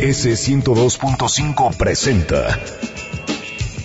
MBS 0.00 0.48
102.5 0.48 1.76
presenta 1.76 2.58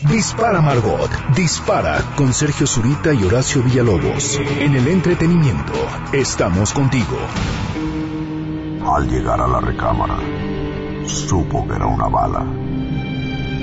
Dispara 0.09 0.61
Margot, 0.61 1.09
dispara 1.35 2.01
con 2.15 2.33
Sergio 2.33 2.65
Zurita 2.65 3.11
y 3.11 3.25
Horacio 3.25 3.61
Villalobos. 3.61 4.39
En 4.39 4.75
el 4.75 4.88
entretenimiento, 4.88 5.73
estamos 6.13 6.71
contigo. 6.71 7.17
Al 8.85 9.09
llegar 9.09 9.41
a 9.41 9.47
la 9.47 9.59
recámara, 9.59 10.17
supo 11.05 11.67
que 11.67 11.75
era 11.75 11.85
una 11.85 12.07
bala. 12.07 12.45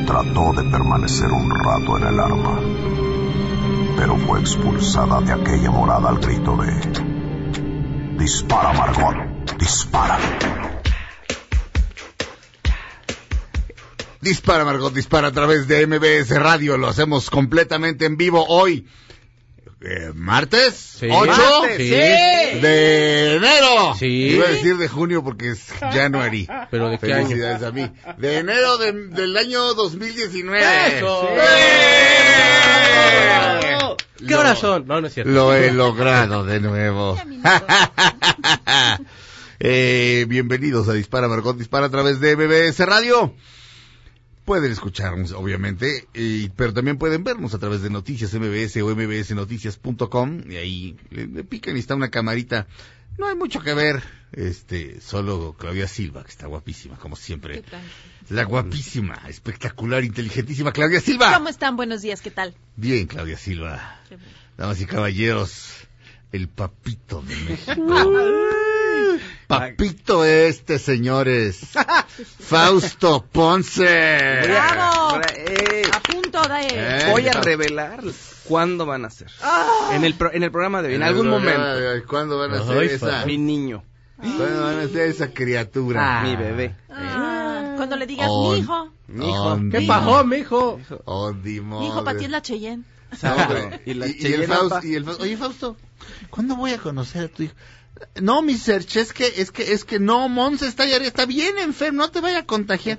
Trató 0.06 0.52
de 0.52 0.70
permanecer 0.70 1.32
un 1.32 1.48
rato 1.58 1.96
en 1.96 2.06
el 2.06 2.20
arma, 2.20 2.60
pero 3.96 4.18
fue 4.18 4.40
expulsada 4.40 5.22
de 5.22 5.32
aquella 5.32 5.70
morada 5.70 6.10
al 6.10 6.18
grito 6.18 6.54
de... 6.58 8.18
Dispara, 8.18 8.74
Margot, 8.74 9.56
dispara. 9.58 10.18
Dispara, 14.22 14.64
Margot, 14.64 14.94
dispara 14.94 15.28
a 15.28 15.32
través 15.32 15.66
de 15.66 15.84
MBS 15.86 16.30
Radio. 16.38 16.78
Lo 16.78 16.86
hacemos 16.86 17.28
completamente 17.28 18.04
en 18.06 18.16
vivo 18.16 18.46
hoy. 18.46 18.86
Eh, 19.80 20.12
¿Martes? 20.14 20.74
Sí. 21.00 21.06
¿8? 21.08 21.26
Martes, 21.26 21.76
sí. 21.76 21.90
De 21.90 23.34
enero. 23.36 23.96
Sí. 23.98 24.06
Iba 24.06 24.46
a 24.46 24.50
decir 24.50 24.76
de 24.76 24.86
junio 24.88 25.24
porque 25.24 25.50
es 25.50 25.64
January. 25.72 26.48
¿Pero 26.70 26.88
de 26.88 26.98
qué 26.98 27.12
año? 27.12 27.26
Felicidades 27.26 27.62
a 27.64 27.72
mí. 27.72 27.90
De 28.18 28.38
enero 28.38 28.78
de- 28.78 28.92
del 29.08 29.36
año 29.36 29.74
2019. 29.74 30.98
¡Eso! 30.98 31.28
¡Eh! 31.32 31.38
¿Qué 34.18 34.34
Lo-? 34.34 34.78
No, 34.86 35.00
no 35.00 35.06
es 35.08 35.14
cierto. 35.14 35.32
Lo 35.32 35.52
he 35.52 35.72
logrado 35.72 36.44
de 36.44 36.60
nuevo. 36.60 37.18
Eh, 39.64 40.26
bienvenidos 40.28 40.88
a 40.88 40.92
Dispara 40.92 41.28
Margot 41.28 41.56
Dispara 41.56 41.86
a 41.86 41.88
través 41.88 42.18
de 42.18 42.34
MBS 42.34 42.84
Radio. 42.84 43.32
Pueden 44.44 44.72
escucharnos, 44.72 45.30
obviamente, 45.32 46.08
y- 46.14 46.48
pero 46.50 46.72
también 46.74 46.98
pueden 46.98 47.22
vernos 47.22 47.54
a 47.54 47.58
través 47.58 47.80
de 47.82 47.90
Noticias 47.90 48.34
MBS 48.34 48.82
o 48.82 48.88
mbsnoticias.com 48.94 50.50
y 50.50 50.56
ahí 50.56 50.96
le, 51.10 51.26
le 51.28 51.44
pican 51.44 51.76
y 51.76 51.80
está 51.80 51.94
una 51.94 52.10
camarita. 52.10 52.66
No 53.18 53.26
hay 53.28 53.36
mucho 53.36 53.60
que 53.60 53.72
ver, 53.74 54.02
este, 54.32 55.00
solo 55.00 55.54
Claudia 55.58 55.86
Silva, 55.86 56.24
que 56.24 56.30
está 56.30 56.46
guapísima, 56.48 56.96
como 56.96 57.14
siempre. 57.14 57.62
La 58.30 58.44
guapísima, 58.44 59.14
espectacular, 59.28 60.02
inteligentísima 60.02 60.72
Claudia 60.72 61.00
Silva. 61.00 61.34
¿Cómo 61.34 61.48
están? 61.48 61.76
Buenos 61.76 62.02
días, 62.02 62.20
¿qué 62.22 62.30
tal? 62.30 62.54
Bien, 62.76 63.06
Claudia 63.06 63.36
Silva. 63.38 64.00
Damas 64.56 64.80
y 64.80 64.86
caballeros, 64.86 65.72
el 66.32 66.48
papito 66.48 67.22
de 67.22 67.36
México. 67.36 68.12
Papito 69.46 70.24
este, 70.24 70.78
señores. 70.78 71.60
Fausto 72.40 73.24
Ponce. 73.30 74.40
¡Bravo! 74.44 75.20
Eh, 75.36 75.82
A 75.92 76.00
punto 76.00 76.42
de... 76.42 76.66
Eh. 76.70 77.08
voy 77.10 77.28
a 77.28 77.32
revelar 77.32 78.00
cuándo 78.44 78.86
van 78.86 79.04
a 79.04 79.10
ser. 79.10 79.28
Ah. 79.42 79.90
En, 79.92 80.04
el 80.04 80.14
pro- 80.14 80.32
en 80.32 80.42
el 80.42 80.50
programa 80.50 80.82
de 80.82 80.88
hoy, 80.88 80.94
en 80.94 81.02
algún 81.02 81.28
momento. 81.28 81.62
¿Cuándo 82.08 82.38
van 82.38 82.52
a 82.52 82.56
Ay, 82.56 82.62
hacer 82.62 82.82
esa? 82.84 83.26
Mi 83.26 83.38
niño, 83.38 83.84
¿Cuándo 84.16 84.62
van 84.62 84.78
a 84.80 84.82
hacer 84.82 85.08
esa 85.08 85.28
criatura? 85.32 86.22
mi 86.22 86.36
bebé. 86.36 86.76
Ah, 86.90 87.74
cuando 87.76 87.96
le 87.96 88.06
digas, 88.06 88.28
mi 88.28 88.58
hijo, 88.58 88.88
Mi 89.08 89.28
hijo. 89.28 89.60
¿Qué 89.70 89.80
pasó, 89.82 90.20
on 91.04 91.42
the 91.42 91.60
mi 91.60 91.86
hijo 91.86 92.04
para 92.04 92.18
ti 92.18 92.24
es 92.26 92.30
la 92.30 92.42
Cheyenne. 92.42 92.84
No. 93.22 93.70
Y 93.84 93.94
la 93.94 94.06
y, 94.06 94.16
y 94.20 94.26
el 94.32 94.46
Fausto, 94.46 94.80
y 94.86 94.94
el 94.94 95.04
Fausto, 95.04 95.22
oye 95.24 95.36
Fausto, 95.36 95.76
¿cuándo 96.30 96.56
voy 96.56 96.72
a 96.72 96.78
conocer 96.78 97.24
a 97.24 97.28
tu 97.28 97.42
hijo? 97.42 97.54
No, 98.20 98.42
mi 98.42 98.54
Serge, 98.54 99.00
es 99.00 99.12
que, 99.12 99.26
es 99.36 99.50
que, 99.50 99.72
es 99.72 99.84
que 99.84 99.98
no, 99.98 100.28
Monse 100.28 100.66
está 100.66 100.84
está 100.84 101.26
bien 101.26 101.58
enfermo, 101.58 101.98
no 101.98 102.10
te 102.10 102.20
vaya 102.20 102.40
a 102.40 102.46
contagiar. 102.46 102.98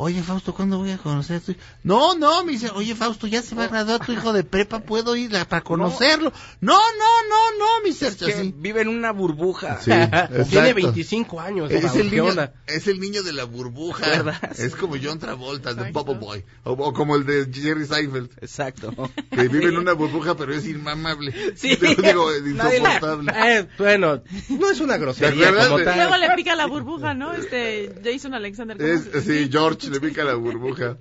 Oye 0.00 0.22
Fausto, 0.22 0.54
¿cuándo 0.54 0.78
voy 0.78 0.92
a 0.92 0.98
conocer 0.98 1.38
a 1.38 1.40
tu 1.40 1.50
hijo? 1.50 1.60
No, 1.82 2.14
no, 2.14 2.44
me 2.44 2.52
dice, 2.52 2.70
oye 2.72 2.94
Fausto, 2.94 3.26
ya 3.26 3.42
se 3.42 3.56
va 3.56 3.64
a 3.64 3.66
graduar 3.68 3.98
tu 4.06 4.12
hijo 4.12 4.32
de 4.32 4.44
prepa, 4.44 4.78
¿puedo 4.78 5.16
ir 5.16 5.36
a- 5.36 5.44
para 5.48 5.62
conocerlo? 5.64 6.32
No, 6.60 6.74
no, 6.78 7.28
no, 7.28 7.58
no, 7.58 7.66
mi 7.84 7.92
Serge, 7.92 8.26
Que 8.26 8.32
así. 8.32 8.54
vive 8.56 8.82
en 8.82 8.88
una 8.88 9.10
burbuja. 9.10 9.78
Sí, 9.80 9.86
Tiene 9.90 10.04
exacto. 10.14 10.74
25 10.76 11.40
años. 11.40 11.70
Es 11.72 11.96
el, 11.96 12.10
¿Qué 12.10 12.20
niño, 12.20 12.32
es 12.68 12.86
el 12.86 13.00
niño 13.00 13.24
de 13.24 13.32
la 13.32 13.42
burbuja. 13.42 14.06
¿Verdad? 14.08 14.56
Es 14.56 14.76
como 14.76 14.94
John 15.02 15.18
Travolta, 15.18 15.74
de 15.74 15.90
Bubble 15.90 16.14
Boy. 16.18 16.44
O, 16.62 16.74
o 16.74 16.92
como 16.92 17.16
el 17.16 17.26
de 17.26 17.48
Jerry 17.52 17.84
Seinfeld. 17.84 18.30
Exacto. 18.40 18.94
Que 19.32 19.48
vive 19.48 19.66
en 19.66 19.78
una 19.78 19.94
burbuja, 19.94 20.36
pero 20.36 20.54
es 20.54 20.64
inmamable. 20.68 21.34
Sí. 21.56 21.74
Digo, 21.76 22.30
Nadie 22.54 22.78
le- 22.80 22.88
insoportable. 22.88 23.32
Eh, 23.34 23.66
bueno, 23.76 24.22
no 24.50 24.70
es 24.70 24.78
una 24.80 24.94
¿Te 24.94 25.00
grosería 25.00 25.52
como 25.52 25.82
tal. 25.82 25.96
Luego 25.96 26.16
le 26.18 26.30
pica 26.36 26.54
la 26.54 26.66
burbuja, 26.66 27.14
¿no? 27.14 27.32
Este, 27.32 27.92
Jason 28.04 28.34
Alexander. 28.34 28.76
¿cómo 28.76 28.88
Es, 28.88 29.02
se- 29.02 29.22
sí, 29.22 29.48
George 29.50 29.87
le 29.90 30.00
pica 30.00 30.24
la 30.24 30.34
burbuja. 30.34 30.96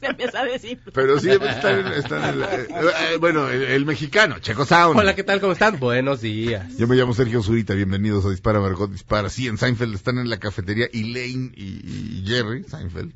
Se 0.00 0.06
empieza 0.06 0.40
a 0.40 0.44
decir. 0.44 0.80
Pero 0.92 1.18
sí, 1.20 1.30
están 1.30 1.78
en, 1.86 1.86
están 1.92 2.24
en 2.30 2.40
la- 2.40 2.54
eh, 2.54 2.66
eh, 3.12 3.16
bueno, 3.18 3.48
el, 3.48 3.62
el 3.62 3.84
mexicano, 3.86 4.38
Checo 4.40 4.64
Sound. 4.66 4.98
Hola, 4.98 5.14
¿qué 5.14 5.22
tal? 5.24 5.40
¿Cómo 5.40 5.52
están? 5.52 5.78
Buenos 5.78 6.20
días. 6.20 6.76
Yo 6.76 6.86
me 6.86 6.96
llamo 6.96 7.14
Sergio 7.14 7.42
Zurita, 7.42 7.74
bienvenidos 7.74 8.24
a 8.26 8.30
Dispara 8.30 8.60
Margot 8.60 8.90
Dispara. 8.90 9.28
Sí, 9.30 9.48
en 9.48 9.58
Seinfeld 9.58 9.94
están 9.94 10.18
en 10.18 10.28
la 10.30 10.38
cafetería 10.38 10.88
Elaine 10.92 11.52
y, 11.56 12.20
y 12.20 12.24
Jerry 12.26 12.64
Seinfeld. 12.64 13.12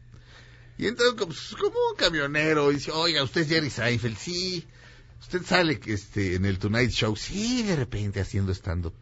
Y 0.79 0.91
como, 0.93 1.27
pues, 1.29 1.55
como 1.59 1.75
un 1.91 1.97
camionero 1.97 2.71
y 2.71 2.75
dice, 2.75 2.91
oiga, 2.91 3.23
usted 3.23 3.43
es 3.43 3.49
Jerry 3.49 3.71
Seinfeld, 3.71 4.17
sí. 4.17 4.67
Usted 5.21 5.43
sale 5.45 5.81
este, 5.87 6.35
en 6.35 6.45
el 6.45 6.59
Tonight 6.59 6.91
Show, 6.91 7.17
sí, 7.17 7.63
de 7.63 7.75
repente 7.77 8.21
haciendo 8.21 8.53
stand-up. 8.53 8.93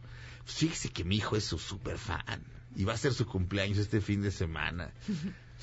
Pues 0.45 0.57
fíjese 0.57 0.89
que 0.91 1.05
mi 1.05 1.17
hijo 1.17 1.37
es 1.37 1.45
su 1.45 1.59
super 1.59 1.99
fan 1.99 2.43
y 2.77 2.85
va 2.85 2.93
a 2.93 2.97
ser 2.97 3.13
su 3.13 3.27
cumpleaños 3.27 3.79
este 3.79 4.01
fin 4.01 4.23
de 4.23 4.31
semana. 4.31 4.93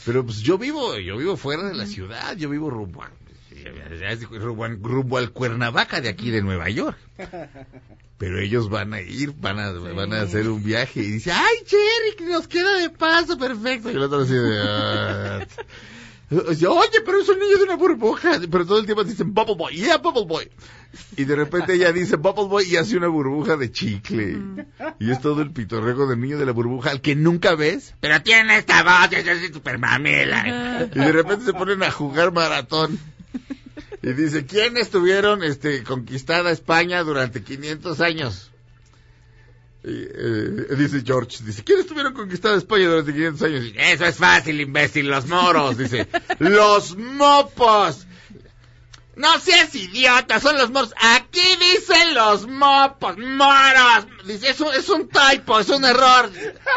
Pero 0.06 0.26
pues 0.26 0.40
yo 0.42 0.58
vivo, 0.58 0.98
yo 0.98 1.18
vivo 1.18 1.38
fuera 1.38 1.64
de 1.64 1.76
la 1.76 1.86
ciudad, 1.86 2.36
yo 2.36 2.50
vivo 2.50 2.70
rumbo, 2.70 3.04
a- 3.04 3.12
rumbo, 4.40 4.64
a- 4.66 4.70
rumbo 4.70 5.18
al 5.18 5.32
Cuernavaca 5.32 6.02
de 6.02 6.10
aquí 6.10 6.32
de 6.32 6.42
Nueva 6.42 6.70
York. 6.70 6.98
Pero 8.18 8.40
ellos 8.40 8.70
van 8.70 8.94
a 8.94 9.02
ir, 9.02 9.34
van 9.36 9.58
a, 9.60 9.72
van 9.72 10.14
a 10.14 10.22
hacer 10.22 10.48
un 10.48 10.64
viaje 10.64 11.00
y 11.02 11.10
dice, 11.12 11.32
ay 11.32 11.56
Jerry, 11.66 12.16
que 12.18 12.26
nos 12.26 12.48
queda 12.48 12.78
de 12.78 12.92
paso, 12.92 13.36
perfecto. 13.38 13.90
Y 13.90 13.94
el 13.96 14.02
otro 14.04 14.20
así 14.22 14.34
de, 14.34 14.62
"Ah". 14.64 15.46
Oye, 16.32 17.02
pero 17.06 17.20
es 17.20 17.28
un 17.28 17.40
niño 17.40 17.58
de 17.58 17.64
una 17.64 17.76
burbuja. 17.76 18.40
Pero 18.50 18.66
todo 18.66 18.80
el 18.80 18.86
tiempo 18.86 19.04
dicen 19.04 19.34
Bubble 19.34 19.56
Boy, 19.56 19.76
yeah, 19.76 19.98
Bubble 19.98 20.26
Boy. 20.26 20.50
Y 21.18 21.26
de 21.26 21.36
repente 21.36 21.74
ella 21.74 21.92
dice 21.92 22.16
Bubble 22.16 22.48
Boy 22.48 22.66
y 22.70 22.78
hace 22.78 22.96
una 22.98 23.08
burbuja 23.08 23.58
de 23.58 23.72
chicle. 23.72 24.38
Y 25.00 25.12
es 25.12 25.20
todo 25.20 25.42
el 25.42 25.52
pitorrego 25.52 26.08
del 26.08 26.22
niño 26.22 26.38
de 26.38 26.46
la 26.46 26.54
burbuja 26.54 26.92
al 26.92 27.02
que 27.02 27.16
nunca 27.16 27.56
ves. 27.56 27.96
Pero 28.00 28.22
tiene 28.22 28.58
esta 28.58 28.84
voz, 28.84 29.12
es 29.12 29.28
así 29.28 29.52
super 29.52 29.78
mamela. 29.78 30.90
Y 30.94 31.00
de 31.00 31.12
repente 31.12 31.46
se 31.46 31.54
ponen 31.54 31.84
a 31.84 31.92
jugar 31.92 32.32
maratón. 32.32 32.98
Y 34.02 34.14
dice, 34.14 34.46
¿quiénes 34.46 34.90
tuvieron 34.90 35.44
este, 35.44 35.84
conquistada 35.84 36.52
España 36.52 37.04
durante 37.04 37.44
500 37.44 38.02
años? 38.02 38.51
Eh, 39.84 40.68
dice 40.78 41.02
George, 41.04 41.44
dice, 41.44 41.64
¿quiénes 41.64 41.88
tuvieron 41.88 42.14
conquistada 42.14 42.56
España 42.56 42.88
durante 42.88 43.14
500 43.14 43.42
años? 43.42 43.74
Eso 43.76 44.06
es 44.06 44.16
fácil, 44.16 44.62
imbécil, 44.62 45.08
los 45.10 45.28
moros. 45.28 45.78
Dice, 45.78 46.08
los 46.40 46.96
mopos. 46.98 48.06
No 49.16 49.40
seas 49.40 49.76
idiota, 49.76 50.40
son 50.40 50.58
los 50.58 50.72
moros. 50.72 50.94
Aquí 50.98 51.42
dicen 51.60 52.14
los 52.16 52.48
mopos, 52.48 53.18
moros. 53.18 54.08
Dice, 54.26 54.50
es 54.50 54.60
un, 54.62 54.74
es 54.74 54.88
un 54.90 55.10
typo, 55.10 55.60
es 55.60 55.68
un 55.70 55.84
error. 55.84 56.32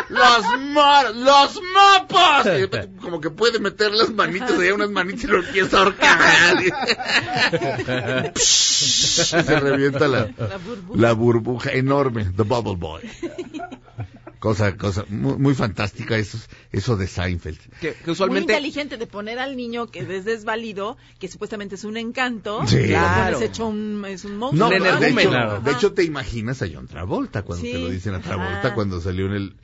Los 0.09 0.45
moros, 0.61 1.15
los 1.17 1.61
mopos. 1.73 2.47
Y 2.59 2.69
como 3.01 3.21
que 3.21 3.31
puede 3.31 3.61
meter 3.61 3.93
las 3.93 4.11
manitas 4.11 4.51
allá, 4.59 4.75
unas 4.75 4.91
manitas 4.91 5.25
y 5.25 5.27
lo 5.29 5.39
empieza 5.39 5.77
a 5.77 5.81
ahorcar. 5.83 6.57
Se 8.37 9.41
revienta 9.61 10.09
la, 10.09 10.29
La 10.37 10.57
burbuja. 10.59 11.01
la 11.01 11.13
burbuja 11.13 11.71
enorme, 11.73 12.25
The 12.37 12.43
Bubble 12.43 12.77
Boy. 12.77 13.03
Cosa, 14.45 14.77
cosa, 14.77 15.07
muy, 15.09 15.39
muy 15.39 15.55
fantástica 15.55 16.19
eso, 16.19 16.37
eso 16.71 16.99
de 16.99 17.07
Seinfeld. 17.07 17.59
Que, 17.81 17.95
que 17.95 18.03
Muy 18.05 18.13
usualmente. 18.13 18.53
inteligente 18.53 18.99
de 18.99 19.07
poner 19.07 19.39
al 19.39 19.57
niño 19.57 19.87
que 19.87 20.01
es 20.01 20.25
desvalido, 20.27 20.99
que 21.19 21.29
supuestamente 21.29 21.77
es 21.77 21.85
un 21.85 21.97
encanto, 21.97 22.61
Sí. 22.67 22.83
Claro. 22.89 23.37
pones 23.37 23.49
hecho 23.51 23.67
un, 23.67 24.05
es 24.07 24.23
un 24.27 24.33
No, 24.39 24.53
monstruo. 24.53 24.67
Un 24.67 25.01
de, 25.01 25.09
hecho, 25.23 25.61
de 25.63 25.71
hecho 25.73 25.93
te 25.95 26.05
imaginas 26.05 26.61
a 26.61 26.67
John 26.71 26.87
Travolta 26.87 27.41
cuando 27.41 27.65
Sí. 27.65 27.73
te 27.73 27.79
lo 27.79 27.89
dicen 27.89 28.13
a 28.13 28.21
Travolta 28.21 28.59
Ajá. 28.59 28.75
cuando 28.75 29.01
salió 29.01 29.25
en 29.25 29.33
el 29.33 29.55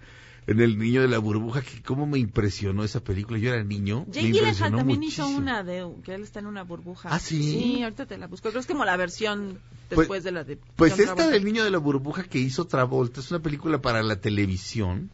en 0.51 0.61
El 0.61 0.79
Niño 0.79 1.01
de 1.03 1.09
la 1.09 1.19
Burbuja, 1.19 1.63
que 1.63 1.81
cómo 1.83 2.07
me 2.07 2.19
impresionó 2.19 2.83
esa 2.85 3.01
película. 3.03 3.39
Yo 3.39 3.53
era 3.55 3.63
niño. 3.65 4.05
Jake 4.09 4.33
Gyllenhaal 4.33 4.73
también 4.75 4.99
muchísimo. 4.99 5.29
hizo 5.29 5.39
una 5.39 5.63
de 5.63 5.87
que 6.05 6.15
él 6.15 6.23
está 6.23 6.41
en 6.41 6.47
una 6.47 6.65
burbuja. 6.65 7.09
¿Ah, 7.13 7.19
sí? 7.21 7.41
Sí, 7.43 7.83
ahorita 7.83 8.07
te 8.07 8.19
la 8.19 8.27
busco. 8.27 8.49
Creo 8.49 8.55
que 8.55 8.59
es 8.61 8.67
como 8.67 8.85
la 8.85 8.97
versión 8.97 9.61
Pues- 9.89 10.01
después 10.01 10.25
de 10.25 10.33
la 10.33 10.43
de 10.45 10.59
Pues 10.77 10.93
John 10.93 11.01
esta 11.03 11.15
Travolta. 11.15 11.33
del 11.35 11.45
Niño 11.45 11.63
de 11.65 11.71
la 11.71 11.79
Burbuja 11.79 12.25
que 12.25 12.39
hizo 12.39 12.65
Travolta 12.67 13.21
es 13.21 13.31
una 13.31 13.41
película 13.41 13.81
para 13.81 14.03
la 14.03 14.17
televisión. 14.21 15.11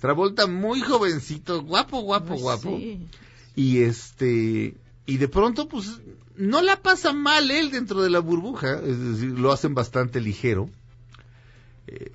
Travolta 0.00 0.46
muy 0.46 0.80
jovencito, 0.80 1.62
guapo, 1.62 2.00
guapo, 2.02 2.28
Pues 2.28 2.40
guapo. 2.42 2.76
sí. 2.78 3.06
Y 3.56 3.78
este, 3.82 4.74
y 5.06 5.16
de 5.16 5.28
pronto 5.28 5.66
pues 5.68 6.00
no 6.36 6.60
la 6.62 6.76
pasa 6.82 7.12
mal 7.12 7.50
él 7.50 7.70
dentro 7.70 8.02
de 8.02 8.10
la 8.10 8.18
burbuja, 8.20 8.74
es 8.84 9.00
decir, 9.00 9.30
lo 9.38 9.50
hacen 9.52 9.74
bastante 9.74 10.20
ligero. 10.20 10.68
Eh, 11.88 12.10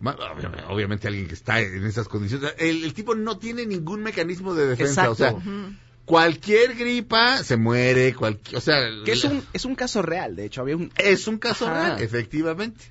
obviamente, 0.67 1.07
alguien 1.07 1.27
que 1.27 1.33
está 1.33 1.61
en 1.61 1.85
esas 1.85 2.07
condiciones, 2.09 2.53
el, 2.57 2.83
el 2.83 2.93
tipo 2.93 3.15
no 3.15 3.37
tiene 3.37 3.65
ningún 3.65 4.03
mecanismo 4.03 4.53
de 4.53 4.67
defensa, 4.67 5.05
Exacto. 5.07 5.37
o 5.37 5.41
sea, 5.41 5.71
cualquier 6.05 6.75
gripa 6.75 7.41
se 7.43 7.55
muere, 7.55 8.13
cualquier, 8.13 8.57
o 8.57 8.61
sea, 8.61 8.81
Que 9.05 9.13
es 9.13 9.23
la- 9.23 9.29
un, 9.31 9.43
es 9.53 9.63
un 9.65 9.75
caso 9.75 10.01
real, 10.01 10.35
de 10.35 10.45
hecho, 10.45 10.61
había 10.61 10.75
un... 10.75 10.91
es 10.97 11.27
un 11.27 11.37
caso 11.37 11.67
Ajá. 11.67 11.89
real, 11.95 12.01
efectivamente. 12.01 12.83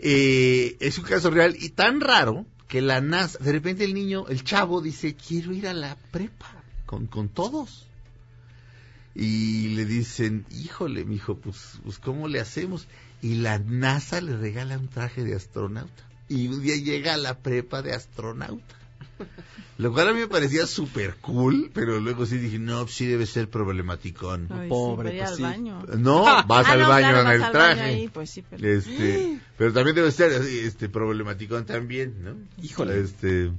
Eh, 0.00 0.76
es 0.80 0.98
un 0.98 1.04
caso 1.04 1.30
real 1.30 1.54
y 1.56 1.68
tan 1.68 2.00
raro 2.00 2.46
que 2.66 2.80
la 2.82 3.00
NASA, 3.00 3.38
de 3.38 3.52
repente 3.52 3.84
el 3.84 3.94
niño, 3.94 4.26
el 4.28 4.42
chavo 4.42 4.80
dice, 4.80 5.14
quiero 5.14 5.52
ir 5.52 5.68
a 5.68 5.74
la 5.74 5.96
prepa 6.10 6.50
con, 6.86 7.06
con 7.06 7.28
todos. 7.28 7.86
Y 9.14 9.68
le 9.76 9.84
dicen, 9.84 10.46
híjole, 10.50 11.04
mijo, 11.04 11.36
pues, 11.36 11.78
pues, 11.84 11.98
¿cómo 11.98 12.28
le 12.28 12.40
hacemos? 12.40 12.86
Y 13.22 13.36
la 13.36 13.58
NASA 13.58 14.20
le 14.20 14.36
regala 14.36 14.76
un 14.76 14.88
traje 14.88 15.24
de 15.24 15.34
astronauta. 15.34 16.02
Y 16.28 16.48
un 16.48 16.60
día 16.60 16.76
llega 16.76 17.14
a 17.14 17.16
la 17.16 17.38
prepa 17.38 17.80
de 17.82 17.92
astronauta. 17.94 18.74
Lo 19.78 19.92
cual 19.92 20.08
a 20.08 20.12
mí 20.12 20.20
me 20.20 20.28
parecía 20.28 20.66
súper 20.66 21.14
cool, 21.16 21.70
pero 21.72 21.98
luego 22.00 22.26
sí 22.26 22.36
dije, 22.38 22.58
no, 22.58 22.86
sí 22.88 23.06
debe 23.06 23.26
ser 23.26 23.48
problematicón. 23.48 24.48
Ay, 24.50 24.68
Pobre, 24.68 25.10
pues 25.12 25.30
al 25.30 25.36
sí. 25.36 25.42
baño. 25.42 25.82
No, 25.98 26.22
vas 26.46 26.66
Ah, 26.66 26.72
al 26.72 26.80
no, 26.80 26.88
baño 26.88 27.08
claro, 27.08 27.18
en 27.20 27.24
vas 27.24 27.34
el 27.36 27.42
al 27.44 27.52
traje. 27.52 27.80
baño 27.80 27.82
ahí, 27.94 28.08
pues 28.08 28.30
sí, 28.30 28.42
pero- 28.48 28.68
Este, 28.68 29.38
pero 29.56 29.72
también 29.72 29.96
debe 29.96 30.10
ser 30.12 30.32
este, 30.32 30.88
problematicón 30.88 31.64
también, 31.64 32.22
¿no? 32.22 32.34
Híjole. 32.62 33.00
Este, 33.00 33.50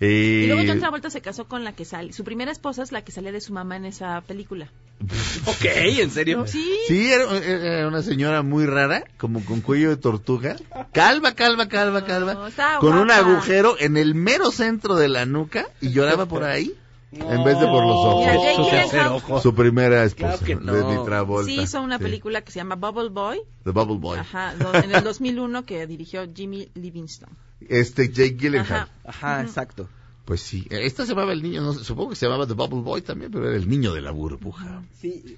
eh, 0.00 0.42
Y 0.44 0.46
luego 0.46 0.62
John 0.66 0.78
Travolta 0.80 1.10
se 1.10 1.20
casó 1.20 1.46
con 1.46 1.64
la 1.64 1.74
que 1.74 1.84
sale. 1.84 2.12
Su 2.12 2.24
primera 2.24 2.50
esposa 2.52 2.82
es 2.82 2.90
la 2.92 3.02
que 3.04 3.12
salía 3.12 3.32
de 3.32 3.40
su 3.40 3.52
mamá 3.52 3.76
en 3.76 3.84
esa 3.86 4.20
película. 4.22 4.70
Ok, 5.46 5.64
¿en 5.64 6.10
serio? 6.10 6.46
Sí. 6.46 6.78
Sí, 6.86 7.10
era, 7.10 7.36
era 7.36 7.88
una 7.88 8.02
señora 8.02 8.42
muy 8.42 8.66
rara, 8.66 9.04
como 9.16 9.44
con 9.44 9.60
cuello 9.60 9.90
de 9.90 9.96
tortuga, 9.96 10.56
calva, 10.92 11.34
calva, 11.34 11.68
calva, 11.68 12.04
calva, 12.04 12.34
No, 12.34 12.80
con 12.80 12.96
un 12.98 13.10
agujero 13.10 13.76
en 13.78 13.96
el 13.96 14.14
mero 14.14 14.50
centro 14.50 14.96
de 14.96 15.08
la 15.08 15.26
nuca 15.26 15.68
y 15.80 15.90
lloraba 15.90 16.26
por 16.26 16.44
ahí, 16.44 16.74
en 17.12 17.44
vez 17.44 17.58
de 17.58 17.66
por 17.66 17.84
los 17.86 17.96
ojos. 17.96 18.90
Su 18.90 18.98
ojo. 19.14 19.40
Su 19.40 19.54
primera 19.54 20.04
esposa, 20.04 20.44
Claro 20.44 20.60
no. 20.60 21.44
Sí 21.44 21.60
hizo 21.60 21.80
una 21.80 21.98
Sí, 21.98 22.04
película 22.04 22.42
que 22.42 22.52
se 22.52 22.58
llama 22.58 22.76
Bubble 22.76 23.08
Boy. 23.08 23.40
The 23.64 23.70
Bubble 23.70 23.98
Boy. 23.98 24.18
Ajá, 24.18 24.54
en 24.74 24.94
el 24.94 25.02
2001 25.02 25.64
que 25.64 25.86
dirigió 25.86 26.26
Jimmy 26.32 26.70
Livingston. 26.74 27.30
Este, 27.68 28.10
Jake 28.10 28.36
Gyllenhaal. 28.38 28.88
Ajá. 29.04 29.36
Ajá, 29.36 29.42
exacto. 29.42 29.88
Pues 30.30 30.42
sí, 30.42 30.64
esta 30.70 31.02
se 31.04 31.08
llamaba 31.10 31.32
el 31.32 31.42
niño, 31.42 31.60
no 31.60 31.72
supongo 31.74 32.10
que 32.10 32.14
se 32.14 32.24
llamaba 32.26 32.46
The 32.46 32.52
Bubble 32.54 32.82
Boy 32.82 33.02
también, 33.02 33.32
pero 33.32 33.48
era 33.48 33.56
el 33.56 33.68
niño 33.68 33.92
de 33.92 34.00
la 34.00 34.12
burbuja. 34.12 34.84
Sí. 34.96 35.36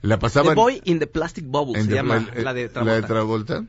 La 0.00 0.18
pasaban... 0.18 0.54
The 0.54 0.54
Boy 0.54 0.80
in 0.86 0.98
the 1.00 1.06
Plastic 1.06 1.44
Bubble 1.44 1.82
se 1.82 1.88
The- 1.88 1.94
llama 1.96 2.26
el- 2.34 2.42
la 2.42 2.54
de 2.54 2.62
La 2.62 2.94
de 2.94 3.02
Travolta. 3.02 3.06
Travolta. 3.06 3.64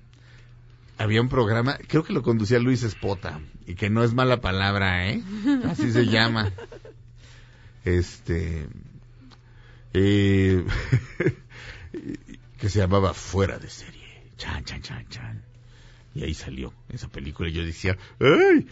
Había 1.00 1.20
un 1.22 1.28
programa, 1.28 1.78
creo 1.90 2.06
que 2.06 2.14
lo 2.14 2.24
conducía 2.24 2.60
Luis 2.60 2.84
Espota, 2.84 3.42
y 3.66 3.76
que 3.76 3.90
no 3.90 4.06
es 4.06 4.14
mala 4.14 4.40
palabra, 4.40 5.10
¿eh? 5.10 5.22
Así 5.70 5.92
se 5.92 6.06
llama. 6.06 6.54
Este. 7.84 8.68
eh, 9.94 10.66
que 12.58 12.70
se 12.70 12.80
llamaba 12.80 13.14
Fuera 13.14 13.60
de 13.60 13.70
serie. 13.70 14.32
Chan, 14.38 14.64
chan, 14.64 14.82
chan, 14.82 15.06
chan. 15.10 15.44
Y 16.18 16.24
ahí 16.24 16.34
salió 16.34 16.74
esa 16.90 17.10
película. 17.10 17.48
Y 17.48 17.54
yo 17.54 17.64
decía, 17.64 17.96
¡ay! 18.20 18.68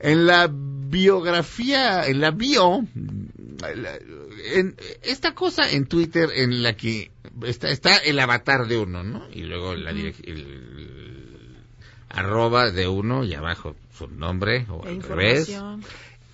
En 0.00 0.26
la 0.26 0.50
biografía, 0.52 2.08
en 2.08 2.20
la 2.20 2.32
bio, 2.32 2.84
en 4.52 4.76
esta 5.02 5.32
cosa 5.32 5.70
en 5.70 5.86
Twitter 5.86 6.28
en 6.34 6.64
la 6.64 6.76
que 6.76 7.12
está, 7.44 7.70
está 7.70 7.98
el 7.98 8.18
avatar 8.18 8.66
de 8.66 8.78
uno, 8.78 9.04
¿no? 9.04 9.28
Y 9.32 9.42
luego 9.42 9.76
la 9.76 9.90
el, 9.90 10.16
arroba 12.08 12.72
de 12.72 12.88
uno 12.88 13.22
y 13.22 13.34
abajo 13.34 13.76
su 13.96 14.08
nombre 14.08 14.66
o 14.68 14.84
al 14.84 15.00
revés. 15.00 15.56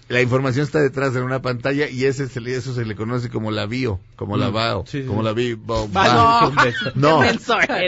La 0.09 0.21
información 0.21 0.65
está 0.65 0.81
detrás 0.83 1.15
de 1.15 1.23
una 1.23 1.41
pantalla 1.41 1.89
y 1.89 2.05
ese 2.05 2.29
se 2.29 2.41
le- 2.41 2.55
eso 2.55 2.75
se 2.75 2.85
le 2.85 2.95
conoce 2.95 3.31
como 3.31 3.51
la 3.51 3.65
bio, 3.67 4.01
como 4.17 4.37
la 4.37 4.51
sí, 4.87 5.01
sí. 5.01 5.07
como 5.07 5.23
la 5.23 5.33
bio. 5.33 5.57
no. 5.65 6.51
No, 6.95 7.23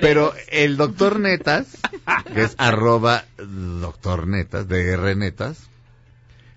pero 0.01 0.33
el 0.51 0.77
doctor 0.79 1.21
Netas, 1.21 1.67
que 2.35 2.43
es 2.43 2.55
arroba 2.59 3.25
doctor 3.37 4.27
Netas, 4.27 4.67
DR 4.67 5.15
Netas, 5.15 5.69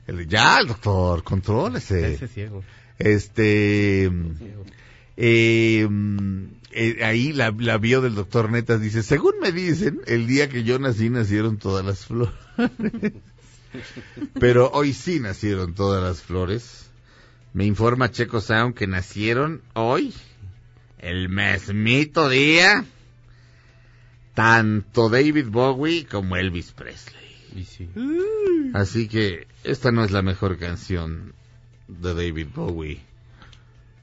el- 0.07 0.27
ya 0.27 0.59
el 0.59 0.67
doctor, 0.67 1.23
contrólese. 1.23 2.13
Ese 2.13 2.27
ciego. 2.29 2.63
Este, 2.97 4.09
eh, 5.17 5.87
mm, 5.89 6.43
eh, 6.71 7.03
ahí 7.03 7.33
la, 7.33 7.53
la 7.57 7.77
bio 7.77 7.99
del 8.01 8.15
doctor 8.15 8.49
Netas 8.49 8.79
dice, 8.81 9.03
según 9.03 9.33
me 9.41 9.51
dicen, 9.51 9.99
el 10.07 10.25
día 10.27 10.47
que 10.49 10.63
yo 10.63 10.79
nací 10.79 11.09
nacieron 11.09 11.57
todas 11.57 11.85
las 11.85 12.05
flores. 12.05 12.33
Pero 14.39 14.71
hoy 14.71 14.93
sí 14.93 15.19
nacieron 15.19 15.73
todas 15.73 16.03
las 16.03 16.21
flores. 16.21 16.89
Me 17.53 17.65
informa 17.65 18.11
Checo 18.11 18.41
Sound 18.41 18.75
que 18.75 18.87
nacieron 18.87 19.61
hoy, 19.73 20.13
el 20.99 21.29
mesmito 21.29 22.29
día, 22.29 22.85
tanto 24.33 25.09
David 25.09 25.47
Bowie 25.47 26.05
como 26.05 26.35
Elvis 26.35 26.71
Presley. 26.71 27.19
Y 27.55 27.63
sí. 27.63 27.89
Así 28.73 29.07
que 29.07 29.47
esta 29.63 29.91
no 29.91 30.03
es 30.03 30.11
la 30.11 30.21
mejor 30.21 30.57
canción 30.57 31.33
de 31.87 32.13
David 32.13 32.47
Bowie. 32.53 33.01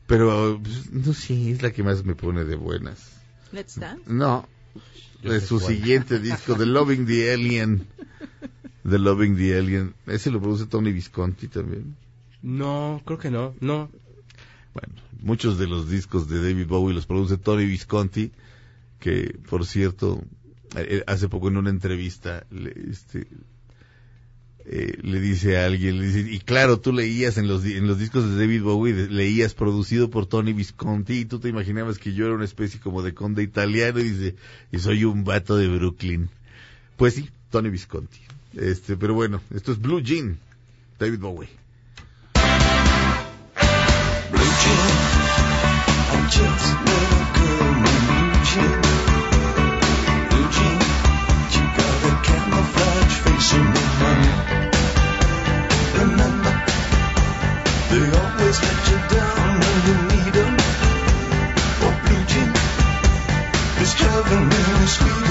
Pero, 0.07 0.61
pues, 0.63 0.91
no 0.93 1.13
sé, 1.13 1.51
es 1.51 1.63
la 1.63 1.73
que 1.73 1.83
más 1.83 2.05
me 2.05 2.15
pone 2.15 2.45
de 2.45 2.57
buenas. 2.57 3.13
Let's 3.53 3.79
Dance. 3.79 4.03
No, 4.07 4.49
de 5.23 5.41
su 5.41 5.61
siguiente 5.61 6.19
disco, 6.19 6.57
The 6.57 6.67
Loving 6.67 7.07
the 7.07 7.33
Alien. 7.33 7.87
The 8.88 8.99
Loving 8.99 9.37
the 9.37 9.59
Alien. 9.59 9.94
Ese 10.06 10.31
lo 10.31 10.41
produce 10.41 10.67
Tony 10.67 10.93
Visconti 10.93 11.49
también. 11.49 11.97
No, 12.43 13.03
creo 13.05 13.19
que 13.19 13.31
no. 13.31 13.55
No. 13.60 13.91
Bueno, 14.75 14.93
muchos 15.20 15.58
de 15.58 15.67
los 15.67 15.89
discos 15.91 16.29
de 16.29 16.41
David 16.43 16.67
Bowie 16.67 16.94
los 16.94 17.06
produce 17.06 17.39
Tony 17.39 17.65
Visconti, 17.67 18.31
que 19.01 19.39
por 19.49 19.65
cierto, 19.67 20.22
eh, 20.77 21.03
hace 21.06 21.29
poco 21.29 21.49
en 21.49 21.56
una 21.56 21.70
entrevista 21.70 22.44
le, 22.51 22.72
este, 22.91 23.27
eh, 24.67 24.99
le 25.03 25.20
dice 25.20 25.58
a 25.58 25.67
alguien, 25.67 25.99
le 25.99 26.06
dice, 26.06 26.31
y 26.31 26.39
claro, 26.41 26.79
tú 26.81 26.93
leías 26.93 27.39
en 27.39 27.46
los, 27.49 27.65
en 27.65 27.87
los 27.87 27.99
discos 27.99 28.29
de 28.29 28.37
David 28.37 28.63
Bowie, 28.63 28.93
de- 28.94 29.08
leías 29.08 29.55
producido 29.55 30.10
por 30.10 30.27
Tony 30.27 30.53
Visconti, 30.53 31.20
y 31.20 31.25
tú 31.25 31.39
te 31.39 31.49
imaginabas 31.49 31.99
que 31.99 32.13
yo 32.15 32.27
era 32.27 32.34
una 32.34 32.44
especie 32.44 32.81
como 32.81 33.03
de 33.03 33.15
conde 33.15 33.43
italiano, 33.44 34.01
y 34.01 34.10
dice, 34.10 34.37
y 34.72 34.79
soy 34.79 35.05
un 35.05 35.25
vato 35.25 35.56
de 35.56 35.69
Brooklyn. 35.69 36.29
Pues 36.96 37.15
sí, 37.15 37.31
Tony 37.51 37.70
Visconti. 37.70 38.19
Este, 38.56 38.96
pero 38.96 39.13
bueno, 39.13 39.41
esto 39.55 39.72
es 39.72 39.81
Blue 39.81 40.01
Jean, 40.01 40.39
David 40.98 41.20
Bowie. 41.20 41.48
Blue 44.31 44.41
Jean, 44.41 44.86
I 46.08 46.27
just 46.31 46.75
met 46.86 47.13
a 47.13 47.25
girl 47.36 47.72
named 47.84 48.08
Blue 48.08 48.44
Jean. 48.44 48.96
Blue 64.89 65.26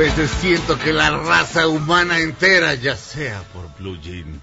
veces 0.00 0.30
siento 0.30 0.78
que 0.78 0.92
la 0.94 1.10
raza 1.10 1.68
humana 1.68 2.20
entera 2.20 2.74
ya 2.74 2.96
sea 2.96 3.42
por 3.52 3.68
Blue 3.78 4.00
Jean. 4.00 4.40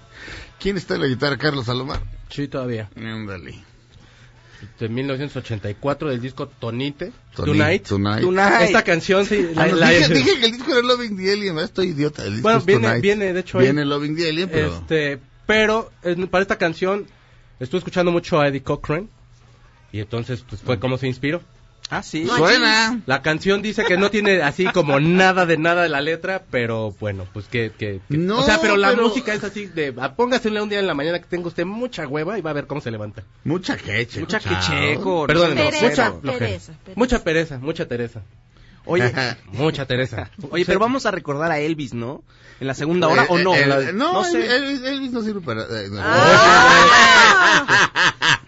¿Quién 0.60 0.76
está 0.76 0.94
en 0.94 1.00
la 1.02 1.06
guitarra? 1.08 1.36
Carlos 1.36 1.66
Salomar. 1.66 2.00
Sí, 2.28 2.46
todavía. 2.46 2.88
Ándale. 2.96 3.54
De 4.78 4.88
1984 4.88 6.10
del 6.10 6.20
disco 6.20 6.46
Tonite. 6.48 7.12
Toni- 7.34 7.80
Tonight. 7.82 7.86
Tonight. 8.20 8.60
Esta 8.62 8.82
canción, 8.84 9.24
sí. 9.26 9.48
Ah, 9.56 9.66
la- 9.66 9.68
no, 9.68 9.76
la- 9.76 9.90
dije, 9.90 10.14
dije 10.14 10.38
que 10.40 10.46
el 10.46 10.52
disco 10.52 10.70
era 10.72 10.82
Loving 10.82 11.16
the 11.16 11.32
Alien, 11.32 11.58
estoy 11.58 11.88
idiota. 11.88 12.22
El 12.24 12.30
disco 12.34 12.42
Bueno, 12.44 12.58
es 12.58 12.66
viene- 12.66 12.82
Tonight. 12.86 13.02
viene, 13.02 13.32
de 13.32 13.40
hecho, 13.40 13.58
ahí. 13.58 13.64
Viene 13.64 13.84
Loving 13.84 14.16
the 14.16 14.28
Alien, 14.28 14.48
pero... 14.48 14.74
Este, 14.74 15.18
pero 15.46 15.90
eh, 16.04 16.14
para 16.30 16.42
esta 16.42 16.56
canción 16.56 17.06
estuve 17.58 17.78
escuchando 17.78 18.12
mucho 18.12 18.40
a 18.40 18.46
Eddie 18.48 18.62
Cochran 18.62 19.08
y 19.92 20.00
entonces 20.00 20.44
pues 20.48 20.60
fue 20.62 20.78
como 20.78 20.98
se 20.98 21.06
inspiró. 21.08 21.42
Ah, 21.90 22.02
sí. 22.02 22.26
Suena. 22.26 23.00
La 23.06 23.22
canción 23.22 23.62
dice 23.62 23.84
que 23.84 23.96
no 23.96 24.10
tiene 24.10 24.42
así 24.42 24.66
como 24.66 25.00
nada 25.00 25.46
de 25.46 25.56
nada 25.56 25.82
de 25.84 25.88
la 25.88 26.00
letra, 26.02 26.42
pero 26.50 26.94
bueno, 27.00 27.26
pues 27.32 27.46
que... 27.46 27.70
que, 27.70 28.00
que- 28.08 28.16
No, 28.18 28.40
o 28.40 28.42
sea, 28.42 28.60
pero 28.60 28.76
la 28.76 28.90
pero- 28.90 29.04
música 29.08 29.32
es 29.32 29.42
así 29.42 29.66
de... 29.66 29.94
ah, 29.98 30.14
Póngasele 30.14 30.60
un 30.60 30.68
día 30.68 30.80
en 30.80 30.86
la 30.86 30.94
mañana 30.94 31.18
que 31.18 31.26
tenga 31.26 31.48
usted 31.48 31.64
mucha 31.64 32.06
hueva 32.06 32.38
y 32.38 32.42
va 32.42 32.50
a 32.50 32.54
ver 32.54 32.66
cómo 32.66 32.80
se 32.80 32.90
levanta. 32.90 33.22
Mucha 33.44 33.76
queche. 33.76 34.20
Mucha 34.20 34.38
quecheco. 34.40 35.26
Pereza, 35.26 36.10
mucha 36.12 36.20
pereza. 36.38 36.72
Mucha 36.94 37.24
pereza, 37.24 37.58
mucha 37.58 37.88
Teresa. 37.88 38.22
Oye, 38.84 39.12
Mucha 39.52 39.86
Teresa. 39.86 40.30
oye, 40.50 40.64
pero 40.64 40.78
vamos 40.78 41.04
a 41.06 41.10
recordar 41.10 41.50
a 41.52 41.58
Elvis, 41.60 41.94
¿no? 41.94 42.22
¿En 42.60 42.66
la 42.66 42.74
segunda 42.74 43.06
hora 43.08 43.22
Eh, 43.24 43.26
o 43.28 43.38
no? 43.38 43.54
eh, 43.54 43.66
La- 43.66 43.92
no, 43.92 44.12
no 44.14 44.24
sé. 44.24 44.56
Elvis, 44.56 44.82
Elvis 44.82 45.12
no 45.12 45.22
sirve 45.22 45.40
para... 45.40 45.62
eh, 45.62 45.88
no. 45.90 46.02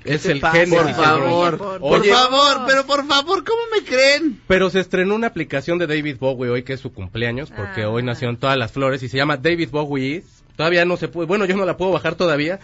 Es 0.04 0.22
te 0.22 0.32
el 0.32 0.40
genio. 0.40 0.82
Por 0.82 0.94
favor, 0.94 1.54
Oye, 1.54 1.58
por- 1.58 1.78
por 1.80 2.06
favor, 2.06 2.62
pero 2.66 2.86
por 2.86 3.06
favor, 3.06 3.44
¿cómo 3.44 3.60
me 3.74 3.84
creen? 3.84 4.40
Pero 4.48 4.70
se 4.70 4.80
estrenó 4.80 5.14
una 5.14 5.26
aplicación 5.28 5.78
de 5.78 5.86
David 5.86 6.16
Bowie 6.18 6.50
hoy 6.50 6.62
que 6.62 6.72
es 6.72 6.80
su 6.80 6.92
cumpleaños, 6.92 7.50
porque 7.54 7.82
Ah. 7.82 7.90
hoy 7.90 8.02
nacieron 8.02 8.36
todas 8.38 8.56
las 8.56 8.72
flores 8.72 9.02
y 9.02 9.08
se 9.08 9.18
llama 9.18 9.36
David 9.36 9.68
Bowie 9.70 10.16
Is. 10.16 10.24
Todavía 10.56 10.84
no 10.86 10.96
se 10.96 11.08
puede, 11.08 11.26
bueno, 11.26 11.44
yo 11.44 11.54
no 11.56 11.64
la 11.66 11.76
puedo 11.76 11.92
bajar 11.92 12.14
todavía, 12.14 12.60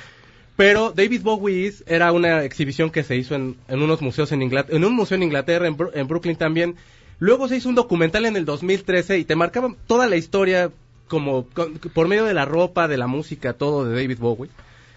pero 0.56 0.92
David 0.96 1.20
Bowie 1.22 1.66
Is 1.66 1.84
era 1.86 2.10
una 2.12 2.42
exhibición 2.42 2.90
que 2.90 3.04
se 3.04 3.16
hizo 3.16 3.34
en, 3.34 3.56
en 3.68 3.82
unos 3.82 4.00
museos 4.00 4.32
en 4.32 4.40
Inglaterra, 4.42 4.76
en 4.76 4.84
un 4.84 4.94
museo 4.94 5.16
en 5.16 5.22
Inglaterra, 5.22 5.66
en, 5.66 5.76
Bru- 5.76 5.90
en 5.94 6.08
Brooklyn 6.08 6.36
también. 6.36 6.76
Luego 7.18 7.48
se 7.48 7.56
hizo 7.56 7.68
un 7.68 7.74
documental 7.74 8.26
en 8.26 8.36
el 8.36 8.44
2013 8.44 9.18
y 9.18 9.24
te 9.24 9.36
marcaban 9.36 9.76
toda 9.86 10.06
la 10.06 10.16
historia 10.16 10.70
como 11.08 11.46
con- 11.48 11.74
por 11.78 12.08
medio 12.08 12.24
de 12.24 12.34
la 12.34 12.44
ropa, 12.44 12.88
de 12.88 12.96
la 12.96 13.06
música, 13.06 13.52
todo 13.54 13.84
de 13.84 13.94
David 14.00 14.18
Bowie. 14.18 14.50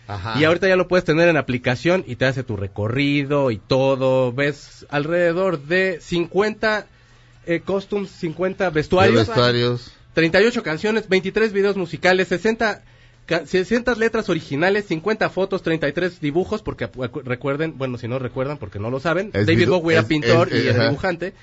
Ajá. 0.08 0.40
Y 0.40 0.44
ahorita 0.44 0.68
ya 0.68 0.76
lo 0.76 0.88
puedes 0.88 1.06
tener 1.06 1.30
en 1.30 1.38
aplicación 1.38 2.04
y 2.08 2.16
te 2.16 2.26
hace 2.26 2.44
tu 2.44 2.58
recorrido 2.58 3.52
y 3.52 3.58
todo. 3.58 4.34
Ves 4.34 4.86
alrededor 4.90 5.62
de 5.64 6.00
50 6.02 6.88
eh, 7.46 7.62
costumes, 7.62 8.10
50 8.12 8.66
De 8.66 8.70
vestuarios, 8.72 9.28
vestuarios. 9.28 9.92
38 10.14 10.62
canciones, 10.64 11.08
23 11.08 11.54
videos 11.54 11.78
musicales, 11.78 12.28
60, 12.28 12.82
ca- 13.28 13.46
60 13.46 13.94
letras 13.96 14.30
originales, 14.30 14.86
50 14.88 15.30
fotos, 15.30 15.62
33 15.62 16.20
dibujos, 16.20 16.62
porque 16.64 16.90
recuerden, 17.24 17.78
bueno, 17.78 17.98
si 17.98 18.08
no 18.08 18.20
recuerdan, 18.20 18.58
porque 18.58 18.80
no 18.80 18.90
lo 18.90 19.00
saben, 19.00 19.28
Es 19.34 19.46
David 19.46 19.70
Bowie 19.70 19.94
era 19.98 20.08
pintor 20.08 20.50
es- 20.52 20.66
y 20.66 20.68
era 20.68 20.86
dibujante. 20.90 21.34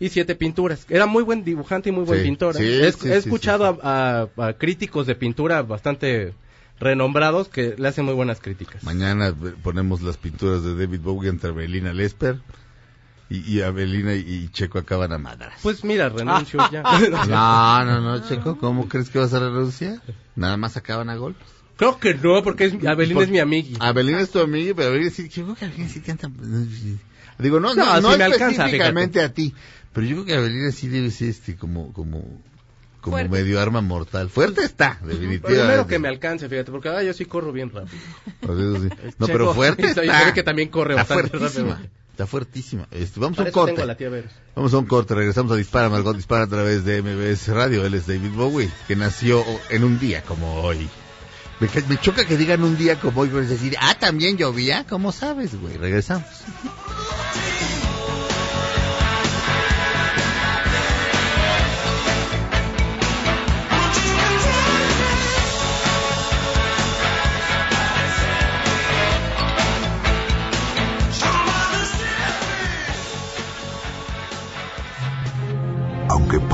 Y 0.00 0.08
siete 0.08 0.34
pinturas. 0.34 0.86
Era 0.88 1.04
muy 1.06 1.22
buen 1.22 1.44
dibujante 1.44 1.90
y 1.90 1.92
muy 1.92 2.04
buen 2.04 2.20
Sí, 2.20 2.24
pintor. 2.24 2.56
sí, 2.56 2.64
he, 2.64 2.90
sí, 2.90 3.08
he 3.08 3.12
sí, 3.12 3.18
escuchado 3.18 3.74
sí. 3.74 3.80
A, 3.82 4.28
a- 4.38 4.46
a 4.48 4.52
críticos 4.54 5.06
de 5.06 5.14
pintura 5.14 5.62
bastante 5.62 6.32
renombrados 6.80 7.48
que 7.48 7.74
le 7.76 7.86
hacen 7.88 8.06
muy 8.06 8.14
buenas 8.14 8.40
críticas. 8.40 8.82
Mañana 8.82 9.28
eh, 9.28 9.34
ponemos 9.62 10.00
las 10.00 10.16
pinturas 10.16 10.64
de 10.64 10.74
David 10.74 11.00
Bowie 11.00 11.28
entre 11.28 11.50
Abelina 11.50 11.92
Lesper 11.92 12.38
y, 13.28 13.38
y 13.40 13.60
Abelina 13.60 14.14
y, 14.14 14.20
y 14.20 14.48
Checo 14.48 14.78
acaban 14.78 15.12
a 15.12 15.18
madras. 15.18 15.52
Pues 15.62 15.84
mira, 15.84 16.08
renuncio 16.08 16.60
ya. 16.72 16.82
No, 17.28 17.84
no, 17.84 18.00
no, 18.00 18.26
Checo, 18.26 18.56
¿cómo 18.56 18.88
crees 18.88 19.10
que 19.10 19.18
vas 19.18 19.34
a 19.34 19.40
renunciar? 19.40 20.00
Nada 20.34 20.56
más 20.56 20.76
acaban 20.78 21.10
a 21.10 21.16
golpes. 21.16 21.46
Creo 21.76 21.98
que 21.98 22.14
no, 22.14 22.42
porque 22.42 22.64
es, 22.64 22.84
Abelín 22.86 23.14
Por- 23.14 23.24
es 23.24 23.30
mi 23.30 23.38
amigui. 23.38 23.76
Abelina 23.80 24.20
es 24.20 24.30
tu 24.30 24.38
amiga, 24.40 24.72
pero 24.74 24.88
Abelina 24.88 25.10
sí, 25.10 25.28
yo 25.28 25.44
creo 25.44 25.54
que 25.56 25.64
Abelina 25.66 25.88
sí 25.88 26.00
te 26.00 26.14
Digo, 27.38 27.58
no, 27.58 27.74
no, 27.74 27.84
No, 27.86 28.00
no, 28.02 28.12
sí 28.12 28.18
me 28.18 28.24
alcanza, 28.24 28.66
específicamente 28.66 29.22
a 29.22 29.32
ti, 29.32 29.54
pero 29.92 30.06
yo 30.06 30.14
creo 30.16 30.24
que 30.24 30.34
Abelina 30.34 30.70
sí 30.72 30.88
debe 30.88 31.10
ser 31.10 31.28
este, 31.28 31.56
como, 31.56 31.92
como, 31.92 32.22
como 33.00 33.16
Fuerte. 33.16 33.28
medio 33.28 33.60
arma 33.60 33.80
mortal. 33.80 34.30
Fuerte 34.30 34.64
está, 34.64 34.98
definitivamente. 35.02 35.48
Primero 35.48 35.86
que 35.86 35.98
me 35.98 36.08
alcance, 36.08 36.48
fíjate, 36.48 36.70
porque 36.70 36.88
ahora 36.88 37.02
yo 37.02 37.12
sí 37.12 37.24
corro 37.24 37.52
bien 37.52 37.70
rápido. 37.70 38.00
Eso 38.42 38.82
sí. 38.82 38.88
No, 39.18 39.26
Checo, 39.26 39.38
pero 39.38 39.54
fuerte 39.54 39.86
está. 39.86 40.32
que 40.32 40.42
también 40.42 40.68
corre 40.68 40.94
está 41.00 41.14
bastante 41.14 41.38
fuertísima. 41.38 41.70
rápido. 41.74 41.90
Está 42.10 42.26
fuertísima. 42.26 42.86
Este, 42.90 43.18
vamos 43.18 43.38
a 43.38 43.42
un 43.44 43.50
corte. 43.50 43.72
tengo 43.72 43.82
a 43.82 43.86
la 43.86 43.96
tía 43.96 44.10
Veros. 44.10 44.32
Vamos 44.54 44.74
a 44.74 44.78
un 44.78 44.86
corte, 44.86 45.14
regresamos 45.14 45.52
a 45.52 45.56
Dispara, 45.56 45.88
Margot 45.88 46.14
Dispara 46.14 46.44
a 46.44 46.48
través 46.48 46.84
de 46.84 47.00
MBS 47.02 47.48
Radio. 47.48 47.86
Él 47.86 47.94
es 47.94 48.06
David 48.06 48.32
Bowie, 48.32 48.70
que 48.86 48.94
nació 48.94 49.42
en 49.70 49.84
un 49.84 49.98
día 49.98 50.22
como 50.22 50.60
hoy. 50.60 50.88
Me, 51.60 51.68
me 51.88 51.98
choca 51.98 52.26
que 52.26 52.36
digan 52.36 52.62
un 52.62 52.76
día 52.76 52.98
como 53.00 53.22
hoy, 53.22 53.28
pero 53.28 53.42
es 53.42 53.48
decir, 53.50 53.76
ah, 53.80 53.94
también 53.98 54.36
llovía, 54.36 54.84
¿cómo 54.86 55.12
sabes, 55.12 55.58
güey? 55.58 55.76
Regresamos. 55.76 56.26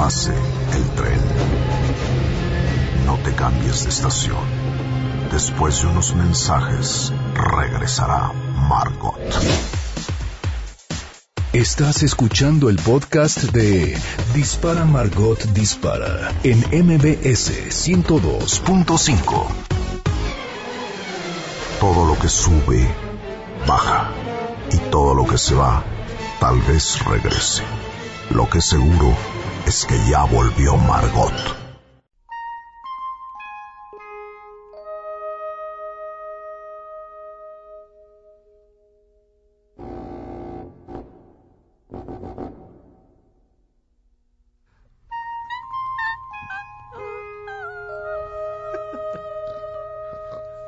Pase 0.07 0.31
el 0.73 0.85
tren, 0.95 1.21
no 3.07 3.19
te 3.25 3.33
cambies 3.35 3.83
de 3.83 3.89
estación. 3.89 4.45
Después 5.33 5.83
de 5.83 5.89
unos 5.89 6.15
mensajes, 6.15 7.13
regresará 7.35 8.33
Margot. 8.69 9.19
Estás 11.53 12.05
escuchando 12.05 12.71
el 12.71 12.77
podcast 12.77 13.51
de 13.51 13.99
Dispara 14.33 14.85
Margot 14.85 15.43
Dispara 15.47 16.31
en 16.45 16.61
MBS 16.61 17.51
102.5. 17.71 19.47
Todo 21.81 22.07
lo 22.07 22.17
que 22.17 22.29
sube, 22.29 22.87
baja. 23.67 24.13
Y 24.71 24.77
todo 24.89 25.15
lo 25.15 25.27
que 25.27 25.37
se 25.37 25.57
va, 25.57 25.83
tal 26.39 26.61
vez 26.61 27.05
regrese. 27.05 27.65
Lo 28.31 28.49
que 28.49 28.61
seguro 28.61 29.17
es 29.67 29.85
que 29.85 29.99
ya 30.09 30.25
volvió 30.25 30.77
Margot. 30.77 31.33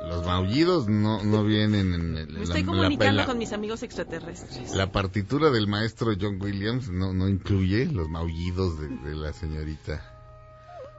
Los 0.09 0.27
maullidos 0.27 0.89
no, 0.89 1.23
no 1.23 1.45
vienen 1.45 1.95
en, 1.95 2.18
Me 2.39 2.45
estoy 2.45 2.63
la- 2.63 2.67
comunicando 2.67 3.21
la- 3.23 3.27
con 3.27 3.39
mis 3.39 3.53
amigos 3.53 3.83
extraterrestres. 3.83 4.75
La 4.75 4.91
partitura 4.93 5.51
del 5.51 5.67
maestro 5.67 6.13
John 6.21 6.41
Williams 6.41 6.89
no, 6.91 7.13
no 7.13 7.29
incluye 7.29 7.87
los 7.87 8.09
maullidos 8.09 8.79
de, 8.81 8.89
de 8.89 9.15
la 9.15 9.33
señorita 9.33 10.15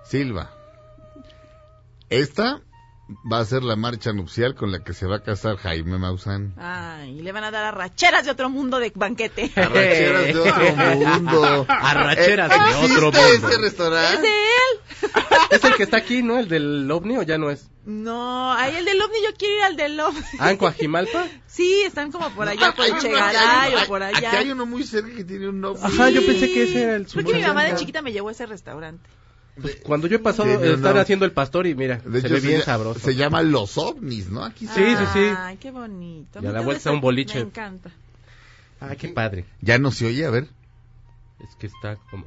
Silva. 0.05 0.51
Esta 2.09 2.61
va 3.31 3.39
a 3.39 3.45
ser 3.45 3.63
la 3.63 3.75
marcha 3.75 4.13
nupcial 4.13 4.55
con 4.55 4.71
la 4.71 4.83
que 4.83 4.93
se 4.93 5.05
va 5.07 5.17
a 5.17 5.23
casar 5.23 5.57
Jaime 5.57 5.97
Maussan. 5.97 6.53
Ay, 6.57 7.21
le 7.21 7.31
van 7.31 7.43
a 7.43 7.51
dar 7.51 7.65
arracheras 7.65 8.25
de 8.25 8.31
otro 8.31 8.49
mundo 8.49 8.79
de 8.79 8.91
banquete. 8.95 9.51
Arracheras 9.55 10.25
de 10.27 10.39
otro 10.39 10.65
mundo. 11.09 11.65
Arracheras 11.67 12.49
de 12.49 12.55
¿Existe 12.55 12.85
otro 12.95 13.11
mundo. 13.11 13.19
ese 13.47 13.55
¿Es 13.55 13.61
restaurante? 13.61 14.21
de 14.21 14.27
él? 14.27 15.09
¿Es 15.51 15.63
el 15.63 15.75
que 15.75 15.83
está 15.83 15.97
aquí, 15.97 16.21
no? 16.23 16.39
¿El 16.39 16.47
del 16.49 16.89
ovni 16.91 17.17
o 17.17 17.23
ya 17.23 17.37
no 17.37 17.49
es? 17.49 17.69
No, 17.85 18.53
ahí 18.53 18.75
el 18.75 18.85
del 18.85 19.01
ovni, 19.01 19.17
yo 19.23 19.33
quiero 19.35 19.55
ir 19.55 19.63
al 19.63 19.75
del 19.75 19.99
ovni. 19.99 20.19
¿Ah, 20.37 20.51
en 20.51 20.57
Coajimalpa? 20.57 21.25
Sí, 21.47 21.81
están 21.85 22.11
como 22.11 22.29
por 22.31 22.47
allá, 22.47 22.73
por 22.75 22.85
Hay 22.85 22.91
el 22.91 22.93
uno- 22.97 23.01
Chegaray 23.01 23.75
o 23.75 23.87
por 23.87 24.03
Aquí 24.03 24.17
allá. 24.25 24.37
hay 24.39 24.51
uno 24.51 24.65
muy 24.67 24.83
cerca 24.83 25.15
que 25.15 25.23
tiene 25.23 25.49
un 25.49 25.59
nombre. 25.61 25.81
Ajá, 25.83 26.09
yo 26.11 26.23
pensé 26.23 26.51
que 26.53 26.63
ese 26.63 26.83
era 26.83 26.95
el 26.97 27.07
Creo 27.07 27.25
que 27.25 27.33
mi 27.33 27.41
mamá 27.41 27.63
de 27.63 27.69
suyo. 27.69 27.79
chiquita 27.79 28.01
me 28.03 28.11
llevó 28.11 28.29
a 28.29 28.33
ese 28.33 28.45
restaurante. 28.45 29.09
Cuando 29.83 30.07
yo 30.07 30.17
he 30.17 30.19
pasado, 30.19 30.43
Tiene 30.49 30.57
un 30.59 30.65
estar 30.65 30.79
nombre. 30.81 31.01
haciendo 31.01 31.25
el 31.25 31.31
pastor 31.31 31.67
y 31.67 31.75
mira, 31.75 31.97
De 31.97 32.21
se 32.21 32.27
hecho, 32.27 32.35
ve 32.35 32.41
bien 32.41 32.61
sabroso. 32.61 32.99
Se 32.99 33.15
llama 33.15 33.41
Los 33.41 33.77
OVNIs, 33.77 34.29
¿no? 34.29 34.43
Aquí 34.43 34.67
Sí, 34.67 34.73
se- 34.73 34.97
sí, 34.97 35.03
sí. 35.13 35.33
Ay, 35.37 35.57
qué 35.57 35.71
bonito. 35.71 36.39
Y 36.41 36.45
a 36.45 36.51
la 36.51 36.61
vuelta 36.61 36.91
un 36.91 37.01
boliche. 37.01 37.35
Me 37.35 37.41
encanta. 37.41 37.91
Ah, 38.81 38.95
qué 38.95 39.09
padre. 39.09 39.45
Ya 39.61 39.77
no 39.79 39.91
se 39.91 40.05
oye, 40.07 40.25
a 40.25 40.29
ver. 40.29 40.47
Es 41.39 41.55
que 41.59 41.67
está 41.67 41.97
como... 42.11 42.25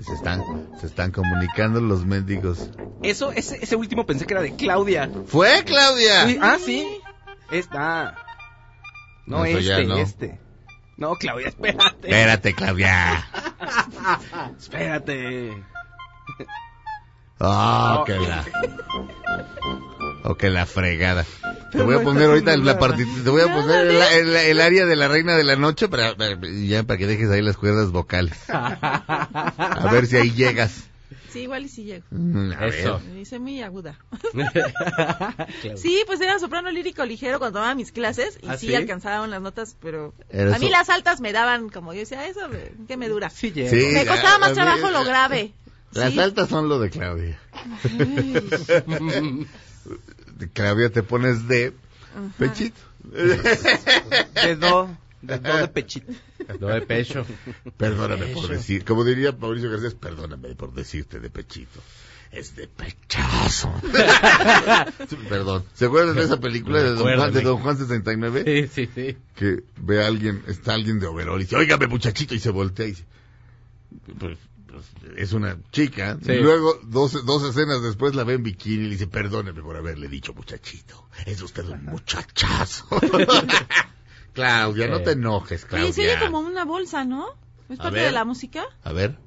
Se 0.00 0.12
están, 0.12 0.42
se 0.80 0.86
están 0.86 1.10
comunicando 1.10 1.80
los 1.80 2.04
mendigos. 2.06 2.70
Eso, 3.02 3.32
ese, 3.32 3.58
ese 3.62 3.74
último 3.74 4.06
pensé 4.06 4.26
que 4.26 4.34
era 4.34 4.42
de 4.42 4.54
Claudia. 4.54 5.10
¡Fue, 5.26 5.64
Claudia! 5.64 6.26
Sí, 6.28 6.38
ah, 6.40 6.56
sí. 6.64 6.86
Esta. 7.50 8.14
No, 9.26 9.38
No, 9.38 9.44
eso 9.44 9.58
ya 9.58 9.78
este, 9.78 9.86
no. 9.88 9.96
este. 9.98 10.40
No, 10.98 11.14
Claudia, 11.16 11.48
espérate. 11.48 12.06
Espérate, 12.08 12.54
Claudia. 12.54 13.26
Espérate. 14.58 15.64
Ah, 17.40 18.02
que 18.04 18.16
la. 18.18 18.44
O 20.24 20.34
que 20.34 20.50
la 20.50 20.66
fregada. 20.66 21.24
Te 21.72 21.82
voy 21.82 21.94
a 21.94 22.02
poner 22.02 22.24
ahorita 22.28 22.56
la 22.56 22.78
partita, 22.80 23.08
te 23.22 23.30
voy 23.30 23.42
a 23.42 23.54
poner 23.54 23.86
el, 23.86 24.02
el- 24.02 24.36
el 24.36 24.60
área 24.60 24.86
de 24.86 24.96
la 24.96 25.06
reina 25.06 25.36
de 25.36 25.44
la 25.44 25.54
noche 25.54 25.86
para, 25.86 26.16
para- 26.16 26.36
ya 26.66 26.82
para 26.82 26.96
que 26.98 27.06
dejes 27.06 27.30
ahí 27.30 27.40
las 27.42 27.56
cuerdas 27.56 27.92
vocales. 27.92 28.36
A 28.48 29.88
ver 29.92 30.06
si 30.06 30.16
ahí 30.16 30.32
llegas. 30.32 30.88
Sí, 31.30 31.40
igual 31.42 31.66
y 31.66 31.68
sí 31.68 31.84
llego. 31.84 32.04
Mm, 32.10 32.52
A 32.58 32.66
Eso. 32.66 33.00
ver. 33.04 33.14
Dice 33.14 33.38
muy 33.38 33.62
aguda. 33.62 33.98
Sí, 35.76 36.02
pues 36.06 36.20
era 36.20 36.38
soprano 36.38 36.70
lírico 36.70 37.04
ligero 37.04 37.38
cuando 37.38 37.58
tomaba 37.58 37.74
mis 37.74 37.92
clases 37.92 38.38
y 38.42 38.48
¿Ah, 38.48 38.56
sí, 38.58 38.68
sí? 38.68 38.74
alcanzaban 38.74 39.30
las 39.30 39.40
notas, 39.42 39.76
pero 39.80 40.14
a 40.32 40.58
mí 40.58 40.66
so- 40.66 40.72
las 40.72 40.88
altas 40.88 41.20
me 41.20 41.32
daban, 41.32 41.68
como 41.68 41.92
yo 41.92 42.00
decía, 42.00 42.26
eso, 42.26 42.40
¿qué 42.88 42.96
me 42.96 43.08
dura? 43.08 43.30
Sí, 43.30 43.52
llego. 43.52 43.70
Sí. 43.70 43.90
Me 43.92 44.06
costaba 44.06 44.32
a- 44.32 44.36
a 44.36 44.38
más 44.38 44.48
mí- 44.50 44.54
trabajo 44.56 44.90
lo 44.90 45.04
grave. 45.04 45.52
Las 45.92 46.12
Sí. 46.12 46.20
altas 46.20 46.48
son 46.48 46.68
lo 46.68 46.78
de 46.78 46.90
Claudia. 46.90 47.38
De 50.38 50.48
Claudia 50.52 50.90
te 50.90 51.02
pones 51.02 51.48
de 51.48 51.72
pechito. 52.38 52.78
De 53.02 54.56
do, 54.56 54.88
de 55.22 55.38
do 55.38 55.56
de 55.56 55.68
pechito. 55.68 56.12
No 56.60 56.68
de 56.68 56.82
pecho. 56.82 57.26
Perdóname 57.76 58.26
por 58.28 58.48
decir, 58.48 58.84
como 58.84 59.04
diría 59.04 59.32
Mauricio 59.32 59.70
Garcés, 59.70 59.94
perdóname 59.94 60.54
por 60.54 60.72
decirte 60.74 61.18
de 61.20 61.30
pechito. 61.30 61.80
Es 62.30 62.54
de 62.54 62.68
pechazo. 62.68 63.72
Perdón. 65.30 65.64
¿Se 65.72 65.86
acuerdan 65.86 66.14
de 66.14 66.24
esa 66.24 66.38
película 66.38 66.82
de 66.82 66.90
Don, 66.90 67.16
Juan, 67.16 67.32
de. 67.32 67.40
Don 67.40 67.56
Juan 67.58 67.76
69? 67.78 68.44
Sí, 68.44 68.86
sí, 68.86 68.90
sí. 68.94 69.16
Que 69.34 69.62
ve 69.78 70.04
a 70.04 70.06
alguien, 70.06 70.42
está 70.46 70.74
alguien 70.74 71.00
de 71.00 71.06
overol 71.06 71.40
y 71.40 71.44
dice, 71.44 71.56
óigame 71.56 71.86
muchachito, 71.86 72.34
y 72.34 72.38
se 72.38 72.50
voltea 72.50 72.84
y 72.86 72.90
dice, 72.90 73.04
pues, 74.18 74.38
es 75.16 75.32
una 75.32 75.56
chica. 75.72 76.18
Sí. 76.22 76.32
Y 76.32 76.40
luego, 76.40 76.78
dos, 76.84 77.24
dos 77.26 77.42
escenas 77.48 77.82
después 77.82 78.14
la 78.14 78.24
ve 78.24 78.34
en 78.34 78.42
bikini 78.42 78.76
y 78.84 78.84
le 78.84 78.90
dice, 78.90 79.06
perdóneme 79.06 79.62
por 79.62 79.76
haberle 79.76 80.08
dicho 80.08 80.34
muchachito. 80.34 81.08
Es 81.26 81.40
usted 81.42 81.66
un 81.68 81.84
muchachazo. 81.84 82.86
Claudia, 84.32 84.88
no 84.88 85.02
te 85.02 85.12
enojes, 85.12 85.64
Claudia. 85.64 85.92
Se 85.92 86.02
oye 86.02 86.18
como 86.20 86.40
una 86.40 86.64
bolsa, 86.64 87.04
¿no? 87.04 87.26
¿Es 87.68 87.78
A 87.80 87.84
parte 87.84 87.98
ver. 87.98 88.06
de 88.06 88.12
la 88.12 88.24
música? 88.24 88.64
A 88.84 88.92
ver. 88.92 89.18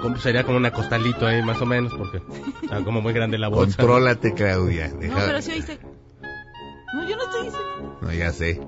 Como- 0.00 0.18
Sería 0.18 0.44
como 0.44 0.56
una 0.56 0.72
costalito 0.72 1.26
ahí, 1.26 1.42
más 1.42 1.60
o 1.60 1.66
menos, 1.66 1.92
porque 1.94 2.20
está 2.62 2.82
como 2.84 3.00
muy 3.00 3.12
grande 3.12 3.38
la 3.38 3.48
bolsa. 3.48 3.76
Contrólate, 3.76 4.34
Claudia. 4.34 4.88
No, 4.88 5.14
pero 5.16 5.40
sí 5.40 5.52
oíste. 5.52 5.78
No, 6.94 7.08
yo 7.08 7.16
no 7.16 7.22
estoy 7.24 7.44
diciendo. 7.44 7.98
No, 8.02 8.12
ya 8.12 8.32
sé. 8.32 8.60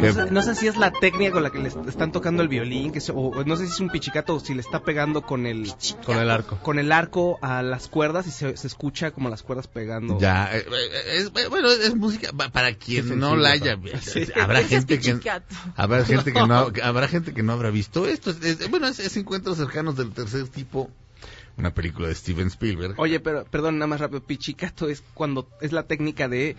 No 0.00 0.12
sé, 0.12 0.30
no 0.30 0.42
sé 0.42 0.54
si 0.54 0.66
es 0.66 0.76
la 0.76 0.90
técnica 0.90 1.32
con 1.32 1.42
la 1.42 1.50
que 1.50 1.58
le 1.58 1.68
est- 1.68 1.86
están 1.88 2.12
tocando 2.12 2.42
el 2.42 2.48
violín, 2.48 2.92
que 2.92 3.00
se- 3.00 3.12
o, 3.14 3.44
no 3.44 3.56
sé 3.56 3.66
si 3.66 3.72
es 3.72 3.80
un 3.80 3.90
pichicato 3.90 4.34
o 4.34 4.40
si 4.40 4.54
le 4.54 4.60
está 4.60 4.82
pegando 4.82 5.22
con 5.22 5.46
el 5.46 5.72
Con 6.04 6.18
el 6.18 6.30
arco. 6.30 6.58
con 6.62 6.78
el 6.78 6.92
arco 6.92 7.38
a 7.42 7.62
las 7.62 7.88
cuerdas 7.88 8.26
y 8.26 8.30
se, 8.30 8.56
se 8.56 8.66
escucha 8.66 9.10
como 9.10 9.28
las 9.28 9.42
cuerdas 9.42 9.66
pegando. 9.68 10.18
Ya, 10.18 10.54
eh, 10.56 10.64
eh, 10.66 11.16
es, 11.16 11.26
eh, 11.26 11.48
bueno, 11.48 11.70
es 11.70 11.94
música 11.94 12.30
pa- 12.32 12.48
para 12.50 12.74
quien 12.74 13.18
no 13.18 13.36
la 13.36 13.50
haya 13.50 13.78
sí. 14.00 14.26
habrá 14.40 14.60
es 14.60 14.68
gente 14.68 14.98
que 14.98 15.20
habrá 15.76 16.04
gente 16.04 16.32
que 16.32 16.46
no 16.46 16.70
habrá 16.82 17.08
gente 17.08 17.34
que 17.34 17.42
no 17.42 17.52
habrá 17.52 17.70
visto 17.70 18.06
esto. 18.06 18.30
Es- 18.30 18.42
es- 18.42 18.70
bueno, 18.70 18.88
es, 18.88 18.98
es 19.00 19.16
encuentros 19.16 19.58
cercanos 19.58 19.96
del 19.96 20.10
tercer 20.12 20.48
tipo, 20.48 20.90
una 21.56 21.74
película 21.74 22.08
de 22.08 22.14
Steven 22.14 22.46
Spielberg. 22.46 22.94
Oye, 22.98 23.20
pero 23.20 23.44
perdón, 23.44 23.78
nada 23.78 23.86
más 23.88 24.00
rápido. 24.00 24.22
Pichicato 24.22 24.88
es 24.88 25.02
cuando 25.14 25.48
es 25.60 25.72
la 25.72 25.82
técnica 25.82 26.28
de 26.28 26.56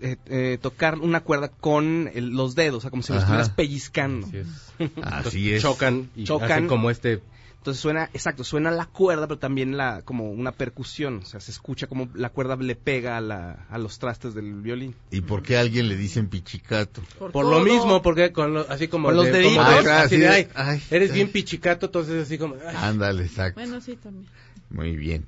eh, 0.00 0.16
eh, 0.26 0.58
tocar 0.60 0.98
una 0.98 1.20
cuerda 1.20 1.48
con 1.48 2.10
el- 2.14 2.30
los 2.30 2.54
dedos, 2.54 2.78
o 2.78 2.80
sea, 2.82 2.90
como 2.90 3.02
si 3.02 3.12
lo 3.12 3.18
estuvieras 3.18 3.50
pellizcando. 3.50 4.26
Así 4.26 4.36
es. 4.38 4.48
Así 5.02 5.52
es. 5.54 5.62
Chocan 5.62 6.10
y 6.16 6.24
Chocan. 6.24 6.50
hacen 6.52 6.68
como 6.68 6.90
este... 6.90 7.22
Entonces 7.58 7.82
suena, 7.82 8.04
exacto, 8.14 8.44
suena 8.44 8.70
la 8.70 8.84
cuerda, 8.86 9.26
pero 9.26 9.40
también 9.40 9.76
la 9.76 10.02
como 10.02 10.30
una 10.30 10.52
percusión, 10.52 11.16
o 11.16 11.24
sea, 11.24 11.40
se 11.40 11.50
escucha 11.50 11.88
como 11.88 12.08
la 12.14 12.28
cuerda 12.28 12.54
le 12.54 12.76
pega 12.76 13.16
a, 13.16 13.20
la, 13.20 13.66
a 13.68 13.76
los 13.78 13.98
trastes 13.98 14.34
del 14.34 14.54
violín. 14.62 14.94
¿Y 15.10 15.22
por 15.22 15.42
qué 15.42 15.56
a 15.56 15.62
alguien 15.62 15.88
le 15.88 15.96
dicen 15.96 16.28
pichicato? 16.28 17.02
Por, 17.32 17.44
lo 17.44 17.58
mismo, 17.64 18.02
porque 18.02 18.30
con 18.30 18.54
lo- 18.54 18.70
así 18.70 18.86
como 18.86 19.08
Con 19.08 19.16
los 19.16 19.24
de- 19.26 19.32
deditos. 19.32 19.56
como 19.56 19.68
de- 19.68 19.76
Ah, 19.78 19.82
claro, 19.82 20.04
así 20.06 20.14
sí, 20.14 20.20
de, 20.20 20.28
ay, 20.28 20.48
ay, 20.54 20.80
eres 20.92 21.10
ay. 21.10 21.14
bien 21.16 21.32
pichicato, 21.32 21.86
entonces 21.86 22.22
así 22.22 22.38
como... 22.38 22.54
Ándale, 22.76 23.24
exacto. 23.24 23.58
Bueno, 23.60 23.80
sí, 23.80 23.96
también. 23.96 24.26
Muy 24.70 24.94
bien. 24.94 25.26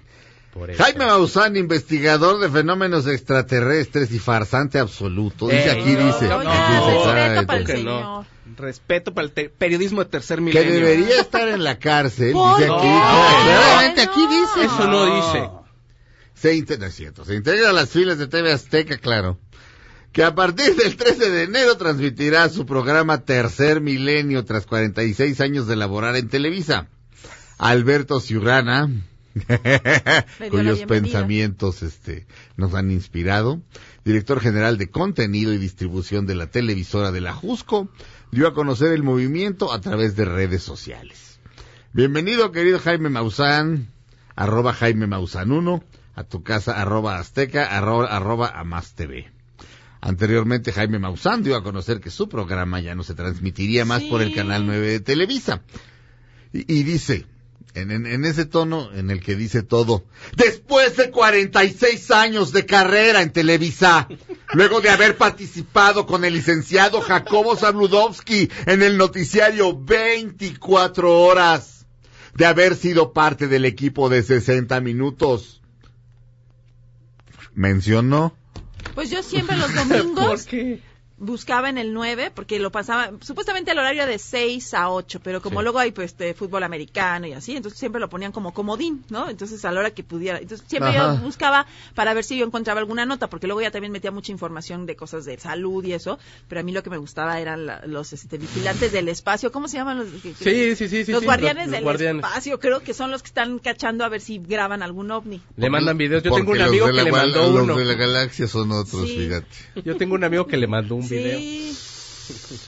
Por 0.53 0.71
eso. 0.71 0.83
Jaime 0.83 1.07
Maussan, 1.07 1.57
investigador 1.57 2.39
de 2.41 2.49
fenómenos 2.51 3.07
extraterrestres 3.07 4.11
y 4.13 4.19
farsante 4.19 4.79
absoluto. 4.79 5.47
Dice 5.49 5.71
Ey, 5.71 5.81
aquí, 5.81 5.93
no, 5.93 6.07
dice. 6.07 6.29
no, 6.29 6.37
Oiga, 6.39 6.67
aquí 6.67 6.75
dice, 6.75 6.95
no, 6.95 7.15
respeto 7.15 7.47
para 7.47 7.59
el 7.59 7.67
que 7.67 7.73
no. 7.75 7.79
señor. 7.79 8.27
Respeto 8.57 9.15
para 9.15 9.27
el 9.27 9.33
te- 9.33 9.51
periodismo 9.51 10.03
de 10.03 10.11
tercer 10.11 10.39
que 10.39 10.45
milenio. 10.45 10.73
debería 10.75 11.21
estar 11.21 11.47
en 11.49 11.63
la 11.63 11.79
cárcel. 11.79 12.33
¿Por 12.33 12.59
Dice 12.59 12.71
aquí. 12.73 12.87
Claramente 12.89 14.01
aquí 14.03 14.27
dice. 14.27 14.67
Eso 14.67 14.89
no 14.89 15.17
dice. 15.17 15.49
Se 16.35 16.55
integra, 16.55 16.87
es 16.89 16.95
cierto, 16.95 17.25
se 17.25 17.35
integra 17.35 17.71
a 17.71 17.73
las 17.73 17.91
filas 17.91 18.17
de 18.19 18.27
TV 18.27 18.53
Azteca, 18.53 18.97
claro. 18.99 19.39
Que 20.13 20.23
a 20.25 20.35
partir 20.35 20.75
del 20.77 20.97
13 20.97 21.31
de 21.31 21.43
enero 21.45 21.77
transmitirá 21.77 22.49
su 22.49 22.65
programa 22.65 23.25
Tercer 23.25 23.81
Milenio 23.81 24.45
tras 24.45 24.65
46 24.67 25.41
años 25.41 25.67
de 25.67 25.77
laborar 25.77 26.17
en 26.17 26.29
Televisa. 26.29 26.87
Alberto 27.59 28.19
Ciurrana, 28.21 28.89
cuyos 30.51 30.81
pensamientos 30.85 31.83
este, 31.83 32.27
nos 32.57 32.75
han 32.75 32.91
inspirado, 32.91 33.61
director 34.05 34.41
general 34.41 34.79
de 34.79 34.91
contenido 34.91 35.53
y 35.53 35.59
distribución 35.59 36.27
de 36.27 36.35
la 36.35 36.51
televisora 36.51 37.13
de 37.13 37.21
la 37.21 37.33
Jusco, 37.33 37.89
dio 38.31 38.49
a 38.49 38.55
conocer 38.55 38.93
el 38.93 39.03
movimiento 39.03 39.73
a 39.73 39.81
través 39.81 40.17
de 40.17 40.25
redes 40.25 40.63
sociales. 40.63 41.41
Bienvenido, 41.93 42.53
querido 42.53 42.79
Jaime 42.79 43.09
Maussan, 43.09 43.89
arroba 44.37 44.73
Jaime 44.73 45.07
Maussan 45.07 45.51
1, 45.51 45.85
a 46.15 46.25
tu 46.25 46.43
casa, 46.43 46.81
arroba 46.81 47.19
Azteca, 47.19 47.65
arroba, 47.65 48.07
arroba 48.07 48.49
Amas 48.49 48.95
TV. 48.95 49.31
Anteriormente, 50.01 50.73
Jaime 50.73 50.99
Maussan 50.99 51.43
dio 51.43 51.57
a 51.57 51.63
conocer 51.63 52.01
que 52.01 52.11
su 52.11 52.29
programa 52.29 52.81
ya 52.81 52.95
no 52.95 53.03
se 53.03 53.15
transmitiría 53.15 53.85
más 53.85 54.03
por 54.05 54.23
el. 54.23 54.35
Canal 54.35 54.67
9 54.67 54.87
de 54.87 55.01
Televisa. 55.01 55.63
Y, 56.53 56.73
y 56.73 56.83
dice, 56.85 57.27
en, 57.81 57.91
en- 57.91 58.07
en 58.07 58.25
ese 58.25 58.45
tono 58.45 58.91
en 58.95 59.11
el 59.11 59.21
que 59.21 59.37
dice 59.37 59.63
todo, 59.63 60.05
después 60.37 60.97
de 60.97 61.11
46 61.11 62.11
años 62.11 62.53
de 62.53 62.67
carrera 62.67 63.23
en 63.23 63.33
Televisa, 63.33 64.09
luego 64.55 64.81
de 64.81 64.91
haber 64.91 65.17
participado 65.17 66.07
con 66.07 66.25
el 66.25 66.35
licenciado 66.35 67.01
Jacobo 67.01 67.57
Zabludowski 67.57 68.51
en 68.67 68.83
el 68.83 68.97
noticiario 68.99 69.79
24 69.79 71.21
horas, 71.23 71.87
de 72.35 72.47
haber 72.47 72.77
sido 72.77 73.13
parte 73.13 73.49
del 73.49 73.65
equipo 73.65 74.09
de 74.09 74.23
60 74.23 74.81
minutos, 74.81 75.61
mencionó 77.55 78.37
Pues 78.95 79.11
yo 79.11 79.23
siempre 79.23 79.57
los 79.57 79.75
domingos 79.75 80.47
buscaba 81.19 81.69
en 81.69 81.79
el 81.79 81.93
9 81.93 82.31
porque 82.35 82.59
lo 82.59 82.71
pasaba 82.71 83.11
supuestamente 83.21 83.73
el 83.73 83.79
horario 83.79 84.07
de 84.07 84.19
6 84.19 84.75
a 84.75 84.91
8, 84.91 85.21
pero 85.23 85.41
como 85.43 85.61
Sí. 85.61 85.65
luego 85.65 85.79
hay 85.79 85.91
pues 85.93 86.17
de 86.17 86.35
fútbol 86.35 86.63
americano 86.63 87.27
y 87.27 87.33
así, 87.33 87.57
entonces 87.57 87.79
siempre 87.79 88.01
lo 88.01 88.09
ponían 88.09 88.33
como 88.33 88.55
comodín, 88.55 89.05
¿no? 89.11 89.29
Entonces 89.29 89.65
a 89.65 89.73
la 89.73 89.81
hora 89.81 89.91
que 89.91 90.05
pudiera. 90.05 90.39
Entonces 90.39 90.67
siempre 90.69 90.91
Ajá. 90.97 91.15
yo 91.17 91.21
buscaba 91.23 91.67
para 91.95 92.15
ver 92.15 92.25
si 92.25 92.39
yo 92.39 92.47
encontraba 92.47 92.81
alguna 92.81 93.05
nota, 93.07 93.29
porque 93.29 93.47
luego 93.47 93.61
ya 93.63 93.71
también 93.71 93.93
metía 93.93 94.11
mucha 94.11 94.33
información 94.33 94.87
de 94.87 94.97
cosas 94.97 95.25
de 95.25 95.39
salud 95.39 95.85
y 95.85 95.93
eso, 95.93 96.19
pero 96.49 96.61
a 96.61 96.65
mí 96.65 96.73
lo 96.73 96.83
que 96.83 96.91
me 96.91 96.99
gustaba 96.99 97.41
eran 97.41 97.67
la- 97.67 97.83
los 97.87 98.13
este, 98.13 98.39
vigilantes 98.39 98.93
del 98.93 99.09
espacio, 99.09 99.51
¿cómo 99.51 99.69
se 99.69 99.77
llaman 99.79 99.99
los? 99.99 100.09
que- 100.23 100.35
Sí, 100.35 100.77
sí, 100.77 100.89
sí, 100.89 101.05
sí. 101.05 101.13
los 101.13 101.21
sí, 101.21 101.27
guardianes 101.27 101.65
los 101.67 101.73
del 101.73 101.83
guardianes. 101.85 102.25
espacio, 102.25 102.61
creo 102.61 102.81
que 102.81 102.95
son 102.95 103.11
los 103.11 103.23
que 103.23 103.29
están 103.29 103.59
cachando 103.59 104.05
a 104.05 104.09
ver 104.09 104.21
si 104.21 104.39
graban 104.39 104.83
algún 104.83 105.11
ovni. 105.11 105.41
Le 105.57 105.71
mandan 105.71 105.99
videos. 105.99 106.23
Yo 106.23 106.31
Porque 106.31 106.43
tengo 106.45 106.53
un 106.53 106.61
amigo 106.63 106.87
que 106.87 106.93
la 106.93 107.03
le 107.05 107.11
mandó 107.13 107.51
los 107.53 107.63
uno. 107.65 107.77
de 107.77 107.85
la 107.85 107.95
galaxia 107.95 108.47
son 108.47 108.71
otros, 108.73 109.09
Sí. 109.09 109.17
fíjate. 109.17 109.83
Yo 109.85 109.97
tengo 109.97 110.15
un 110.15 110.25
amigo 110.25 110.47
que 110.47 110.57
le 110.57 110.67
mandó 110.67 110.95
un 110.95 111.08
video. 111.09 111.39
Sí. 111.39 111.77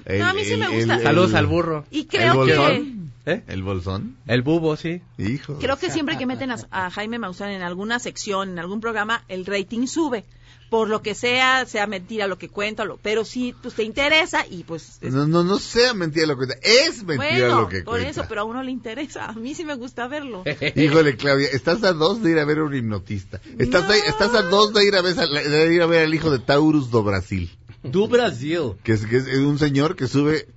El- 0.07 0.19
No, 0.21 0.27
a 0.29 0.33
mí 0.33 0.45
sí 0.45 0.57
me 0.57 0.67
el- 0.67 0.73
gusta. 0.73 0.97
el- 0.97 1.03
Saludos 1.03 1.35
al 1.35 1.47
burro. 1.47 1.85
Y 1.91 2.07
creo 2.07 2.43
¿El 2.43 2.49
que 2.49 2.57
bolsón? 2.57 3.13
¿Eh? 3.27 3.43
¿El 3.47 3.63
bolsón? 3.63 4.17
El 4.27 4.43
bubo, 4.43 4.77
sí. 4.77 5.03
Hijo. 5.19 5.59
Creo 5.59 5.77
que 5.79 5.91
siempre 5.91 6.17
que 6.17 6.25
meten 6.27 6.51
a, 6.51 6.57
a 6.71 6.91
Jaime 6.91 7.19
Maussan 7.19 7.51
en 7.51 7.63
alguna 7.63 7.99
sección, 7.99 8.51
en 8.51 8.59
algún 8.59 8.81
programa, 8.81 9.23
el 9.29 9.45
rating 9.47 9.87
sube. 9.87 10.25
Por 10.71 10.89
lo 10.89 11.03
que 11.03 11.17
sea, 11.17 11.67
sea 11.67 11.89
mentira 11.89 12.29
lo 12.29 12.39
que 12.39 12.49
cuenta, 12.49 12.85
lo, 12.85 12.97
pero 12.97 13.25
sí, 13.25 13.57
pues 13.61 13.75
te 13.75 13.83
interesa 13.83 14.47
y 14.49 14.63
pues... 14.63 14.99
es- 15.01 15.13
No, 15.13 15.27
no, 15.27 15.43
no 15.43 15.59
sea 15.59 15.95
mentira 15.95 16.27
lo 16.29 16.35
que 16.39 16.47
cuenta. 16.47 16.57
Es 16.63 17.03
mentira 17.03 17.17
bueno, 17.49 17.61
lo 17.63 17.69
que 17.69 17.79
por 17.83 17.95
cuenta. 17.95 18.09
eso, 18.11 18.25
pero 18.29 18.43
a 18.43 18.45
uno 18.45 18.63
le 18.63 18.71
interesa. 18.71 19.27
A 19.27 19.33
mí 19.33 19.55
sí 19.57 19.65
me 19.65 19.75
gusta 19.75 20.07
verlo. 20.07 20.45
Híjole, 20.77 21.17
Claudia, 21.17 21.49
estás 21.53 21.83
a 21.83 21.93
dos 21.93 22.23
de 22.23 22.31
ir 22.31 22.39
a 22.39 22.45
ver 22.45 22.59
a 22.59 22.65
un 22.65 22.75
hipnotista. 22.75 23.41
Estás, 23.59 23.91
a, 23.91 23.97
estás 23.97 24.33
a 24.33 24.43
dos 24.43 24.73
de 24.73 24.87
ir 24.87 24.95
a 24.95 25.03
ver, 25.03 25.19
a- 25.19 25.27
de 25.27 25.75
ir 25.75 25.83
a 25.83 25.87
ver 25.87 26.05
al 26.05 26.15
hijo 26.15 26.31
de 26.31 26.39
Taurus 26.39 26.91
do 26.93 27.03
Brasil. 27.03 27.51
Du 27.83 28.09
Brasil. 28.09 28.73
Que 28.83 28.93
es, 28.93 29.07
que 29.07 29.17
es 29.17 29.27
un 29.39 29.59
señor 29.59 29.97
que 29.97 30.07
sube 30.07 30.49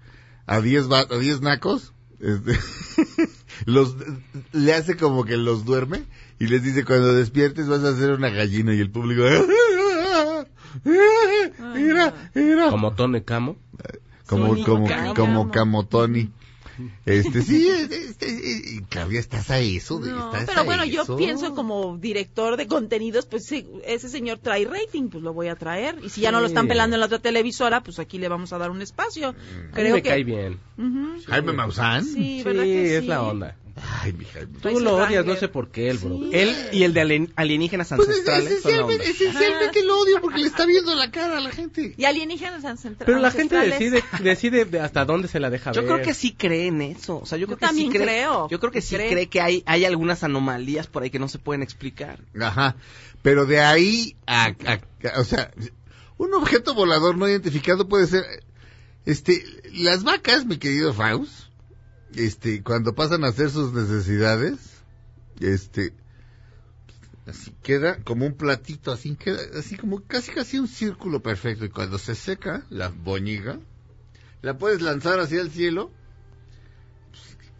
a 0.46 0.60
10 0.62 0.92
va- 0.92 1.08
a 1.10 1.18
10 1.18 1.42
nacos. 1.42 1.94
este, 2.20 2.58
los 3.66 3.96
le 4.52 4.74
hace 4.74 4.96
como 4.98 5.24
que 5.26 5.38
los 5.38 5.66
duerme 5.66 6.04
y 6.40 6.48
les 6.48 6.64
dice 6.64 6.84
cuando 6.86 7.14
despiertes 7.14 7.68
vas 7.68 7.84
a 7.84 7.90
hacer 7.90 8.12
una 8.12 8.30
gallina 8.30 8.74
y 8.74 8.80
el 8.80 8.90
público 8.92 9.24
¡Eh! 9.26 9.42
Mira, 11.76 12.30
mira. 12.34 12.70
Como 12.70 12.94
Tone 12.94 13.24
Camo. 13.24 13.56
como, 14.28 14.48
Sónico 14.50 14.72
como, 14.74 14.88
Camo. 14.88 15.14
como 15.14 15.52
Camotoni. 15.52 16.32
Este, 17.06 17.42
sí, 17.42 17.68
este, 17.68 18.28
y 18.30 18.82
Claudia, 18.90 19.20
estás 19.20 19.50
a 19.52 19.60
eso. 19.60 20.00
de- 20.00 20.12
No, 20.12 20.26
estás 20.32 20.46
pero 20.48 20.62
a 20.62 20.64
bueno, 20.64 20.86
yo 20.86 21.18
pienso 21.18 21.54
como 21.56 21.98
director 21.98 22.58
de 22.58 22.68
contenidos, 22.68 23.26
pues 23.26 23.46
sí, 23.46 23.68
ese 23.86 24.10
señor 24.10 24.40
trae 24.40 24.66
rating, 24.66 25.10
pues 25.10 25.24
lo 25.24 25.34
voy 25.34 25.48
a 25.50 25.56
traer. 25.56 25.98
Y 26.04 26.10
si 26.10 26.22
ya 26.22 26.32
no 26.32 26.40
lo 26.40 26.48
están 26.48 26.68
pelando 26.68 26.96
en 26.96 27.02
la 27.02 27.06
otra 27.08 27.20
televisora, 27.20 27.82
pues 27.82 28.00
aquí 28.00 28.18
le 28.18 28.28
vamos 28.30 28.54
a 28.54 28.58
dar 28.58 28.72
un 28.72 28.82
espacio. 28.82 29.30
A 29.30 29.32
mí 29.34 29.38
Creo 29.74 29.96
me 29.96 30.02
que 30.02 30.10
cae 30.10 30.24
bien. 30.24 30.60
Jaime 31.28 31.54
Maussan. 31.54 32.04
Sí, 32.04 32.14
Sí, 32.14 32.44
¿verdad 32.44 32.64
que 32.64 32.98
es 32.98 33.06
la 33.06 33.22
onda. 33.24 33.56
Ay. 34.02 34.14
Trae 34.62 34.74
Tú 34.74 34.80
lo 34.80 34.96
odias, 34.96 35.26
no 35.26 35.36
sé 35.36 35.48
por 35.50 35.70
qué, 35.70 35.90
el 35.90 35.98
bro. 35.98 36.18
Sí. 36.18 36.30
Él 36.32 36.56
y 36.72 36.84
el 36.84 36.94
de 36.94 37.02
alien- 37.02 37.34
alienígenas 37.36 37.90
Pues 37.90 38.00
es- 38.02 38.08
ancestrales 38.10 38.52
esencialmente, 38.52 39.10
esencialmente 39.10 39.84
lo 39.84 40.00
odio 40.00 40.22
porque 40.22 40.40
le 40.40 40.48
está 40.48 40.66
viendo 40.66 40.96
la 40.96 41.12
cara 41.12 41.38
a 41.38 41.42
la 41.42 41.52
gente. 41.52 41.94
Y 41.98 42.06
alienígenas 42.06 42.64
ancestrales. 42.66 43.06
Pero 43.06 43.20
la 43.20 43.32
gente 43.32 43.56
decide, 43.58 44.04
decide 44.22 44.66
de 44.66 44.80
hasta 44.80 45.04
dónde 45.06 45.28
se 45.28 45.40
la 45.40 45.50
deja 45.50 45.72
Yo 45.74 45.82
ver. 45.82 45.92
creo 45.92 46.02
que 46.06 46.14
sí 46.14 46.32
cree 46.34 46.68
en 46.68 46.82
eso. 46.82 47.18
O 47.20 47.26
sea, 47.26 47.38
yo, 47.38 47.42
Yo 47.42 47.48
creo 47.48 47.58
que 47.60 47.66
también 47.66 47.88
sí 47.92 47.94
cree. 47.98 48.06
creo. 48.06 48.48
Yo 48.50 48.60
creo 48.60 48.72
que 48.72 48.82
sí 48.82 48.96
Cree. 48.96 49.10
cree 49.12 49.28
que 49.28 49.42
hay, 49.42 49.64
hay 49.66 49.86
algunas 49.86 50.24
anomalías 50.24 50.88
por 50.88 51.04
ahí 51.04 51.10
que 51.10 51.20
no 51.20 51.28
se 51.28 51.40
pueden 51.40 51.62
explicar. 51.64 52.20
Ajá. 52.40 52.76
Pero 53.22 53.46
de 53.46 53.60
ahí 53.60 54.16
a, 54.26 54.46
a- 54.66 54.80
a- 55.14 55.20
o 55.20 55.24
sea, 55.24 55.52
un 56.18 56.34
objeto 56.34 56.74
volador 56.74 57.18
no 57.18 57.28
identificado 57.28 57.88
puede 57.90 58.08
ser, 58.08 58.24
este, 59.06 59.44
las 59.74 60.04
vacas, 60.04 60.46
mi 60.46 60.58
querido 60.58 60.94
Faust, 60.94 61.43
este, 62.16 62.64
cuando 62.64 62.94
pasan 62.94 63.24
a 63.24 63.30
hacer 63.30 63.50
sus 63.50 63.74
necesidades, 63.74 64.60
este, 65.40 65.94
así 67.26 67.54
queda 67.62 67.98
como 68.04 68.26
un 68.26 68.34
platito, 68.34 68.92
así 68.92 69.16
queda, 69.16 69.40
así 69.58 69.78
como 69.78 70.02
casi 70.02 70.32
casi 70.32 70.60
un 70.60 70.68
círculo 70.68 71.22
perfecto. 71.22 71.66
Y 71.66 71.70
cuando 71.70 71.98
se 71.98 72.16
seca 72.16 72.66
la 72.70 72.90
boñiga, 72.90 73.60
la 74.42 74.58
puedes 74.58 74.82
lanzar 74.82 75.20
hacia 75.20 75.42
el 75.42 75.52
cielo 75.52 75.92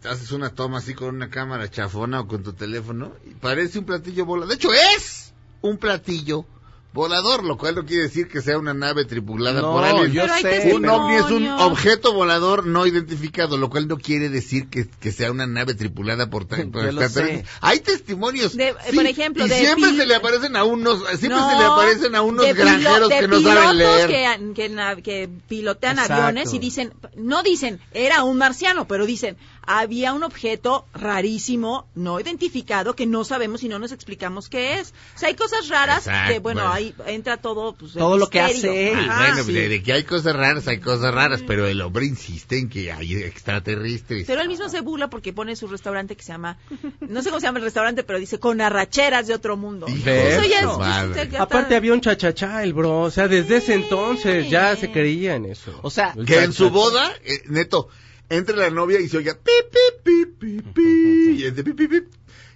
haces 0.06 0.32
una 0.32 0.50
toma 0.50 0.78
así 0.78 0.94
con 0.94 1.14
una 1.14 1.30
cámara 1.30 1.70
chafona 1.70 2.20
o 2.20 2.28
con 2.28 2.42
tu 2.42 2.52
teléfono 2.52 3.14
y 3.24 3.30
parece 3.34 3.78
un 3.78 3.86
platillo 3.86 4.24
volador. 4.24 4.48
De 4.48 4.54
hecho, 4.56 4.72
es 4.72 5.32
un 5.62 5.78
platillo 5.78 6.44
volador, 6.94 7.42
lo 7.44 7.58
cual 7.58 7.74
no 7.74 7.84
quiere 7.84 8.04
decir 8.04 8.28
que 8.28 8.40
sea 8.40 8.56
una 8.56 8.72
nave 8.72 9.04
tripulada 9.04 9.60
No, 9.60 9.72
por 9.72 9.84
alguien. 9.84 10.12
yo 10.12 10.22
sé. 10.40 10.72
Un 10.72 10.88
ovni 10.88 11.16
es 11.16 11.24
un 11.30 11.48
objeto 11.48 12.14
volador 12.14 12.66
no 12.66 12.86
identificado, 12.86 13.56
lo 13.58 13.68
cual 13.68 13.88
no 13.88 13.98
quiere 13.98 14.28
decir 14.28 14.68
que, 14.70 14.88
que 14.88 15.10
sea 15.10 15.32
una 15.32 15.44
nave 15.46 15.74
tripulada 15.74 16.30
por, 16.30 16.44
extraterrestres. 16.44 17.44
Hay 17.60 17.80
testimonios. 17.80 18.56
De- 18.56 18.74
sí, 18.88 18.94
por 18.96 19.06
ejemplo, 19.06 19.44
y 19.44 19.48
de 19.48 19.58
siempre 19.58 19.90
pil- 19.90 19.96
se 19.96 20.06
le 20.06 20.14
aparecen 20.14 20.54
a 20.56 20.62
unos, 20.62 21.00
siempre 21.18 21.30
No, 21.30 21.50
se 21.50 21.58
le 21.58 21.64
aparecen 21.64 22.14
a 22.14 22.22
unos 22.22 22.46
de 22.46 22.52
granjeros 22.54 23.08
de 23.08 23.18
que 23.18 23.28
no 23.28 23.40
saben 23.40 23.58
pilotos 23.58 23.76
leer. 23.76 24.08
Que, 24.54 24.54
que 24.54 25.02
que 25.02 25.28
pilotean 25.48 25.98
Exacto. 25.98 26.22
aviones 26.22 26.54
y 26.54 26.60
dicen, 26.60 26.94
no 27.16 27.42
dicen, 27.42 27.80
era 27.92 28.22
un 28.22 28.38
marciano, 28.38 28.86
pero 28.86 29.04
dicen, 29.04 29.36
había 29.66 30.12
un 30.12 30.22
objeto 30.22 30.86
rarísimo, 30.94 31.86
no 31.94 32.20
identificado, 32.20 32.94
que 32.94 33.06
no 33.06 33.24
sabemos 33.24 33.62
y 33.62 33.68
no 33.68 33.78
nos 33.78 33.92
explicamos 33.92 34.48
qué 34.48 34.78
es. 34.80 34.92
O 35.14 35.18
sea, 35.18 35.28
hay 35.28 35.34
cosas 35.34 35.68
raras 35.68 36.06
Exacto, 36.06 36.32
que, 36.32 36.38
bueno, 36.40 36.60
bueno. 36.62 36.74
ahí 36.74 36.94
entra 37.06 37.36
todo, 37.36 37.74
pues, 37.74 37.92
el 37.94 37.98
Todo 38.00 38.16
lo 38.18 38.28
que 38.28 38.40
hace 38.40 38.92
él. 38.92 38.98
Ajá. 38.98 39.26
bueno, 39.28 39.44
sí. 39.44 39.52
de, 39.52 39.68
de 39.68 39.82
que 39.82 39.92
hay 39.92 40.04
cosas 40.04 40.34
raras, 40.36 40.68
hay 40.68 40.80
cosas 40.80 41.14
raras, 41.14 41.42
pero 41.46 41.66
el 41.66 41.80
hombre 41.80 42.06
insiste 42.06 42.58
en 42.58 42.68
que 42.68 42.92
hay 42.92 43.14
extraterrestres. 43.14 44.24
Pero 44.26 44.40
él 44.42 44.48
mismo 44.48 44.68
se 44.68 44.80
burla 44.80 45.08
porque 45.08 45.32
pone 45.32 45.56
su 45.56 45.66
restaurante 45.66 46.16
que 46.16 46.22
se 46.22 46.32
llama, 46.32 46.58
no 47.00 47.22
sé 47.22 47.30
cómo 47.30 47.40
se 47.40 47.46
llama 47.46 47.58
el 47.58 47.64
restaurante, 47.64 48.02
pero 48.04 48.18
dice 48.18 48.38
con 48.38 48.60
arracheras 48.60 49.26
de 49.26 49.34
otro 49.34 49.56
mundo. 49.56 49.86
Eso 49.86 50.42
ya 50.44 50.60
es, 50.60 50.66
madre. 50.78 51.14
ya 51.16 51.22
está- 51.22 51.42
Aparte 51.42 51.76
había 51.76 51.92
un 51.92 52.00
chachachá, 52.00 52.62
el 52.62 52.72
bro. 52.72 53.00
O 53.02 53.10
sea, 53.10 53.28
desde 53.28 53.56
ese 53.58 53.74
entonces 53.74 54.48
ya 54.50 54.74
se 54.76 54.90
creía 54.90 55.34
en 55.36 55.46
eso. 55.46 55.78
O 55.82 55.90
sea, 55.90 56.14
El 56.16 56.26
que 56.26 56.42
en 56.42 56.52
su 56.52 56.70
boda, 56.70 57.10
eh, 57.24 57.42
neto, 57.46 57.88
entre 58.28 58.56
la 58.56 58.70
novia 58.70 59.00
y 59.00 59.08
se 59.08 59.18
oiga 59.18 59.34
pi, 59.34 59.52
pi, 59.70 60.02
pi, 60.02 60.26
pi, 60.38 60.62
pi, 60.72 61.46
y, 61.46 61.50
pi. 61.86 62.02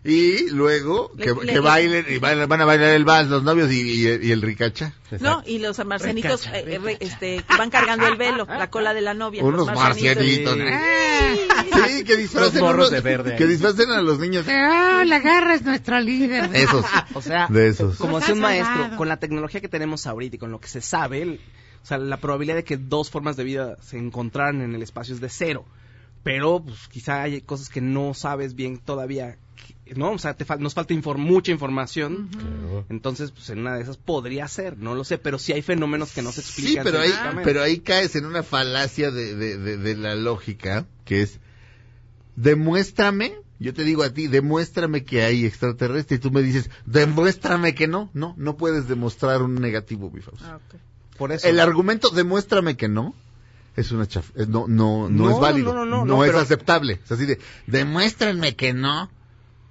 Y 0.04 0.50
luego 0.50 1.10
Le- 1.16 1.24
que, 1.24 1.34
le- 1.44 1.52
que 1.54 1.58
bailen, 1.58 2.06
y 2.08 2.18
van, 2.18 2.48
van 2.48 2.60
a 2.60 2.64
bailar 2.64 2.90
el 2.90 3.04
vals 3.04 3.28
los 3.28 3.42
novios 3.42 3.70
y, 3.72 3.80
y- 4.06 4.18
y 4.28 4.30
el 4.32 4.40
ricacha. 4.40 4.94
No, 5.20 5.42
y 5.44 5.58
los 5.58 5.84
marcianitos 5.84 6.46
eh, 6.46 6.64
eh, 6.66 6.96
este, 7.00 7.42
que 7.42 7.56
van 7.56 7.68
cargando 7.68 8.06
el 8.06 8.16
velo, 8.16 8.46
la 8.46 8.70
cola 8.70 8.94
de 8.94 9.00
la 9.00 9.12
novia. 9.14 9.42
Unos 9.44 9.66
los 9.66 9.74
marcianitos. 9.76 10.54
Sí. 10.56 10.62
Sí, 11.88 12.04
que 12.04 12.16
disfracen, 12.16 12.54
Los 12.54 12.62
morros 12.62 12.88
unos- 12.88 12.90
de 12.92 13.00
verde 13.00 13.36
que 13.36 13.46
disfracen 13.46 13.90
a 13.90 14.00
los 14.00 14.18
niños. 14.20 14.46
Ah, 14.48 15.02
la 15.04 15.18
garra 15.18 15.54
es 15.54 15.62
nuestra 15.62 16.00
líder. 16.00 16.48
Esos. 16.54 16.84
o 17.14 17.20
sea, 17.20 17.48
De 17.50 17.66
esos. 17.68 17.96
como 17.96 18.20
decía 18.20 18.34
un 18.34 18.40
maestro, 18.40 18.96
con 18.96 19.08
la 19.08 19.18
tecnología 19.18 19.60
que 19.60 19.68
tenemos 19.68 20.06
ahorita 20.06 20.36
y 20.36 20.38
con 20.38 20.52
lo 20.52 20.60
que 20.60 20.68
se 20.68 20.80
sabe, 20.80 21.22
el- 21.22 21.40
o 21.82 21.86
sea, 21.86 21.98
la 21.98 22.18
probabilidad 22.18 22.56
de 22.56 22.64
que 22.64 22.76
dos 22.76 23.10
formas 23.10 23.36
de 23.36 23.44
vida 23.44 23.76
se 23.82 23.98
encontraran 23.98 24.60
en 24.62 24.74
el 24.74 24.82
espacio 24.82 25.14
es 25.14 25.20
de 25.20 25.28
cero. 25.28 25.64
Pero, 26.24 26.62
pues, 26.64 26.88
quizá 26.88 27.22
hay 27.22 27.40
cosas 27.40 27.68
que 27.68 27.80
no 27.80 28.12
sabes 28.12 28.54
bien 28.54 28.78
todavía, 28.78 29.38
¿no? 29.94 30.10
O 30.12 30.18
sea, 30.18 30.34
te 30.34 30.44
fal- 30.44 30.58
nos 30.58 30.74
falta 30.74 30.92
infor- 30.92 31.16
mucha 31.16 31.52
información. 31.52 32.28
Entonces, 32.90 33.30
pues, 33.30 33.48
en 33.50 33.60
una 33.60 33.76
de 33.76 33.82
esas 33.82 33.96
podría 33.96 34.46
ser, 34.48 34.76
no 34.78 34.94
lo 34.94 35.04
sé, 35.04 35.16
pero 35.18 35.38
sí 35.38 35.52
hay 35.52 35.62
fenómenos 35.62 36.12
que 36.12 36.20
no 36.22 36.32
se 36.32 36.42
Sí, 36.42 36.48
explican. 36.50 36.84
pero 36.84 36.98
ahí, 36.98 37.08
científicamente. 37.10 37.44
pero 37.44 37.62
ahí 37.62 37.78
caes 37.78 38.16
en 38.16 38.26
una 38.26 38.42
falacia 38.42 39.10
de, 39.10 39.34
de, 39.36 39.56
de, 39.58 39.76
de 39.78 39.96
la 39.96 40.14
lógica, 40.16 40.86
que 41.04 41.22
es, 41.22 41.38
demuéstrame, 42.36 43.34
yo 43.58 43.74
te 43.74 43.84
digo 43.84 44.02
a 44.02 44.10
ti, 44.12 44.26
demuéstrame 44.26 45.04
que 45.04 45.22
hay 45.22 45.44
extraterrestre, 45.46 46.16
y 46.16 46.20
tú 46.20 46.30
me 46.30 46.42
dices, 46.42 46.70
demuéstrame 46.86 47.74
que 47.74 47.86
no, 47.88 48.10
no, 48.14 48.34
no 48.36 48.56
puedes 48.56 48.88
demostrar 48.88 49.42
un 49.42 49.54
negativo, 49.56 50.10
mi 50.10 50.20
Fausto. 50.20 50.44
Ah, 50.46 50.56
ok. 50.56 50.80
Por 51.18 51.32
eso. 51.32 51.46
El 51.48 51.60
argumento, 51.60 52.10
demuéstrame 52.10 52.76
que 52.76 52.88
no, 52.88 53.14
es 53.76 53.90
una 53.92 54.06
chaf, 54.06 54.30
es- 54.36 54.48
no, 54.48 54.66
no, 54.68 55.08
no, 55.08 55.24
No, 55.24 55.30
es 55.30 55.38
válido, 55.40 55.74
no, 55.74 55.84
no, 55.84 55.98
no, 55.98 56.04
no, 56.04 56.24
es 56.24 56.30
pero- 56.30 56.40
aceptable, 56.40 57.00
es 57.04 57.12
así 57.12 57.26
de, 57.26 57.38
demuéstranme 57.66 58.56
que 58.56 58.72
no, 58.72 59.10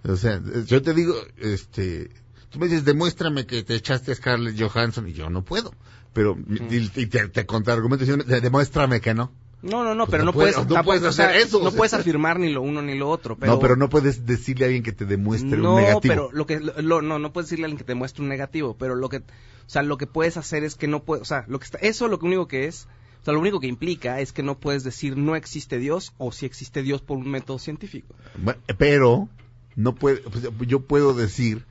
o 0.04 0.16
sea, 0.16 0.42
yo 0.66 0.82
te 0.82 0.94
digo, 0.94 1.16
este, 1.38 2.10
tú 2.50 2.60
me 2.60 2.68
dices, 2.68 2.86
demuéstrame 2.86 3.46
que 3.46 3.64
te 3.64 3.76
echaste 3.76 4.12
a 4.12 4.16
Scarlett 4.16 4.60
Johansson, 4.62 5.08
y 5.10 5.14
yo 5.14 5.30
no 5.30 5.44
puedo, 5.44 5.74
pero, 6.14 6.38
y, 6.70 6.92
y 6.96 7.06
te, 7.08 7.28
te 7.30 7.46
contraargumento 7.46 8.06
diciendo, 8.06 8.26
demuéstrame 8.42 9.02
que 9.02 9.14
no. 9.14 9.32
No, 9.64 9.84
no, 9.84 9.96
no, 9.96 10.06
Pues 10.06 10.12
pero 10.12 10.24
no 10.26 10.34
puedes, 10.34 10.56
puedes- 10.56 10.70
no 10.70 10.84
puedes 10.84 11.04
hacer 11.04 11.36
eso, 11.36 11.60
No 11.60 11.66
o 11.68 11.72
sea. 11.72 11.78
puedes 11.78 11.94
afirmar 11.96 12.40
ni 12.40 12.50
lo 12.54 12.62
uno 12.62 12.82
ni 12.84 12.96
lo 12.96 13.10
otro. 13.10 13.36
Pero, 13.38 13.54
no, 13.54 13.60
pero 13.60 13.76
no 13.76 13.90
puedes 13.90 14.26
decirle 14.26 14.66
a 14.66 14.68
alguien 14.68 14.84
que 14.84 14.92
te 14.92 15.06
demuestre 15.06 15.58
No, 15.58 15.76
un 15.76 15.82
negativo. 15.82 16.14
pero 16.14 16.30
lo 16.32 16.46
que 16.46 16.60
lo- 16.60 17.02
no 17.02 17.18
no 17.20 17.34
puedes 17.34 17.50
decirle 17.50 17.66
a 17.66 17.68
alguien 17.68 17.78
que 17.80 17.84
te 17.84 17.96
muestre 17.96 18.22
un 18.24 18.30
negativo, 18.30 18.76
pero 18.78 18.94
lo 18.96 19.10
que 19.10 19.18
o 19.18 19.70
sea, 19.70 19.82
lo 19.84 19.98
que 19.98 20.06
puedes 20.08 20.38
hacer 20.38 20.64
es 20.64 20.76
que 20.76 20.88
no 20.88 21.04
puedes, 21.04 21.24
o 21.24 21.26
sea, 21.26 21.44
lo 21.48 21.58
que 21.60 21.66
está 21.66 21.78
eso 21.80 22.08
lo 22.08 22.20
único 22.22 22.48
que 22.48 22.68
es, 22.68 22.88
o 23.22 23.26
sea, 23.26 23.34
lo 23.34 23.40
único 23.40 23.60
que 23.60 23.68
implica 23.68 24.22
es 24.22 24.32
que 24.32 24.44
no 24.44 24.60
puedes 24.60 24.84
decir 24.84 25.18
no 25.18 25.36
existe 25.36 25.78
Dios 25.80 26.14
o 26.20 26.32
si 26.32 26.46
existe 26.46 26.84
Dios 26.84 27.02
por 27.02 27.18
un 27.18 27.30
método 27.30 27.58
científico. 27.60 28.14
Bueno, 28.38 28.60
pero 28.78 29.28
no 29.76 29.96
puede, 29.96 30.18
pues, 30.18 30.48
yo 30.68 30.82
puedo 30.82 31.14
decir, 31.16 31.66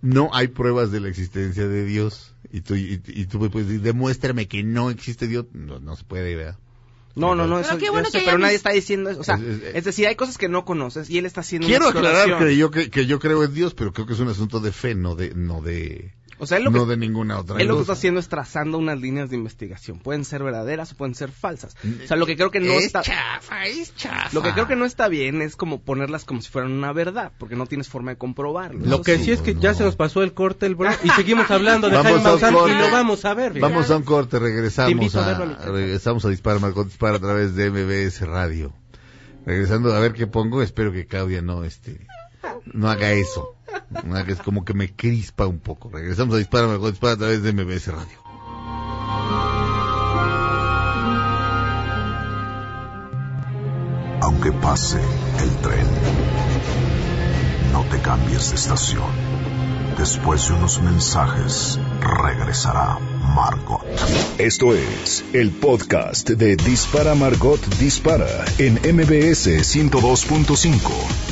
no 0.00 0.30
hay 0.32 0.48
pruebas 0.48 0.90
de 0.90 1.00
la 1.00 1.08
existencia 1.08 1.68
de 1.68 1.84
Dios. 1.84 2.34
Y 2.50 2.60
tú, 2.62 2.74
y, 2.74 3.00
y 3.06 3.26
tú 3.26 3.38
puedes 3.50 3.68
decir, 3.68 3.82
demuéstrame 3.82 4.48
que 4.48 4.62
no 4.62 4.90
existe 4.90 5.26
Dios. 5.28 5.46
No, 5.52 5.78
no 5.78 5.94
se 5.96 6.04
puede, 6.04 6.34
¿verdad? 6.34 6.58
No, 7.14 7.34
no, 7.34 7.46
no, 7.46 7.56
Pero 7.56 7.68
eso, 7.68 7.78
qué 7.78 7.86
yo 7.86 7.92
bueno 7.92 8.08
sé, 8.10 8.18
que 8.20 8.24
pero 8.24 8.38
nadie 8.38 8.54
está 8.56 8.70
diciendo 8.70 9.10
eso, 9.10 9.20
o 9.20 9.24
sea, 9.24 9.34
Es- 9.36 9.42
es- 9.62 9.74
es, 9.74 9.84
decir, 9.84 10.06
hay 10.06 10.16
cosas 10.16 10.38
que 10.38 10.48
no 10.48 10.64
conoces 10.64 11.10
y 11.10 11.18
él 11.18 11.26
está 11.26 11.42
haciendo 11.42 11.66
Quiero 11.68 11.88
una 11.90 11.98
aclarar 11.98 12.38
que 12.38 12.56
yo, 12.56 12.70
que, 12.70 12.90
que 12.90 13.06
yo 13.06 13.18
creo 13.18 13.44
en 13.44 13.52
Dios, 13.52 13.74
pero 13.74 13.92
creo 13.92 14.06
que 14.06 14.14
es 14.14 14.20
un 14.20 14.28
asunto 14.28 14.60
de 14.60 14.72
fe, 14.72 14.94
no 14.94 15.14
de, 15.14 15.34
no 15.34 15.60
de, 15.60 16.14
O 16.42 16.46
sea, 16.46 16.58
él 16.58 16.64
lo 16.64 16.72
que 16.72 16.78
no 16.80 16.86
de 16.86 16.96
ninguna 16.96 17.38
otra 17.38 17.60
Él 17.60 17.68
lo 17.68 17.76
que 17.76 17.82
está 17.82 17.92
haciendo 17.92 18.18
es 18.18 18.28
trazando 18.28 18.76
unas 18.76 19.00
líneas 19.00 19.30
de 19.30 19.36
investigación. 19.36 20.00
Pueden 20.00 20.24
ser 20.24 20.42
verdaderas 20.42 20.90
o 20.90 20.96
pueden 20.96 21.14
ser 21.14 21.30
falsas. 21.30 21.76
O 22.02 22.08
sea, 22.08 22.16
lo 22.16 22.26
que 22.26 22.34
creo 22.34 22.50
que 22.50 22.58
no 22.58 22.72
es 22.72 22.86
está... 22.86 23.02
chafa, 23.02 23.66
es 23.66 23.94
chafa. 23.94 24.28
Lo 24.32 24.42
que 24.42 24.52
creo 24.52 24.66
que 24.66 24.74
no 24.74 24.84
está 24.84 25.06
bien 25.06 25.40
es 25.40 25.54
como 25.54 25.82
ponerlas 25.82 26.24
como 26.24 26.42
si 26.42 26.50
fueran 26.50 26.72
una 26.72 26.92
verdad, 26.92 27.30
porque 27.38 27.54
no 27.54 27.66
tienes 27.66 27.88
forma 27.88 28.10
de 28.10 28.18
comprobarlo. 28.18 28.84
Lo 28.84 29.02
que 29.02 29.18
sí. 29.18 29.26
sí 29.26 29.30
es 29.30 29.40
que 29.40 29.54
no. 29.54 29.60
ya 29.60 29.72
se 29.74 29.84
nos 29.84 29.94
pasó 29.94 30.24
el 30.24 30.34
corte, 30.34 30.66
el 30.66 30.74
bro, 30.74 30.90
y 31.04 31.10
seguimos 31.10 31.48
hablando 31.48 31.88
de 31.88 31.94
Vamos 31.94 32.10
Jaime 32.10 32.24
Maussan 32.24 32.54
y 32.54 32.74
lo 32.74 32.90
vamos 32.90 33.24
a 33.24 33.34
ver. 33.34 33.52
fíjate. 33.52 33.72
Vamos 33.72 33.88
a 33.92 33.96
un 33.96 34.02
corte, 34.02 34.30
Te 34.32 34.38
regresamos 34.40 35.14
a 35.14 35.36
a, 35.36 35.44
regresamos 35.66 36.24
a 36.24 36.28
Dispara 36.28 36.58
Marcot 36.58 36.88
Dispara 36.88 37.18
a 37.18 37.20
través 37.20 37.54
de 37.54 37.70
MBS 37.70 38.26
Radio. 38.26 38.72
Regresando 39.46 39.94
a 39.94 40.00
ver 40.00 40.12
qué 40.12 40.26
pongo, 40.26 40.60
espero 40.60 40.90
que 40.90 41.06
Claudia 41.06 41.40
no 41.40 41.62
este 41.62 42.04
no 42.72 42.90
haga 42.90 43.12
eso. 43.12 43.54
No 44.04 44.16
haga- 44.16 44.32
es 44.32 44.38
como 44.40 44.64
que 44.64 44.74
me 44.74 44.94
crispa 44.94 45.46
un 45.46 45.58
poco. 45.60 45.90
Regresamos 45.90 46.34
a 46.34 46.38
Dispara 46.38 46.66
Marcot 46.66 46.90
Dispara 46.90 47.14
a 47.14 47.16
través 47.18 47.42
de 47.42 47.52
MBS 47.52 47.88
Radio. 47.92 48.18
Aunque 54.20 54.52
pase 54.52 54.98
el 55.42 55.50
tren, 55.62 55.86
no 57.72 57.84
te 57.84 57.98
cambies 58.00 58.50
de 58.50 58.56
estación. 58.56 59.10
Después 59.98 60.48
de 60.48 60.54
unos 60.54 60.80
mensajes, 60.80 61.78
regresará 62.00 62.98
Margot. 63.34 63.84
Esto 64.38 64.74
es 64.74 65.24
el 65.32 65.50
podcast 65.50 66.30
de 66.30 66.56
Dispara 66.56 67.14
Margot 67.14 67.60
Dispara 67.78 68.44
en 68.58 68.74
MBS 68.74 69.48
102.5. 69.62 71.31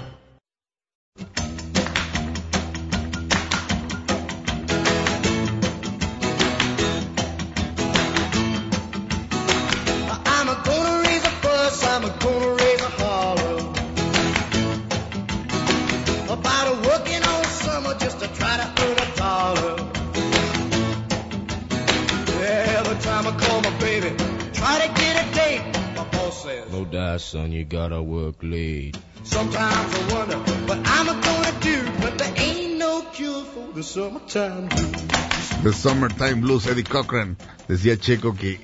Says. 26.43 26.71
No 26.71 26.85
die, 26.85 27.17
son, 27.17 27.51
you 27.51 27.63
gotta 27.65 28.01
work 28.01 28.35
late. 28.41 28.97
Sometimes 29.23 29.93
I 29.93 30.13
wonder 30.13 30.37
what 30.67 30.79
I'm 30.85 31.05
gonna 31.05 31.59
do, 31.61 31.91
but 32.01 32.17
there 32.17 32.33
ain't 32.37 32.77
no 32.79 33.01
cure 33.13 33.43
for 33.43 33.73
the 33.73 33.83
summertime 33.83 34.67
blues. 34.67 35.63
The 35.63 35.73
Summertime 35.73 36.41
Blues, 36.41 36.65
Eddie 36.67 36.83
Cochran. 36.83 37.37
Decía 37.67 37.95
Checo 37.97 38.35
que 38.35 38.59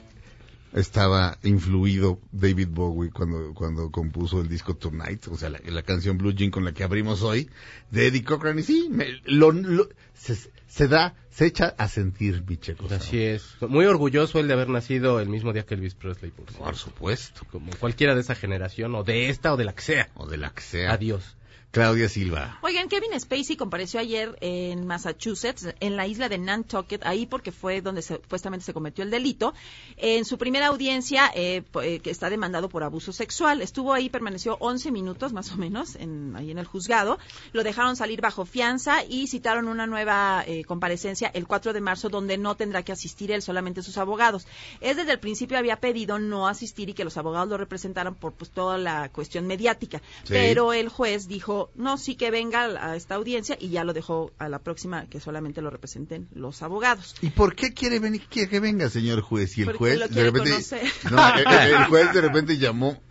estaba 0.73 1.37
influido 1.43 2.19
David 2.31 2.69
Bowie 2.71 3.11
cuando, 3.11 3.53
cuando 3.53 3.91
compuso 3.91 4.41
el 4.41 4.47
disco 4.49 4.75
Tonight, 4.75 5.27
o 5.27 5.37
sea, 5.37 5.49
la, 5.49 5.59
la 5.65 5.83
canción 5.83 6.17
Blue 6.17 6.33
Jean 6.33 6.49
con 6.51 6.65
la 6.65 6.71
que 6.73 6.83
abrimos 6.83 7.21
hoy, 7.21 7.49
de 7.91 8.07
Eddie 8.07 8.23
Cochran. 8.23 8.57
Y 8.59 8.63
sí, 8.63 8.87
me- 8.89 9.21
lo, 9.25 9.51
lo- 9.51 9.89
se, 10.13 10.35
se 10.67 10.87
da, 10.87 11.13
se 11.38 11.45
echa 11.45 11.76
a 11.78 11.88
sentir 11.88 12.43
mi 12.47 12.58
Checo. 12.58 12.88
Así 12.89 13.21
es. 13.21 13.58
Muy 13.62 13.86
orgulloso 13.86 14.39
él 14.39 14.47
de 14.47 14.56
haber 14.56 14.69
nacido 14.69 15.19
el 15.19 15.30
mismo 15.30 15.54
día 15.54 15.67
que 15.67 15.76
Elvis 15.76 15.93
Presley. 15.93 16.32
Por, 16.32 16.47
Por 16.47 16.76
supuesto. 16.76 17.45
Como 17.52 17.69
cualquiera 17.80 18.15
de 18.15 18.21
esa 18.21 18.34
generación, 18.34 18.95
o 18.95 19.04
de 19.04 19.30
esta 19.30 19.54
o 19.54 19.58
de 19.58 19.65
la 19.65 19.76
que 19.76 19.84
sea. 19.84 20.10
O 20.15 20.26
de 20.26 20.38
la 20.38 20.50
que 20.50 20.62
sea. 20.62 20.93
Adiós. 20.93 21.37
Claudia 21.71 22.10
Silva. 22.10 22.58
Oigan, 22.63 22.88
Kevin 22.89 23.12
Spacey 23.19 23.56
compareció 23.56 23.99
ayer 23.99 24.36
en 24.41 24.88
Massachusetts, 24.88 25.67
en 25.80 25.95
la 25.95 26.08
isla 26.08 26.27
de 26.27 26.38
Nantucket, 26.39 27.06
ahí 27.06 27.25
porque 27.27 27.51
fue 27.51 27.82
donde 27.82 28.01
se- 28.01 28.15
supuestamente 28.15 28.65
se 28.65 28.73
cometió 28.73 29.03
el 29.03 29.12
delito. 29.12 29.53
En 29.97 30.25
su 30.25 30.38
primera 30.39 30.67
audiencia, 30.67 31.30
eh, 31.36 31.63
eh, 31.84 31.99
que 31.99 32.10
está 32.10 32.30
demandado 32.30 32.69
por 32.69 32.84
abuso 32.84 33.12
sexual, 33.12 33.62
estuvo 33.62 33.93
ahí, 33.93 34.10
permaneció 34.10 34.58
11 34.60 34.91
minutos 34.91 35.34
más 35.34 35.51
o 35.51 35.58
menos, 35.58 35.95
en, 35.97 36.36
ahí 36.36 36.49
en 36.51 36.58
el 36.58 36.65
juzgado. 36.65 37.19
Lo 37.51 37.63
dejaron 37.63 37.95
salir 37.95 38.21
bajo 38.21 38.45
fianza 38.45 39.03
y 39.08 39.27
citaron 39.27 39.67
una 39.67 39.86
nueva 39.86 40.43
eh, 40.47 40.63
comparecencia 40.63 41.30
el 41.34 41.45
4 41.47 41.73
de 41.73 41.82
marzo, 41.82 42.10
donde 42.10 42.38
no 42.39 42.56
tendrá 42.56 42.82
que 42.84 42.93
asistir 42.93 43.32
él, 43.32 43.41
solamente 43.43 43.84
sus 43.84 43.97
abogados. 43.97 44.47
Es 44.82 44.95
desde 44.97 45.12
el 45.12 45.19
principio 45.19 45.58
había 45.60 45.80
pedido 45.80 46.17
no 46.17 46.47
asistir 46.47 46.89
y 46.89 46.93
que 46.93 47.03
los 47.03 47.17
abogados 47.17 47.49
lo 47.49 47.58
representaran 47.58 48.15
por 48.15 48.34
pues 48.34 48.49
toda 48.49 48.77
la 48.80 49.10
cuestión 49.10 49.45
mediática. 49.45 49.99
Sí. 50.23 50.30
Pero 50.30 50.73
el 50.73 50.89
juez 50.89 51.27
dijo, 51.27 51.66
no, 51.75 51.97
sí 51.97 52.15
que 52.15 52.32
venga 52.32 52.65
a 52.65 52.95
esta 52.95 53.15
audiencia 53.15 53.58
y 53.60 53.69
ya 53.69 53.84
lo 53.84 53.93
dejó 53.93 54.32
a 54.38 54.49
la 54.49 54.60
próxima 54.60 55.08
que 55.08 55.19
solamente 55.19 55.62
lo 55.62 55.69
representen 55.69 56.27
los 56.34 56.62
abogados. 56.62 57.15
¿Y 57.21 57.30
por 57.30 57.56
qué 57.56 57.73
quiere 57.73 57.99
venir, 57.99 58.23
quiere 58.30 58.49
que 58.49 58.60
venga, 58.60 58.89
señor 58.89 59.21
juez? 59.21 59.58
Y 59.58 59.62
el 59.62 59.65
Porque 59.67 59.77
juez, 59.77 59.99
lo 59.99 60.08
de 60.08 60.23
repente, 60.23 60.49
conocer. 60.51 60.91
no, 61.12 61.38
el, 61.38 61.86
juez 61.89 62.13
de 62.13 62.21
repente 62.21 62.58
llamó, 62.58 63.01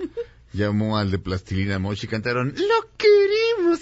llamó 0.52 0.98
al 0.98 1.10
de 1.10 1.18
Plastilina 1.18 1.78
Mosh 1.78 2.04
y 2.04 2.08
cantaron, 2.08 2.54
lo 2.56 2.96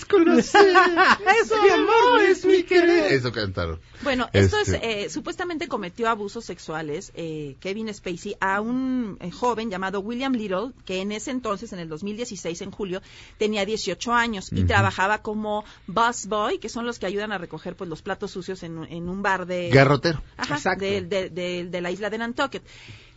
queremos 0.05 0.51
conocer. 0.51 0.75
Es 1.43 1.51
mi 1.63 1.69
amor, 1.71 2.21
es 2.29 2.45
mi 2.45 2.63
querer. 2.63 3.13
Eso 3.13 3.31
cantaron. 3.33 3.81
Bueno, 4.03 4.29
esto 4.33 4.59
Este- 4.59 5.03
es, 5.03 5.07
eh, 5.07 5.11
supuestamente 5.11 5.69
cometió 5.69 6.09
abusos 6.09 6.45
sexuales 6.45 7.13
eh, 7.15 7.57
Kevin 7.61 7.93
Spacey 7.93 8.37
a 8.41 8.61
un 8.61 9.17
eh, 9.21 9.31
joven 9.31 9.71
llamado 9.71 10.01
William 10.01 10.33
Little, 10.33 10.73
que 10.85 11.01
en 11.01 11.13
ese 11.13 11.31
entonces, 11.31 11.73
en 11.73 11.79
el 11.79 11.89
2016, 11.89 12.61
en 12.63 12.71
julio, 12.71 13.03
tenía 13.39 13.65
18 13.65 14.13
años 14.13 14.49
y 14.53 14.65
trabajaba 14.65 15.19
como 15.23 15.65
busboy, 15.87 16.59
que 16.59 16.69
son 16.69 16.87
los 16.87 16.99
que 16.99 17.07
ayudan 17.07 17.33
a 17.33 17.39
recoger 17.39 17.77
pues 17.77 17.89
los 17.91 18.03
platos 18.03 18.31
sucios 18.31 18.63
en, 18.63 18.79
un- 18.79 18.87
en 18.87 19.09
un 19.09 19.23
bar 19.23 19.47
de... 19.47 19.71
Garrotero. 19.71 20.23
Ajá, 20.37 20.55
Exacto. 20.57 20.85
de, 20.85 21.03
de- 21.03 21.31
de- 21.31 21.65
de 21.65 21.81
la 21.81 21.91
isla 21.91 22.11
de 22.11 22.19
Nantucket. 22.19 22.63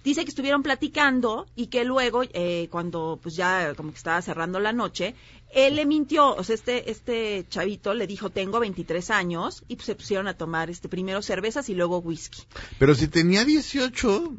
Dice 0.08 0.24
que 0.24 0.30
estuvieron 0.30 0.64
platicando 0.64 1.48
y 1.54 1.68
que 1.68 1.84
luego, 1.84 2.24
eh, 2.24 2.70
cuando 2.72 3.20
pues 3.22 3.36
ya 3.36 3.74
como 3.76 3.92
que 3.92 3.98
estaba 3.98 4.22
cerrando 4.22 4.58
la 4.62 4.72
noche, 4.72 5.16
él 5.54 5.76
le 5.76 5.86
mintió, 5.86 6.34
o 6.34 6.44
sea, 6.46 6.56
este, 6.56 6.90
este 6.90 7.46
chavito 7.50 7.94
le 7.94 8.08
dijo, 8.08 8.30
tengo 8.30 8.62
23 8.62 9.10
años, 9.12 9.66
y 9.68 9.76
pues 9.76 9.86
se 9.86 9.96
pusieron 9.96 10.30
a 10.30 10.34
tomar 10.34 10.70
este 10.70 10.88
primero 10.88 11.22
cervezas 11.22 11.68
y 11.68 11.76
luego 11.76 11.98
whisky. 11.98 12.42
Pero 12.80 12.96
si 12.96 13.10
tenía 13.10 13.44
18, 13.44 14.34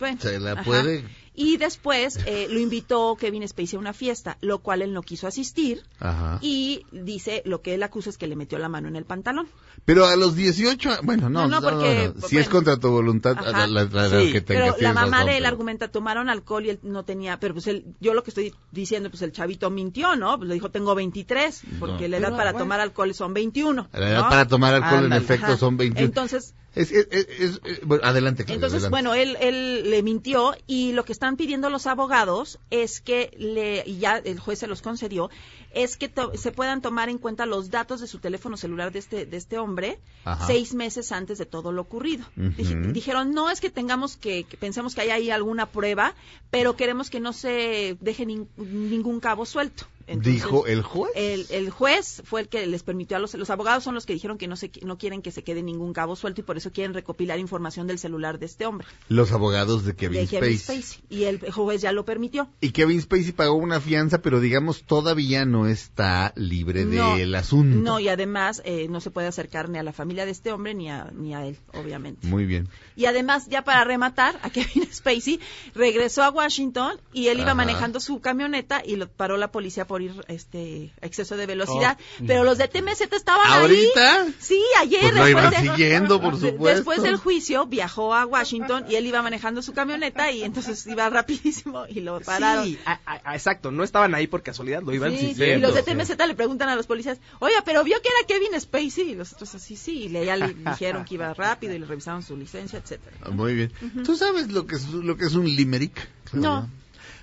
Bueno, 0.00 0.18
Se 0.20 0.40
la 0.40 0.52
ajá. 0.52 0.64
puede- 0.64 1.04
Y 1.34 1.56
después 1.56 2.18
eh, 2.26 2.46
lo 2.50 2.60
invitó 2.60 3.16
Kevin 3.16 3.48
Spacey 3.48 3.76
a 3.76 3.80
una 3.80 3.94
fiesta, 3.94 4.36
lo 4.42 4.58
cual 4.58 4.82
él 4.82 4.92
no 4.92 5.00
quiso 5.02 5.26
asistir. 5.26 5.82
Ajá. 5.98 6.38
Y 6.42 6.84
dice, 6.92 7.40
lo 7.46 7.62
que 7.62 7.72
él 7.72 7.82
acusa 7.82 8.10
es 8.10 8.18
que 8.18 8.26
le 8.26 8.36
metió 8.36 8.58
la 8.58 8.68
mano 8.68 8.88
en 8.88 8.96
el 8.96 9.06
pantalón. 9.06 9.48
pero 9.86 10.04
a 10.06 10.14
los 10.16 10.36
18, 10.36 10.98
bueno, 11.04 11.30
no, 11.30 11.48
No, 11.48 11.60
no, 11.60 11.62
porque, 11.66 12.12
Si 12.28 12.36
es 12.36 12.48
contra 12.50 12.76
tu 12.76 12.90
voluntad, 12.90 13.36
ajá. 13.38 13.66
la, 13.66 13.84
la- 13.84 14.08
la 14.08 14.20
Sí, 14.20 14.30
que 14.30 14.40
tengas, 14.42 14.74
Pero 14.74 14.82
la 14.82 14.92
mamá 14.92 15.10
razón, 15.18 15.26
de 15.26 15.32
él 15.32 15.42
pero- 15.42 15.48
argumenta, 15.48 15.88
tomaron 15.88 16.28
alcohol 16.28 16.66
y 16.66 16.70
él 16.70 16.80
no 16.82 17.04
tenía, 17.04 17.40
pero 17.40 17.54
pues 17.54 17.66
él, 17.66 17.86
yo 17.98 18.12
lo 18.12 18.22
que 18.22 18.30
estoy 18.30 18.54
diciendo, 18.70 19.08
pues 19.10 19.22
el 19.22 19.32
chavito 19.32 19.70
mintió, 19.70 20.14
¿no? 20.16 20.36
Pues 20.36 20.48
le 20.48 20.54
dijo, 20.54 20.70
tengo 20.70 20.94
23, 20.94 21.62
porque 21.80 22.04
No. 22.04 22.08
la 22.08 22.16
edad 22.18 22.26
Pero, 22.28 22.36
para 22.36 22.52
bueno. 22.52 22.64
tomar 22.64 22.80
alcohol 22.80 23.14
son 23.14 23.32
21. 23.32 23.88
La 23.94 24.10
edad 24.10 24.22
¿no? 24.24 24.28
para 24.28 24.46
tomar 24.46 24.74
alcohol 24.74 25.06
en 25.06 25.12
efecto 25.14 25.46
Ajá. 25.46 25.56
son 25.56 25.78
21. 25.78 26.04
Entonces, 26.06 26.54
Es, 26.74 26.90
es- 26.90 27.06
es- 27.10 27.60
es- 27.64 27.80
bueno, 27.82 28.02
adelante, 28.04 28.44
Claudia, 28.44 28.54
Entonces, 28.66 28.84
adelante. 28.84 28.90
bueno, 28.90 29.14
él, 29.14 29.36
él 29.40 29.90
le 29.90 30.02
mintió 30.02 30.54
y 30.66 30.92
lo 30.92 31.04
que 31.04 31.12
están 31.12 31.36
pidiendo 31.36 31.68
los 31.68 31.86
abogados 31.86 32.58
es 32.70 33.00
que 33.02 33.30
le, 33.38 33.82
y 33.86 33.98
ya 33.98 34.16
el 34.18 34.40
juez 34.40 34.58
se 34.58 34.66
los 34.66 34.80
concedió, 34.80 35.28
es 35.74 35.96
que 35.96 36.08
to- 36.08 36.32
se 36.36 36.52
puedan 36.52 36.82
tomar 36.82 37.08
en 37.08 37.18
cuenta 37.18 37.46
los 37.46 37.70
datos 37.70 38.00
de 38.00 38.06
su 38.06 38.18
teléfono 38.18 38.56
celular 38.56 38.92
de 38.92 38.98
este, 38.98 39.26
de 39.26 39.36
este 39.36 39.58
hombre 39.58 39.98
Ajá. 40.24 40.46
seis 40.46 40.74
meses 40.74 41.12
antes 41.12 41.38
de 41.38 41.46
todo 41.46 41.72
lo 41.72 41.82
ocurrido. 41.82 42.24
Dijeron, 42.36 43.32
no 43.32 43.50
es 43.50 43.60
que 43.60 43.70
tengamos 43.70 44.16
que, 44.16 44.44
que 44.44 44.56
pensemos 44.56 44.94
que 44.94 45.00
hay 45.02 45.10
ahí 45.10 45.30
alguna 45.30 45.66
prueba, 45.66 46.14
pero 46.50 46.76
queremos 46.76 47.10
que 47.10 47.20
no 47.20 47.32
se 47.32 47.96
deje 48.00 48.26
nin- 48.26 48.46
ningún 48.56 49.20
cabo 49.20 49.46
suelto. 49.46 49.84
Entonces, 50.08 50.34
Dijo 50.34 50.66
el 50.66 50.82
juez. 50.82 51.12
el, 51.14 51.46
el 51.50 51.70
juez 51.70 52.22
fue 52.24 52.40
el 52.40 52.48
que 52.48 52.66
les 52.66 52.82
permitió 52.82 53.16
a 53.16 53.20
los, 53.20 53.34
los 53.34 53.50
abogados 53.50 53.84
son 53.84 53.94
los 53.94 54.04
que 54.04 54.12
dijeron 54.12 54.36
que 54.36 54.48
no 54.48 54.56
se 54.56 54.70
no 54.82 54.98
quieren 54.98 55.22
que 55.22 55.30
se 55.30 55.44
quede 55.44 55.62
ningún 55.62 55.92
cabo 55.92 56.16
suelto 56.16 56.40
y 56.40 56.44
por 56.44 56.56
eso 56.56 56.72
quieren 56.72 56.92
recopilar 56.92 57.38
información 57.38 57.86
del 57.86 58.00
celular 58.00 58.40
de 58.40 58.46
este 58.46 58.66
hombre, 58.66 58.86
Los 59.08 59.30
abogados 59.30 59.84
de 59.84 59.94
Kevin 59.94 60.20
de 60.22 60.26
Kevin 60.26 60.58
Spacey. 60.58 60.82
Spacey. 60.82 61.04
Y 61.08 61.24
el 61.24 61.52
juez 61.52 61.80
ya 61.82 61.92
lo 61.92 62.04
permitió. 62.04 62.48
Y 62.60 62.70
Kevin 62.72 63.00
Spacey 63.00 63.30
pagó 63.30 63.54
una 63.54 63.80
fianza, 63.80 64.20
pero 64.20 64.40
digamos 64.40 64.82
todavía 64.82 65.44
no 65.44 65.61
está 65.66 66.32
libre 66.36 66.84
No, 66.84 67.16
del 67.16 67.34
asunto. 67.34 67.76
No, 67.78 68.00
y 68.00 68.08
además 68.08 68.62
eh, 68.64 68.86
no 68.88 69.00
se 69.00 69.10
puede 69.10 69.28
acercar 69.28 69.68
ni 69.68 69.78
a 69.78 69.82
la 69.82 69.92
familia 69.92 70.24
de 70.24 70.30
este 70.32 70.52
hombre 70.52 70.74
ni 70.74 70.90
a, 70.90 71.10
ni 71.12 71.34
a 71.34 71.44
él, 71.46 71.56
obviamente. 71.74 72.26
Muy 72.26 72.44
bien. 72.46 72.68
Y 72.96 73.06
además, 73.06 73.46
ya 73.48 73.62
para 73.62 73.84
rematar, 73.84 74.38
a 74.42 74.50
Kevin 74.50 74.88
Spacey 74.92 75.40
regresó 75.74 76.22
a 76.22 76.30
Washington 76.30 77.00
y 77.12 77.28
él 77.28 77.38
iba 77.38 77.48
Ajá. 77.48 77.54
manejando 77.54 78.00
su 78.00 78.20
camioneta 78.20 78.82
y 78.84 78.96
lo 78.96 79.08
paró 79.08 79.36
la 79.36 79.50
policía 79.52 79.86
por 79.86 80.02
ir 80.02 80.12
este 80.28 80.92
a 81.02 81.06
exceso 81.06 81.36
de 81.36 81.46
velocidad. 81.46 81.98
Oh. 82.20 82.24
Pero 82.26 82.44
los 82.44 82.58
de 82.58 82.68
TMZ 82.68 83.00
estaban 83.12 83.46
¿Ahorita? 83.50 84.22
ahí. 84.24 84.34
Sí, 84.38 84.60
ayer. 84.80 85.00
Pues 85.00 85.14
lo 85.14 85.24
después 85.24 85.30
iban 85.30 85.50
de- 85.64 85.70
siguiendo, 85.70 86.20
por 86.20 86.38
de- 86.38 86.50
supuesto. 86.50 86.76
Después 86.76 87.02
del 87.02 87.16
juicio, 87.16 87.66
viajó 87.66 88.14
a 88.14 88.26
Washington 88.26 88.84
y 88.88 88.96
él 88.96 89.06
iba 89.06 89.22
manejando 89.22 89.62
su 89.62 89.72
camioneta 89.72 90.30
y 90.30 90.42
entonces 90.42 90.86
iba 90.86 91.08
rapidísimo 91.10 91.84
y 91.88 92.00
lo 92.00 92.20
pararon. 92.20 92.64
Sí, 92.64 92.78
a- 92.84 93.00
a- 93.04 93.20
a- 93.30 93.34
exacto, 93.34 93.70
no 93.70 93.84
estaban 93.84 94.14
ahí 94.14 94.26
por 94.26 94.42
casualidad, 94.42 94.82
lo 94.82 94.92
iban 94.94 95.12
Sí, 95.12 95.34
y 95.58 95.60
los 95.60 95.74
de 95.74 95.82
TMZ 95.82 96.16
le 96.26 96.34
preguntan 96.34 96.68
a 96.68 96.76
los 96.76 96.86
policías, 96.86 97.18
oye, 97.40 97.54
pero 97.64 97.84
vio 97.84 97.96
que 98.02 98.08
era 98.08 98.26
Kevin 98.26 98.60
Spacey 98.60 99.10
y 99.10 99.14
los 99.14 99.32
otros 99.32 99.54
así, 99.54 99.76
sí, 99.76 100.04
y 100.04 100.08
le, 100.08 100.24
ya 100.26 100.36
le 100.36 100.54
dijeron 100.70 101.04
que 101.04 101.14
iba 101.14 101.32
rápido 101.34 101.74
y 101.74 101.78
le 101.78 101.86
revisaron 101.86 102.22
su 102.22 102.36
licencia, 102.36 102.78
etcétera. 102.78 103.16
Ah, 103.22 103.30
Muy 103.30 103.54
bien. 103.54 103.72
¿Tú 104.04 104.16
sabes 104.16 104.50
lo 104.52 104.66
que 104.66 104.76
es, 104.76 104.88
lo 104.88 105.16
que 105.16 105.24
es 105.26 105.34
un 105.34 105.46
limerick? 105.46 106.08
No. 106.32 106.68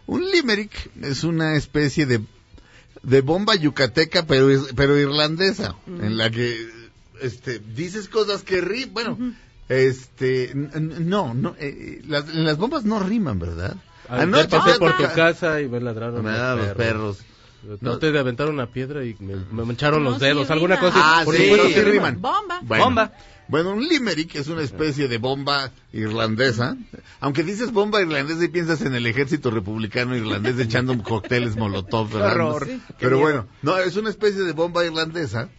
Un 0.08 0.30
limerick 0.32 0.90
es 1.02 1.24
una 1.24 1.56
especie 1.56 2.06
de, 2.06 2.22
de 3.04 3.22
bomba 3.22 3.56
yucateca, 3.56 4.26
pero, 4.26 4.48
pero 4.76 4.98
irlandesa, 4.98 5.76
en 5.88 6.18
la 6.18 6.30
que 6.32 6.68
este, 7.22 7.60
dices 7.60 8.10
cosas 8.10 8.44
que 8.44 8.62
ri 8.62 8.86
bueno, 8.86 9.18
este, 9.68 10.52
no, 10.56 11.34
no 11.36 11.56
eh, 11.60 12.02
las, 12.08 12.34
las 12.34 12.58
bombas 12.58 12.86
no 12.86 13.00
riman, 13.00 13.38
¿verdad? 13.40 13.76
Anoche 14.08 14.48
pasé 14.48 14.80
por 14.80 14.90
a 14.94 14.98
tu 14.98 15.04
ca- 15.04 15.14
casa 15.14 15.62
y 15.62 15.68
me 15.68 15.80
ladraron 15.80 16.24
Me 16.24 16.32
ladraron 16.32 16.66
los 16.66 16.76
perros. 16.76 17.18
Traté 17.82 18.12
de 18.12 18.20
aventar 18.20 18.48
una 18.50 18.68
piedra 18.68 19.04
y 19.04 19.16
me, 19.20 19.36
me 19.52 19.66
mancharon 19.66 20.04
No, 20.04 20.12
los 20.12 20.20
sí 20.20 20.26
dedos, 20.26 20.50
alguna 20.50 20.76
rima. 20.78 20.88
cosa. 20.90 21.02
Ah, 21.04 21.22
Por 21.26 21.36
sí, 21.36 21.44
supuesto 21.44 21.68
sí 21.68 21.74
que 21.74 21.84
riman. 21.84 22.22
Bomba. 22.22 22.60
Bueno, 22.64 22.84
Bomba. 22.86 23.14
Bueno, 23.50 23.72
un 23.72 23.84
limerick 23.88 24.36
es 24.36 24.48
una 24.48 24.62
especie 24.62 25.08
de 25.08 25.18
bomba 25.18 25.72
irlandesa. 25.92 26.78
Aunque 27.20 27.44
dices 27.44 27.72
bomba 27.72 28.00
irlandesa 28.00 28.44
y 28.46 28.48
piensas 28.50 28.82
en 28.82 28.94
el 28.94 29.08
ejército 29.08 29.50
republicano 29.50 30.16
irlandés 30.16 30.60
echando 30.60 30.96
cócteles 31.04 31.56
molotov, 31.58 32.12
¿verdad? 32.12 32.34
Horror. 32.34 32.68
Sí, 32.68 32.82
Pero 33.00 33.18
bueno, 33.20 33.48
no, 33.64 33.76
es 33.78 33.96
una 33.98 34.10
especie 34.12 34.42
de 34.44 34.52
bomba 34.54 34.86
irlandesa 34.86 35.50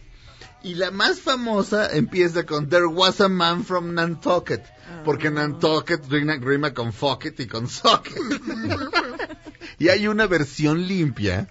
Y 0.63 0.75
la 0.75 0.89
más 0.91 1.19
famosa 1.19 1.89
empieza 1.93 2.45
con 2.45 2.69
There 2.69 2.85
was 2.85 3.19
a 3.19 3.27
man 3.27 3.65
from 3.65 3.93
Nantucket. 3.93 4.63
Porque 5.03 5.29
Nantucket 5.29 6.05
rima, 6.09 6.37
rima 6.37 6.73
con 6.73 6.93
fuck 6.93 7.25
it 7.25 7.39
y 7.41 7.47
con 7.47 7.67
socket. 7.67 8.15
y 9.79 9.89
hay 9.89 10.07
una 10.07 10.27
versión 10.27 10.87
limpia 10.87 11.49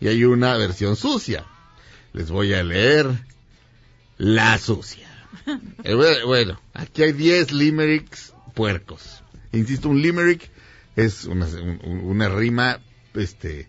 y 0.00 0.08
hay 0.08 0.24
una 0.24 0.56
versión 0.56 0.96
sucia. 0.96 1.44
Les 2.12 2.30
voy 2.30 2.54
a 2.54 2.62
leer 2.64 3.08
la 4.16 4.58
sucia. 4.58 5.06
Eh, 5.84 5.94
bu- 5.94 6.26
bueno, 6.26 6.60
aquí 6.74 7.02
hay 7.02 7.12
10 7.12 7.52
limericks 7.52 8.32
puercos. 8.54 9.22
Insisto, 9.52 9.88
un 9.88 10.00
limerick 10.02 10.50
es 10.96 11.24
una, 11.24 11.46
un- 11.46 12.00
una 12.04 12.28
rima 12.28 12.80
este, 13.14 13.68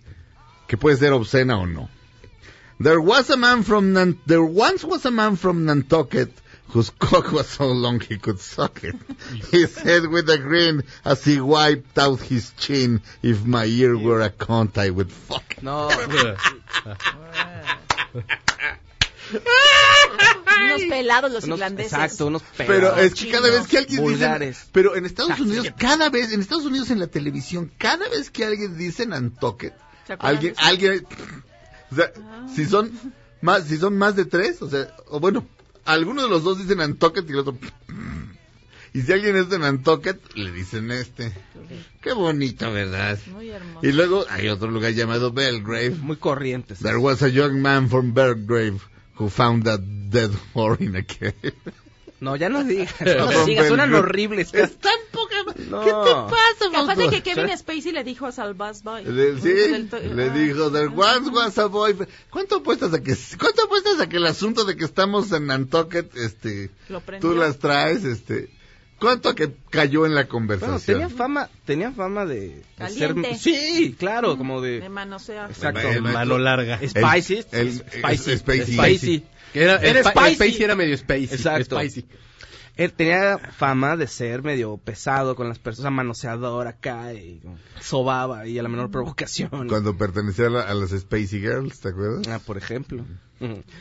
que 0.67 0.77
puede 0.77 0.97
ser 0.97 1.13
obscena 1.13 1.57
o 1.57 1.67
no. 1.67 1.89
There 2.81 2.97
was 2.99 3.29
a 3.29 3.37
man 3.37 3.63
from 3.63 3.93
there 4.25 4.39
once 4.41 4.85
was 4.85 5.05
a 5.05 5.11
man 5.11 5.35
from 5.37 5.65
Nantucket 5.65 6.31
whose 6.69 6.89
cock 6.99 7.31
was 7.31 7.47
so 7.49 7.67
long 7.67 7.99
he 7.99 8.17
could 8.17 8.39
suck 8.39 8.83
it. 8.83 8.95
He 9.51 9.65
said 9.67 10.05
with 10.07 10.29
a 10.29 10.37
grin 10.37 10.83
as 11.03 11.23
he 11.25 11.39
wiped 11.41 11.97
out 11.97 12.19
his 12.21 12.51
chin, 12.57 13.01
if 13.23 13.43
my 13.45 13.65
ear 13.65 13.97
were 13.97 14.21
a 14.21 14.29
cunt 14.29 14.77
I 14.77 14.89
would 14.89 15.11
fuck 15.11 15.57
it. 15.57 15.63
No, 15.63 15.89
Unos 20.65 20.81
pelados 20.89 21.31
los 21.31 21.43
unos- 21.45 21.59
irlandeses. 21.59 21.93
exacto, 21.93 22.25
unos 22.27 22.43
Pero 22.57 22.67
pedos. 22.95 22.99
es 22.99 23.13
que 23.13 23.31
cada 23.31 23.49
vez 23.49 23.67
que 23.67 23.77
alguien 23.77 24.01
Vulgares. 24.01 24.57
dice, 24.57 24.69
pero 24.71 24.95
en 24.95 25.05
Estados 25.05 25.31
Ah, 25.37 25.41
Unidos, 25.41 25.67
cada 25.77 26.09
vez, 26.09 26.31
en 26.33 26.41
Estados 26.41 26.65
Unidos 26.65 26.89
en 26.89 26.99
la 26.99 27.07
televisión, 27.07 27.71
cada 27.77 28.09
vez 28.09 28.29
que 28.29 28.43
alguien 28.45 28.77
dice 28.77 29.05
Nantucket, 29.05 29.73
¿Se 30.07 30.13
acuerdan 30.13 30.35
alguien, 30.35 30.55
alguien, 30.57 31.07
o 31.91 31.95
sea, 31.95 32.11
si 32.55 32.65
son 32.65 32.91
más, 33.41 33.63
si 33.65 33.77
son 33.77 33.97
más 33.97 34.15
de 34.15 34.25
tres, 34.25 34.61
o 34.61 34.69
sea, 34.69 34.93
o 35.07 35.19
bueno, 35.19 35.45
algunos 35.93 36.25
de 36.25 36.29
los 36.29 36.43
dos 36.43 36.57
dicen 36.57 36.77
Nantucket 36.77 37.27
y 37.29 37.33
el 37.33 37.39
otro, 37.39 37.57
y 38.93 39.01
si 39.01 39.11
alguien 39.11 39.35
es 39.35 39.49
de 39.49 39.59
Nantucket, 39.59 40.19
le 40.35 40.51
dicen 40.51 40.91
este. 40.91 41.31
Qué 42.01 42.13
bonito, 42.13 42.71
¿verdad? 42.71 43.19
Muy 43.31 43.49
hermoso. 43.49 43.85
Y 43.85 43.91
luego 43.91 44.25
hay 44.29 44.49
otro 44.49 44.71
lugar 44.71 44.93
llamado 44.93 45.31
Belgrave. 45.31 45.91
Muy 45.91 46.17
corrientes. 46.17 46.79
There 46.79 46.97
was 46.97 47.21
a 47.21 47.27
young 47.27 47.61
man 47.61 47.89
from 47.89 48.13
Belgrave 48.13 48.79
who 49.19 49.29
found 49.29 49.67
a 49.67 49.77
dead 49.77 50.31
whore 50.53 50.79
in 50.81 50.95
a 50.95 51.03
cave. 51.03 51.53
No, 52.19 52.35
ya 52.35 52.49
no 52.49 52.63
digas. 52.63 52.93
No, 53.05 53.31
No 53.31 53.45
digas, 53.45 53.67
suenan 53.67 53.93
horribles. 53.93 54.53
Están 54.53 54.93
poca... 55.11 55.35
No. 55.69 55.81
¿Qué 55.81 55.91
te 55.91 56.13
pasa, 56.13 56.71
Capaz 56.71 56.95
de 56.95 57.09
que 57.09 57.23
Kevin 57.23 57.57
Spacey 57.57 57.91
le 57.91 58.03
dijo 58.03 58.25
a 58.25 58.31
Salvaz 58.31 58.83
Boy. 58.83 59.05
Le- 59.05 59.39
sí, 59.39 59.49
Del 59.49 59.89
le 60.15 60.23
ah. 60.25 60.29
dijo, 60.29 60.71
there 60.71 60.87
once 60.87 61.29
was 61.29 61.57
a 61.57 61.65
boy. 61.67 61.95
¿Cuánto 62.29 62.57
apuestas 62.57 62.93
a 62.93 63.01
que, 63.01 63.15
cuánto 63.39 63.63
apuestas 63.63 63.99
a 63.99 64.09
que 64.09 64.17
el 64.17 64.25
asunto 64.25 64.65
de 64.65 64.75
que 64.75 64.85
estamos 64.85 65.31
en 65.31 65.47
Nantucket, 65.47 66.15
este, 66.15 66.71
tú 67.21 67.35
las 67.35 67.59
traes, 67.59 68.03
este, 68.03 68.49
cuánto 68.99 69.33
que 69.35 69.53
cayó 69.69 70.05
en 70.05 70.13
la 70.15 70.21
Bueno, 70.23 70.29
conversación? 70.29 70.99
tenía 70.99 71.09
fama, 71.15 71.49
tenía 71.65 71.91
fama 71.91 72.25
de, 72.25 72.39
de 72.49 72.63
Caliente. 72.77 73.35
ser... 73.35 73.55
Sí, 73.55 73.95
claro, 73.97 74.37
como 74.37 74.61
De 74.61 74.81
de... 74.81 74.89
manosear. 74.89 75.49
Exacto. 75.51 75.81
Maestro- 75.81 76.01
Mano 76.13 76.37
larga. 76.37 76.77
Spicy. 76.77 77.45
el- 77.51 77.59
el- 77.59 77.73
spicy. 77.73 78.37
Spacey. 78.37 78.73
Spicy. 78.75 79.23
Que 79.53 79.63
era, 79.63 79.75
Era 79.77 80.03
spicy. 80.03 80.35
Spacey 80.35 80.63
era 80.63 80.75
medio 80.75 80.97
spacey. 80.97 81.23
Exacto. 81.31 81.77
Spicy. 81.79 82.05
Él 82.75 82.93
tenía 82.93 83.37
fama 83.37 83.97
de 83.97 84.07
ser 84.07 84.41
medio 84.41 84.77
pesado 84.77 85.35
con 85.35 85.49
las 85.49 85.59
personas, 85.59 85.91
manoseador 85.91 86.65
acá 86.67 87.13
y 87.13 87.41
sobaba 87.81 88.47
y 88.47 88.57
a 88.57 88.63
la 88.63 88.69
menor 88.69 88.89
provocación. 88.89 89.49
Cuando 89.67 89.97
pertenecía 89.97 90.47
a, 90.47 90.49
la- 90.49 90.61
a 90.61 90.73
las 90.73 90.91
Spacey 90.91 91.41
Girls, 91.41 91.79
¿te 91.81 91.89
acuerdas? 91.89 92.25
Ah, 92.29 92.39
por 92.45 92.57
ejemplo. 92.57 93.03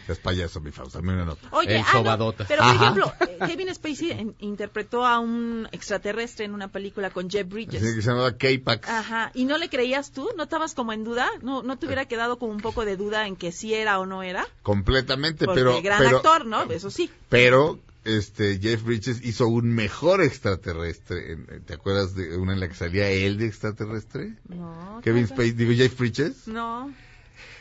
Es 0.08 0.18
payaso, 0.18 0.60
mi 0.60 0.70
Fausto, 0.70 0.98
dame 0.98 1.14
una 1.14 1.24
nota. 1.24 1.48
Oye, 1.52 1.76
El 1.76 1.84
ah, 1.86 2.16
no, 2.16 2.32
pero 2.32 2.46
por 2.46 2.60
Ajá. 2.60 2.74
ejemplo, 2.74 3.12
eh, 3.20 3.38
Kevin 3.46 3.74
Spacey 3.74 4.10
en- 4.12 4.34
interpretó 4.38 5.04
a 5.04 5.18
un 5.18 5.68
extraterrestre 5.72 6.44
en 6.44 6.54
una 6.54 6.68
película 6.68 7.10
con 7.10 7.28
Jeff 7.28 7.48
Bridges. 7.48 7.82
Que 7.82 8.00
se 8.02 8.08
llamaba 8.08 8.36
K-Pax. 8.36 8.88
Ajá, 8.88 9.30
¿y 9.34 9.44
no 9.44 9.58
le 9.58 9.68
creías 9.68 10.12
tú? 10.12 10.28
¿No 10.36 10.44
estabas 10.44 10.74
como 10.74 10.92
en 10.92 11.02
duda? 11.04 11.28
¿No, 11.42 11.62
no 11.62 11.78
te 11.78 11.86
hubiera 11.86 12.06
quedado 12.06 12.38
como 12.38 12.52
un 12.52 12.60
poco 12.60 12.84
de 12.84 12.96
duda 12.96 13.26
en 13.26 13.36
que 13.36 13.50
sí 13.52 13.74
era 13.74 13.98
o 13.98 14.06
no 14.06 14.22
era? 14.22 14.46
Completamente, 14.62 15.44
Porque 15.46 15.60
pero, 15.60 15.82
gran 15.82 15.98
pero, 16.02 16.16
actor, 16.18 16.46
¿no? 16.46 16.62
Eso 16.70 16.90
sí. 16.90 17.10
pero, 17.28 17.78
este, 18.04 18.58
Jeff 18.60 18.82
Bridges 18.84 19.24
hizo 19.24 19.48
un 19.48 19.74
mejor 19.74 20.22
extraterrestre. 20.22 21.32
En- 21.32 21.64
¿Te 21.64 21.74
acuerdas 21.74 22.14
de 22.14 22.36
una 22.38 22.52
en 22.52 22.60
la 22.60 22.68
que 22.68 22.74
salía 22.74 23.10
él 23.10 23.38
de 23.38 23.46
extraterrestre? 23.48 24.34
No. 24.48 25.00
Kevin. 25.02 25.26
Spacey, 25.26 25.50
digo, 25.52 25.72
Jeff 25.72 25.98
Bridges. 25.98 26.46
No. 26.46 26.92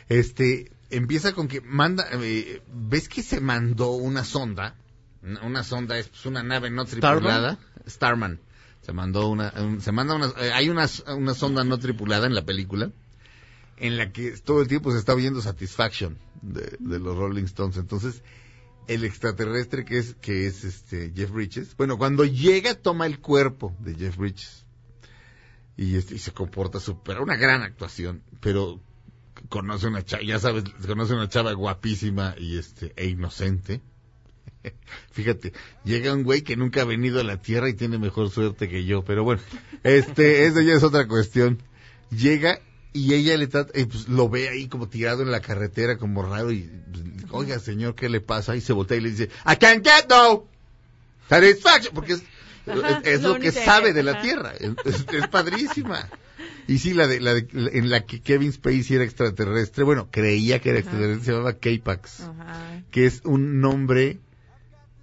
Este, 0.08 0.70
empieza 0.90 1.32
con 1.32 1.48
que 1.48 1.60
manda, 1.60 2.06
eh, 2.12 2.62
¿ves 2.72 3.08
que 3.08 3.22
se 3.22 3.40
mandó 3.40 3.92
una 3.92 4.24
sonda? 4.24 4.74
Una 5.42 5.64
sonda 5.64 5.98
es 5.98 6.08
pues, 6.08 6.26
una 6.26 6.42
nave 6.42 6.70
no 6.70 6.84
tripulada. 6.84 7.58
Starman. 7.88 8.40
Se 8.82 8.92
mandó 8.92 9.28
una, 9.28 9.52
un- 9.56 9.80
se 9.80 9.92
manda 9.92 10.14
una, 10.14 10.26
eh, 10.40 10.52
hay 10.52 10.68
una, 10.70 10.86
una 11.16 11.34
sonda 11.34 11.64
no 11.64 11.78
tripulada 11.78 12.26
en 12.26 12.34
la 12.34 12.44
película 12.44 12.90
en 13.76 13.96
la 13.96 14.12
que 14.12 14.32
todo 14.32 14.60
el 14.62 14.68
tiempo 14.68 14.90
se 14.92 14.98
está 14.98 15.14
oyendo 15.14 15.40
Satisfaction 15.42 16.16
de, 16.42 16.76
de 16.80 16.98
los 16.98 17.16
Rolling 17.16 17.44
Stones. 17.44 17.76
Entonces, 17.76 18.22
el 18.86 19.04
extraterrestre 19.04 19.84
que 19.84 19.98
es, 19.98 20.14
que 20.20 20.46
es 20.46 20.64
este 20.64 21.12
Jeff 21.14 21.30
Bridges, 21.30 21.76
bueno, 21.76 21.98
cuando 21.98 22.24
llega 22.24 22.74
toma 22.74 23.06
el 23.06 23.18
cuerpo 23.20 23.76
de 23.80 23.94
Jeff 23.94 24.16
Bridges 24.16 24.64
y, 25.76 25.96
este, 25.96 26.14
y 26.14 26.18
se 26.18 26.32
comporta 26.32 26.80
súper, 26.80 27.20
una 27.20 27.36
gran 27.36 27.62
actuación, 27.62 28.22
pero 28.40 28.80
conoce 29.48 29.86
una 29.86 30.04
chava, 30.04 30.22
ya 30.22 30.38
sabes, 30.38 30.64
conoce 30.86 31.14
una 31.14 31.28
chava 31.28 31.52
guapísima 31.52 32.34
y 32.38 32.58
este, 32.58 32.92
e 32.96 33.06
inocente. 33.06 33.80
Fíjate, 35.12 35.52
llega 35.84 36.12
un 36.12 36.24
güey 36.24 36.42
que 36.42 36.56
nunca 36.56 36.82
ha 36.82 36.84
venido 36.84 37.20
a 37.20 37.24
la 37.24 37.40
Tierra 37.40 37.68
y 37.68 37.74
tiene 37.74 37.98
mejor 37.98 38.30
suerte 38.30 38.68
que 38.68 38.84
yo, 38.84 39.04
pero 39.04 39.24
bueno, 39.24 39.42
este, 39.82 40.44
eso 40.46 40.60
ya 40.60 40.74
es 40.74 40.82
otra 40.82 41.06
cuestión. 41.06 41.62
Llega 42.10 42.60
y 42.92 43.14
ella 43.14 43.36
le 43.36 43.46
trata, 43.46 43.70
eh, 43.78 43.86
pues, 43.86 44.08
lo 44.08 44.28
ve 44.28 44.48
ahí 44.48 44.68
como 44.68 44.88
tirado 44.88 45.22
en 45.22 45.30
la 45.30 45.40
carretera, 45.40 45.98
como 45.98 46.22
raro, 46.22 46.50
y, 46.52 46.70
pues, 46.90 47.04
oiga 47.30 47.58
señor, 47.58 47.94
¿qué 47.94 48.08
le 48.08 48.20
pasa? 48.20 48.56
Y 48.56 48.60
se 48.60 48.72
voltea 48.72 48.96
y 48.96 49.00
le 49.00 49.10
dice, 49.10 49.30
I 49.46 49.56
can't 49.56 49.86
get 49.86 50.08
no 50.08 50.46
satisfaction, 51.28 51.94
porque 51.94 52.14
es, 52.14 52.22
Ajá, 52.66 53.00
es, 53.04 53.14
es 53.14 53.22
lo 53.22 53.34
lo 53.34 53.40
que 53.40 53.52
sabe 53.52 53.92
de 53.92 54.02
la. 54.02 54.20
Tierra, 54.20 54.52
es 54.58 55.28
padrísima. 55.30 56.08
Y 56.68 56.78
sí, 56.78 56.92
la 56.94 57.06
de, 57.08 57.18
la 57.20 57.34
de- 57.34 57.48
en 57.72 57.90
la 57.90 58.04
que 58.06 58.20
Kevin 58.20 58.52
Spacey 58.52 58.94
era 58.96 59.04
extraterrestre, 59.04 59.82
bueno, 59.84 60.08
creía 60.10 60.60
que 60.60 60.70
era 60.70 60.78
extraterrestre, 60.78 61.24
se 61.24 61.32
llamaba 61.32 61.54
K-Pax, 61.54 62.20
Ajá. 62.20 62.82
que 62.90 63.06
es 63.06 63.22
un 63.24 63.60
nombre 63.60 64.18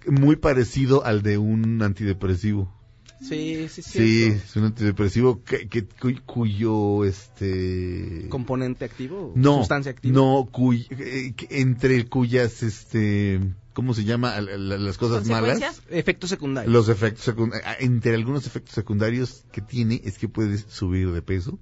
muy 0.06 0.36
parecido 0.36 1.04
al 1.04 1.22
de 1.22 1.38
un 1.38 1.82
antidepresivo. 1.82 2.72
Sí, 3.20 3.66
sí, 3.68 3.82
sí. 3.82 3.90
Sí, 3.90 4.24
es 4.24 4.54
un 4.56 4.64
antidepresivo 4.64 5.42
que, 5.42 5.68
que- 5.68 5.84
cu- 5.86 6.20
cuyo, 6.24 7.04
este... 7.04 8.26
¿Componente 8.28 8.84
activo? 8.84 9.32
no, 9.34 9.58
¿Sustancia 9.58 9.90
activa? 9.90 10.14
no, 10.14 10.48
cuy- 10.52 10.86
eh, 10.90 11.34
entre 11.50 12.04
cuyas, 12.06 12.62
este, 12.62 13.40
¿cómo 13.76 13.92
se 13.92 14.04
llama? 14.04 14.40
Las 14.40 14.96
cosas 14.96 15.28
malas. 15.28 15.82
Efectos 15.90 16.30
secundarios. 16.30 16.72
Los 16.72 16.88
efectos 16.88 17.26
secundarios, 17.26 17.76
entre 17.80 18.14
algunos 18.14 18.46
efectos 18.46 18.74
secundarios 18.74 19.44
que 19.52 19.60
tiene 19.60 20.00
es 20.02 20.16
que 20.16 20.28
puedes 20.30 20.62
subir 20.62 21.10
de 21.12 21.20
peso. 21.20 21.58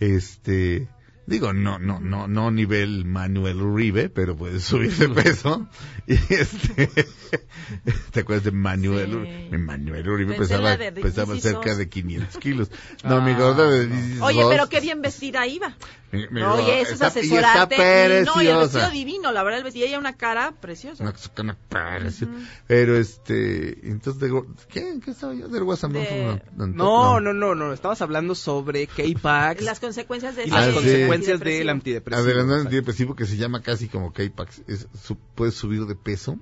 Este, 0.00 0.88
digo, 1.30 1.52
no, 1.54 1.78
no, 1.78 1.98
no, 2.00 2.28
no 2.28 2.50
nivel 2.50 3.04
Manuel 3.06 3.62
Uribe, 3.62 4.10
pero 4.10 4.36
puedes 4.36 4.64
subir 4.64 4.92
de 4.94 5.08
peso. 5.08 5.66
Y 6.06 6.14
este, 6.34 6.90
¿te 8.10 8.20
acuerdas 8.20 8.44
de 8.44 8.50
Manuel 8.50 9.10
Sí. 9.10 9.16
Uribe? 9.16 9.58
Manuel 9.58 10.08
Uribe 10.08 10.34
Pensé 10.36 10.54
en 10.54 10.60
pesaba, 10.60 10.76
de 10.76 11.40
cerca 11.40 11.74
de 11.76 11.88
500 11.88 12.36
kilos. 12.40 12.70
No, 13.04 13.22
mi 13.22 13.32
gorda 13.34 13.70
de 13.70 13.86
This 13.86 14.16
Is 14.16 14.20
Oye, 14.22 14.42
pero 14.48 14.68
qué 14.68 14.80
bien 14.80 15.00
vestida 15.02 15.46
iba. 15.46 15.76
mi- 16.10 16.26
mi 16.30 16.42
Oye, 16.42 16.80
eso 16.80 16.94
es 16.94 17.02
asesorarte. 17.02 17.76
Y 17.76 17.80
está 17.80 18.20
Y 18.22 18.24
no, 18.24 18.42
y 18.42 18.46
el 18.48 18.56
vestido 18.56 18.60
preciosa. 18.62 18.90
divino, 18.90 19.30
la 19.30 19.42
verdad, 19.44 19.58
el 19.58 19.64
vestido. 19.64 19.86
Y 19.86 19.88
ella 19.90 19.98
una 20.00 20.16
cara 20.16 20.52
preciosa. 20.60 21.04
Una 21.04 21.12
no 21.44 21.56
parece. 21.68 22.26
Pero 22.66 22.96
este, 22.96 23.88
entonces, 23.88 24.20
de, 24.20 24.42
¿qué? 24.68 24.98
¿Qué 25.04 25.12
estaba 25.12 25.32
yo? 25.34 25.46
Del 25.46 25.62
WhatsApp. 25.62 25.92
De- 25.92 26.42
No, 26.56 27.20
no, 27.20 27.32
no, 27.32 27.54
no. 27.54 27.72
Estabas 27.72 28.02
hablando 28.02 28.34
sobre 28.34 28.88
K-Pax 28.88 29.62
Las 29.62 29.78
consecuencias 29.78 30.34
de 30.34 30.44
y 30.44 30.50
las 30.50 30.66
Ah, 30.68 30.72
sí. 30.72 30.78
Consecuencias 31.20 31.58
del 31.58 31.68
antidepresivo. 31.68 32.22
Adelante, 32.24 32.52
Exacto. 32.52 32.68
antidepresivo 32.68 33.16
que 33.16 33.26
se 33.26 33.36
llama 33.36 33.62
casi 33.62 33.88
como 33.88 34.12
K-Pax. 34.12 34.62
Su- 35.02 35.16
puedes 35.34 35.54
subir 35.54 35.84
de 35.86 35.94
peso. 35.94 36.38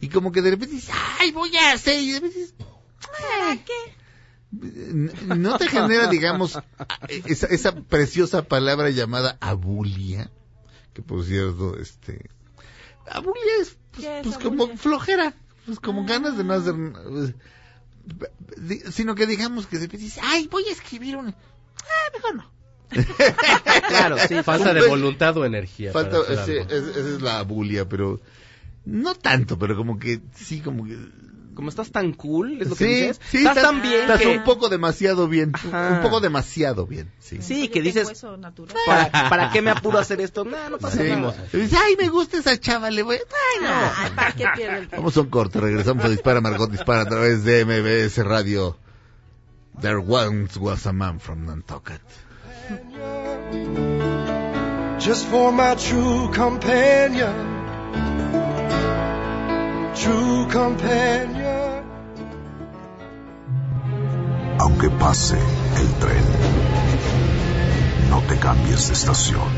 Y 0.00 0.08
como 0.08 0.32
que 0.32 0.42
de 0.42 0.50
repente 0.50 0.74
dices, 0.76 0.94
¡ay, 1.20 1.32
voy 1.32 1.54
a 1.56 1.72
hacer! 1.72 2.00
Y 2.00 2.08
de 2.12 2.20
repente 2.20 2.38
dices, 2.38 2.54
¿Para 2.58 3.56
qué? 3.64 5.26
No 5.26 5.56
te 5.58 5.68
genera, 5.68 6.08
digamos, 6.08 6.58
esa, 7.26 7.46
esa 7.46 7.74
preciosa 7.74 8.42
palabra 8.42 8.90
llamada 8.90 9.38
abulia, 9.40 10.30
que 10.92 11.02
por 11.02 11.24
cierto, 11.24 11.76
este, 11.78 12.28
abulia 13.10 13.42
es, 13.60 13.76
pues, 13.92 14.04
¿Qué 14.06 14.18
es 14.20 14.22
pues, 14.26 14.38
como 14.38 14.64
abulia? 14.64 14.76
flojera, 14.78 15.34
pues 15.66 15.80
como 15.80 16.02
Ah. 16.02 16.06
ganas 16.06 16.36
de 16.36 16.44
no 16.44 16.52
hacer, 16.52 16.74
di- 18.58 18.82
sino 18.92 19.14
que 19.14 19.26
digamos 19.26 19.66
que 19.66 19.76
de 19.78 19.86
repente 19.86 20.04
dices, 20.04 20.22
ay, 20.22 20.48
voy 20.48 20.64
a 20.68 20.72
escribir 20.72 21.16
un, 21.16 21.28
ah, 21.28 22.10
mejor 22.14 22.34
no. 22.36 22.50
Claro, 23.88 24.16
sí. 24.28 24.42
Falta 24.42 24.72
de 24.74 24.80
Pues, 24.80 24.90
voluntad 24.90 25.36
o 25.36 25.44
energía. 25.44 25.92
Falta, 25.92 26.18
ese- 26.28 26.60
es- 26.60 26.68
esa 26.70 26.98
es 27.16 27.22
la 27.22 27.38
abulia, 27.40 27.88
pero 27.88 28.20
No 28.84 29.14
tanto, 29.14 29.58
pero 29.58 29.76
como 29.76 29.98
que 29.98 30.20
sí, 30.34 30.60
como 30.60 30.84
que... 30.84 30.98
Como 31.54 31.68
estás 31.68 31.92
tan 31.92 32.14
cool, 32.14 32.62
es 32.62 32.68
lo 32.70 32.74
que 32.76 32.84
sí, 32.86 32.94
dices. 32.94 33.20
sí, 33.30 33.38
estás 33.46 33.60
tan 33.62 33.82
bien 33.82 34.00
Estás 34.00 34.22
que... 34.22 34.26
un 34.38 34.42
poco 34.42 34.70
demasiado 34.70 35.28
bien. 35.28 35.52
Ajá. 35.54 35.96
Un 35.96 36.00
poco 36.00 36.18
demasiado 36.20 36.86
bien, 36.86 37.12
sí. 37.20 37.42
Sí, 37.42 37.68
que 37.68 37.82
dices. 37.82 38.24
¿para, 38.86 39.28
para 39.28 39.50
qué 39.50 39.60
me 39.60 39.70
apuro 39.70 39.98
a 39.98 40.00
hacer 40.00 40.22
esto? 40.22 40.44
No, 40.46 40.70
no 40.70 40.78
pasa 40.78 41.02
Sí. 41.02 41.10
nada. 41.10 41.34
Dices, 41.52 41.74
ay, 41.78 41.94
me 41.98 42.08
gusta 42.08 42.38
esa 42.38 42.58
chava, 42.58 42.90
le 42.90 43.02
voy... 43.02 43.16
Ay, 43.16 43.62
no. 43.64 43.68
Ay, 43.98 44.10
¿para 44.16 44.32
qué 44.32 44.46
pierde 44.56 44.78
el? 44.78 44.86
Vamos 44.88 45.14
a 45.14 45.20
un 45.20 45.28
corte, 45.28 45.60
regresamos 45.60 46.02
a 46.06 46.08
Dispara 46.08 46.40
Margot 46.40 46.70
Dispara 46.70 47.02
a 47.02 47.06
través 47.06 47.44
de 47.44 47.66
MBS 47.66 48.24
Radio. 48.24 48.78
There 49.80 49.98
once 49.98 50.58
was 50.58 50.86
a 50.86 50.92
man 50.94 51.20
from 51.20 51.44
Nantucket. 51.44 52.00
Just 54.98 55.26
for 55.26 55.50
my 55.52 55.74
true 55.74 56.30
companion. 56.32 57.34
True 59.94 60.46
companion. 60.48 61.84
Aunque 64.58 64.90
pase 64.90 65.38
el 65.76 65.88
tren, 66.00 66.24
no 68.10 68.20
te 68.28 68.36
cambies 68.38 68.88
de 68.88 68.94
estación. 68.94 69.48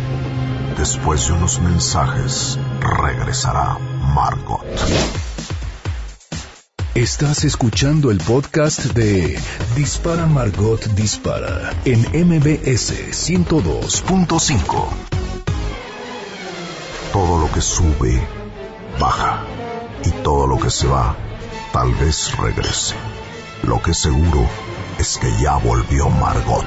Después 0.78 1.26
de 1.28 1.34
unos 1.34 1.60
mensajes, 1.60 2.58
regresará 2.80 3.78
Margot. 4.14 4.64
Estás 6.94 7.42
escuchando 7.44 8.12
el 8.12 8.18
podcast 8.18 8.94
de 8.94 9.36
Dispara 9.74 10.26
Margot 10.26 10.80
Dispara 10.94 11.72
en 11.84 12.02
MBS 12.02 13.10
102.5. 13.10 14.88
Todo 17.12 17.40
lo 17.40 17.52
que 17.52 17.60
sube, 17.60 18.24
baja. 19.00 19.44
Y 20.04 20.10
todo 20.22 20.46
lo 20.46 20.56
que 20.60 20.70
se 20.70 20.86
va, 20.86 21.16
tal 21.72 21.92
vez 21.94 22.30
regrese. 22.38 22.94
Lo 23.64 23.82
que 23.82 23.92
seguro 23.92 24.48
es 24.96 25.18
que 25.18 25.32
ya 25.42 25.56
volvió 25.56 26.08
Margot. 26.08 26.64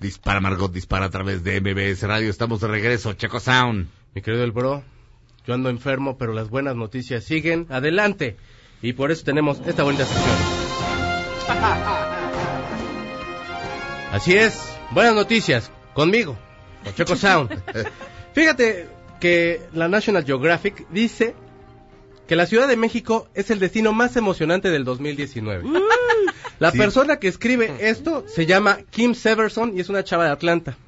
Dispara 0.00 0.40
Margot 0.40 0.72
Dispara 0.72 1.04
a 1.04 1.10
través 1.10 1.44
de 1.44 1.60
MBS 1.60 2.02
Radio. 2.04 2.30
Estamos 2.30 2.62
de 2.62 2.68
regreso, 2.68 3.12
Checo 3.12 3.40
Sound. 3.40 3.88
Mi 4.14 4.22
querido 4.22 4.42
el 4.42 4.52
bro, 4.52 4.82
yo 5.46 5.52
ando 5.52 5.68
enfermo, 5.68 6.16
pero 6.16 6.32
las 6.32 6.48
buenas 6.48 6.76
noticias 6.76 7.24
siguen 7.24 7.66
adelante. 7.68 8.38
Y 8.82 8.92
por 8.92 9.10
eso 9.10 9.24
tenemos 9.24 9.60
esta 9.66 9.82
bonita 9.82 10.04
sección. 10.04 10.36
Así 14.12 14.34
es, 14.36 14.58
buenas 14.92 15.14
noticias, 15.14 15.70
conmigo, 15.94 16.36
con 16.84 16.94
Checo 16.94 17.16
Sound. 17.16 17.60
Fíjate 18.32 18.88
que 19.20 19.62
la 19.72 19.88
National 19.88 20.24
Geographic 20.24 20.86
dice 20.90 21.34
que 22.26 22.36
la 22.36 22.46
Ciudad 22.46 22.66
de 22.68 22.76
México 22.76 23.28
es 23.34 23.50
el 23.50 23.58
destino 23.58 23.92
más 23.92 24.16
emocionante 24.16 24.70
del 24.70 24.84
2019. 24.84 25.64
La 26.58 26.70
Sí. 26.72 26.78
persona 26.78 27.18
que 27.18 27.28
escribe 27.28 27.70
esto 27.80 28.24
se 28.26 28.46
llama 28.46 28.78
Kim 28.88 29.14
Severson 29.14 29.76
y 29.76 29.80
es 29.80 29.90
una 29.90 30.04
chava 30.04 30.24
de 30.24 30.30
Atlanta 30.30 30.78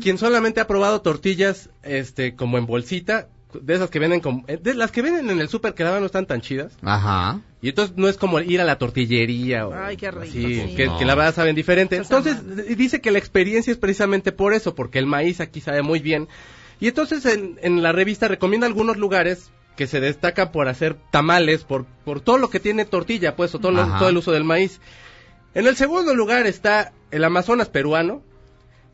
quien 0.00 0.18
solamente 0.18 0.60
ha 0.60 0.68
probado 0.68 1.00
tortillas 1.02 1.68
este 1.82 2.36
como 2.36 2.58
en 2.58 2.66
bolsita 2.66 3.26
de 3.54 3.74
esas 3.74 3.90
que 3.90 3.98
venden 3.98 4.20
como 4.20 4.44
eh, 4.48 4.58
de 4.62 4.74
las 4.74 4.90
que 4.90 5.02
venden 5.02 5.30
en 5.30 5.40
el 5.40 5.48
súper 5.48 5.74
que 5.74 5.82
la 5.84 5.90
verdad 5.90 6.00
no 6.00 6.06
están 6.06 6.26
tan 6.26 6.40
chidas 6.40 6.72
Ajá. 6.82 7.40
y 7.62 7.68
entonces 7.70 7.96
no 7.96 8.08
es 8.08 8.16
como 8.16 8.38
ir 8.40 8.60
a 8.60 8.64
la 8.64 8.78
tortillería 8.78 9.66
o 9.66 9.74
Ay, 9.74 9.96
qué 9.96 10.10
rico, 10.10 10.22
así, 10.22 10.60
sí. 10.68 10.74
que, 10.76 10.86
No. 10.86 10.98
que 10.98 11.04
la 11.04 11.14
verdad 11.14 11.34
saben 11.34 11.54
diferente 11.56 11.96
Esa 11.96 12.02
entonces 12.18 12.76
dice 12.76 13.00
que 13.00 13.10
la 13.10 13.18
experiencia 13.18 13.70
es 13.70 13.76
precisamente 13.78 14.32
por 14.32 14.54
eso 14.54 14.74
porque 14.74 14.98
el 14.98 15.06
maíz 15.06 15.40
aquí 15.40 15.60
sabe 15.60 15.82
muy 15.82 16.00
bien 16.00 16.28
y 16.80 16.88
entonces 16.88 17.24
en, 17.26 17.58
en 17.62 17.82
la 17.82 17.92
revista 17.92 18.28
recomienda 18.28 18.66
algunos 18.66 18.96
lugares 18.96 19.50
que 19.76 19.86
se 19.86 20.00
destacan 20.00 20.52
por 20.52 20.68
hacer 20.68 20.96
tamales 21.10 21.64
por 21.64 21.84
por 22.04 22.20
todo 22.20 22.38
lo 22.38 22.50
que 22.50 22.60
tiene 22.60 22.84
tortilla 22.84 23.36
pues 23.36 23.54
o 23.54 23.58
todo, 23.58 23.72
lo- 23.72 23.86
todo 23.98 24.08
el 24.08 24.16
uso 24.16 24.32
del 24.32 24.44
maíz 24.44 24.80
en 25.54 25.66
el 25.66 25.76
segundo 25.76 26.14
lugar 26.14 26.46
está 26.46 26.92
el 27.10 27.24
Amazonas 27.24 27.68
peruano 27.68 28.22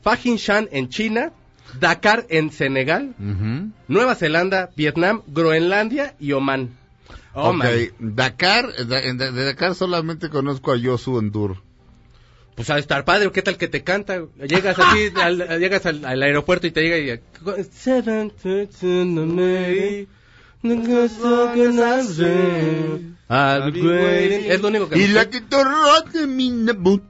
Fajinshan 0.03 0.69
en 0.73 0.89
China 0.89 1.33
Dakar 1.81 2.27
en 2.29 2.51
Senegal. 2.51 3.15
Nueva 3.89 4.15
Zelanda, 4.15 4.71
Vietnam, 4.77 5.23
Groenlandia 5.27 6.15
y 6.19 6.33
Oman. 6.33 6.71
Ok, 7.35 7.65
Dakar, 7.99 8.73
de 8.73 9.45
Dakar 9.45 9.75
solamente 9.75 10.31
conozco 10.31 10.73
a 10.73 10.77
Yosu 10.77 11.19
Endur. 11.19 11.63
Pues 12.55 12.71
a 12.71 12.79
estar 12.79 13.05
padre, 13.05 13.31
¿qué 13.33 13.43
tal 13.43 13.59
que 13.59 13.69
te 13.69 13.85
canta? 13.85 14.23
Llegas 14.49 14.79
así, 14.79 15.11
al, 15.23 15.61
llegas 15.61 15.85
al, 15.85 16.03
al 16.07 16.23
aeropuerto 16.23 16.67
y 16.67 16.71
te 16.71 16.81
llega 16.81 16.97
y... 16.99 17.21
Es 23.29 24.63
lo 24.63 24.69
único 24.69 24.89
que 24.89 24.99
Y 25.01 25.09
la 25.09 25.29
que 25.29 25.41
te 25.41 25.65
rote 25.65 26.27
mi 26.29 26.51
nebut. 26.51 27.03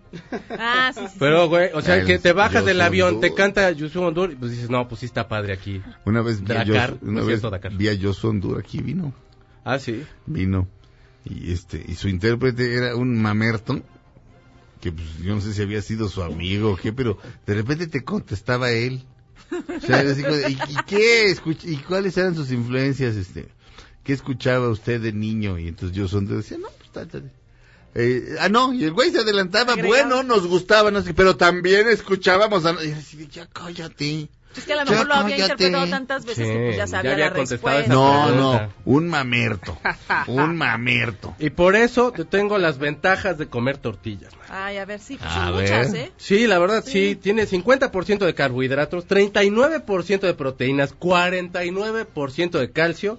Ah, 0.51 0.91
sí, 0.95 1.03
sí. 1.09 1.17
Pero, 1.19 1.49
güey, 1.49 1.71
o 1.75 1.83
sea, 1.83 1.97
El 1.97 2.07
que 2.07 2.19
te 2.19 2.33
bajas 2.33 2.65
del 2.65 2.81
avión, 2.81 3.21
te 3.21 3.35
canta 3.35 3.71
Yusu 3.71 4.01
Ondur, 4.03 4.33
y 4.33 4.37
pues 4.37 4.53
dices, 4.53 4.71
no, 4.71 4.89
pues 4.89 5.01
sí 5.01 5.07
está 5.07 5.29
padre 5.29 5.53
aquí. 5.53 5.83
Una 6.07 6.23
vez 6.23 6.43
vi 6.43 6.53
a 6.53 6.65
Dakar, 6.65 6.93
Yosu, 6.95 7.05
no 7.05 7.11
una 7.11 7.21
es 7.21 7.27
vez 7.27 7.35
cierto, 7.41 7.51
Dakar. 7.51 7.75
vi 7.75 7.89
a 7.89 7.93
Yosu 7.93 8.31
Endur 8.31 8.59
aquí 8.59 8.81
vino. 8.81 9.13
Ah, 9.65 9.79
sí. 9.79 10.05
Vino. 10.25 10.69
Y 11.25 11.53
este, 11.53 11.85
y 11.87 11.95
su 11.97 12.09
intérprete 12.09 12.75
era 12.75 12.97
un 12.97 13.21
mamerto. 13.21 13.83
Que 14.81 14.93
pues, 14.93 15.19
yo 15.19 15.35
no 15.35 15.41
sé 15.41 15.53
si 15.53 15.63
había 15.63 15.83
sido 15.83 16.09
su 16.09 16.23
amigo 16.23 16.73
o 16.73 16.77
qué, 16.77 16.93
pero 16.93 17.19
de 17.47 17.55
repente 17.55 17.89
te 17.89 18.05
contestaba 18.05 18.71
él. 18.71 19.05
O 19.51 19.81
sea, 19.87 20.01
así 20.01 20.23
¿y, 20.23 20.53
y 20.53 20.77
qué? 20.87 21.37
¿Y 21.65 21.77
cuáles 21.79 22.17
eran 22.17 22.35
sus 22.35 22.51
influencias? 22.51 23.17
este 23.17 23.49
¿Qué 24.03 24.13
escuchaba 24.13 24.69
usted 24.69 25.01
de 25.01 25.13
niño? 25.13 25.59
Y 25.59 25.67
entonces 25.67 25.97
yo 25.97 26.07
son 26.07 26.27
decía, 26.27 26.59
no, 26.59 26.69
pues 26.79 26.91
tal, 26.93 27.09
tal. 27.09 27.33
Eh, 27.95 28.37
ah, 28.41 28.49
no, 28.49 28.73
y 28.73 28.85
el 28.85 28.93
güey 28.93 29.11
se 29.11 29.21
adelantaba, 29.21 29.75
bueno, 29.75 30.23
nos 30.23 30.47
gustaba, 30.47 30.91
no 30.91 31.03
sé, 31.03 31.15
pero 31.15 31.37
también 31.37 31.89
escuchábamos 31.89 32.67
a... 32.67 32.85
Y 32.85 32.93
así 32.93 33.17
de, 33.17 33.27
ya 33.27 33.47
cállate. 33.47 34.29
Es 34.57 34.65
que 34.65 34.73
a 34.73 34.77
lo 34.77 34.85
Ya 34.85 34.91
mejor 34.91 35.07
lo 35.09 35.15
había 35.15 35.37
cállate. 35.37 35.53
interpretado 35.65 35.87
tantas 35.91 36.25
veces 36.25 36.47
Sí, 36.47 36.53
que 36.53 36.59
pues 36.59 36.77
ya 36.77 36.85
ya 36.85 36.87
sabía 36.87 37.13
había 37.13 37.25
la 37.29 37.33
contestado 37.35 37.77
respuesta. 37.79 37.95
No, 37.95 38.31
no, 38.33 38.73
un 38.87 39.09
mamerto, 39.09 39.79
un 40.29 40.57
mamerto. 40.57 41.35
Y 41.39 41.51
por 41.51 41.77
eso 41.77 42.11
te 42.13 42.25
tengo 42.25 42.57
las 42.59 42.79
ventajas 42.79 43.37
de 43.39 43.49
comer 43.49 43.77
tortillas. 43.79 44.35
man. 44.37 44.47
Ay, 44.49 44.79
a 44.79 44.85
ver, 44.87 45.01
sí, 45.01 45.17
pues 45.19 45.31
A 45.31 45.47
son 45.47 45.57
ver. 45.57 45.63
muchas, 45.63 45.95
¿eh? 45.95 46.13
Sí, 46.17 46.47
la 46.47 46.59
verdad, 46.59 46.83
sí, 46.85 46.91
Sí. 47.11 47.17
tiene 47.17 47.47
50% 47.47 48.25
de 48.25 48.35
carbohidratos, 48.35 49.07
39% 49.07 50.21
de 50.27 50.35
proteínas, 50.35 50.95
49% 50.95 52.59
de 52.59 52.71
calcio, 52.71 53.19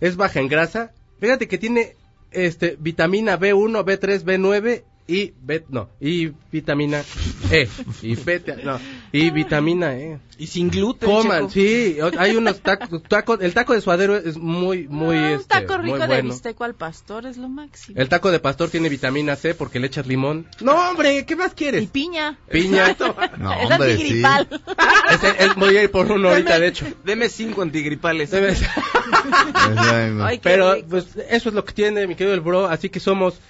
es 0.00 0.16
baja 0.16 0.40
en 0.40 0.48
grasa. 0.48 0.92
Fíjate 1.20 1.48
que 1.48 1.58
tiene 1.58 1.96
este 2.30 2.76
vitamina 2.78 3.38
B1, 3.38 3.84
B3, 3.84 4.22
B9 4.24 4.84
y 5.10 5.32
B, 5.40 5.64
no, 5.70 5.88
y 6.00 6.32
vitamina 6.52 7.02
E 7.50 7.66
y 8.02 8.14
beta, 8.14 8.56
no, 8.62 8.78
y 9.10 9.30
vitamina 9.30 9.96
E. 9.96 10.18
Y 10.40 10.46
sin 10.46 10.68
gluten, 10.70 11.08
Coman, 11.08 11.50
sí, 11.50 11.96
hay 12.18 12.36
unos 12.36 12.60
tacos, 12.60 13.02
tacos, 13.04 13.40
el 13.40 13.54
taco 13.54 13.72
de 13.72 13.80
suadero 13.80 14.16
es 14.16 14.36
muy 14.36 14.86
muy 14.86 15.16
Ah, 15.16 15.20
un 15.20 15.40
este, 15.40 15.44
taco 15.48 15.78
muy 15.78 15.86
rico 15.86 15.98
de 15.98 16.06
bueno. 16.06 16.28
bistec 16.30 16.60
al 16.60 16.74
pastor 16.74 17.26
es 17.26 17.38
lo 17.38 17.48
máximo. 17.48 17.98
El 17.98 18.08
taco 18.08 18.30
de 18.30 18.38
pastor 18.38 18.68
tiene 18.70 18.88
vitamina 18.90 19.34
C 19.34 19.54
porque 19.54 19.80
le 19.80 19.86
echas 19.88 20.06
limón. 20.06 20.46
No, 20.60 20.90
hombre, 20.90 21.24
¿qué 21.26 21.34
más 21.34 21.52
Y 21.52 21.54
quieres? 21.56 21.88
piña. 21.88 22.38
Piña. 22.52 22.94
No, 23.38 23.52
Esa 23.62 23.74
hombre, 23.76 23.94
es 23.94 24.00
sí. 24.00 24.22
es- 25.38 25.54
voy 25.56 25.76
a 25.76 25.82
ir 25.84 25.90
por 25.90 26.12
uno 26.12 26.28
ahorita, 26.28 26.60
de 26.60 26.68
hecho. 26.68 26.86
Deme 27.04 27.28
cinco 27.30 27.62
antigripales. 27.62 28.32
Exacto. 28.32 28.80
Ay, 30.22 30.38
Pero 30.42 30.74
rico. 30.74 30.86
pues 30.90 31.06
eso 31.30 31.48
es 31.48 31.54
lo 31.54 31.64
que 31.64 31.72
tiene 31.72 32.06
mi 32.06 32.14
querido 32.14 32.34
el 32.34 32.40
bro, 32.42 32.66
así 32.66 32.90
que 32.90 33.00
somos 33.00 33.40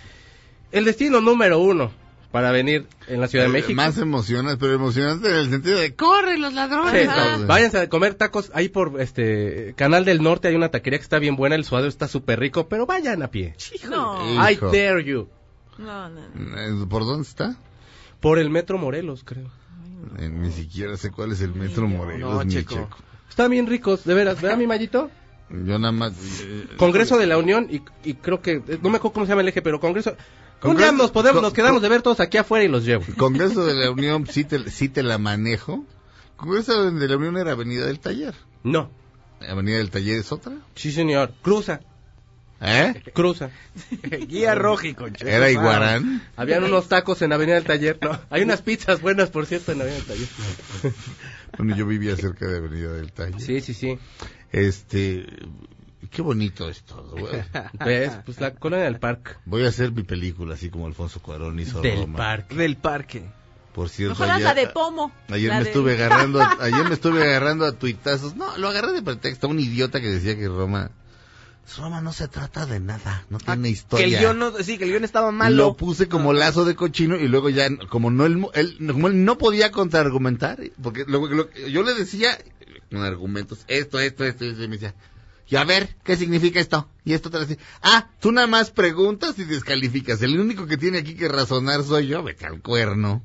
el 0.73 0.85
destino 0.85 1.21
número 1.21 1.59
uno 1.59 1.91
para 2.33 2.51
venir 2.51 2.87
en 3.07 3.21
la 3.23 3.29
Ciudad 3.29 3.45
de 3.47 3.51
Eh, 3.51 3.53
México. 3.53 3.75
Más 3.75 3.97
emocionante, 3.99 4.59
pero 4.61 4.75
emocionante 4.75 5.29
en 5.31 5.37
el 5.37 5.49
sentido 5.51 5.79
de 5.79 5.95
¡corre 5.95 6.37
los 6.39 6.53
ladrones! 6.53 7.09
Sí, 7.11 7.45
váyanse 7.47 7.79
a 7.79 7.89
comer 7.89 8.15
tacos 8.15 8.51
ahí 8.55 8.69
por 8.69 9.01
este 9.01 9.73
Canal 9.77 10.05
del 10.05 10.23
Norte 10.23 10.49
hay 10.49 10.55
una 10.55 10.69
taquería 10.71 10.99
que 10.99 11.03
está 11.05 11.19
bien 11.19 11.37
buena, 11.37 11.55
el 11.55 11.65
suadero 11.65 11.89
está 11.89 12.07
súper 12.07 12.39
rico, 12.41 12.69
pero 12.69 12.85
vayan 12.87 13.23
a 13.23 13.29
pie. 13.31 13.55
No, 13.89 14.23
I 14.51 14.57
dare 14.57 15.03
you. 15.05 15.29
no, 15.79 16.09
no. 16.11 16.21
no. 16.35 16.83
Eh, 16.83 16.87
¿Por 16.89 17.05
dónde 17.07 17.27
está? 17.27 17.57
Por 18.21 18.39
el 18.39 18.51
Metro 18.51 18.77
Morelos, 18.79 19.23
creo. 19.25 19.49
Eh, 20.19 20.29
ni 20.29 20.51
siquiera 20.53 20.97
sé 20.97 21.11
cuál 21.11 21.33
es 21.33 21.41
el 21.41 21.55
Metro 21.55 21.89
Morelos, 21.89 22.35
No, 22.35 22.45
ni 22.45 22.53
Checo. 22.53 22.75
Checo. 22.75 22.99
Están 23.29 23.51
bien 23.51 23.67
ricos, 23.67 24.05
de 24.05 24.15
veras, 24.15 24.41
¿verdad 24.41 24.59
mi 24.59 24.67
mallito? 24.67 25.11
Yo 25.51 25.79
nada 25.79 25.93
más... 25.93 26.13
eh, 26.43 26.67
Congreso 26.77 27.17
de 27.17 27.27
la 27.27 27.39
Unión 27.39 27.69
y, 27.71 27.81
y 28.05 28.15
creo 28.15 28.43
que 28.43 28.63
no 28.83 28.91
me 28.91 28.97
acuerdo 28.99 29.13
cómo 29.15 29.27
se 29.27 29.31
llama 29.31 29.41
el 29.43 29.49
eje, 29.49 29.63
pero 29.63 29.81
Congreso. 29.81 30.15
Un 30.63 30.77
día 30.77 30.91
nos 30.93 31.11
podemos, 31.11 31.41
nos 31.43 31.53
quedamos 31.53 31.83
de 31.83 31.89
ver 31.89 32.03
todos 32.03 32.21
aquí 32.21 32.37
afuera 32.37 32.65
y 32.65 32.69
los 32.69 32.85
llevo. 32.85 33.05
Congreso 33.17 33.65
de 33.65 33.75
la 33.75 33.91
Unión 33.91 34.27
sí 34.27 34.45
te, 34.45 34.71
sí 34.71 34.89
te 34.89 35.03
la 35.03 35.19
manejo. 35.19 35.85
Congreso 36.37 36.91
de 36.91 37.09
la 37.09 37.17
Unión 37.17 37.37
era 37.37 37.53
Avenida 37.53 37.87
del 37.87 38.01
Taller. 38.01 38.35
No, 38.65 38.91
¿Avenida 39.41 39.79
del 39.79 39.91
Taller 39.91 40.19
es 40.19 40.33
otra? 40.33 40.53
sí 40.75 40.91
señor, 40.91 41.33
cruza, 41.43 41.81
¿Eh? 42.61 43.03
cruza. 43.15 43.51
Guía 44.27 44.55
rojico, 44.57 45.09
Checo. 45.11 45.31
¿Era 45.31 45.49
Iguarán? 45.51 46.23
Habían 46.37 46.65
unos 46.65 46.89
tacos 46.89 47.23
en 47.23 47.33
Avenida 47.33 47.55
del 47.55 47.65
Taller, 47.65 47.99
no, 48.03 48.21
hay 48.31 48.43
unas 48.43 48.63
pizzas 48.63 49.01
buenas 49.01 49.31
por 49.31 49.47
cierto 49.47 49.73
en 49.73 49.81
Avenida 49.83 50.01
del 50.01 50.07
Taller. 50.07 50.29
Bueno, 51.57 51.77
yo 51.77 51.87
vivía 51.87 52.17
cerca 52.17 52.47
de 52.47 52.59
Avenida 52.59 52.93
del 52.93 53.13
Taller. 53.13 53.41
Sí, 53.41 53.61
sí, 53.61 53.75
sí. 53.75 53.99
Este... 54.51 55.25
Qué 56.11 56.23
bonito 56.23 56.69
es 56.69 56.83
todo, 56.85 57.11
güey. 57.17 57.43
¿Ves? 57.85 58.13
Pues 58.25 58.41
la 58.41 58.55
colonia 58.55 58.85
del 58.85 58.99
parque. 58.99 59.33
Voy 59.45 59.65
a 59.65 59.69
hacer 59.69 59.93
mi 59.93 60.03
película 60.05 60.55
así 60.55 60.71
como 60.71 60.87
Alfonso 60.87 61.21
Cuarón 61.21 61.59
hizo 61.61 61.81
Del 61.81 62.01
Roma. 62.03 62.17
parque. 62.19 62.55
Del 62.55 62.77
parque. 62.77 63.25
Por 63.75 63.89
cierto, 63.89 64.25
ayer, 64.25 64.41
la 64.43 64.55
de 64.55 64.67
Pomo. 64.69 65.13
ayer 65.29 65.49
La 65.51 65.59
me 65.59 65.65
de- 65.65 65.71
estuve 65.71 65.93
agarrando, 66.03 66.41
ayer 66.61 66.85
me 66.89 66.95
estuve 66.95 67.23
agarrando 67.23 67.65
a 67.67 67.73
tuitazos. 67.73 68.35
No, 68.37 68.57
lo 68.59 68.69
agarré 68.69 68.93
de 68.93 69.03
pretexto 69.03 69.47
a 69.47 69.51
un 69.51 69.61
idiota 69.61 70.01
que 70.01 70.09
decía 70.09 70.37
que 70.37 70.49
Roma, 70.49 70.91
Roma 71.77 72.01
no 72.01 72.13
se 72.13 72.29
trata 72.29 72.65
de 72.65 72.81
nada, 72.81 73.25
no 73.29 73.39
tiene 73.39 73.53
Ah, 73.53 73.63
Que 73.63 73.69
historia. 73.69 74.07
el 74.07 74.19
guion 74.19 74.39
no, 74.39 74.53
sí, 74.63 74.79
que 74.79 74.85
el 74.85 74.91
guion 74.91 75.05
estaba 75.05 75.31
malo. 75.33 75.55
Lo 75.57 75.77
puse 75.77 76.09
como 76.09 76.33
lazo 76.33 76.65
de 76.65 76.75
cochino 76.75 77.17
y 77.17 77.29
luego 77.29 77.51
ya, 77.51 77.69
como 77.91 78.11
no 78.11 78.25
él, 78.25 78.45
él- 78.55 78.79
como 78.91 79.09
él 79.09 79.25
no 79.25 79.37
podía 79.37 79.71
contraargumentar, 79.71 80.59
porque 80.83 81.05
lo- 81.07 81.29
yo 81.69 81.83
le 81.83 81.95
decía 81.95 82.39
con 82.91 83.03
argumentos, 83.05 83.65
esto, 83.69 84.01
esto, 84.01 84.25
esto, 84.25 84.45
y 84.47 84.55
me 84.57 84.79
decía, 84.79 84.95
y 85.51 85.57
a 85.57 85.65
ver, 85.65 85.97
¿qué 86.05 86.17
significa 86.17 86.61
esto? 86.61 86.89
Y 87.05 87.15
esto 87.15 87.31
te 87.31 87.39
decía, 87.39 87.57
ah, 87.83 88.11
tú 88.21 88.33
nada 88.33 88.47
más 88.47 88.71
preguntas 88.71 89.39
y 89.39 89.45
descalificas, 89.45 90.21
el 90.23 90.39
único 90.39 90.67
que 90.67 90.77
tiene 90.77 90.99
aquí 90.99 91.15
que 91.15 91.29
razonar 91.29 91.83
soy 91.83 92.09
yo, 92.09 92.23
vete 92.23 92.47
al 92.47 92.61
cuerno. 92.61 93.25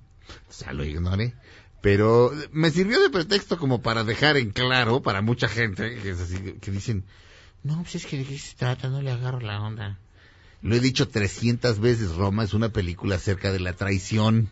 O 0.49 0.53
sea, 0.53 0.71
lo 0.71 0.85
ignoré. 0.85 1.33
Pero 1.81 2.31
me 2.53 2.69
sirvió 2.69 3.01
de 3.01 3.09
pretexto 3.09 3.57
como 3.57 3.81
para 3.81 4.05
dejar 4.05 4.37
en 4.37 4.51
claro 4.51 5.01
para 5.01 5.21
mucha 5.21 5.49
gente 5.49 5.97
que 6.01 6.11
es 6.11 6.21
así, 6.21 6.37
que 6.61 6.71
dicen, 6.71 7.03
no, 7.61 7.81
pues 7.81 7.95
es 7.95 8.05
que 8.05 8.17
de 8.17 8.23
qué 8.23 8.39
se 8.39 8.55
trata, 8.55 8.87
no 8.87 9.01
le 9.01 9.11
agarro 9.11 9.41
la 9.41 9.61
onda. 9.61 9.99
Lo 10.61 10.75
he 10.75 10.79
dicho 10.79 11.09
300 11.09 11.79
veces, 11.79 12.15
Roma 12.15 12.45
es 12.45 12.53
una 12.53 12.69
película 12.69 13.15
acerca 13.15 13.51
de 13.51 13.59
la 13.59 13.73
traición. 13.73 14.49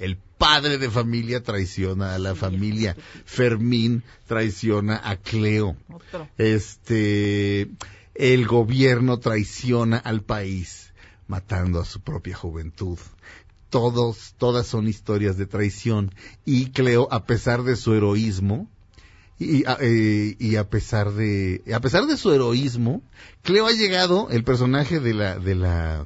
El 0.00 0.16
padre 0.16 0.78
de 0.78 0.90
familia 0.90 1.42
traiciona 1.42 2.14
a 2.14 2.18
la 2.18 2.34
familia. 2.34 2.96
Fermín 3.26 4.02
traiciona 4.26 5.00
a 5.04 5.16
Cleo. 5.16 5.76
Otro. 5.88 6.28
Este, 6.38 7.68
el 8.14 8.46
gobierno 8.46 9.18
traiciona 9.18 9.98
al 9.98 10.22
país, 10.22 10.92
matando 11.28 11.80
a 11.80 11.84
su 11.84 12.00
propia 12.00 12.34
juventud. 12.36 12.98
Todos, 13.68 14.34
todas 14.38 14.66
son 14.66 14.88
historias 14.88 15.36
de 15.36 15.46
traición. 15.46 16.12
Y 16.44 16.70
Cleo, 16.70 17.06
a 17.12 17.24
pesar 17.24 17.62
de 17.62 17.76
su 17.76 17.94
heroísmo, 17.94 18.68
y, 19.38 19.64
a- 19.66 19.78
eh, 19.80 20.36
y 20.38 20.56
a 20.56 20.68
pesar 20.68 21.12
de, 21.12 21.62
a 21.72 21.80
pesar 21.80 22.06
de 22.06 22.16
su 22.16 22.32
heroísmo, 22.32 23.02
Cleo 23.42 23.66
ha 23.66 23.72
llegado, 23.72 24.28
el 24.30 24.44
personaje 24.44 24.98
de 25.00 25.14
la, 25.14 25.38
de 25.38 25.54
la, 25.54 26.04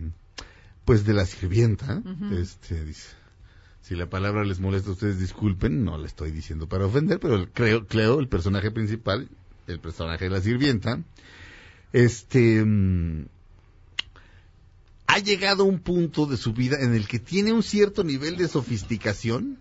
pues 0.84 1.04
de 1.04 1.14
la 1.14 1.24
sirvienta, 1.26 2.02
este, 2.38 2.84
dice, 2.84 3.08
si 3.86 3.94
la 3.94 4.06
palabra 4.06 4.44
les 4.44 4.60
molesta, 4.60 4.92
ustedes 4.92 5.18
disculpen, 5.18 5.84
no 5.84 5.98
la 5.98 6.06
estoy 6.06 6.30
diciendo 6.30 6.66
para 6.66 6.86
ofender, 6.86 7.20
pero 7.20 7.34
el 7.36 7.50
Cleo, 7.50 7.86
Cleo, 7.86 8.18
el 8.18 8.28
personaje 8.28 8.70
principal, 8.70 9.28
el 9.66 9.78
personaje 9.78 10.24
de 10.24 10.30
la 10.30 10.40
sirvienta, 10.40 11.00
este, 11.92 12.64
mm, 12.64 13.26
ha 15.06 15.18
llegado 15.18 15.64
a 15.64 15.66
un 15.66 15.80
punto 15.80 16.24
de 16.24 16.38
su 16.38 16.54
vida 16.54 16.78
en 16.80 16.94
el 16.94 17.06
que 17.06 17.18
tiene 17.18 17.52
un 17.52 17.62
cierto 17.62 18.04
nivel 18.04 18.38
de 18.38 18.48
sofisticación, 18.48 19.58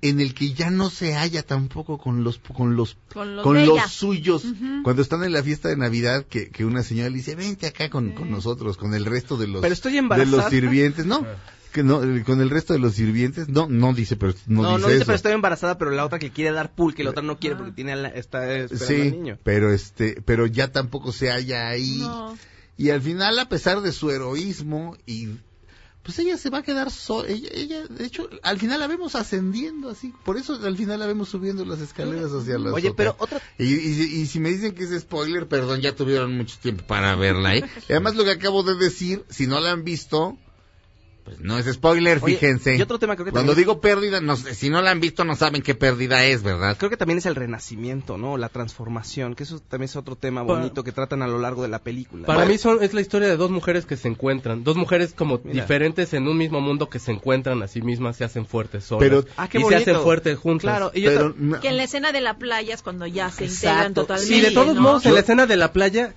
en 0.00 0.18
el 0.18 0.34
que 0.34 0.52
ya 0.52 0.72
no 0.72 0.90
se 0.90 1.14
halla 1.14 1.44
tampoco 1.44 1.96
con 1.96 2.24
los 2.24 2.38
con 2.38 2.74
los 2.74 2.96
Con 3.12 3.36
los 3.36 3.44
con 3.44 3.88
suyos. 3.88 4.44
Cuando 4.82 5.00
están 5.00 5.22
en 5.22 5.32
la 5.32 5.44
fiesta 5.44 5.68
de 5.68 5.76
navidad 5.76 6.26
que, 6.26 6.50
que 6.50 6.64
una 6.64 6.82
señora 6.82 7.08
le 7.08 7.18
dice 7.18 7.36
vente 7.36 7.68
acá 7.68 7.88
con, 7.88 8.10
con 8.10 8.32
nosotros 8.32 8.76
con 8.76 8.94
el 8.94 9.04
resto 9.04 9.36
de 9.36 9.46
los 9.46 9.62
Pero 9.62 9.72
estoy 9.72 9.92
de 9.92 10.26
los 10.26 10.46
sirvientes 10.46 11.06
no 11.06 11.24
que 11.72 11.82
no 11.82 12.00
con 12.24 12.40
el 12.40 12.50
resto 12.50 12.72
de 12.74 12.78
los 12.78 12.94
sirvientes 12.94 13.48
no 13.48 13.66
no 13.68 13.92
dice 13.94 14.16
pero 14.16 14.34
no, 14.46 14.62
No, 14.62 14.68
dice 14.70 14.80
no 14.80 14.86
dice, 14.88 14.96
eso 14.98 15.06
pero 15.06 15.16
estoy 15.16 15.32
embarazada, 15.32 15.78
pero 15.78 15.90
la 15.90 16.04
otra 16.04 16.18
que 16.18 16.30
quiere 16.30 16.52
dar 16.52 16.74
pool, 16.74 16.94
que 16.94 17.02
la 17.04 17.10
otra 17.10 17.22
no 17.22 17.38
quiere 17.38 17.56
porque 17.56 17.72
tiene 17.72 17.92
a 17.92 17.96
la- 17.96 18.08
está 18.08 18.52
esperando 18.54 18.84
al 19.04 19.10
sí 19.10 19.10
niño. 19.16 19.38
pero 19.42 19.72
este 19.72 20.22
pero 20.24 20.46
ya 20.46 20.70
tampoco 20.70 21.12
se 21.12 21.30
halla 21.30 21.68
ahí 21.68 21.98
No. 22.00 22.36
y 22.76 22.90
al 22.90 23.02
final 23.02 23.38
a 23.38 23.48
pesar 23.48 23.80
de 23.80 23.92
su 23.92 24.10
heroísmo 24.10 24.96
y 25.06 25.28
pues 26.02 26.18
ella 26.18 26.36
se 26.36 26.50
va 26.50 26.58
a 26.58 26.62
quedar 26.64 26.90
sola 26.90 27.28
ella, 27.28 27.48
ella 27.52 27.86
de 27.86 28.04
hecho 28.04 28.28
al 28.42 28.58
final 28.58 28.80
la 28.80 28.88
vemos 28.88 29.14
ascendiendo 29.14 29.88
así 29.88 30.12
por 30.24 30.36
eso 30.36 30.54
al 30.62 30.76
final 30.76 30.98
la 30.98 31.06
vemos 31.06 31.28
subiendo 31.28 31.64
las 31.64 31.80
escaleras 31.80 32.32
hacia 32.32 32.58
la 32.58 32.72
Oye, 32.72 32.88
azotea. 32.88 32.96
pero 32.96 33.16
otra 33.18 33.40
Y, 33.58 33.66
y- 33.74 34.20
y 34.22 34.26
si 34.26 34.40
me 34.40 34.48
dicen 34.50 34.74
que 34.74 34.82
es 34.84 35.00
spoiler, 35.00 35.46
perdón, 35.46 35.80
ya 35.80 35.94
tuvieron 35.94 36.36
mucho 36.36 36.56
tiempo 36.60 36.84
para 36.86 37.14
verla, 37.14 37.54
¿eh? 37.54 37.64
Y 37.88 37.92
además 37.92 38.16
lo 38.16 38.24
que 38.24 38.32
acabo 38.32 38.64
de 38.64 38.74
decir, 38.74 39.24
si 39.30 39.46
no 39.46 39.60
la 39.60 39.70
han 39.70 39.84
visto, 39.84 40.36
pues 41.24 41.38
no 41.40 41.56
es 41.58 41.66
spoiler, 41.72 42.18
Oye, 42.22 42.34
fíjense. 42.34 42.76
y 42.76 42.82
otro 42.82 42.98
tema 42.98 43.14
creo 43.14 43.26
que 43.26 43.30
Cuando 43.32 43.52
también- 43.52 43.68
digo 43.68 43.80
pérdida, 43.80 44.20
no 44.20 44.36
si 44.36 44.70
no 44.70 44.82
la 44.82 44.90
han 44.90 45.00
visto 45.00 45.24
no 45.24 45.36
saben 45.36 45.62
qué 45.62 45.74
pérdida 45.74 46.24
es, 46.24 46.42
¿verdad? 46.42 46.76
Creo 46.76 46.90
que 46.90 46.96
también 46.96 47.18
es 47.18 47.26
el 47.26 47.34
renacimiento, 47.36 48.18
¿no? 48.18 48.36
La 48.36 48.48
transformación, 48.48 49.34
que 49.34 49.44
eso 49.44 49.60
también 49.60 49.84
es 49.86 49.96
otro 49.96 50.16
tema 50.16 50.44
Para- 50.46 50.58
bonito 50.58 50.82
que 50.82 50.92
tratan 50.92 51.22
a 51.22 51.28
lo 51.28 51.38
largo 51.38 51.62
de 51.62 51.68
la 51.68 51.78
película. 51.78 52.26
Para 52.26 52.38
Bueno, 52.40 52.52
mí 52.52 52.58
son, 52.58 52.82
es 52.82 52.92
la 52.94 53.00
historia 53.00 53.28
de 53.28 53.36
dos 53.36 53.50
mujeres 53.50 53.86
que 53.86 53.96
se 53.96 54.08
encuentran, 54.08 54.64
dos 54.64 54.76
mujeres 54.76 55.12
como 55.16 55.40
Mira. 55.44 55.62
diferentes 55.62 56.12
en 56.14 56.26
un 56.26 56.36
mismo 56.36 56.60
mundo 56.60 56.88
que 56.88 56.98
se 56.98 57.12
encuentran 57.12 57.62
a 57.62 57.68
sí 57.68 57.82
mismas, 57.82 58.16
se 58.16 58.24
hacen 58.24 58.46
fuertes 58.46 58.84
solas 58.84 59.08
Pero- 59.08 59.24
Ah, 59.36 59.48
qué 59.48 59.58
y 59.58 59.62
bonito. 59.62 59.84
se 59.84 59.90
hacen 59.90 60.02
fuertes 60.02 60.38
juntas. 60.38 60.62
Claro, 60.62 60.90
y 60.94 61.02
yo 61.02 61.10
Pero, 61.10 61.30
ta- 61.32 61.36
no- 61.38 61.60
Que 61.60 61.68
en 61.68 61.76
la 61.76 61.84
escena 61.84 62.12
de 62.12 62.20
la 62.20 62.36
playa 62.38 62.74
es 62.74 62.82
cuando 62.82 63.06
ya 63.06 63.30
se 63.30 63.44
Exacto. 63.44 63.68
integran 63.68 63.94
totalmente. 63.94 64.34
Sí, 64.34 64.40
de 64.40 64.50
todos 64.50 64.74
¿no? 64.74 64.80
modos, 64.80 65.06
en 65.06 65.14
la 65.14 65.20
escena 65.20 65.46
de 65.46 65.56
la 65.56 65.72
playa 65.72 66.14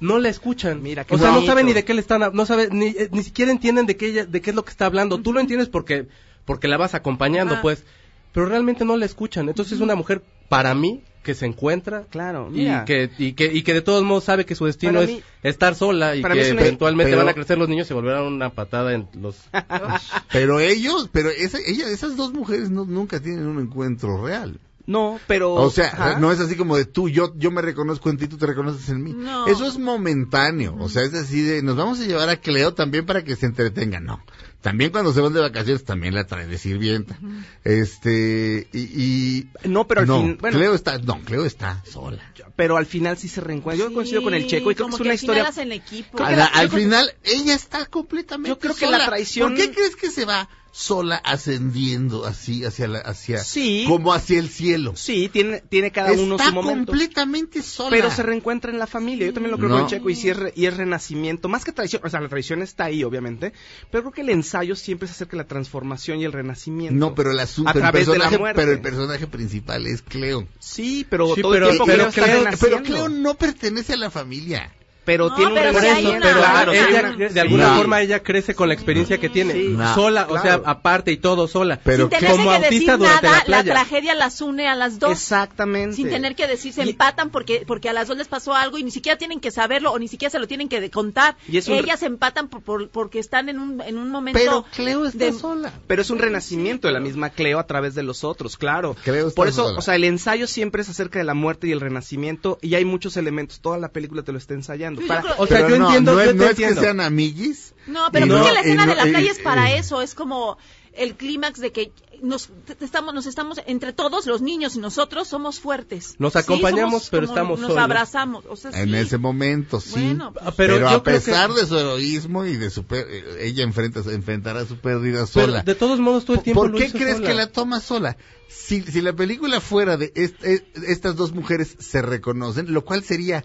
no 0.00 0.18
la 0.18 0.28
escuchan. 0.28 0.82
Mira, 0.82 1.04
qué 1.04 1.14
o 1.14 1.18
sea, 1.18 1.32
no 1.32 1.42
saben 1.46 1.66
ni 1.66 1.72
de 1.72 1.84
qué 1.84 1.94
le 1.94 2.00
están, 2.00 2.22
no 2.32 2.46
sabe 2.46 2.68
ni, 2.70 2.86
eh, 2.88 3.08
ni 3.12 3.22
siquiera 3.22 3.50
entienden 3.50 3.86
de 3.86 3.96
qué 3.96 4.06
ella, 4.06 4.26
de 4.26 4.40
qué 4.40 4.50
es 4.50 4.56
lo 4.56 4.64
que 4.64 4.70
está 4.70 4.86
hablando. 4.86 5.18
Tú 5.20 5.32
lo 5.32 5.40
entiendes 5.40 5.68
porque 5.68 6.06
porque 6.44 6.66
la 6.68 6.76
vas 6.78 6.94
acompañando, 6.94 7.60
pues, 7.60 7.84
pero 8.32 8.46
realmente 8.46 8.84
no 8.84 8.96
la 8.96 9.04
escuchan. 9.04 9.48
Entonces 9.48 9.74
es 9.74 9.80
una 9.80 9.94
mujer 9.96 10.22
para 10.48 10.74
mí 10.74 11.02
que 11.22 11.34
se 11.34 11.44
encuentra 11.44 12.04
claro, 12.08 12.48
y 12.54 12.64
que, 12.86 13.10
y 13.18 13.32
que 13.34 13.52
y 13.52 13.62
que 13.62 13.74
de 13.74 13.82
todos 13.82 14.02
modos 14.02 14.24
sabe 14.24 14.46
que 14.46 14.54
su 14.54 14.64
destino 14.64 15.02
es 15.02 15.22
estar 15.42 15.74
sola 15.74 16.16
y 16.16 16.22
para 16.22 16.34
que 16.34 16.48
eventualmente 16.48 17.10
pero- 17.10 17.18
van 17.18 17.28
a 17.28 17.34
crecer 17.34 17.58
los 17.58 17.68
niños 17.68 17.86
y 17.86 17.88
se 17.88 17.94
volverán 17.94 18.22
una 18.22 18.48
patada 18.50 18.94
en 18.94 19.08
los 19.20 19.36
pero 20.32 20.60
ellos, 20.60 21.10
pero 21.12 21.28
esa, 21.28 21.58
ella, 21.66 21.88
esas 21.90 22.16
dos 22.16 22.32
mujeres 22.32 22.70
no- 22.70 22.86
nunca 22.86 23.20
tienen 23.20 23.46
un 23.46 23.58
encuentro 23.60 24.24
real. 24.24 24.58
No, 24.88 25.20
pero... 25.26 25.52
O 25.52 25.70
sea, 25.70 25.88
Ajá. 25.88 26.18
no 26.18 26.32
es 26.32 26.40
así 26.40 26.56
como 26.56 26.74
de 26.76 26.86
tú, 26.86 27.10
yo, 27.10 27.34
yo 27.36 27.50
me 27.50 27.60
reconozco 27.60 28.08
en 28.08 28.16
ti, 28.16 28.26
tú 28.26 28.38
te 28.38 28.46
reconoces 28.46 28.88
en 28.88 29.02
mí. 29.02 29.12
No. 29.12 29.46
Eso 29.46 29.66
es 29.66 29.78
momentáneo. 29.78 30.74
O 30.80 30.88
sea, 30.88 31.02
es 31.02 31.12
así 31.12 31.42
de, 31.42 31.62
nos 31.62 31.76
vamos 31.76 32.00
a 32.00 32.04
llevar 32.06 32.30
a 32.30 32.38
Cleo 32.40 32.72
también 32.72 33.04
para 33.04 33.22
que 33.22 33.36
se 33.36 33.44
entretenga. 33.46 34.00
No. 34.00 34.24
También 34.62 34.90
cuando 34.90 35.12
se 35.12 35.20
van 35.20 35.32
de 35.34 35.40
vacaciones 35.40 35.84
también 35.84 36.14
la 36.14 36.26
traen 36.26 36.48
de 36.50 36.56
sirvienta. 36.58 37.18
Este, 37.64 38.66
y, 38.72 38.78
y 38.80 39.48
No, 39.68 39.86
pero 39.86 40.00
al 40.00 40.06
no, 40.06 40.20
fin... 40.22 40.38
Bueno, 40.40 40.56
Cleo 40.58 40.74
está, 40.74 40.98
no, 40.98 41.20
Cleo 41.20 41.44
está 41.44 41.82
sola. 41.84 42.32
pero 42.56 42.76
al 42.76 42.86
final 42.86 43.16
sí 43.18 43.28
se 43.28 43.40
reencuentra. 43.42 43.86
Yo 43.86 43.92
coincido 43.92 44.22
con 44.22 44.32
el 44.34 44.46
Checo 44.46 44.70
y 44.70 44.74
creo 44.74 44.86
que 44.86 44.90
como 44.90 44.96
es 44.96 45.00
una 45.02 45.10
al 45.10 45.14
historia... 45.16 45.46
hacen 45.48 45.70
equipo. 45.72 46.16
Que 46.18 46.24
la- 46.24 46.36
la- 46.36 46.44
al 46.46 46.70
que- 46.70 46.76
final, 46.78 47.12
ella 47.24 47.54
está 47.54 47.86
completamente 47.86 48.48
Yo 48.48 48.58
creo 48.58 48.74
que 48.74 48.86
sola. 48.86 48.98
la 48.98 49.06
traición- 49.06 49.50
¿Por 49.54 49.58
qué 49.58 49.70
crees 49.70 49.96
que 49.96 50.10
se 50.10 50.24
va 50.24 50.48
sola 50.80 51.16
ascendiendo 51.16 52.24
así 52.24 52.64
hacia 52.64 52.86
la, 52.86 53.00
hacia, 53.00 53.42
Sí. 53.42 53.84
como 53.88 54.12
hacia 54.12 54.38
el 54.38 54.48
cielo? 54.48 54.92
Sí, 54.94 55.28
tiene, 55.28 55.60
tiene 55.60 55.90
cada 55.90 56.12
uno 56.12 56.38
su 56.38 56.52
momento. 56.52 56.92
completamente 56.92 57.62
sola. 57.62 57.90
Pero 57.90 58.12
se 58.12 58.22
reencuentra 58.22 58.70
en 58.70 58.78
la 58.78 58.86
familia. 58.86 59.26
Yo 59.26 59.32
también 59.34 59.50
lo 59.50 59.56
creo 59.58 59.70
No. 59.70 59.74
con 59.76 59.84
el 59.84 59.90
Checo 59.90 60.08
y, 60.08 60.14
sí 60.14 60.28
es 60.30 60.36
re- 60.36 60.52
y 60.54 60.66
es 60.66 60.76
renacimiento. 60.76 61.48
Más 61.48 61.64
que 61.64 61.72
traición, 61.72 62.02
o 62.04 62.08
sea, 62.08 62.20
la 62.20 62.28
traición 62.28 62.62
está 62.62 62.84
ahí, 62.84 63.02
obviamente. 63.02 63.52
Pero 63.90 64.04
creo 64.04 64.12
que 64.12 64.20
el 64.20 64.30
ensayo 64.30 64.76
siempre 64.76 65.06
es 65.06 65.12
acerca 65.12 65.32
de 65.32 65.38
la 65.42 65.48
transformación 65.48 66.20
y 66.20 66.24
el 66.24 66.32
renacimiento. 66.32 66.94
No, 66.96 67.12
pero 67.14 67.32
el 67.32 67.40
asunto, 67.40 67.70
A 67.70 67.72
el 67.72 67.80
través 67.80 68.06
de 68.06 68.12
la 68.12 68.18
personaje, 68.18 68.38
muerte. 68.38 68.60
pero 68.60 68.72
el 68.72 68.80
personaje 68.80 69.26
principal 69.26 69.86
es 69.86 70.02
Cleo. 70.02 70.46
Sí, 70.60 71.04
pero 71.10 71.34
Sí, 71.34 71.42
todo 71.42 71.52
pero- 71.52 71.66
el 71.70 71.72
tiempo 71.72 71.86
pero 71.86 72.10
Cleo. 72.12 72.44
Pero 72.60 72.82
Cleo 72.84 73.08
no 73.08 73.34
pertenece 73.34 73.94
a 73.94 73.96
la 73.96 74.10
familia. 74.10 74.72
Pero 75.08 75.30
No, 75.30 75.34
tiene 75.36 75.52
un 75.52 75.56
pero 75.58 75.72
Por 75.72 75.80
sí 75.80 75.88
hay 75.88 76.02
eso, 76.04 76.10
una- 76.10 76.20
pero 76.20 76.38
claro, 76.40 76.72
ella, 76.74 77.14
una- 77.16 77.28
de 77.30 77.40
alguna 77.40 77.68
No. 77.70 77.76
forma 77.78 78.02
ella 78.02 78.22
crece 78.22 78.54
con 78.54 78.68
la 78.68 78.74
experiencia 78.74 79.16
que 79.16 79.30
tiene, 79.30 79.54
Sí. 79.54 79.68
No. 79.70 79.94
sola, 79.94 80.26
o 80.28 80.38
sea, 80.38 80.60
aparte 80.66 81.12
y 81.12 81.16
todo 81.16 81.48
sola. 81.48 81.80
Pero 81.82 82.10
sin 82.10 82.18
tener 82.18 82.30
como 82.30 82.50
que 82.50 82.56
autista 82.56 82.92
decir 82.92 82.98
durante 82.98 83.26
nada, 83.26 83.38
la 83.38 83.44
playa. 83.44 83.72
tragedia 83.72 84.14
las 84.14 84.42
une 84.42 84.68
a 84.68 84.74
las 84.74 84.98
dos. 84.98 85.12
Exactamente. 85.12 85.96
Sin 85.96 86.10
tener 86.10 86.34
que 86.36 86.46
decir, 86.46 86.74
se 86.74 86.84
Y- 86.84 86.90
empatan 86.90 87.30
porque 87.30 87.64
porque 87.66 87.88
a 87.88 87.94
las 87.94 88.06
dos 88.08 88.18
les 88.18 88.28
pasó 88.28 88.52
algo 88.52 88.76
y 88.76 88.84
ni 88.84 88.90
siquiera 88.90 89.16
tienen 89.16 89.40
que 89.40 89.50
saberlo 89.50 89.92
o 89.92 89.98
ni 89.98 90.08
siquiera 90.08 90.30
se 90.30 90.38
lo 90.38 90.46
tienen 90.46 90.68
que 90.68 90.90
contar. 90.90 91.36
Y 91.48 91.56
es 91.56 91.68
un- 91.68 91.74
Ellas 91.76 92.00
se 92.00 92.06
empatan 92.06 92.48
por, 92.48 92.60
por- 92.60 92.90
porque 92.90 93.18
están 93.18 93.48
en 93.48 93.58
un, 93.60 93.80
en 93.80 93.96
un 93.96 94.10
momento. 94.10 94.38
Pero 94.38 94.66
Cleo 94.76 95.06
está 95.06 95.24
de- 95.24 95.32
sola. 95.32 95.72
Pero 95.86 96.02
es 96.02 96.10
un 96.10 96.18
renacimiento 96.18 96.86
de 96.86 96.92
la 96.92 97.00
misma 97.00 97.30
Cleo 97.30 97.58
a 97.58 97.66
través 97.66 97.94
de 97.94 98.02
los 98.02 98.24
otros, 98.24 98.58
claro. 98.58 98.94
Cleo 99.04 99.30
Por 99.32 99.48
eso, 99.48 99.64
sola. 99.68 99.78
o 99.78 99.80
sea, 99.80 99.94
el 99.96 100.04
ensayo 100.04 100.46
siempre 100.46 100.82
es 100.82 100.90
acerca 100.90 101.18
de 101.18 101.24
la 101.24 101.32
muerte 101.32 101.66
y 101.66 101.72
el 101.72 101.80
renacimiento 101.80 102.58
y 102.60 102.74
hay 102.74 102.84
muchos 102.84 103.16
elementos. 103.16 103.60
Toda 103.60 103.78
la 103.78 103.88
película 103.88 104.22
te 104.22 104.32
lo 104.32 104.38
está 104.38 104.52
ensayando. 104.54 104.97
Yo 105.00 105.06
Para- 105.06 105.22
creo- 105.22 105.34
O 105.38 105.46
sea, 105.46 105.56
Pero 105.58 105.68
yo 105.70 105.78
no, 105.78 105.86
entiendo, 105.86 106.12
no 106.14 106.18
yo 106.24 106.28
te 106.30 106.34
no 106.34 106.42
es 106.44 106.48
que 106.56 106.62
entiendo. 106.64 106.80
sean 106.82 107.00
amiguis. 107.00 107.74
No, 107.86 108.08
pero 108.12 108.26
creo 108.26 108.38
no- 108.38 108.44
que 108.44 108.52
la 108.52 108.60
escena 108.60 108.86
no- 108.86 108.90
de 108.92 108.96
la 108.96 109.04
playa 109.04 109.30
es 109.32 109.38
para 109.38 109.72
eso. 109.74 110.02
Es 110.02 110.14
como 110.14 110.58
el 110.94 111.14
clímax 111.16 111.60
de 111.60 111.72
que 111.72 111.92
nos 112.20 112.50
estamos, 112.80 113.14
nos 113.14 113.26
estamos, 113.26 113.60
entre 113.66 113.92
todos, 113.92 114.26
los 114.26 114.42
niños 114.42 114.74
y 114.74 114.80
nosotros, 114.80 115.28
somos 115.28 115.60
fuertes. 115.60 116.16
Nos 116.18 116.32
Sí, 116.32 116.40
acompañamos, 116.40 117.04
somos 117.04 117.10
pero 117.10 117.22
como- 117.28 117.32
estamos 117.34 117.60
Nos 117.60 117.68
solos. 117.70 117.84
abrazamos. 117.84 118.44
O 118.48 118.56
sea, 118.56 118.72
En 118.72 118.88
sí. 118.90 118.96
ese 118.96 119.18
momento, 119.18 119.80
sí. 119.80 119.92
Bueno, 119.92 120.32
pues, 120.32 120.44
pero 120.56 120.74
pero, 120.74 120.78
yo 120.80 120.86
a 120.96 121.02
creo 121.02 121.02
que- 121.04 121.10
pesar 121.26 121.52
de 121.52 121.64
su 121.64 121.78
heroísmo 121.78 122.44
y 122.44 122.56
de 122.56 122.70
su 122.70 122.82
per- 122.84 123.06
ella 123.38 123.62
enfrenta 123.62 124.00
enfrentará 124.10 124.66
su 124.66 124.76
pérdida 124.78 125.26
Pero 125.32 125.46
sola. 125.46 125.62
de 125.62 125.74
todos 125.76 126.00
modos 126.00 126.24
todo 126.24 126.36
el 126.38 126.42
tiempo 126.42 126.62
¿Por 126.62 126.72
lo 126.72 126.78
qué 126.78 126.86
hizo 126.86 126.98
crees 126.98 127.18
sola. 127.18 127.28
que 127.28 127.34
la 127.34 127.46
toma 127.46 127.80
sola? 127.80 128.16
Si, 128.48 128.82
si 128.82 129.00
la 129.00 129.12
película 129.12 129.60
fuera 129.60 129.96
de 129.96 130.10
est- 130.16 130.42
eh, 130.42 130.66
estas 130.88 131.14
dos 131.14 131.32
mujeres 131.32 131.76
se 131.78 132.02
reconocen, 132.02 132.72
lo 132.72 132.84
cual 132.84 133.04
sería 133.04 133.44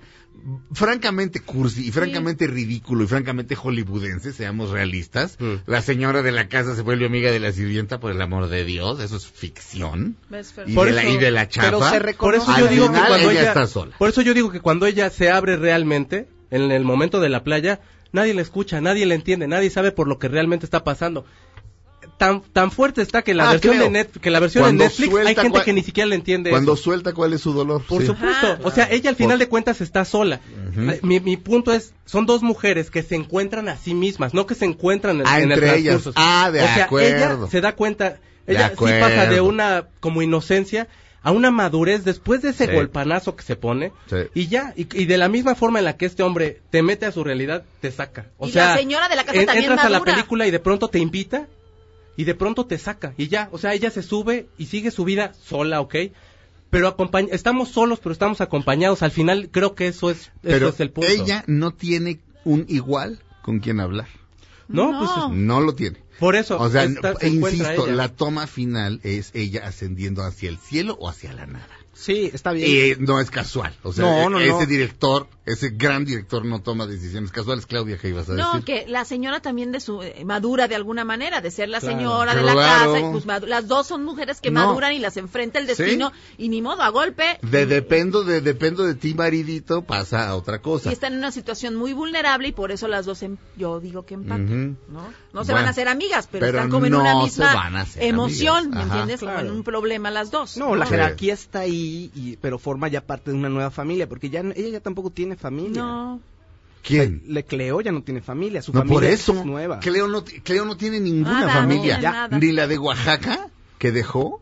francamente 0.73 1.39
cursi 1.39 1.87
y 1.87 1.91
francamente 1.91 2.47
ridículo 2.47 3.03
y 3.03 3.07
francamente 3.07 3.55
hollywoodense, 3.55 4.33
seamos 4.33 4.71
realistas. 4.71 5.37
Mm. 5.39 5.53
La 5.65 5.81
señora 5.81 6.21
de 6.21 6.31
la 6.31 6.47
casa 6.47 6.75
se 6.75 6.81
vuelve 6.81 7.05
amiga 7.05 7.31
de 7.31 7.39
la 7.39 7.51
sirvienta 7.51 7.99
por 7.99 8.11
el 8.11 8.21
amor 8.21 8.49
de 8.49 8.65
Dios, 8.65 8.99
eso 8.99 9.15
es 9.15 9.27
ficción. 9.27 10.17
Y, 10.65 10.73
Por 10.73 10.87
de, 10.87 10.93
la, 10.93 11.05
y 11.05 11.17
de 11.17 11.31
la 11.31 11.47
chapa. 11.47 11.91
pero 11.91 12.07
se 12.07 12.13
Por 12.15 12.35
eso 12.35 12.51
Al 12.51 12.61
yo 12.61 12.67
digo 12.67 12.87
que 12.87 12.93
final 12.93 13.07
cuando 13.07 13.29
ella 13.31 13.41
ella, 13.41 13.49
está 13.49 13.67
sola. 13.67 13.95
Por 13.97 14.09
eso 14.09 14.21
yo 14.21 14.33
digo 14.33 14.51
que 14.51 14.59
cuando 14.59 14.85
ella 14.85 15.09
se 15.09 15.31
abre 15.31 15.55
realmente, 15.55 16.27
en 16.51 16.71
el 16.71 16.83
momento 16.83 17.19
de 17.19 17.29
la 17.29 17.43
playa, 17.43 17.79
nadie 18.11 18.33
la 18.33 18.41
escucha, 18.41 18.81
nadie 18.81 19.05
la 19.05 19.15
entiende, 19.15 19.47
nadie 19.47 19.69
sabe 19.69 19.91
por 19.91 20.07
lo 20.07 20.19
que 20.19 20.27
realmente 20.27 20.65
está 20.65 20.83
pasando. 20.83 21.25
Tan, 22.23 22.41
tan 22.53 22.71
fuerte 22.71 23.01
está 23.01 23.21
que 23.21 23.33
la 23.33 23.49
Ah, 23.49 23.51
versión 23.53 23.75
creo. 23.75 23.85
de 23.85 23.91
Net- 23.91 24.19
que 24.21 24.29
la 24.29 24.39
versión 24.39 24.63
Cuando 24.63 24.83
de 24.83 24.89
Netflix 24.89 25.15
hay 25.25 25.35
gente 25.35 25.61
que 25.63 25.73
ni 25.73 25.81
siquiera 25.83 26.07
le 26.07 26.15
entiende 26.15 26.49
Cuando 26.49 26.73
eso. 26.73 26.83
suelta 26.83 27.13
cuál 27.13 27.33
es 27.33 27.41
su 27.41 27.53
dolor. 27.53 27.83
Por 27.83 28.01
sí. 28.01 28.07
supuesto. 28.07 28.47
Ajá. 28.47 28.59
O 28.63 28.71
sea, 28.71 28.87
ella 28.91 29.09
al 29.09 29.15
final 29.15 29.33
Por- 29.37 29.39
de 29.39 29.49
cuentas 29.49 29.81
está 29.81 30.05
sola. 30.05 30.39
Mi, 31.01 31.19
mi 31.19 31.37
punto 31.37 31.73
es, 31.73 31.93
son 32.05 32.25
dos 32.25 32.41
mujeres 32.43 32.89
que 32.89 33.03
se 33.03 33.15
encuentran 33.15 33.67
a 33.69 33.77
sí 33.77 33.93
mismas, 33.93 34.33
no 34.33 34.45
que 34.47 34.55
se 34.55 34.65
encuentran 34.65 35.19
en, 35.19 35.27
Ah, 35.27 35.39
en 35.39 35.51
el 35.51 35.59
entre 35.59 35.77
ellas. 35.77 36.01
transcurso. 36.01 36.13
Ah, 36.19 36.49
de 36.51 36.61
o 36.61 36.63
sea, 36.63 36.85
acuerdo. 36.85 37.07
ella 37.45 37.51
se 37.51 37.61
da 37.61 37.75
cuenta, 37.75 38.17
ella 38.47 38.69
sí 38.69 38.75
pasa 38.99 39.25
de 39.27 39.41
una 39.41 39.87
como 39.99 40.21
inocencia 40.21 40.87
a 41.25 41.31
una 41.31 41.51
madurez 41.51 42.03
después 42.03 42.41
de 42.41 42.49
ese 42.49 42.65
Sí. 42.67 42.73
golpanazo 42.73 43.35
que 43.37 43.43
se 43.43 43.55
pone 43.55 43.93
Sí. 44.09 44.17
y 44.33 44.47
ya 44.47 44.73
y, 44.75 44.81
y 45.01 45.05
de 45.05 45.17
la 45.17 45.29
misma 45.29 45.55
forma 45.55 45.79
en 45.79 45.85
la 45.85 45.95
que 45.95 46.05
este 46.05 46.21
hombre 46.21 46.59
te 46.69 46.83
mete 46.83 47.05
a 47.05 47.13
su 47.13 47.23
realidad 47.23 47.63
te 47.79 47.91
saca 47.93 48.25
o 48.37 48.45
Y 48.47 48.51
sea 48.51 48.71
la 48.71 48.77
señora 48.77 49.07
de 49.07 49.15
la 49.15 49.23
casa 49.23 49.39
en- 49.39 49.45
también 49.45 49.71
entras 49.71 49.85
a 49.87 49.89
la 49.89 50.01
película 50.03 50.45
y 50.47 50.51
de 50.51 50.59
pronto 50.59 50.89
te 50.89 50.99
invita 50.99 51.47
y 52.15 52.23
de 52.25 52.35
pronto 52.35 52.65
te 52.65 52.77
saca 52.77 53.13
y 53.17 53.27
ya 53.27 53.49
o 53.51 53.57
sea 53.57 53.73
ella 53.73 53.89
se 53.91 54.03
sube 54.03 54.47
y 54.57 54.67
sigue 54.67 54.91
su 54.91 55.03
vida 55.03 55.33
sola 55.43 55.81
¿ok? 55.81 55.95
pero 56.69 56.95
acompañ- 56.95 57.29
estamos 57.31 57.69
solos 57.69 57.99
pero 58.01 58.13
estamos 58.13 58.41
acompañados 58.41 59.01
al 59.03 59.11
final 59.11 59.49
creo 59.51 59.75
que 59.75 59.87
eso 59.87 60.09
es 60.11 60.31
Pero 60.41 60.57
eso 60.67 60.75
es 60.75 60.79
el 60.79 60.91
punto 60.91 61.09
ella 61.09 61.43
no 61.47 61.71
tiene 61.73 62.19
un 62.45 62.65
igual 62.67 63.19
con 63.41 63.59
quien 63.59 63.79
hablar. 63.79 64.07
no, 64.67 64.91
No. 64.91 64.99
pues 64.99 65.11
es- 65.11 65.37
No 65.37 65.59
lo 65.61 65.75
tiene. 65.75 65.97
por 66.19 66.35
eso 66.35 66.59
O 66.59 66.69
sea, 66.69 66.83
está- 66.83 67.15
se 67.15 67.25
e 67.27 67.29
insisto, 67.29 67.85
ella. 67.87 67.95
la 67.95 68.09
toma 68.09 68.47
final 68.47 68.99
es 69.03 69.31
ella 69.33 69.65
ascendiendo 69.65 70.23
hacia 70.23 70.49
el 70.49 70.57
cielo 70.57 70.95
o 70.99 71.09
hacia 71.09 71.33
la 71.33 71.45
nada. 71.45 71.67
Sí, 71.93 72.29
está 72.33 72.51
bien. 72.53 72.69
Y 72.69 72.75
eh, 72.91 72.97
no 72.99 73.19
es 73.19 73.29
casual. 73.29 73.73
O 73.83 73.93
sea, 73.93 74.03
No, 74.05 74.29
no, 74.29 74.39
ese 74.39 74.49
no. 74.49 74.65
director, 74.65 75.27
ese 75.45 75.69
gran 75.71 76.05
director 76.05 76.45
no 76.45 76.61
toma 76.61 76.87
decisiones 76.87 77.31
casuales. 77.31 77.65
Claudia, 77.65 77.97
¿qué 77.97 78.09
ibas 78.09 78.29
a 78.29 78.33
No, 78.33 78.53
decir? 78.53 78.65
que 78.65 78.85
la 78.87 79.03
señora 79.05 79.41
también 79.41 79.71
de 79.71 79.79
su 79.79 80.01
eh, 80.01 80.23
madura 80.25 80.67
de 80.67 80.75
alguna 80.75 81.03
manera, 81.03 81.41
de 81.41 81.51
ser 81.51 81.69
la 81.69 81.79
Claro. 81.79 81.97
señora 81.97 82.35
de 82.35 82.41
la 82.43 82.53
Claro. 82.53 82.93
casa, 82.93 82.99
y 83.07 83.11
pues 83.11 83.25
madu- 83.25 83.47
las 83.47 83.67
dos 83.67 83.87
son 83.87 84.03
mujeres 84.05 84.39
que 84.39 84.51
No. 84.51 84.65
maduran 84.67 84.93
y 84.93 84.99
las 84.99 85.17
enfrenta 85.17 85.59
el 85.59 85.67
Sí. 85.67 85.75
destino 85.83 86.11
y 86.37 86.49
ni 86.49 86.61
modo 86.61 86.81
a 86.81 86.89
golpe. 86.89 87.39
De 87.41 87.63
y- 87.63 87.65
dependo 87.65 88.23
de 88.23 88.41
dependo 88.41 88.83
de 88.83 88.95
ti, 88.95 89.13
maridito, 89.13 89.81
pasa 89.81 90.29
a 90.29 90.35
otra 90.35 90.61
cosa. 90.61 90.89
y 90.89 90.93
están 90.93 91.13
en 91.13 91.19
una 91.19 91.31
situación 91.31 91.75
muy 91.75 91.93
vulnerable 91.93 92.47
y 92.47 92.51
por 92.53 92.71
eso 92.71 92.87
las 92.87 93.05
dos, 93.05 93.21
em- 93.23 93.37
yo 93.57 93.79
digo 93.79 94.05
que 94.05 94.13
empatan. 94.13 94.77
¿no? 94.89 95.01
No 95.33 95.43
se 95.43 95.51
Bueno, 95.51 95.55
van 95.55 95.65
a 95.65 95.69
hacer 95.71 95.87
amigas, 95.87 96.27
pero, 96.31 96.45
pero 96.45 96.57
están 96.59 96.69
como 96.71 96.85
en 96.85 96.91
no 96.93 97.01
una 97.01 97.13
se 97.13 97.23
misma 97.23 97.53
van 97.53 97.75
a 97.75 97.81
hacer 97.81 98.03
emoción. 98.03 98.69
¿me 98.69 98.83
entiendes? 98.83 99.19
Como 99.19 99.31
en 99.33 99.37
Claro. 99.39 99.53
un 99.55 99.63
problema 99.63 100.09
las 100.11 100.31
dos. 100.31 100.57
No, 100.57 100.75
la 100.75 100.85
Sí. 100.85 100.91
jerarquía 100.91 101.33
está 101.33 101.59
ahí, 101.59 102.11
y, 102.15 102.37
pero 102.37 102.59
forma 102.59 102.87
ya 102.87 103.01
parte 103.01 103.31
de 103.31 103.37
una 103.37 103.49
nueva 103.49 103.71
familia, 103.71 104.07
porque 104.07 104.29
ya 104.29 104.39
ella 104.41 104.69
ya 104.69 104.79
tampoco 104.79 105.09
tiene 105.09 105.32
familia. 105.35 105.81
No. 105.81 106.21
¿Quién? 106.81 107.23
Le 107.27 107.43
Cleo 107.45 107.79
ya 107.81 107.91
no 107.93 108.03
tiene 108.03 108.21
familia, 108.21 108.61
su 108.61 108.73
No, 108.73 108.79
familia 108.79 108.95
por 108.95 109.03
eso. 109.05 109.33
es 109.39 109.45
nueva. 109.45 109.79
Cleo 109.79 110.07
no, 110.07 110.23
Cleo 110.25 110.65
no 110.65 110.75
tiene 110.75 110.99
ninguna 110.99 111.41
Nada, 111.41 111.53
familia. 111.53 112.27
Ni 112.31 112.51
la 112.51 112.67
de 112.67 112.77
Oaxaca, 112.77 113.49
que 113.79 113.93
dejó, 113.93 114.41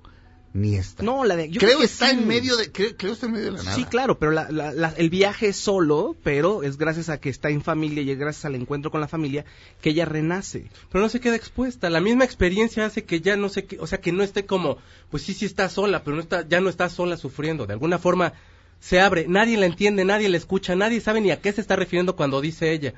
ni 0.53 0.75
esta. 0.75 1.03
No, 1.03 1.23
la 1.23 1.35
de 1.35 1.49
yo 1.51 1.59
Cleo 1.59 1.69
creo 1.69 1.79
que 1.81 1.85
está 1.85 2.09
sí. 2.09 2.17
en 2.17 2.27
medio 2.27 2.57
de, 2.57 2.71
Cleo, 2.71 2.97
Cleo 2.97 3.13
está 3.13 3.27
en 3.27 3.33
medio 3.33 3.45
de 3.45 3.51
la 3.51 3.63
nada. 3.63 3.75
Sí, 3.75 3.85
claro, 3.85 4.17
pero 4.17 4.31
la- 4.31 4.49
la- 4.49 4.71
la- 4.73 4.89
el 4.97 5.11
viaje 5.11 5.49
es 5.49 5.55
solo, 5.57 6.15
pero 6.23 6.63
es 6.63 6.77
gracias 6.79 7.09
a 7.09 7.19
que 7.19 7.29
está 7.29 7.49
en 7.51 7.61
familia 7.61 8.01
y 8.01 8.09
es 8.09 8.17
gracias 8.17 8.45
al 8.45 8.55
encuentro 8.55 8.89
con 8.89 9.01
la 9.01 9.07
familia 9.07 9.45
que 9.79 9.91
ella 9.91 10.05
renace. 10.05 10.65
pero 10.91 11.03
no 11.03 11.09
se 11.09 11.19
queda 11.19 11.35
expuesta. 11.35 11.91
La 11.91 12.01
misma 12.01 12.25
experiencia 12.25 12.85
hace 12.87 13.03
que 13.03 13.21
ya 13.21 13.37
no 13.37 13.49
sé 13.49 13.65
qué, 13.65 13.77
o 13.79 13.85
sea, 13.85 14.01
que 14.01 14.11
no 14.11 14.23
esté 14.23 14.47
como, 14.47 14.77
pues 15.11 15.21
sí, 15.21 15.35
sí 15.35 15.45
está 15.45 15.69
sola, 15.69 16.03
pero 16.03 16.15
no 16.15 16.21
está, 16.23 16.45
ya 16.47 16.59
no 16.59 16.69
está 16.69 16.89
sola 16.89 17.17
sufriendo. 17.17 17.67
De 17.67 17.73
alguna 17.73 17.99
forma 17.99 18.33
se 18.81 18.99
abre, 18.99 19.25
nadie 19.29 19.57
la 19.57 19.67
entiende, 19.67 20.03
nadie 20.03 20.27
la 20.27 20.35
escucha, 20.37 20.75
nadie 20.75 20.99
sabe 20.99 21.21
ni 21.21 21.29
a 21.31 21.39
qué 21.39 21.53
se 21.53 21.61
está 21.61 21.75
refiriendo 21.77 22.15
cuando 22.17 22.41
dice 22.41 22.71
ella. 22.73 22.93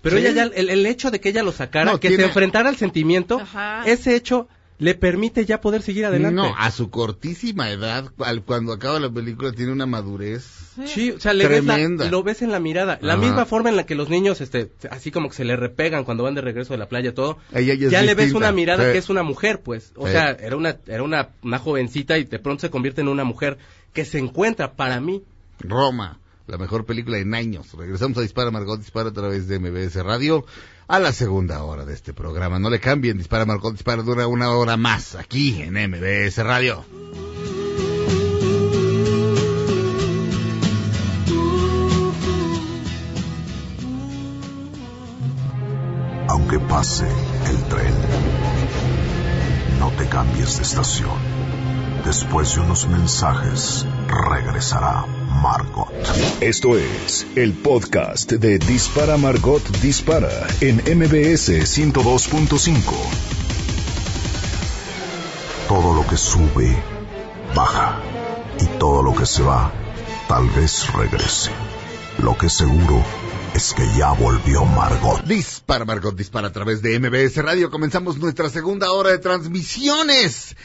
Pero 0.00 0.16
Sí. 0.16 0.22
ella 0.26 0.32
ya, 0.32 0.42
el, 0.44 0.70
el 0.70 0.86
hecho 0.86 1.10
de 1.10 1.20
que 1.20 1.28
ella 1.28 1.42
lo 1.44 1.52
sacara, 1.52 1.92
No, 1.92 2.00
que 2.00 2.08
tiene- 2.08 2.22
se 2.24 2.28
enfrentara 2.28 2.68
al 2.70 2.76
sentimiento, 2.76 3.38
Ajá. 3.40 3.82
ese 3.86 4.16
hecho 4.16 4.48
le 4.78 4.94
permite 4.94 5.44
ya 5.46 5.60
poder 5.60 5.80
seguir 5.82 6.04
adelante. 6.06 6.34
No, 6.36 6.54
a 6.56 6.70
su 6.70 6.90
cortísima 6.90 7.70
edad, 7.70 8.12
al- 8.18 8.42
cuando 8.42 8.72
acaba 8.74 9.00
la 9.00 9.10
película, 9.10 9.52
tiene 9.52 9.72
una 9.72 9.86
madurez. 9.86 10.44
Sí, 10.84 11.12
o 11.12 11.18
sea, 11.20 11.32
le 11.32 11.48
ves 11.48 11.64
la- 11.64 11.74
Tremenda. 11.74 12.10
lo 12.10 12.22
ves 12.22 12.42
en 12.42 12.52
la 12.52 12.60
mirada. 12.60 12.98
La 13.00 13.14
Ajá. 13.14 13.22
misma 13.22 13.46
forma 13.46 13.70
en 13.70 13.76
la 13.76 13.86
que 13.86 13.94
los 13.94 14.10
niños, 14.10 14.42
este, 14.42 14.70
así 14.90 15.10
como 15.10 15.30
que 15.30 15.34
se 15.36 15.44
le 15.46 15.56
repegan 15.56 16.04
cuando 16.04 16.24
van 16.24 16.34
de 16.34 16.42
regreso 16.42 16.74
de 16.74 16.78
la 16.78 16.88
playa, 16.88 17.14
todo. 17.14 17.38
Ella 17.54 17.72
ya 17.74 18.02
le 18.02 18.14
ves 18.14 18.34
una 18.34 18.52
mirada 18.52 18.84
Sí. 18.84 18.92
que 18.92 18.98
es 18.98 19.08
una 19.08 19.22
mujer, 19.22 19.62
pues. 19.62 19.92
O 19.96 20.06
Sí. 20.06 20.12
sea, 20.12 20.32
era 20.32 20.56
una, 20.56 20.76
era 20.86 21.02
una, 21.02 21.30
una 21.42 21.58
jovencita 21.58 22.18
y 22.18 22.24
de 22.24 22.38
pronto 22.38 22.60
se 22.60 22.70
convierte 22.70 23.00
en 23.00 23.08
una 23.08 23.24
mujer 23.24 23.56
que 23.94 24.04
se 24.04 24.18
encuentra 24.18 24.74
para 24.74 25.00
mí. 25.00 25.22
Roma, 25.60 26.18
la 26.46 26.58
mejor 26.58 26.84
película 26.84 27.16
en 27.18 27.34
años. 27.34 27.72
Regresamos 27.72 28.18
a 28.18 28.20
Dispara 28.20 28.50
Margot 28.50 28.78
Dispara 28.78 29.08
a 29.08 29.12
través 29.12 29.48
de 29.48 29.58
MBS 29.58 30.02
Radio 30.02 30.44
a 30.88 30.98
la 30.98 31.12
segunda 31.12 31.62
hora 31.64 31.84
de 31.84 31.94
este 31.94 32.14
programa. 32.14 32.58
No 32.58 32.70
le 32.70 32.80
cambien, 32.80 33.18
Dispara 33.18 33.44
Margot 33.44 33.72
Dispara 33.72 34.02
dura 34.02 34.26
una 34.26 34.50
hora 34.50 34.76
más 34.76 35.14
aquí 35.14 35.62
en 35.62 35.74
MBS 35.74 36.38
Radio. 36.38 36.84
Aunque 46.28 46.58
pase 46.60 47.06
el 47.48 47.62
tren, 47.64 47.94
no 49.80 49.90
te 49.92 50.08
cambies 50.08 50.56
de 50.58 50.62
estación. 50.62 51.46
Después 52.04 52.54
de 52.54 52.60
unos 52.60 52.86
mensajes, 52.86 53.84
regresará 54.06 55.04
Margot. 55.42 55.92
Esto 56.40 56.78
es 56.78 57.26
el 57.36 57.52
podcast 57.52 58.32
de 58.32 58.58
Dispara 58.58 59.16
Margot 59.16 59.62
Dispara 59.80 60.46
en 60.60 60.76
MBS 60.76 61.50
102.5. 61.50 62.80
Todo 65.68 65.94
lo 65.94 66.06
que 66.06 66.16
sube, 66.16 66.74
baja. 67.54 68.00
Y 68.60 68.66
todo 68.78 69.02
lo 69.02 69.14
que 69.14 69.26
se 69.26 69.42
va, 69.42 69.72
tal 70.28 70.48
vez 70.50 70.92
regrese. 70.94 71.50
Lo 72.18 72.36
que 72.38 72.48
seguro 72.48 73.04
es 73.54 73.74
que 73.74 73.86
ya 73.96 74.12
volvió 74.12 74.64
Margot. 74.64 75.22
Dispara 75.24 75.84
Margot 75.84 76.16
Dispara 76.16 76.48
a 76.48 76.52
través 76.52 76.80
de 76.80 76.98
MBS 76.98 77.36
Radio. 77.42 77.70
Comenzamos 77.70 78.16
nuestra 78.18 78.48
segunda 78.48 78.92
hora 78.92 79.10
de 79.10 79.18
transmisiones 79.18 80.56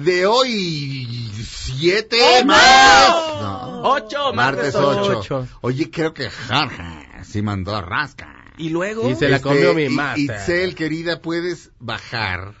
de 0.00 0.26
hoy 0.26 1.30
7 1.44 2.44
más. 2.44 3.08
No. 3.40 3.82
¡Ocho! 3.82 4.32
Martes 4.32 4.74
Martes 4.74 4.74
8. 4.74 5.18
ocho. 5.18 5.48
Oye, 5.60 5.90
creo 5.90 6.14
que 6.14 6.30
Jorge 6.30 7.06
sí 7.24 7.42
mandó 7.42 7.76
a 7.76 7.82
rasca. 7.82 8.52
Y 8.56 8.70
luego... 8.70 9.08
Y 9.08 9.14
se 9.14 9.28
la 9.28 9.40
comió 9.40 9.74
mi 9.74 9.88
master. 9.88 10.24
Itzel, 10.24 10.74
querida, 10.74 11.22
puedes 11.22 11.70
bajar 11.78 12.54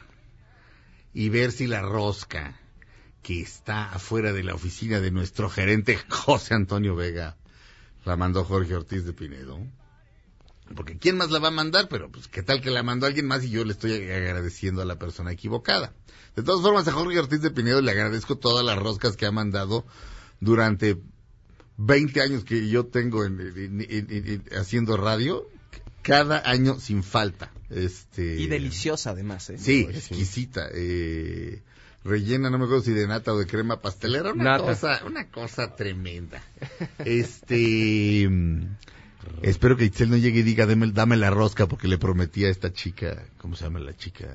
y 1.12 1.28
ver 1.28 1.50
si 1.52 1.66
la 1.66 1.82
rosca 1.82 2.60
que 3.22 3.40
está 3.40 3.90
afuera 3.92 4.32
de 4.32 4.44
la 4.44 4.54
oficina 4.54 5.00
de 5.00 5.10
nuestro 5.10 5.50
gerente 5.50 5.98
José 6.08 6.54
Antonio 6.54 6.94
Vega 6.94 7.36
la 8.04 8.16
mandó 8.16 8.44
Jorge 8.44 8.74
Ortiz 8.74 9.04
de 9.04 9.12
Pinedo. 9.12 9.58
Porque 10.74 10.98
¿quién 10.98 11.16
más 11.16 11.30
la 11.30 11.38
va 11.38 11.48
a 11.48 11.52
mandar? 11.52 11.88
Pero 11.88 12.10
pues 12.10 12.28
qué 12.28 12.42
tal 12.42 12.60
que 12.60 12.70
la 12.70 12.82
mandó 12.82 13.06
alguien 13.06 13.26
más 13.26 13.44
y 13.44 13.50
yo 13.50 13.64
le 13.64 13.72
estoy 13.72 13.92
agradeciendo 13.94 14.82
a 14.82 14.84
la 14.84 14.98
persona 14.98 15.32
equivocada. 15.32 15.92
De 16.36 16.42
todas 16.42 16.62
formas, 16.62 16.86
a 16.88 16.92
Jorge 16.92 17.18
Ortiz 17.18 17.40
de 17.40 17.50
Pinedo 17.50 17.80
le 17.82 17.90
agradezco 17.90 18.36
todas 18.36 18.64
las 18.64 18.78
roscas 18.78 19.16
que 19.16 19.26
ha 19.26 19.32
mandado 19.32 19.84
durante 20.40 20.98
20 21.78 22.20
años 22.22 22.44
que 22.44 22.68
yo 22.68 22.86
tengo 22.86 23.24
en- 23.24 23.40
en- 23.40 23.80
en- 23.88 24.06
en- 24.10 24.44
haciendo 24.58 24.96
radio, 24.96 25.48
cada 26.02 26.48
año 26.48 26.78
sin 26.80 27.02
falta. 27.02 27.52
Este, 27.70 28.36
Y 28.40 28.46
deliciosa 28.46 29.10
además, 29.10 29.50
¿eh? 29.50 29.58
Sí, 29.58 29.86
exquisita. 29.90 30.68
Eh, 30.72 31.62
rellena, 32.04 32.50
no 32.50 32.58
me 32.58 32.64
acuerdo 32.64 32.82
si 32.84 32.92
de 32.92 33.06
nata 33.06 33.32
o 33.34 33.38
de 33.38 33.46
crema 33.46 33.80
pastelera, 33.80 34.32
una 34.32 34.44
Nata. 34.44 34.64
cosa, 34.64 35.02
una 35.06 35.28
cosa 35.30 35.74
tremenda. 35.76 36.42
Este, 37.04 38.28
espero 39.42 39.76
que 39.76 39.84
Itzel 39.84 40.10
no 40.10 40.16
llegue 40.16 40.40
y 40.40 40.42
diga, 40.42 40.66
dame, 40.66 40.90
dame 40.92 41.16
la 41.16 41.30
rosca 41.30 41.66
porque 41.66 41.88
le 41.88 41.98
prometí 41.98 42.44
a 42.44 42.48
esta 42.50 42.72
chica, 42.72 43.24
¿cómo 43.38 43.56
se 43.56 43.64
llama 43.64 43.78
la 43.80 43.96
chica? 43.96 44.26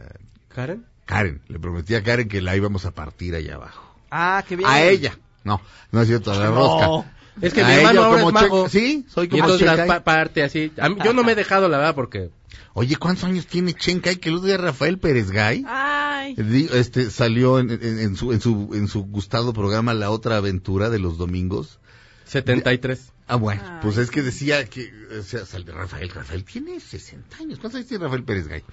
¿Karen? 0.54 0.86
Karen, 1.06 1.42
le 1.48 1.60
prometí 1.60 1.96
a 1.96 2.04
Karen 2.04 2.28
que 2.30 2.42
la 2.42 2.56
íbamos 2.56 2.86
a 2.86 2.92
partir 2.92 3.36
allá 3.36 3.56
abajo. 3.56 3.96
Ah, 4.12 4.44
qué 4.48 4.56
bien. 4.56 4.70
A 4.70 4.82
ella. 4.84 5.18
No, 5.44 5.60
no 5.92 6.02
es 6.02 6.08
cierto, 6.08 6.32
a 6.32 6.38
la 6.38 6.46
No. 6.50 6.56
rosca. 6.56 7.12
Es 7.42 7.52
que 7.54 7.62
A 7.62 7.66
mi 7.68 7.72
ella 7.74 7.80
hermano 7.82 8.04
ahora 8.04 8.18
es 8.18 8.24
como 8.26 8.32
mago. 8.32 8.64
Che- 8.66 8.70
Sí, 8.80 9.06
soy 9.10 9.26
Y 9.26 9.30
como 9.30 9.44
entonces 9.44 9.66
las 9.66 9.76
Chencay. 9.78 9.88
pa- 9.98 10.04
parte 10.04 10.44
así. 10.44 10.72
A 10.80 10.88
mí- 10.90 10.98
yo 11.04 11.14
no 11.14 11.24
me 11.24 11.32
he 11.32 11.36
dejado, 11.36 11.68
la 11.68 11.78
verdad, 11.80 11.96
porque... 11.96 12.30
Oye, 12.76 12.96
¿cuántos 12.96 13.24
años 13.24 13.48
tiene 13.48 13.74
Chencay? 13.74 14.18
Que 14.18 14.30
otro 14.32 14.46
día 14.46 14.58
Rafael 14.58 15.00
Pérez 15.00 15.32
Gay 15.32 15.66
Ay. 15.68 16.36
este, 16.74 17.10
salió 17.10 17.60
en, 17.60 17.72
en- 17.72 18.00
en 18.00 18.16
su, 18.16 18.32
en, 18.34 18.40
su, 18.42 18.70
en 18.74 18.88
su 18.88 19.04
gustado 19.06 19.52
programa 19.54 19.94
La 19.96 20.12
Otra 20.12 20.38
Aventura 20.38 20.90
de 20.92 21.00
los 21.00 21.18
domingos. 21.18 21.80
73. 22.26 23.12
Ah, 23.28 23.38
bueno, 23.38 23.62
Ay. 23.64 23.80
pues 23.82 23.98
es 23.98 24.12
que 24.12 24.22
decía 24.22 24.66
que, 24.66 24.92
o 25.18 25.24
sea, 25.24 25.44
Rafael, 25.66 26.10
Rafael 26.10 26.44
tiene 26.44 26.80
60 26.80 27.38
años. 27.38 27.60
¿Cuántos 27.60 27.76
años 27.76 27.88
tiene 27.88 28.04
Rafael 28.04 28.24
Pérez 28.24 28.48
Gay? 28.48 28.64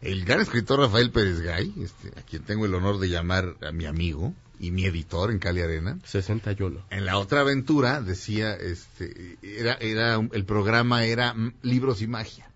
El 0.00 0.24
gran 0.24 0.40
escritor 0.40 0.80
Rafael 0.80 1.10
Pérez 1.10 1.40
Gay, 1.40 1.72
este, 1.80 2.18
a 2.18 2.22
quien 2.22 2.42
tengo 2.42 2.66
el 2.66 2.74
honor 2.74 2.98
de 2.98 3.08
llamar 3.08 3.56
a 3.62 3.70
mi 3.70 3.86
amigo 3.86 4.34
y 4.58 4.72
mi 4.72 4.84
editor 4.84 5.30
en 5.30 5.38
Cali 5.38 5.60
Arena. 5.60 5.98
61. 6.04 6.86
En 6.90 7.06
la 7.06 7.18
otra 7.18 7.40
aventura 7.40 8.00
decía, 8.00 8.54
este, 8.54 9.38
era, 9.42 9.74
era, 9.74 10.20
el 10.32 10.44
programa 10.44 11.04
era 11.04 11.34
libros 11.62 12.02
y 12.02 12.06
magia. 12.06 12.50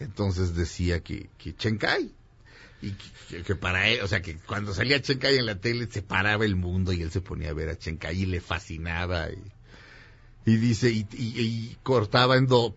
Entonces 0.00 0.54
decía 0.54 1.00
que, 1.00 1.28
que 1.38 1.54
Chencay, 1.54 2.12
y 2.82 2.92
que, 3.28 3.42
que 3.42 3.54
para 3.54 3.88
él, 3.88 4.00
o 4.02 4.08
sea, 4.08 4.22
que 4.22 4.36
cuando 4.36 4.72
salía 4.72 5.00
Chencay 5.00 5.36
en 5.36 5.46
la 5.46 5.60
tele 5.60 5.86
se 5.90 6.02
paraba 6.02 6.44
el 6.44 6.56
mundo 6.56 6.92
y 6.92 7.02
él 7.02 7.10
se 7.10 7.20
ponía 7.20 7.50
a 7.50 7.54
ver 7.54 7.68
a 7.68 7.78
Chencay 7.78 8.22
y 8.22 8.26
le 8.26 8.40
fascinaba 8.40 9.30
y, 9.30 9.42
y 10.46 10.56
dice, 10.56 10.90
y, 10.90 11.06
y- 11.12 11.40
y 11.40 11.76
cortaba 11.82 12.36
en 12.36 12.46
dos, 12.46 12.72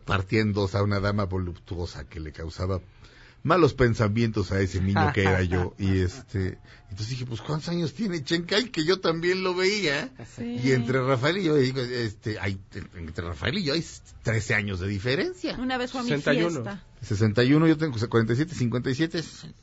dos 0.53 0.75
a 0.75 0.83
una 0.83 0.99
dama 0.99 1.25
voluptuosa 1.25 2.03
que 2.07 2.19
le 2.19 2.31
causaba 2.31 2.81
malos 3.43 3.73
pensamientos 3.73 4.51
a 4.51 4.61
ese 4.61 4.81
niño 4.81 5.11
que 5.13 5.23
era 5.23 5.43
yo. 5.43 5.73
Y 5.77 5.99
este, 6.01 6.57
entonces 6.89 7.09
dije, 7.09 7.25
pues 7.25 7.41
¿cuántos 7.41 7.69
años 7.69 7.93
tiene 7.93 8.23
Chencay? 8.23 8.69
Que 8.69 8.85
yo 8.85 8.99
también 8.99 9.43
lo 9.43 9.53
veía. 9.55 10.11
Sí. 10.37 10.59
Y 10.63 10.71
entre 10.71 11.01
Rafael 11.01 11.37
y 11.37 11.43
yo, 11.43 11.55
digo, 11.55 11.81
este, 11.81 12.39
hay, 12.39 12.57
entre 12.95 13.25
Rafael 13.27 13.57
y 13.57 13.63
yo 13.63 13.73
hay 13.73 13.83
13 14.23 14.53
años 14.55 14.79
de 14.79 14.87
diferencia. 14.87 15.57
Una 15.59 15.77
vez 15.77 15.91
fue 15.91 16.01
a 16.01 16.03
mi 16.03 16.09
61. 16.09 16.49
fiesta. 16.51 16.83
61, 17.01 17.67
yo 17.67 17.77
tengo 17.77 17.97
47, 18.09 18.55
57, 18.55 19.19
es- 19.19 19.25
50, 19.25 19.62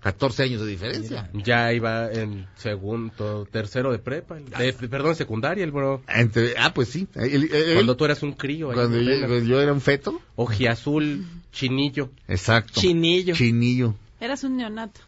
14 0.00 0.42
años 0.42 0.60
de 0.60 0.66
diferencia. 0.66 1.30
Ya 1.32 1.72
iba 1.72 2.10
en 2.12 2.46
segundo, 2.56 3.46
tercero 3.50 3.92
de 3.92 3.98
prepa. 3.98 4.36
de- 4.36 4.72
perdón, 4.88 5.14
secundaria, 5.16 5.64
el 5.64 5.70
bro. 5.70 6.02
Entre, 6.08 6.54
ah, 6.58 6.72
pues 6.74 6.88
sí. 6.88 7.06
Él- 7.14 7.48
él- 7.52 7.74
Cuando 7.74 7.96
tú 7.96 8.04
eras 8.04 8.22
un 8.22 8.32
crío. 8.32 8.72
cuando 8.72 9.00
yo, 9.00 9.38
yo 9.40 9.60
era 9.60 9.72
un 9.72 9.80
feto. 9.80 10.20
Ojiazul, 10.36 11.24
chinillo. 11.52 12.10
Exacto. 12.28 12.80
Chinillo. 12.80 13.34
Chinillo. 13.34 13.94
Eras 14.20 14.44
un 14.44 14.56
neonato. 14.56 15.00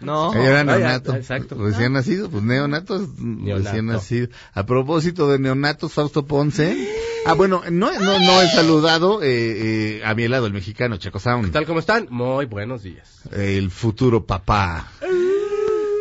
No. 0.00 0.32
Ella 0.34 0.48
era 0.50 0.64
neonato. 0.64 1.14
exacto. 1.14 1.56
Recién 1.58 1.92
nacido, 1.92 2.28
pues 2.30 2.42
neonato, 2.42 2.98
Neonato. 3.18 3.64
recién 3.68 3.86
nacido. 3.86 4.28
A 4.52 4.66
propósito 4.66 5.30
de 5.30 5.38
neonatos, 5.38 5.92
Fausto 5.92 6.26
Ponce. 6.26 6.76
Ah, 7.26 7.32
bueno, 7.32 7.62
no, 7.70 7.90
no, 8.00 8.18
no 8.18 8.42
he 8.42 8.48
saludado 8.50 9.22
eh, 9.22 9.28
eh, 9.96 10.02
a 10.04 10.14
mi 10.14 10.28
lado, 10.28 10.44
el 10.44 10.52
mexicano, 10.52 10.98
Chaco 10.98 11.18
Sound. 11.18 11.52
¿Tal 11.52 11.64
como 11.64 11.78
están? 11.78 12.06
Muy 12.10 12.44
buenos 12.44 12.82
días. 12.82 13.22
El 13.32 13.70
futuro 13.70 14.26
papá. 14.26 14.92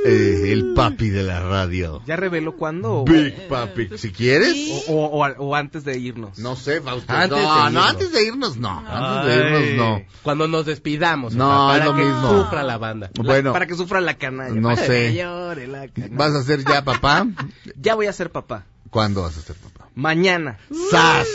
Eh, 0.06 0.52
el 0.52 0.74
papi 0.74 1.10
de 1.10 1.24
la 1.24 1.40
radio. 1.42 2.02
¿Ya 2.06 2.16
reveló 2.16 2.56
cuándo? 2.58 3.06
Big 3.06 3.48
papi. 3.48 3.90
Si 3.98 4.12
quieres. 4.12 4.84
O, 4.90 5.06
o- 5.06 5.26
o 5.26 5.56
antes 5.56 5.84
de 5.86 5.98
irnos. 5.98 6.38
No 6.40 6.56
sé, 6.56 6.82
Fausto. 6.82 7.12
Antes 7.14 7.30
no, 7.32 7.38
de 7.38 7.44
no, 7.44 7.68
irnos. 7.68 7.86
antes 7.90 8.12
de 8.12 8.24
irnos 8.26 8.58
no. 8.58 8.84
Antes 8.88 9.36
de 9.36 9.42
irnos 9.48 9.64
no. 9.78 10.02
Cuando 10.24 10.48
nos 10.48 10.66
despidamos. 10.66 11.34
No, 11.36 11.68
o 11.68 11.70
sea, 11.70 11.78
es 11.78 11.80
para 11.82 11.92
lo 11.92 11.98
que 11.98 12.04
mismo. 12.06 12.44
sufra 12.44 12.64
la 12.64 12.78
banda. 12.78 13.10
La- 13.16 13.24
Bueno, 13.24 13.54
Para 13.54 13.66
que 13.68 13.76
sufra 13.76 14.02
la 14.02 14.16
canalla. 14.18 14.54
No 14.56 14.70
Para 14.70 14.82
que 14.82 14.88
sé. 14.88 15.14
llore 15.16 15.68
la 15.68 15.88
canalla. 15.88 16.16
¿vas 16.18 16.34
a 16.34 16.44
ser 16.44 16.64
ya 16.66 16.84
papá? 16.84 17.26
Ya 17.76 17.96
voy 17.96 18.08
a 18.08 18.14
ser 18.14 18.30
papá. 18.32 18.66
¿Cuándo 18.90 19.22
vas 19.24 19.38
a 19.38 19.42
ser 19.42 19.56
papá? 19.56 19.90
Mañana. 19.96 20.58
¡Sas! 20.92 21.28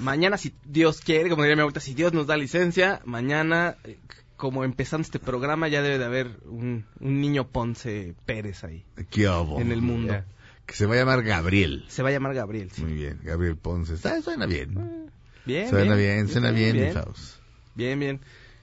Mañana, 0.00 0.36
si 0.36 0.54
Dios 0.64 1.00
quiere, 1.00 1.28
como 1.30 1.42
diría 1.42 1.56
mi 1.56 1.60
abuelita, 1.62 1.80
si 1.80 1.94
Dios 1.94 2.12
nos 2.12 2.26
da 2.26 2.36
licencia, 2.36 3.00
mañana, 3.04 3.76
eh, 3.84 3.98
como 4.38 4.64
empezando 4.64 5.02
este 5.02 5.18
programa, 5.18 5.68
ya 5.68 5.82
debe 5.82 5.98
de 5.98 6.04
haber 6.06 6.30
un, 6.46 6.86
un 7.00 7.20
niño 7.20 7.46
Ponce 7.48 8.14
Pérez 8.24 8.64
ahí, 8.64 8.84
¿Qué 9.10 9.26
hago? 9.26 9.60
en 9.60 9.70
el 9.72 9.82
mundo. 9.82 10.14
Ya. 10.14 10.24
Que 10.64 10.74
se 10.74 10.86
va 10.86 10.94
a 10.94 10.98
llamar 10.98 11.22
Gabriel. 11.22 11.84
Se 11.88 12.02
va 12.02 12.08
a 12.08 12.12
llamar 12.12 12.32
Gabriel. 12.34 12.70
sí. 12.72 12.82
Muy 12.82 12.94
bien, 12.94 13.18
Gabriel 13.22 13.56
Ponce. 13.56 13.92
Está- 13.94 14.22
suena 14.22 14.46
bien. 14.46 15.10
Bien, 15.44 15.68
Suena 15.68 15.94
bien, 15.94 16.28
suena 16.28 16.50
bien, 16.50 16.74
bien, 16.76 16.92
Faust. 16.94 17.36
bien, 17.74 17.98
bien. 18.00 18.20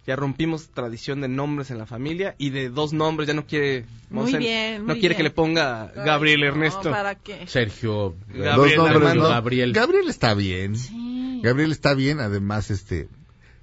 Ya 0.07 0.15
rompimos 0.15 0.69
tradición 0.69 1.19
de 1.21 1.27
nombres 1.27 1.71
en 1.71 1.79
la 1.79 1.87
familia 1.87 2.35
y 2.37 2.51
de 2.51 2.69
dos 2.69 2.93
nombres 2.93 3.27
ya 3.27 3.33
no 3.33 3.47
quiere. 3.47 3.85
Muy 4.11 4.21
Monsen, 4.21 4.39
bien, 4.39 4.85
No 4.85 4.93
quiere 4.93 5.09
bien. 5.09 5.17
que 5.17 5.23
le 5.23 5.31
ponga 5.31 5.91
Gabriel 5.95 6.41
Ay, 6.43 6.49
no, 6.49 6.53
Ernesto. 6.55 6.91
¿Para 6.91 7.15
qué? 7.15 7.47
Sergio. 7.47 8.15
Gabriel 8.27 8.55
Dos 8.55 8.75
nombres, 8.77 8.95
Armando. 8.97 9.23
¿no? 9.23 9.29
Gabriel. 9.29 9.73
Gabriel 9.73 10.07
está 10.09 10.35
bien. 10.35 10.75
Sí. 10.75 11.41
Gabriel 11.43 11.71
está 11.71 11.95
bien, 11.95 12.19
además, 12.19 12.69
este, 12.69 13.07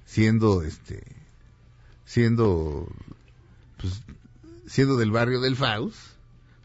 siendo, 0.05 0.63
este, 0.63 1.01
siendo, 2.13 2.87
pues, 3.81 4.01
siendo 4.67 4.97
del 4.97 5.09
barrio 5.09 5.41
del 5.41 5.55
Faust, 5.55 5.97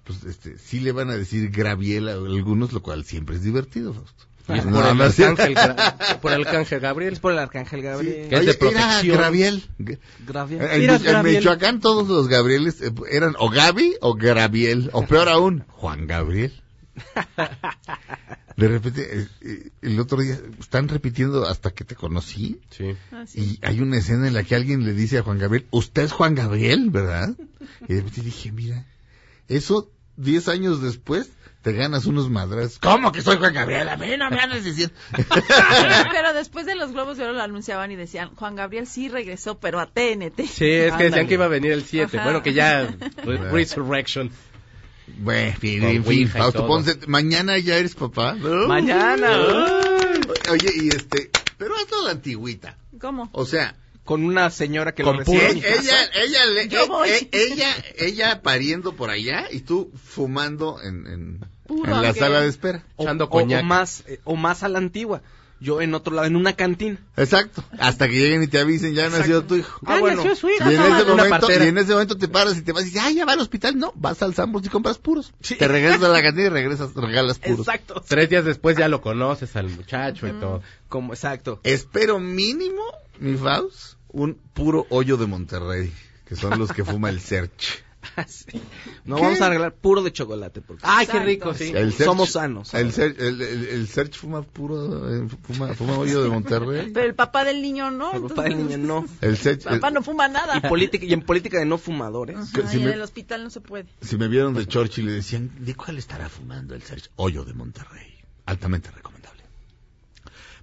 pues, 0.05 0.25
este, 0.25 0.59
sí 0.59 0.81
le 0.81 0.93
van 0.93 1.09
a 1.09 1.17
decir 1.17 1.51
Graviel 1.51 2.09
a 2.09 2.13
algunos, 2.13 2.75
lo 2.75 2.83
cual 2.83 3.05
siempre 3.05 3.37
es 3.37 3.43
divertido, 3.43 3.95
Fausto. 3.95 4.25
Y 4.49 4.59
es 4.59 4.67
No, 4.67 4.81
por, 4.81 4.87
el 4.87 4.97
no 4.99 5.05
arcángel, 5.05 5.55
por 6.23 6.33
el 6.33 6.47
arcángel 6.47 6.81
Gabriel. 6.81 7.13
Es 7.15 7.21
por 7.21 7.33
el 7.33 7.39
arcángel 7.39 7.83
Gabriel. 7.83 8.29
Que 8.29 8.35
es 8.35 8.41
Oye, 8.41 8.53
de 8.53 8.55
protección. 8.55 9.05
Era 9.05 9.19
Graviel. 9.19 9.65
Gabriel. 10.27 10.63
En, 10.63 10.91
en 10.91 11.03
Graviel. 11.03 11.37
Michoacán 11.37 11.81
todos 11.81 12.09
los 12.09 12.29
Gabrieles 12.29 12.81
eh, 12.83 12.93
eran 13.11 13.35
o 13.39 13.51
Gaby 13.51 13.97
o 14.01 14.15
Graviel, 14.15 14.91
o 14.93 15.07
peor 15.07 15.29
aún, 15.29 15.65
Juan 15.69 16.07
Gabriel. 16.07 16.53
De 18.57 18.67
repente, 18.69 19.21
eh, 19.21 19.29
eh, 19.43 19.71
el 19.83 20.01
otro 20.01 20.21
día, 20.21 20.37
están 20.59 20.89
repitiendo 20.89 21.47
hasta 21.47 21.71
que 21.71 21.85
te 21.85 21.95
conocí, 21.95 22.61
Sí. 22.71 22.97
Así. 23.13 23.41
y 23.41 23.59
hay 23.67 23.81
una 23.81 23.99
escena 23.99 24.27
en 24.27 24.35
la 24.35 24.43
que 24.43 24.57
alguien 24.57 24.85
le 24.85 24.93
dice 24.95 25.19
a 25.19 25.23
Juan 25.23 25.39
Gabriel, 25.39 25.67
usted 25.71 26.03
es 26.03 26.13
Juan 26.13 26.35
Gabriel, 26.35 26.91
¿verdad? 26.91 27.31
Y 27.89 27.95
de 27.95 28.01
repente 28.01 28.23
dije, 28.23 28.51
mira, 28.51 28.85
eso 29.47 29.91
diez 30.17 30.49
años 30.49 30.83
después 30.83 31.31
te 31.63 31.73
ganas 31.73 32.07
unos 32.07 32.31
madras. 32.31 32.79
¿Cómo 32.81 33.13
que 33.13 33.21
soy 33.23 33.37
Juan 33.37 33.53
Gabriel? 33.55 33.89
A 33.89 33.97
mí 33.97 34.07
no 34.17 34.29
me 34.31 34.41
andas 34.41 34.65
diciendo. 34.65 34.95
Pero 36.13 36.33
después 36.35 36.67
de 36.67 36.75
los 36.77 36.93
Globos 36.93 37.17
de 37.17 37.25
Oro 37.25 37.33
lo 37.35 37.43
anunciaban 37.43 37.91
y 37.93 37.97
decían, 37.97 38.31
Juan 38.35 38.57
Gabriel 38.57 38.87
sí 38.87 39.09
regresó, 39.09 39.59
pero 39.59 39.79
a 39.81 39.87
TNT. 39.87 40.39
Sí, 40.39 40.45
es 40.45 40.57
que 40.57 40.65
decían 40.65 40.93
Ándale. 41.05 41.27
que 41.27 41.35
iba 41.35 41.45
a 41.45 41.49
venir 41.49 41.73
el 41.73 41.85
7. 41.85 42.17
Ajá. 42.17 42.25
Bueno, 42.25 42.43
que 42.43 42.55
ya. 42.55 42.87
Re- 43.25 43.51
Resurrection. 43.51 44.31
Bueno, 45.19 45.57
en 45.89 46.05
fin, 46.05 46.29
Fausto. 46.29 46.67
Ponce, 46.67 46.99
mañana 47.07 47.59
ya 47.59 47.77
eres 47.77 47.95
papá. 47.95 48.35
Mañana. 48.35 49.31
Oye, 50.51 50.71
y 50.77 50.89
este, 50.89 51.31
pero 51.57 51.77
es 51.77 51.87
toda 51.87 52.13
antigüita. 52.13 52.77
¿Cómo? 53.01 53.29
O 53.33 53.45
sea, 53.47 53.75
Con 54.05 54.25
una 54.25 54.49
señora 54.51 54.95
que 54.95 55.03
Con 55.03 55.17
lo 55.19 55.25
recibe. 55.25 55.49
ella, 55.51 55.97
ella, 56.15 56.47
le- 56.47 56.69
Yo 56.69 56.85
eh, 56.85 56.89
voy. 56.89 57.09
eh, 57.11 57.29
ella, 57.33 57.69
ella 57.99 58.41
pariendo 58.43 58.95
por 58.95 59.11
allá 59.11 59.49
y 59.51 59.61
tú 59.61 59.93
fumando 60.03 60.81
en, 60.83 61.07
en, 61.07 61.41
Puro 61.67 61.95
en 61.95 62.01
la 62.03 62.15
sala 62.15 62.41
de 62.41 62.49
espera. 62.49 62.83
O, 62.97 63.05
o- 63.07 63.29
coñac. 63.29 63.63
o 63.63 63.67
más, 63.67 64.05
eh, 64.07 64.19
o 64.25 64.35
más 64.37 64.63
a 64.63 64.69
la 64.71 64.79
antigua. 64.79 65.21
Yo 65.61 65.81
en 65.81 65.95
otro 65.95 66.15
lado, 66.15 66.27
en 66.27 66.37
una 66.37 66.53
cantina. 66.55 66.99
Exacto. 67.17 67.65
Hasta 67.79 68.09
que 68.09 68.15
lleguen 68.15 68.43
y 68.43 68.47
te 68.47 68.61
avisen, 68.61 68.95
ya 68.95 69.09
nació 69.11 69.45
tu 69.45 69.57
hijo. 69.57 69.81
Ah, 69.85 69.99
bueno. 69.99 70.19
nació 70.19 70.37
su 70.37 70.49
hijo. 70.49 70.71
Y 70.71 70.75
en, 70.75 70.83
ese 70.83 71.05
momento, 71.05 71.49
y 71.51 71.67
en 71.67 71.79
ese 71.79 71.93
momento 71.93 72.17
te 72.17 72.29
paras 72.29 72.57
y 72.57 72.63
te 72.63 72.73
vas 72.73 72.83
y 72.83 72.87
dices, 72.87 73.03
ah, 73.05 73.11
ya 73.11 73.25
va 73.25 73.33
al 73.33 73.41
hospital. 73.41 73.77
No, 73.77 73.93
vas 73.97 74.23
al 74.23 74.35
Sambors 74.35 74.65
y 74.67 74.69
compras 74.69 74.99
puros. 74.99 75.33
Te 75.41 75.67
regresas 75.67 76.03
a 76.03 76.09
la 76.09 76.23
cantina 76.23 76.47
y 76.47 76.51
regresas, 76.51 76.95
regalas 76.95 77.39
puros. 77.39 77.67
Exacto. 77.67 78.03
Tres 78.07 78.31
días 78.31 78.45
después 78.45 78.77
ya 78.77 78.89
lo 78.89 79.01
conoces 79.01 79.57
al 79.57 79.69
muchacho 79.69 80.29
y 80.29 80.33
todo. 80.33 80.63
Como, 80.89 81.13
exacto. 81.13 81.61
Espero 81.65 82.21
mínimo, 82.21 82.83
mi 83.19 83.37
Faust, 83.37 83.95
un 84.09 84.39
puro 84.55 84.87
hoyo 84.91 85.17
de 85.17 85.27
Monterrey, 85.27 85.93
que 86.25 86.37
son 86.37 86.59
los 86.59 86.73
que 86.73 86.85
fuma 86.85 87.11
el 87.11 87.21
Search. 87.21 87.88
Sí. 88.27 88.61
No 89.05 89.17
¿Qué? 89.17 89.23
vamos 89.23 89.41
a 89.41 89.47
arreglar 89.47 89.75
puro 89.75 90.03
de 90.03 90.13
chocolate. 90.13 90.61
Porque 90.61 90.83
Ay, 90.87 91.07
qué 91.07 91.19
rico, 91.21 91.53
sí. 91.53 91.73
El 91.75 91.93
Search- 91.93 92.05
Somos 92.05 92.31
sanos. 92.31 92.73
El 92.75 92.93
Search, 92.93 93.19
el, 93.21 93.41
el- 93.43 93.65
el 93.69 93.89
Search 93.89 94.15
fuma 94.17 94.43
puro, 94.43 95.15
eh, 95.25 95.29
fuma, 95.43 95.75
fuma 95.75 95.99
hoyo 95.99 96.23
de 96.23 96.29
Monterrey. 96.29 96.91
Pero 96.93 97.07
el 97.07 97.15
papá 97.15 97.45
del 97.45 97.61
niño 97.61 97.91
no. 97.91 98.13
el 98.15 98.23
papá 98.23 98.45
del 98.45 98.57
niño 98.57 98.79
no. 98.79 99.05
El 99.21 99.37
Search, 99.37 99.67
el- 99.67 99.81
Papá 99.81 99.91
no 99.91 100.03
fuma 100.03 100.29
nada. 100.29 100.57
Y, 100.57 100.61
política, 100.69 101.05
y 101.05 101.13
en 101.13 101.23
política 101.23 101.59
de 101.59 101.65
no 101.67 101.77
fumadores. 101.77 102.37
Ajá, 102.37 102.69
si 102.69 102.77
y 102.77 102.81
me- 102.81 102.87
en 102.87 102.93
el 102.95 103.03
hospital 103.03 103.43
no 103.45 103.51
se 103.51 103.61
puede. 103.61 103.87
si 104.01 104.17
me 104.17 104.29
vieron 104.29 104.55
de 104.55 104.67
Churchill 104.67 105.05
le 105.07 105.13
decían, 105.13 105.51
¿de 105.59 105.75
cuál 105.75 105.99
estará 105.99 106.29
fumando 106.29 106.75
el 106.75 106.83
Search? 106.83 107.11
Hoyo 107.17 107.45
de 107.45 107.53
Monterrey. 107.55 108.15
Altamente 108.47 108.91
recomendable. 108.91 109.43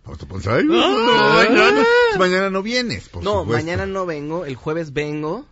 Ay, 0.07 1.47
mañana, 1.49 1.83
mañana 2.19 2.49
no 2.49 2.61
vienes, 2.61 3.09
por 3.09 3.23
no, 3.23 3.39
supuesto. 3.41 3.53
mañana 3.65 3.85
no 3.85 4.05
vengo. 4.05 4.45
El 4.45 4.55
jueves 4.55 4.93
vengo. 4.93 5.45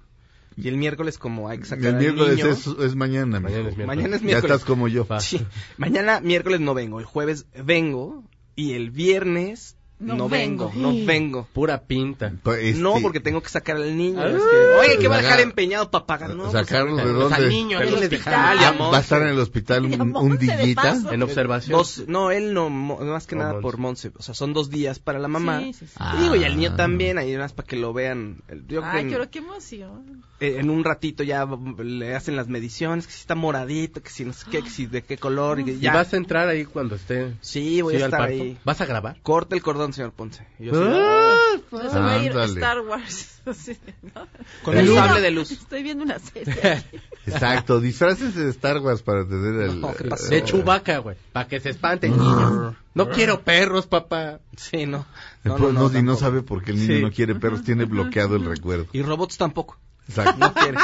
Y 0.55 0.67
el 0.67 0.77
miércoles, 0.77 1.17
como 1.17 1.49
hay 1.49 1.59
que 1.59 1.65
sacar 1.65 1.85
El 1.87 1.95
al 1.95 1.99
miércoles 2.01 2.35
niño- 2.37 2.49
es, 2.51 2.67
es 2.67 2.95
mañana, 2.95 3.39
Mañana 3.39 3.69
es 3.69 3.75
miércoles. 3.77 3.87
Mañana 3.87 4.15
es 4.15 4.21
Ya 4.21 4.25
miércoles. 4.27 4.55
estás 4.55 4.65
como 4.67 4.87
yo. 4.87 5.07
Sí. 5.19 5.41
Mañana 5.77 6.19
miércoles 6.21 6.59
no 6.61 6.73
vengo. 6.73 6.99
El 6.99 7.05
jueves 7.05 7.45
vengo. 7.63 8.23
Y 8.55 8.73
el 8.73 8.91
viernes 8.91 9.77
No 9.99 10.15
no, 10.15 10.27
vengo, 10.27 10.69
vengo. 10.69 10.81
no 10.99 11.05
vengo. 11.05 11.47
Pura 11.53 11.83
pinta. 11.83 12.27
Este, 12.59 12.73
No, 12.81 12.95
porque 13.01 13.21
tengo 13.21 13.41
que 13.41 13.47
sacar 13.47 13.77
al 13.77 13.95
niño. 13.95 14.19
Ah, 14.21 14.27
es 14.27 14.35
que, 14.35 14.79
Oye, 14.91 14.97
¿qué 14.99 15.07
va 15.07 15.15
a 15.15 15.21
dejar 15.21 15.39
empeñado 15.39 15.89
para 15.91 16.05
pagar? 16.05 16.35
No, 16.35 16.43
pues, 16.43 16.51
¿Sacarlo 16.53 16.97
de 16.97 17.03
Pues 17.03 17.15
dónde? 17.15 17.35
al 17.35 17.47
niño, 17.49 17.77
Pero 17.79 17.95
ahí 17.97 18.07
les 18.09 18.27
Ah, 18.27 18.55
ya, 18.59 18.71
va 18.73 18.97
a 18.97 18.99
estar 18.99 19.21
en 19.21 19.29
el 19.29 19.39
hospital 19.39 19.85
un, 20.01 20.15
un 20.17 20.37
de 20.37 20.57
dillita. 20.57 20.97
En 21.11 21.23
observación. 21.23 21.77
Dos, 21.77 22.03
no, 22.07 22.31
él 22.31 22.53
no, 22.53 22.69
más 22.69 23.27
que 23.27 23.35
O 23.35 23.37
nada 23.37 23.51
Monse. 23.53 23.61
por 23.61 23.77
Monse. 23.77 24.11
O 24.17 24.23
sea, 24.23 24.33
son 24.35 24.51
dos 24.53 24.69
días 24.69 24.99
para 24.99 25.19
la 25.19 25.27
mamá. 25.29 25.59
Sí, 25.61 25.73
sí, 25.73 25.87
sí. 25.87 25.93
Ah. 25.97 26.15
Y 26.17 26.23
digo, 26.23 26.35
y 26.35 26.43
al 26.43 26.57
niño 26.57 26.75
también, 26.75 27.17
ahí 27.17 27.37
más 27.37 27.53
para 27.53 27.67
que 27.67 27.75
lo 27.77 27.93
vean. 27.93 28.41
Yo 28.67 28.81
Ay, 28.83 29.05
creo 29.07 29.21
qué, 29.21 29.25
que 29.27 29.31
qué 29.31 29.39
emoción. 29.39 30.23
en, 30.41 30.59
en 30.59 30.69
un 30.69 30.83
ratito 30.83 31.23
ya 31.23 31.47
le 31.81 32.15
hacen 32.15 32.35
las 32.35 32.47
mediciones, 32.49 33.05
que 33.07 33.13
si 33.13 33.19
está 33.21 33.35
moradito, 33.35 34.01
que 34.01 34.09
si 34.09 34.25
no 34.25 34.33
sé 34.33 34.45
qué, 34.51 34.61
que 34.63 34.69
si 34.69 34.85
de 34.85 35.01
qué 35.03 35.17
color. 35.17 35.59
Y 35.61 35.65
que 35.65 35.71
¿Y 35.73 35.79
ya. 35.79 35.93
vas 35.93 36.13
a 36.13 36.17
entrar 36.17 36.47
ahí 36.49 36.65
cuando 36.65 36.95
esté? 36.95 37.33
Sí, 37.41 37.81
voy 37.81 37.95
a 37.95 38.05
estar 38.05 38.21
ahí. 38.23 38.57
¿Vas 38.65 38.81
a 38.81 38.85
grabar? 38.85 39.17
Corta 39.21 39.55
el 39.55 39.61
cordón, 39.61 39.82
señor 39.91 40.13
Ponce. 40.13 40.47
Y 40.59 40.65
yo 40.65 40.71
Ah, 40.75 41.35
Entonces 41.55 41.95
va 41.95 42.11
a 42.13 42.17
ir. 42.23 42.31
Star 42.31 42.79
Wars. 42.81 43.41
Con 44.63 44.77
el 44.77 44.81
Estoy 44.81 44.95
sable 44.95 45.11
viendo- 45.11 45.21
de 45.21 45.31
luz. 45.31 45.51
Estoy 45.51 45.83
viendo 45.83 46.03
una 46.05 46.19
serie. 46.19 46.55
Exacto, 47.25 47.79
disfraces 47.81 48.35
de 48.35 48.49
Star 48.51 48.79
Wars 48.79 49.01
para 49.01 49.27
tener 49.27 49.61
el... 49.69 49.81
No. 49.81 49.93
De 50.29 50.43
Chubaca, 50.43 50.99
güey. 50.99 51.17
Para 51.33 51.47
que 51.47 51.59
se 51.59 51.69
espante 51.71 52.07
el 52.07 52.13
niño. 52.17 52.75
No 52.93 53.09
quiero 53.09 53.41
perros, 53.41 53.87
papá. 53.87 54.39
Sí, 54.55 54.85
no. 54.85 55.05
No, 55.43 55.57
No, 55.57 55.71
no, 55.71 55.89
no, 55.89 55.99
y 55.99 56.03
no 56.03 56.15
sabe 56.15 56.41
por 56.43 56.63
qué 56.63 56.71
el 56.71 56.77
niño 56.77 56.95
Sí. 56.97 57.01
no 57.01 57.11
quiere 57.11 57.35
perros, 57.35 57.63
tiene 57.63 57.85
bloqueado 57.85 58.35
el 58.37 58.45
recuerdo. 58.45 58.87
Y 58.93 59.01
robots 59.01 59.37
tampoco. 59.37 59.77
Exacto. 60.07 60.35
No 60.37 60.53
quiere. 60.53 60.77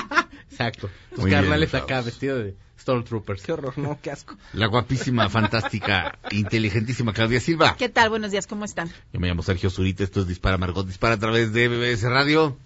Exacto. 0.52 0.90
Tus 1.10 1.20
Muy 1.20 1.30
bien, 1.30 1.42
carnales 1.42 1.70
Faust. 1.70 1.84
acá 1.86 2.02
vestidos 2.02 2.44
de 2.44 2.56
Stormtroopers. 2.80 3.44
Qué 3.44 3.52
horror, 3.52 3.78
no, 3.78 4.00
qué 4.02 4.12
asco. 4.12 4.38
La 4.54 4.68
guapísima, 4.68 5.30
fantástica, 5.30 6.18
inteligentísima 6.32 7.14
Claudia 7.14 7.40
Silva. 7.40 7.76
¿Qué 7.78 7.90
tal? 7.90 8.10
Buenos 8.10 8.32
días, 8.32 8.48
¿cómo 8.48 8.66
están? 8.66 8.90
Yo 9.14 9.20
me 9.20 9.28
llamo 9.28 9.44
Sergio 9.44 9.70
Zurita, 9.70 10.04
esto 10.04 10.22
es 10.22 10.28
Dispara 10.28 10.58
Margot, 10.58 10.86
dispara 10.88 11.16
a 11.16 11.20
través 11.20 11.54
de 11.54 11.68
BBS 11.68 12.04
Radio. 12.04 12.58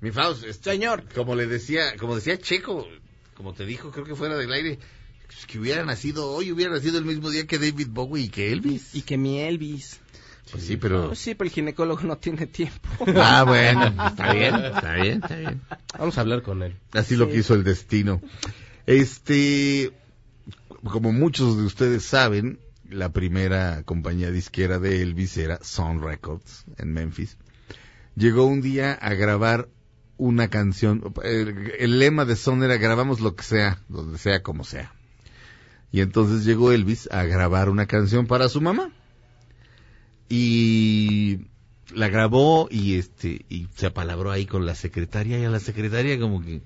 Mi 0.00 0.10
Faust, 0.10 0.44
este, 0.44 0.70
Señor. 0.72 1.04
como 1.14 1.34
le 1.36 1.46
decía, 1.46 1.96
como 1.96 2.16
decía 2.16 2.36
Checo, 2.38 2.86
como 3.36 3.52
te 3.54 3.64
dijo, 3.64 3.90
creo 3.92 4.04
que 4.04 4.16
fuera 4.16 4.36
del 4.36 4.52
aire, 4.52 4.78
pues, 5.26 5.46
que 5.46 5.58
hubiera 5.58 5.84
nacido 5.84 6.30
hoy, 6.30 6.50
hubiera 6.50 6.72
nacido 6.72 6.98
el 6.98 7.04
mismo 7.04 7.30
día 7.30 7.46
que 7.46 7.58
David 7.58 7.88
Bowie 7.90 8.24
y 8.24 8.28
que 8.28 8.52
Elvis. 8.52 8.94
Y 8.94 9.02
que 9.02 9.16
mi 9.16 9.40
Elvis. 9.40 10.00
Pues 10.50 10.64
sí, 10.64 10.76
pero... 10.76 11.08
Pues 11.08 11.18
sí, 11.18 11.34
pero 11.34 11.48
el 11.48 11.54
ginecólogo 11.54 12.02
no 12.02 12.18
tiene 12.18 12.46
tiempo. 12.46 12.88
Ah, 13.16 13.44
bueno, 13.44 13.86
está 14.06 14.32
bien, 14.32 14.54
está 14.56 14.94
bien, 14.94 15.20
está 15.22 15.36
bien. 15.36 15.62
Vamos 15.98 16.18
a 16.18 16.20
hablar 16.20 16.42
con 16.42 16.62
él. 16.62 16.76
Así 16.92 17.16
lo 17.16 17.28
quiso 17.28 17.54
el 17.54 17.64
destino. 17.64 18.20
Este, 18.86 19.92
como 20.84 21.12
muchos 21.12 21.56
de 21.56 21.64
ustedes 21.64 22.04
saben, 22.04 22.58
la 22.88 23.12
primera 23.12 23.82
compañía 23.84 24.30
disquera 24.30 24.78
de 24.78 25.02
Elvis 25.02 25.36
era 25.36 25.58
Sound 25.62 26.02
Records 26.02 26.64
en 26.78 26.92
Memphis. 26.92 27.38
Llegó 28.16 28.44
un 28.44 28.60
día 28.60 28.92
a 28.92 29.14
grabar 29.14 29.68
una 30.18 30.48
canción. 30.48 31.12
El, 31.22 31.72
el 31.78 31.98
lema 31.98 32.24
de 32.24 32.36
Sound 32.36 32.62
era 32.62 32.76
grabamos 32.76 33.20
lo 33.20 33.34
que 33.34 33.44
sea, 33.44 33.80
donde 33.88 34.18
sea 34.18 34.42
como 34.42 34.64
sea. 34.64 34.92
Y 35.90 36.00
entonces 36.00 36.44
llegó 36.44 36.72
Elvis 36.72 37.08
a 37.12 37.24
grabar 37.24 37.68
una 37.68 37.86
canción 37.86 38.26
para 38.26 38.48
su 38.48 38.60
mamá. 38.60 38.90
Y 40.34 41.40
la 41.94 42.08
grabó 42.08 42.66
y 42.70 42.94
este 42.94 43.44
y 43.50 43.66
se 43.74 43.84
apalabró 43.84 44.30
ahí 44.30 44.46
con 44.46 44.64
la 44.64 44.74
secretaria 44.74 45.38
y 45.38 45.44
a 45.44 45.50
la 45.50 45.60
secretaria 45.60 46.18
como 46.18 46.40
que 46.40 46.62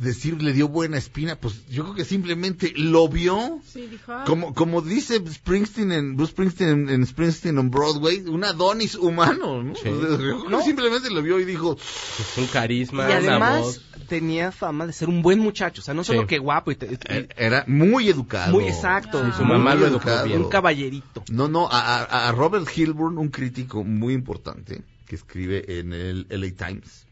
decir 0.00 0.42
le 0.42 0.52
dio 0.52 0.68
buena 0.68 0.96
espina 0.98 1.36
pues 1.36 1.66
yo 1.68 1.82
creo 1.84 1.94
que 1.94 2.04
simplemente 2.04 2.72
lo 2.76 3.08
vio 3.08 3.60
Sí, 3.66 3.86
dijo. 3.86 4.12
ah, 4.12 4.24
como 4.26 4.54
como 4.54 4.80
dice 4.80 5.22
Springsteen 5.30 5.92
en 5.92 6.16
Bruce 6.16 6.32
Springsteen 6.32 6.70
en, 6.70 6.88
en 6.88 7.06
Springsteen 7.06 7.58
on 7.58 7.70
Broadway 7.70 8.20
un 8.20 8.44
Adonis 8.44 8.94
humano 8.94 9.62
¿no? 9.62 9.74
Sí. 9.74 9.82
Yo 9.84 10.44
creo 10.44 10.58
que 10.58 10.64
simplemente 10.64 11.10
lo 11.10 11.22
vio 11.22 11.38
y 11.40 11.44
dijo 11.44 11.76
Es 11.76 12.38
un 12.38 12.46
carisma, 12.46 13.08
Y 13.08 13.12
además 13.12 13.60
voz. 13.60 13.80
tenía 14.08 14.52
fama 14.52 14.86
de 14.86 14.92
ser 14.92 15.08
un 15.08 15.22
buen 15.22 15.38
muchacho. 15.38 15.80
O 15.80 15.84
sea, 15.84 15.94
no 15.94 16.02
solo 16.04 16.22
Sí. 16.22 16.26
que 16.26 16.38
guapo 16.38 16.70
y, 16.72 16.76
te- 16.76 16.86
y- 16.86 16.98
eh, 17.08 17.28
era 17.36 17.64
muy 17.68 18.08
educado 18.08 18.52
muy 18.52 18.64
exacto. 18.68 19.24
Sí, 19.24 19.30
su 19.36 19.44
muy 19.44 19.58
mamá 19.58 19.74
lo 19.74 19.86
educó 19.86 20.10
bien. 20.24 20.42
Un 20.42 20.48
caballerito. 20.48 21.22
No, 21.30 21.46
no, 21.48 21.68
a, 21.70 22.02
a- 22.04 22.28
a 22.28 22.32
Robert 22.32 22.66
Hilburn, 22.74 23.18
un 23.18 23.28
crítico 23.28 23.84
muy 23.84 24.14
importante 24.14 24.82
que 25.06 25.16
escribe 25.16 25.78
en 25.78 25.92
el 25.92 26.26
LA 26.30 26.50
Times. 26.66 27.06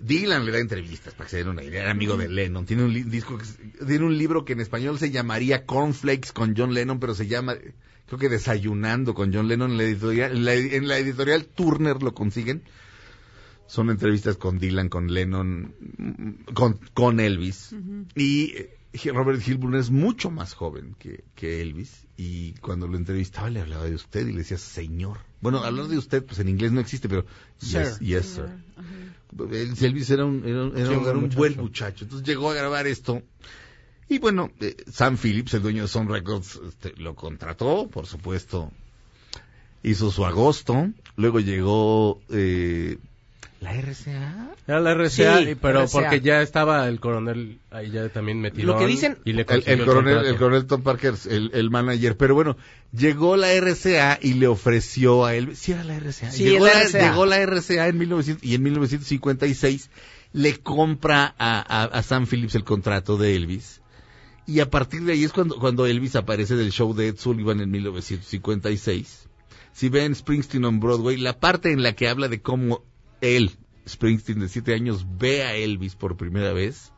Dylan 0.00 0.44
le 0.44 0.52
da 0.52 0.58
entrevistas 0.58 1.14
para 1.14 1.26
que 1.26 1.30
se 1.30 1.36
den 1.38 1.48
una 1.48 1.62
idea, 1.62 1.82
era 1.82 1.90
amigo 1.90 2.16
de 2.16 2.28
Lennon, 2.28 2.66
tiene 2.66 2.84
un 2.84 3.10
disco 3.10 3.38
que 3.38 3.44
tiene 3.84 4.04
un 4.04 4.16
libro 4.16 4.44
que 4.44 4.52
en 4.54 4.60
español 4.60 4.98
se 4.98 5.10
llamaría 5.10 5.66
Cornflakes 5.66 6.32
con 6.32 6.54
John 6.56 6.74
Lennon, 6.74 7.00
pero 7.00 7.14
se 7.14 7.26
llama 7.26 7.56
creo 8.06 8.18
que 8.18 8.28
Desayunando 8.28 9.14
con 9.14 9.32
John 9.32 9.48
Lennon 9.48 9.72
en 9.72 9.78
la 9.78 9.84
editorial 9.84 10.32
en 10.32 10.44
la, 10.44 10.54
en 10.54 10.88
la 10.88 10.98
editorial 10.98 11.46
Turner 11.46 12.02
lo 12.02 12.14
consiguen. 12.14 12.62
Son 13.68 13.90
entrevistas 13.90 14.36
con 14.36 14.60
Dylan, 14.60 14.88
con 14.88 15.12
Lennon, 15.12 15.74
con, 16.54 16.78
con 16.94 17.18
Elvis. 17.18 17.74
Y 18.14 18.52
eh, 18.54 19.12
Robert 19.12 19.46
Hilburn 19.46 19.74
es 19.74 19.90
mucho 19.90 20.30
más 20.30 20.54
joven 20.54 20.94
que, 21.00 21.24
que 21.34 21.62
Elvis. 21.62 22.06
Y 22.16 22.52
cuando 22.54 22.86
lo 22.86 22.96
entrevistaba 22.96 23.50
le 23.50 23.60
hablaba 23.60 23.84
de 23.84 23.96
usted 23.96 24.26
y 24.26 24.32
le 24.32 24.38
decía 24.38 24.56
señor. 24.56 25.18
Bueno, 25.40 25.58
hablar 25.64 25.88
de 25.88 25.98
usted, 25.98 26.24
pues 26.24 26.38
en 26.38 26.48
inglés 26.48 26.72
no 26.72 26.80
existe, 26.80 27.08
pero 27.08 27.26
yes, 27.60 27.98
yes, 27.98 28.26
sir. 28.26 28.48
El- 29.38 29.74
Elvis 29.84 30.10
era 30.10 30.24
un, 30.24 30.42
era, 30.46 30.64
un- 30.64 30.76
era 30.76 30.86
Sí, 30.86 30.92
un 30.92 30.98
un- 30.98 31.02
buen 31.02 31.08
era 31.08 31.12
un 31.18 31.22
muchacho. 31.22 31.38
buen 31.38 31.56
muchacho. 31.56 32.04
Entonces 32.04 32.26
llegó 32.26 32.50
a 32.50 32.54
grabar 32.54 32.86
esto. 32.86 33.22
Y 34.08 34.18
bueno, 34.18 34.50
eh, 34.60 34.76
Sam 34.90 35.16
Phillips, 35.16 35.54
el 35.54 35.62
dueño 35.62 35.82
de 35.82 35.88
Sun 35.88 36.08
Records, 36.08 36.60
este, 36.68 36.92
lo 36.96 37.14
contrató, 37.14 37.88
por 37.88 38.06
supuesto. 38.06 38.70
Hizo 39.82 40.10
su 40.10 40.24
agosto. 40.24 40.90
Luego 41.16 41.40
llegó 41.40 42.20
eh, 42.30 42.98
la 43.60 43.72
RCA. 43.72 44.54
Era 44.66 44.80
la 44.80 44.92
RCA, 44.94 45.38
Sí, 45.38 45.56
pero 45.60 45.82
RCA. 45.84 45.92
porque 45.92 46.20
ya 46.20 46.42
estaba 46.42 46.86
el 46.88 47.00
coronel 47.00 47.58
ahí 47.70 47.90
ya 47.90 48.08
también 48.10 48.40
metido. 48.40 48.66
Lo 48.72 48.78
que 48.78 48.86
dicen- 48.86 49.18
y 49.24 49.32
le 49.32 49.46
El, 49.48 49.62
el 49.66 49.84
coronel, 49.84 50.26
el 50.26 50.36
coronel 50.36 50.66
Tom 50.66 50.82
Parker, 50.82 51.14
el, 51.30 51.50
el 51.54 51.70
manager. 51.70 52.16
Pero 52.16 52.34
bueno, 52.34 52.56
llegó 52.92 53.36
la 53.36 53.52
RCA 53.52 54.18
y 54.20 54.34
le 54.34 54.46
ofreció 54.46 55.24
a 55.24 55.34
él. 55.34 55.56
Sí, 55.56 55.72
era 55.72 55.84
la 55.84 55.96
RCA. 55.98 56.30
Sí, 56.30 56.44
llegó, 56.44 56.66
la, 56.66 56.82
RCA. 56.82 57.10
llegó 57.10 57.26
la 57.26 57.38
RCA 57.46 57.88
en 57.88 57.98
1900, 57.98 58.44
y 58.44 58.54
en 58.54 58.62
1956 58.62 59.90
le 60.32 60.58
compra 60.58 61.34
a, 61.38 61.60
a- 61.60 61.84
a 61.84 62.02
Sam 62.02 62.26
Phillips 62.26 62.54
el 62.56 62.64
contrato 62.64 63.16
de 63.16 63.36
Elvis. 63.36 63.80
Y 64.46 64.60
a 64.60 64.70
partir 64.70 65.02
de 65.02 65.12
ahí 65.14 65.24
es 65.24 65.32
cuando, 65.32 65.56
cuando 65.58 65.86
Elvis 65.86 66.14
aparece 66.14 66.54
del 66.56 66.70
show 66.70 66.94
de 66.94 67.08
Ed 67.08 67.16
Sullivan 67.16 67.60
en 67.60 67.70
1956. 67.70 69.28
Si 69.72 69.88
ven 69.88 70.14
Springsteen 70.14 70.64
on 70.64 70.78
Broadway, 70.80 71.16
la 71.16 71.38
parte 71.38 71.72
en 71.72 71.82
la 71.82 71.94
que 71.94 72.08
habla 72.08 72.28
de 72.28 72.40
cómo 72.40 72.82
él, 73.20 73.50
Springsteen 73.88 74.40
de 74.40 74.48
siete 74.48 74.74
años, 74.74 75.06
ve 75.18 75.42
a 75.44 75.54
Elvis 75.54 75.94
por 75.94 76.16
primera 76.16 76.52
vez, 76.52 76.92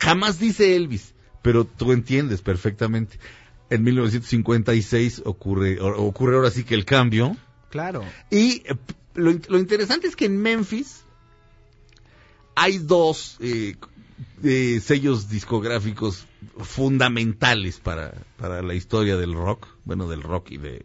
jamás 0.00 0.38
dice 0.38 0.76
Elvis, 0.76 1.14
pero 1.42 1.64
tú 1.64 1.92
entiendes 1.92 2.40
perfectamente. 2.42 3.18
En 3.70 3.82
1956 3.82 5.22
ocurre, 5.24 5.80
o- 5.80 6.02
ocurre 6.06 6.36
ahora 6.36 6.50
sí 6.50 6.64
que 6.64 6.74
el 6.74 6.84
cambio. 6.84 7.36
Claro. 7.70 8.04
Y 8.30 8.62
eh, 8.66 8.76
lo 9.14 9.58
interesante 9.58 10.06
es 10.06 10.16
que 10.16 10.26
en 10.26 10.40
Memphis 10.40 11.02
hay 12.54 12.78
dos 12.78 13.36
eh, 13.40 13.74
eh, 14.42 14.80
sellos 14.82 15.28
discográficos 15.28 16.26
fundamentales 16.58 17.80
para, 17.80 18.14
para 18.36 18.62
la 18.62 18.74
historia 18.74 19.16
del 19.16 19.34
rock, 19.34 19.66
bueno, 19.84 20.08
del 20.08 20.22
rock 20.22 20.52
y 20.52 20.58
de, 20.58 20.84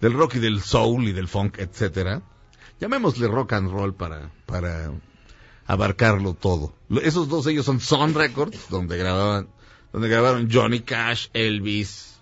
del 0.00 0.12
rock 0.12 0.36
y 0.36 0.38
del 0.38 0.60
soul 0.60 1.08
y 1.08 1.12
del 1.12 1.28
funk, 1.28 1.58
etcétera. 1.58 2.22
Llamémosle 2.82 3.28
rock 3.28 3.52
and 3.52 3.70
roll 3.70 3.94
para, 3.94 4.32
para 4.44 4.92
abarcarlo 5.68 6.34
todo. 6.34 6.74
Esos 7.00 7.28
dos 7.28 7.44
sellos 7.44 7.64
son 7.64 7.78
Sun 7.78 8.12
Records, 8.12 8.68
donde 8.70 8.98
grababan, 8.98 9.46
donde 9.92 10.08
grabaron 10.08 10.48
Johnny 10.50 10.80
Cash, 10.80 11.28
Elvis, 11.32 12.16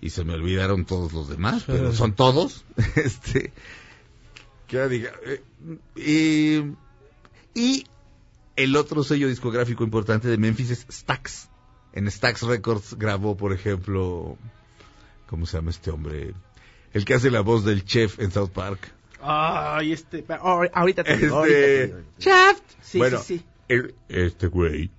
y 0.00 0.10
se 0.10 0.24
me 0.24 0.34
olvidaron 0.34 0.84
todos 0.84 1.12
los 1.12 1.28
demás, 1.28 1.62
pero 1.64 1.92
son 1.92 2.16
todos. 2.16 2.64
este, 2.96 3.52
que 4.66 4.88
diga, 4.88 5.12
eh, 5.24 5.44
y, 5.94 6.74
y 7.54 7.86
el 8.56 8.74
otro 8.74 9.04
sello 9.04 9.28
discográfico 9.28 9.84
importante 9.84 10.26
de 10.26 10.38
Memphis 10.38 10.70
es 10.70 10.86
Stax. 10.90 11.50
En 11.92 12.10
Stax 12.10 12.42
Records 12.42 12.98
grabó, 12.98 13.36
por 13.36 13.52
ejemplo, 13.52 14.36
¿cómo 15.28 15.46
se 15.46 15.58
llama 15.58 15.70
este 15.70 15.92
hombre? 15.92 16.34
El 16.92 17.04
que 17.04 17.14
hace 17.14 17.30
la 17.30 17.42
voz 17.42 17.64
del 17.64 17.84
chef 17.84 18.18
en 18.18 18.32
South 18.32 18.50
Park. 18.50 18.92
Ay, 19.22 19.92
este. 19.92 20.24
ah, 20.28 20.62
ahorita 20.72 21.04
te 21.04 21.12
Este- 21.12 21.24
digo, 21.26 21.36
ahorita 21.38 21.56
te 21.58 21.86
digo. 21.86 21.98
Shaft. 22.18 22.62
Sí, 22.82 22.98
bueno, 22.98 23.18
sí, 23.22 23.38
sí. 23.38 23.44
el- 23.68 23.94
este 24.08 24.46
güey. 24.48 24.90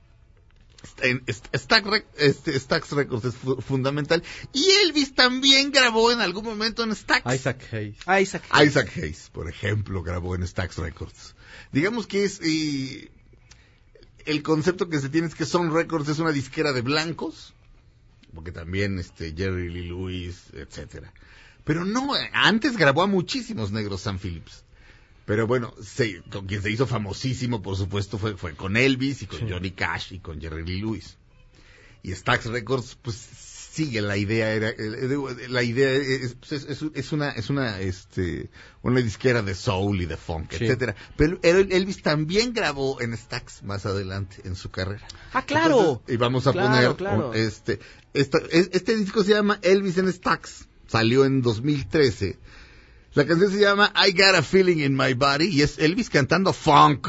En 1.03 1.21
St- 1.27 1.55
Stax, 1.57 1.85
Rec- 1.87 2.05
este, 2.17 2.59
Stax 2.59 2.91
Records 2.93 3.25
es 3.25 3.35
fu- 3.35 3.61
fundamental. 3.61 4.23
Y 4.51 4.65
Elvis 4.83 5.13
también 5.13 5.71
grabó 5.71 6.11
en 6.11 6.21
algún 6.21 6.43
momento 6.43 6.83
en 6.83 6.95
Stax. 6.95 7.21
Isaac 7.35 7.61
Hayes. 7.71 7.97
Isaac. 8.21 8.43
Isaac 8.65 8.91
Hayes, 8.97 9.29
por 9.31 9.47
ejemplo, 9.47 10.01
grabó 10.01 10.33
en 10.35 10.45
Stax 10.47 10.77
Records. 10.77 11.35
Digamos 11.71 12.07
que 12.07 12.23
es 12.23 12.39
eh, 12.43 13.11
el 14.25 14.41
concepto 14.43 14.89
que 14.89 14.99
se 14.99 15.09
tiene 15.09 15.27
es 15.27 15.35
que 15.35 15.45
Sun 15.45 15.73
Records 15.73 16.09
es 16.09 16.19
una 16.19 16.31
disquera 16.31 16.73
de 16.73 16.81
blancos, 16.81 17.53
porque 18.33 18.51
también 18.51 18.97
este 18.99 19.33
Jerry 19.35 19.69
Lee 19.69 19.87
Lewis, 19.87 20.45
etcétera. 20.53 21.13
Pero 21.63 21.85
no, 21.85 22.11
antes 22.33 22.77
grabó 22.77 23.03
a 23.03 23.07
muchísimos 23.07 23.71
negros 23.71 24.01
Sam 24.01 24.17
Phillips. 24.19 24.63
Pero 25.25 25.45
bueno, 25.47 25.73
se- 25.81 26.21
con 26.31 26.47
quien 26.47 26.61
se 26.61 26.71
hizo 26.71 26.87
famosísimo, 26.87 27.61
por 27.61 27.77
supuesto, 27.77 28.17
fue, 28.17 28.35
fue 28.35 28.55
con 28.55 28.75
Elvis 28.75 29.21
y 29.21 29.27
con 29.27 29.49
Johnny 29.49 29.71
Cash 29.71 30.13
y 30.13 30.19
con 30.19 30.41
Jerry 30.41 30.65
Lee 30.65 30.81
Lewis. 30.81 31.17
Y 32.03 32.11
Stax 32.13 32.47
Records, 32.47 32.97
pues 33.01 33.15
sigue 33.15 34.01
la 34.01 34.17
idea, 34.17 34.51
era, 34.51 34.73
la 35.47 35.63
idea 35.63 35.91
es, 35.91 36.35
pues, 36.35 36.65
es, 36.93 37.11
una, 37.13 37.29
es 37.29 37.49
una, 37.49 37.79
este, 37.79 38.49
una 38.81 38.99
disquera 38.99 39.41
de 39.43 39.55
soul 39.55 40.01
y 40.01 40.05
de 40.07 40.17
funk, 40.17 40.51
Sí. 40.51 40.65
etcétera. 40.65 40.95
Pero 41.15 41.39
el- 41.43 41.71
Elvis 41.71 42.01
también 42.01 42.51
grabó 42.53 42.99
en 42.99 43.15
Stax 43.15 43.63
más 43.63 43.85
adelante 43.85 44.41
en 44.43 44.55
su 44.55 44.71
carrera. 44.71 45.07
Ah, 45.31 45.45
claro. 45.45 45.77
Entonces, 45.79 46.15
y 46.15 46.17
vamos 46.17 46.47
a 46.47 46.51
Claro, 46.51 46.67
poner 46.69 46.95
claro. 46.97 47.29
un- 47.29 47.35
este, 47.37 47.79
esta- 48.13 48.41
es- 48.51 48.71
este 48.73 48.97
disco 48.97 49.23
se 49.23 49.31
llama 49.35 49.59
Elvis 49.61 49.97
en 49.99 50.11
Stax. 50.11 50.67
Salió 50.91 51.23
en 51.23 51.41
2013. 51.41 52.37
La 53.13 53.25
canción 53.25 53.49
se 53.49 53.61
llama 53.61 53.93
I 53.95 54.11
Got 54.11 54.35
a 54.35 54.41
Feeling 54.41 54.83
in 54.83 54.93
My 54.93 55.13
Body 55.13 55.45
y 55.45 55.61
es 55.61 55.79
Elvis 55.79 56.09
cantando 56.09 56.51
funk. 56.51 57.07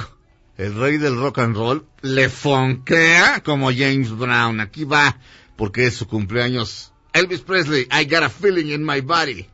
El 0.56 0.76
rey 0.76 0.98
del 0.98 1.16
rock 1.16 1.40
and 1.40 1.56
roll 1.56 1.84
le 2.00 2.28
funkea 2.28 3.42
como 3.44 3.72
James 3.72 4.16
Brown. 4.16 4.60
Aquí 4.60 4.84
va 4.84 5.18
porque 5.56 5.86
es 5.86 5.94
su 5.94 6.06
cumpleaños. 6.06 6.92
Elvis 7.12 7.40
Presley, 7.40 7.88
I 7.90 8.04
Got 8.04 8.22
a 8.22 8.30
Feeling 8.30 8.72
in 8.72 8.86
My 8.86 9.00
Body. 9.00 9.48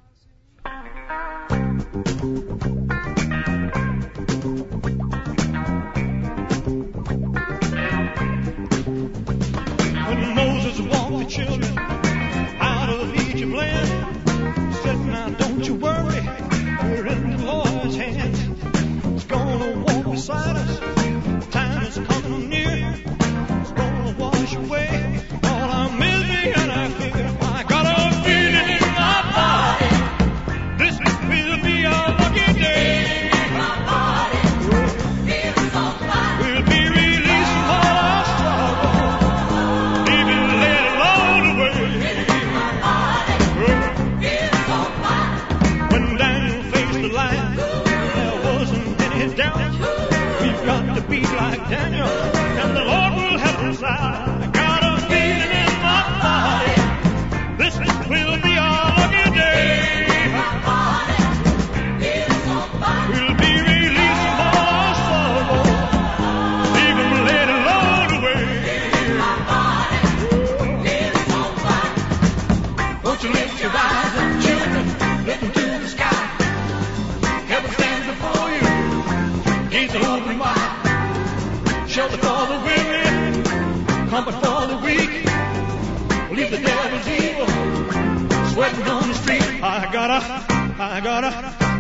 Got 90.19 90.51
I 90.81 91.01
got 91.01 91.25
a, 91.25 91.29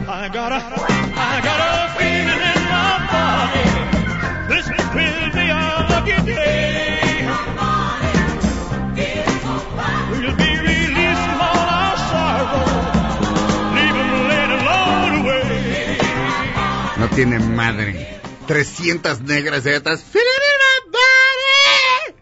I 0.09 0.28
got 0.28 0.53
I 0.53 1.41
got 1.49 1.61
a 1.74 1.89
feeling 1.99 2.43
in 2.55 2.61
my 2.74 2.95
body. 3.12 3.66
This 4.51 4.64
will 4.68 4.91
be 4.95 5.51
our 5.51 5.78
lucky 5.91 6.18
day. 6.24 7.26
We'll 10.11 10.36
be 10.36 10.53
released 10.70 11.24
from 11.26 11.41
all 11.49 11.68
our 11.80 11.97
sorrow. 12.11 12.62
Leave 13.76 13.99
'em 14.03 14.12
laid 14.30 14.51
alone. 14.61 15.14
No 16.99 17.07
tiene 17.14 17.39
madre. 17.39 18.20
300 18.47 19.20
negras 19.22 19.64
body. 20.91 22.14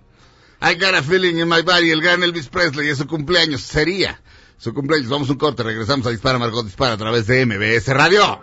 I 0.61 0.75
got 0.75 0.95
a 0.95 1.03
feeling 1.03 1.39
in 1.39 1.49
my 1.49 1.63
body. 1.63 1.91
El 1.93 2.01
gran 2.01 2.23
Elvis 2.23 2.49
Presley 2.49 2.89
es 2.89 2.99
su 2.99 3.07
cumpleaños. 3.07 3.61
Sería 3.61 4.19
su 4.59 4.75
cumpleaños. 4.75 5.09
Vamos 5.09 5.29
a 5.29 5.33
un 5.33 5.39
corte. 5.39 5.63
Regresamos 5.63 6.07
a 6.07 6.11
Dispara 6.11 6.39
Margot 6.39 6.65
Dispara 6.65 6.95
a 6.95 6.97
través 6.97 7.27
de 7.27 7.47
MBS 7.47 7.89
Radio. 7.89 8.41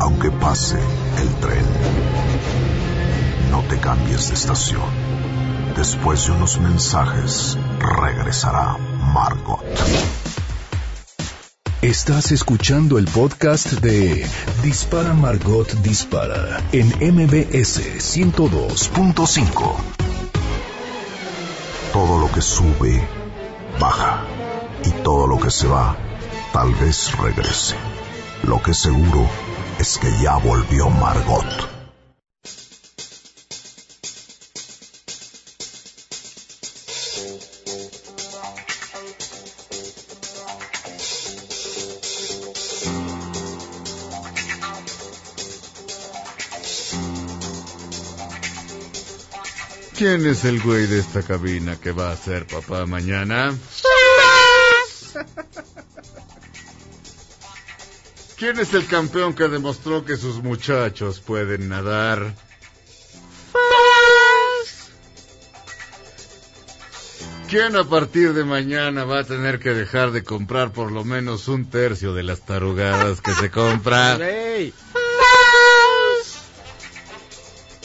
Aunque 0.00 0.30
pase 0.32 0.78
el 1.20 1.34
tren, 1.40 1.64
no 3.50 3.62
te 3.68 3.78
cambies 3.78 4.28
de 4.28 4.34
estación. 4.34 5.01
Después 5.82 6.26
de 6.26 6.32
unos 6.32 6.60
mensajes, 6.60 7.58
regresará 7.80 8.76
Margot. 9.12 9.64
Estás 11.82 12.30
escuchando 12.30 12.98
el 12.98 13.06
podcast 13.06 13.66
de 13.80 14.24
Dispara 14.62 15.12
Margot 15.12 15.68
Dispara 15.82 16.62
en 16.70 16.86
MBS 16.86 17.80
102.5. 17.98 19.74
Todo 21.92 22.20
lo 22.20 22.30
que 22.30 22.42
sube, 22.42 23.04
baja. 23.80 24.22
Y 24.84 24.90
todo 25.02 25.26
lo 25.26 25.40
que 25.40 25.50
se 25.50 25.66
va, 25.66 25.96
tal 26.52 26.72
vez 26.76 27.10
regrese. 27.18 27.74
Lo 28.44 28.62
que 28.62 28.72
seguro 28.72 29.28
es 29.80 29.98
que 29.98 30.12
ya 30.22 30.36
volvió 30.36 30.88
Margot. 30.90 31.81
¿Quién 50.02 50.26
es 50.26 50.44
el 50.44 50.60
güey 50.60 50.88
de 50.88 50.98
esta 50.98 51.22
cabina 51.22 51.76
que 51.76 51.92
va 51.92 52.10
a 52.10 52.16
ser 52.16 52.44
papá 52.48 52.86
mañana? 52.86 53.56
¿Quién 58.36 58.58
es 58.58 58.74
el 58.74 58.84
campeón 58.88 59.32
que 59.32 59.46
demostró 59.46 60.04
que 60.04 60.16
sus 60.16 60.42
muchachos 60.42 61.20
pueden 61.20 61.68
nadar? 61.68 62.34
¿Quién 67.48 67.76
a 67.76 67.84
partir 67.84 68.34
de 68.34 68.42
mañana 68.42 69.04
va 69.04 69.20
a 69.20 69.24
tener 69.24 69.60
que 69.60 69.70
dejar 69.70 70.10
de 70.10 70.24
comprar 70.24 70.72
por 70.72 70.90
lo 70.90 71.04
menos 71.04 71.46
un 71.46 71.70
tercio 71.70 72.12
de 72.12 72.24
las 72.24 72.40
tarugadas 72.40 73.20
que 73.20 73.34
se 73.34 73.52
compra? 73.52 74.18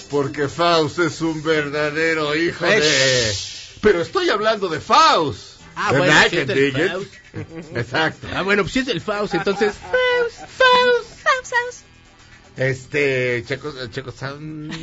Porque 0.09 0.47
Faust 0.47 0.99
es 0.99 1.21
un 1.21 1.43
verdadero 1.43 2.35
hijo 2.35 2.65
de... 2.65 3.33
Pero 3.81 4.01
estoy 4.01 4.29
hablando 4.29 4.69
de 4.69 4.79
Faust. 4.79 5.57
Ah, 5.75 5.91
¿Verdad 5.91 6.27
bueno, 6.31 6.51
es 6.53 6.57
it? 6.57 6.73
Faust. 6.91 7.13
Exacto. 7.77 8.27
Ah, 8.33 8.41
bueno, 8.41 8.63
pues 8.63 8.73
sí 8.73 8.79
es 8.79 8.87
el 8.87 9.01
Faust, 9.01 9.33
entonces. 9.35 9.75
Este, 12.55 13.43
Checo, 13.45 13.71
Checo 13.89 14.11
Sound... 14.11 14.73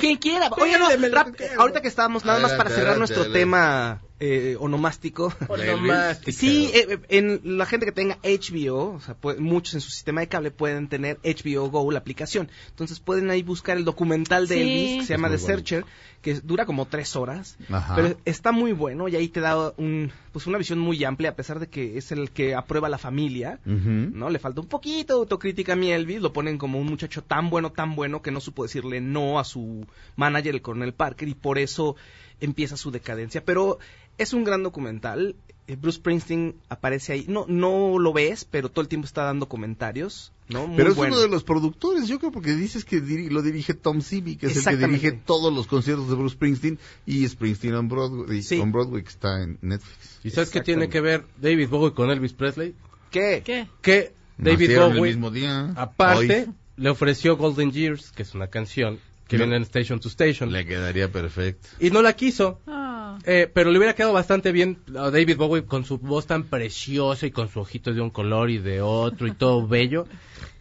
Quien 0.00 0.16
quiera. 0.16 0.48
Oye, 0.56 0.78
no, 0.78 0.88
rap- 1.10 1.34
ahorita 1.58 1.82
que 1.82 1.88
estábamos, 1.88 2.24
nada 2.24 2.38
más 2.38 2.52
para 2.54 2.70
cerrar 2.70 2.96
nuestro 2.96 3.30
tema 3.30 4.00
eh, 4.20 4.56
onomástico. 4.60 5.32
Onomástica. 5.48 6.32
Sí, 6.32 6.70
eh, 6.72 6.98
en 7.08 7.40
la 7.58 7.66
gente 7.66 7.84
que 7.86 7.92
tenga 7.92 8.18
HBO, 8.22 8.94
o 8.94 9.00
sea, 9.00 9.14
puede- 9.14 9.40
muchos 9.40 9.74
en 9.74 9.80
su 9.80 9.90
sistema 9.90 10.20
de 10.20 10.28
cable 10.28 10.50
pueden 10.50 10.88
tener 10.88 11.18
HBO 11.24 11.68
Go, 11.70 11.90
la 11.90 11.98
aplicación. 11.98 12.48
Entonces 12.70 13.00
pueden 13.00 13.30
ahí 13.30 13.42
buscar 13.42 13.76
el 13.76 13.84
documental 13.84 14.46
de 14.48 14.54
Sí. 14.56 14.60
Elvis, 14.62 15.00
que 15.00 15.06
se 15.06 15.14
llama 15.14 15.28
The 15.28 15.36
bueno. 15.36 15.46
Searcher, 15.46 15.84
que 16.22 16.34
dura 16.34 16.64
como 16.64 16.86
tres 16.86 17.16
horas. 17.16 17.58
Ajá. 17.68 17.94
Pero 17.96 18.16
está 18.24 18.52
muy 18.52 18.72
bueno 18.72 19.08
y 19.08 19.16
ahí 19.16 19.28
te 19.28 19.40
da 19.40 19.72
un, 19.76 20.10
pues 20.32 20.46
una 20.46 20.58
visión 20.58 20.78
muy 20.78 21.02
amplia, 21.04 21.30
a 21.30 21.34
pesar 21.36 21.58
de 21.58 21.66
que 21.68 21.98
es 21.98 22.12
el 22.12 22.30
que 22.30 22.54
aprueba 22.54 22.88
la 22.88 22.98
familia. 22.98 23.58
¿no? 23.66 24.30
Le 24.30 24.38
falta 24.38 24.60
un 24.60 24.68
poquito 24.68 25.14
de 25.14 25.18
autocrítica 25.20 25.74
a 25.74 25.76
mi 25.76 25.90
Elvis, 25.90 26.20
lo 26.22 26.32
ponen 26.32 26.56
como 26.56 26.78
un 26.78 26.86
muchacho 26.86 27.22
tan 27.22 27.50
bueno, 27.50 27.72
tan 27.72 27.94
bueno 27.96 28.22
que 28.22 28.30
no 28.30 28.40
supo 28.40 28.62
decirle 28.62 29.00
no 29.00 29.38
a 29.38 29.44
su 29.44 29.86
manager, 30.16 30.54
el 30.54 30.62
coronel 30.62 30.94
Parker, 30.94 31.28
y 31.28 31.34
por 31.34 31.58
eso 31.58 31.96
empieza 32.40 32.76
su 32.76 32.90
decadencia. 32.90 33.44
Pero 33.44 33.78
es 34.18 34.32
un 34.32 34.44
gran 34.44 34.62
documental. 34.62 35.36
eh, 35.66 35.76
Bruce 35.76 35.96
Springsteen 35.96 36.56
aparece 36.68 37.14
ahí. 37.14 37.24
No, 37.26 37.46
no 37.48 37.98
lo 37.98 38.12
ves, 38.12 38.44
pero 38.44 38.70
todo 38.70 38.82
el 38.82 38.88
tiempo 38.88 39.06
está 39.06 39.22
dando 39.24 39.48
comentarios, 39.48 40.30
¿no? 40.50 40.66
Muy 40.66 40.76
Pero 40.76 40.90
es 40.90 40.96
bueno. 40.96 41.14
uno 41.14 41.22
de 41.22 41.28
los 41.30 41.42
productores, 41.42 42.06
yo 42.06 42.18
creo, 42.18 42.30
porque 42.32 42.52
dices 42.54 42.84
que 42.84 43.02
diri- 43.02 43.30
lo 43.30 43.40
dirige 43.40 43.72
Tom 43.72 44.02
Seavey, 44.02 44.36
que 44.36 44.48
es 44.48 44.66
el 44.66 44.78
que 44.78 44.86
dirige 44.86 45.12
todos 45.12 45.50
los 45.54 45.66
conciertos 45.66 46.08
de 46.10 46.16
Bruce 46.16 46.34
Springsteen 46.34 46.78
y 47.06 47.26
Springsteen 47.26 47.74
on 47.76 47.88
Broadway, 47.88 48.42
Sí. 48.42 48.58
on 48.60 48.72
Broadway 48.72 49.02
que 49.02 49.08
está 49.08 49.42
en 49.42 49.56
Netflix. 49.62 50.20
¿Y 50.22 50.30
sabes 50.30 50.50
qué 50.50 50.60
tiene 50.60 50.90
que 50.90 51.00
ver 51.00 51.24
David 51.40 51.68
Bowie 51.70 51.94
con 51.94 52.10
Elvis 52.10 52.34
Presley? 52.34 52.74
¿Qué? 53.10 53.40
¿Qué? 53.42 53.66
Que 53.80 54.12
David 54.36 54.66
Nacieron 54.66 54.92
el 54.92 54.98
Bowie, 54.98 55.12
mismo 55.12 55.30
día. 55.30 55.72
aparte, 55.76 56.44
Hoy 56.48 56.54
le 56.76 56.90
ofreció 56.90 57.38
Golden 57.38 57.72
Years, 57.72 58.12
que 58.12 58.22
es 58.22 58.34
una 58.34 58.48
canción 58.48 58.98
que 59.28 59.38
No. 59.38 59.44
viene 59.44 59.56
en 59.56 59.62
Station 59.62 59.98
to 59.98 60.08
Station, 60.08 60.52
le 60.52 60.66
quedaría 60.66 61.10
perfecto. 61.10 61.68
y 61.80 61.88
no 61.90 62.02
la 62.02 62.12
quiso. 62.14 62.60
Ah. 62.66 62.82
Eh, 63.24 63.50
pero 63.52 63.70
le 63.70 63.78
hubiera 63.78 63.94
quedado 63.94 64.12
bastante 64.12 64.52
bien 64.52 64.78
a 64.98 65.10
David 65.10 65.36
Bowie 65.36 65.64
con 65.64 65.84
su 65.84 65.98
voz 65.98 66.26
tan 66.26 66.44
preciosa 66.44 67.26
y 67.26 67.30
con 67.30 67.48
su 67.48 67.60
ojito 67.60 67.92
de 67.92 68.00
un 68.00 68.10
color 68.10 68.50
y 68.50 68.58
de 68.58 68.80
otro 68.80 69.26
y 69.26 69.32
todo 69.32 69.66
bello. 69.68 70.06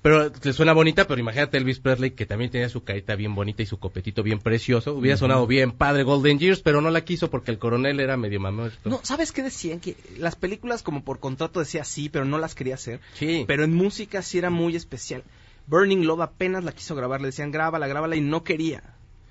Pero 0.01 0.29
le 0.43 0.51
suena 0.51 0.73
bonita, 0.73 1.07
pero 1.07 1.21
imagínate 1.21 1.57
Elvis 1.57 1.79
Presley 1.79 2.11
que 2.11 2.25
también 2.25 2.51
tenía 2.51 2.67
su 2.67 2.83
carita 2.83 3.15
bien 3.15 3.35
bonita 3.35 3.63
y 3.63 3.65
su 3.65 3.79
copetito 3.79 4.21
bien 4.21 4.39
precioso. 4.39 4.93
Hubiera 4.95 5.15
sonado 5.15 5.47
bien 5.47 5.71
padre 5.71 6.03
Golden 6.03 6.39
Years, 6.39 6.59
pero 6.59 6.81
no 6.81 6.89
la 6.91 7.05
quiso 7.05 7.29
porque 7.29 7.51
el 7.51 7.57
coronel 7.57 8.01
era 8.01 8.17
medio 8.17 8.41
mamuerto. 8.41 8.89
No, 8.89 8.99
¿sabes 9.03 9.31
qué 9.31 9.43
decían? 9.43 9.79
Que 9.79 9.95
las 10.17 10.35
películas 10.35 10.83
como 10.83 11.05
por 11.05 11.19
contrato 11.19 11.61
decía 11.61 11.85
sí, 11.85 12.09
pero 12.09 12.25
no 12.25 12.37
las 12.37 12.53
quería 12.53 12.75
hacer. 12.75 12.99
Sí. 13.13 13.45
Pero 13.47 13.63
en 13.63 13.73
música 13.73 14.21
sí 14.21 14.37
era 14.37 14.49
muy 14.49 14.75
especial. 14.75 15.23
Burning 15.67 16.03
Love 16.05 16.19
apenas 16.21 16.65
la 16.65 16.73
quiso 16.73 16.95
grabar, 16.95 17.21
le 17.21 17.27
decían 17.27 17.51
grábala, 17.51 17.87
grábala 17.87 18.17
y 18.17 18.21
no 18.21 18.43
quería. 18.43 18.83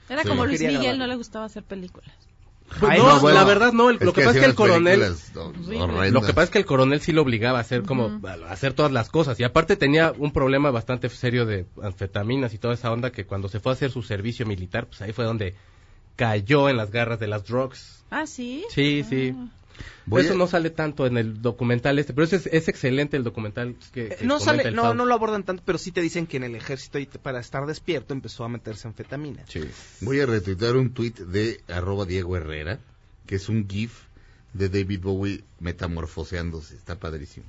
Era 0.09 0.23
Sí. 0.23 0.29
como 0.29 0.47
Luis 0.47 0.59
Quería 0.59 0.79
Miguel, 0.79 0.95
grabar. 0.97 1.07
no 1.07 1.13
le 1.13 1.17
gustaba 1.19 1.45
hacer 1.45 1.65
películas. 1.65 2.11
Pues 2.81 2.93
Ay, 2.93 2.99
no, 3.01 3.15
no, 3.15 3.21
bueno, 3.21 3.39
la 3.39 3.45
verdad 3.45 3.73
no. 3.73 3.91
el- 3.91 3.99
lo 4.01 4.13
que 4.13 4.23
pasa 4.23 4.37
es 4.39 4.45
que 4.45 4.49
el 4.51 4.55
coronel... 4.55 5.03
horrendas. 5.03 6.13
Lo 6.13 6.21
que 6.23 6.33
pasa 6.33 6.45
es 6.45 6.51
que 6.51 6.59
el 6.59 6.65
coronel 6.67 7.01
sí 7.01 7.13
lo 7.13 7.23
obligaba 7.23 7.59
a 7.59 7.61
hacer 7.61 7.83
como 7.83 8.21
a 8.27 8.33
hacer 8.53 8.73
todas 8.73 8.93
las 8.93 9.09
cosas 9.11 9.39
y 9.41 9.45
aparte 9.45 9.77
tenía 9.77 10.13
un 10.17 10.33
problema 10.33 10.71
bastante 10.71 11.09
serio 11.09 11.47
de 11.47 11.67
anfetaminas 11.83 12.55
y 12.55 12.59
toda 12.59 12.75
esa 12.75 12.91
onda 12.93 13.11
que 13.13 13.25
cuando 13.27 13.49
se 13.49 13.61
fue 13.61 13.73
a 13.73 13.75
hacer 13.75 13.91
su 13.91 14.03
servicio 14.03 14.47
militar, 14.47 14.87
pues 14.87 15.03
ahí 15.03 15.13
fue 15.13 15.25
donde 15.25 15.55
cayó 16.17 16.69
en 16.69 16.77
las 16.77 16.91
garras 16.91 17.19
de 17.21 17.27
las 17.27 17.45
drugs. 17.45 18.05
Ah, 18.11 18.27
sí. 18.27 18.65
Sí, 18.71 19.05
sí. 19.09 19.35
Voy 20.07 20.23
Eso 20.25 20.35
a- 20.35 20.37
no 20.37 20.47
sale 20.47 20.71
tanto 20.71 21.07
en 21.07 21.17
el 21.17 21.41
documental 21.43 21.99
este, 21.99 22.13
pero 22.13 22.25
ese 22.25 22.37
es, 22.37 22.47
es 22.47 22.69
excelente 22.69 23.17
el 23.17 23.25
documental 23.25 23.77
que, 23.93 24.09
que 24.09 24.15
Eh, 24.15 24.19
no 24.25 24.41
sale, 24.41 24.65
el 24.69 24.75
no, 24.75 24.95
no 24.95 25.05
lo 25.07 25.15
abordan 25.15 25.45
tanto, 25.45 25.63
pero 25.65 25.79
sí 25.79 25.93
te 25.93 26.01
dicen 26.01 26.27
que 26.27 26.37
en 26.39 26.45
el 26.45 26.55
ejército 26.55 26.99
para 27.23 27.39
estar 27.41 27.65
despierto 27.67 28.13
empezó 28.13 28.45
a 28.45 28.49
meterse 28.49 28.89
anfetamina. 28.89 29.45
Voy 30.01 30.21
a 30.21 30.27
retuitear 30.27 30.77
un 30.77 30.91
tweet 30.93 31.13
de 31.15 31.61
arroba 31.69 32.05
Diego 32.05 32.37
Herrera, 32.37 32.81
que 33.27 33.37
es 33.37 33.49
un 33.49 33.69
GIF 33.69 33.93
de 34.53 34.69
David 34.69 35.01
Bowie 35.01 35.45
metamorfoseándose. 35.61 36.75
Está 36.75 36.97
padrísimo. 36.99 37.47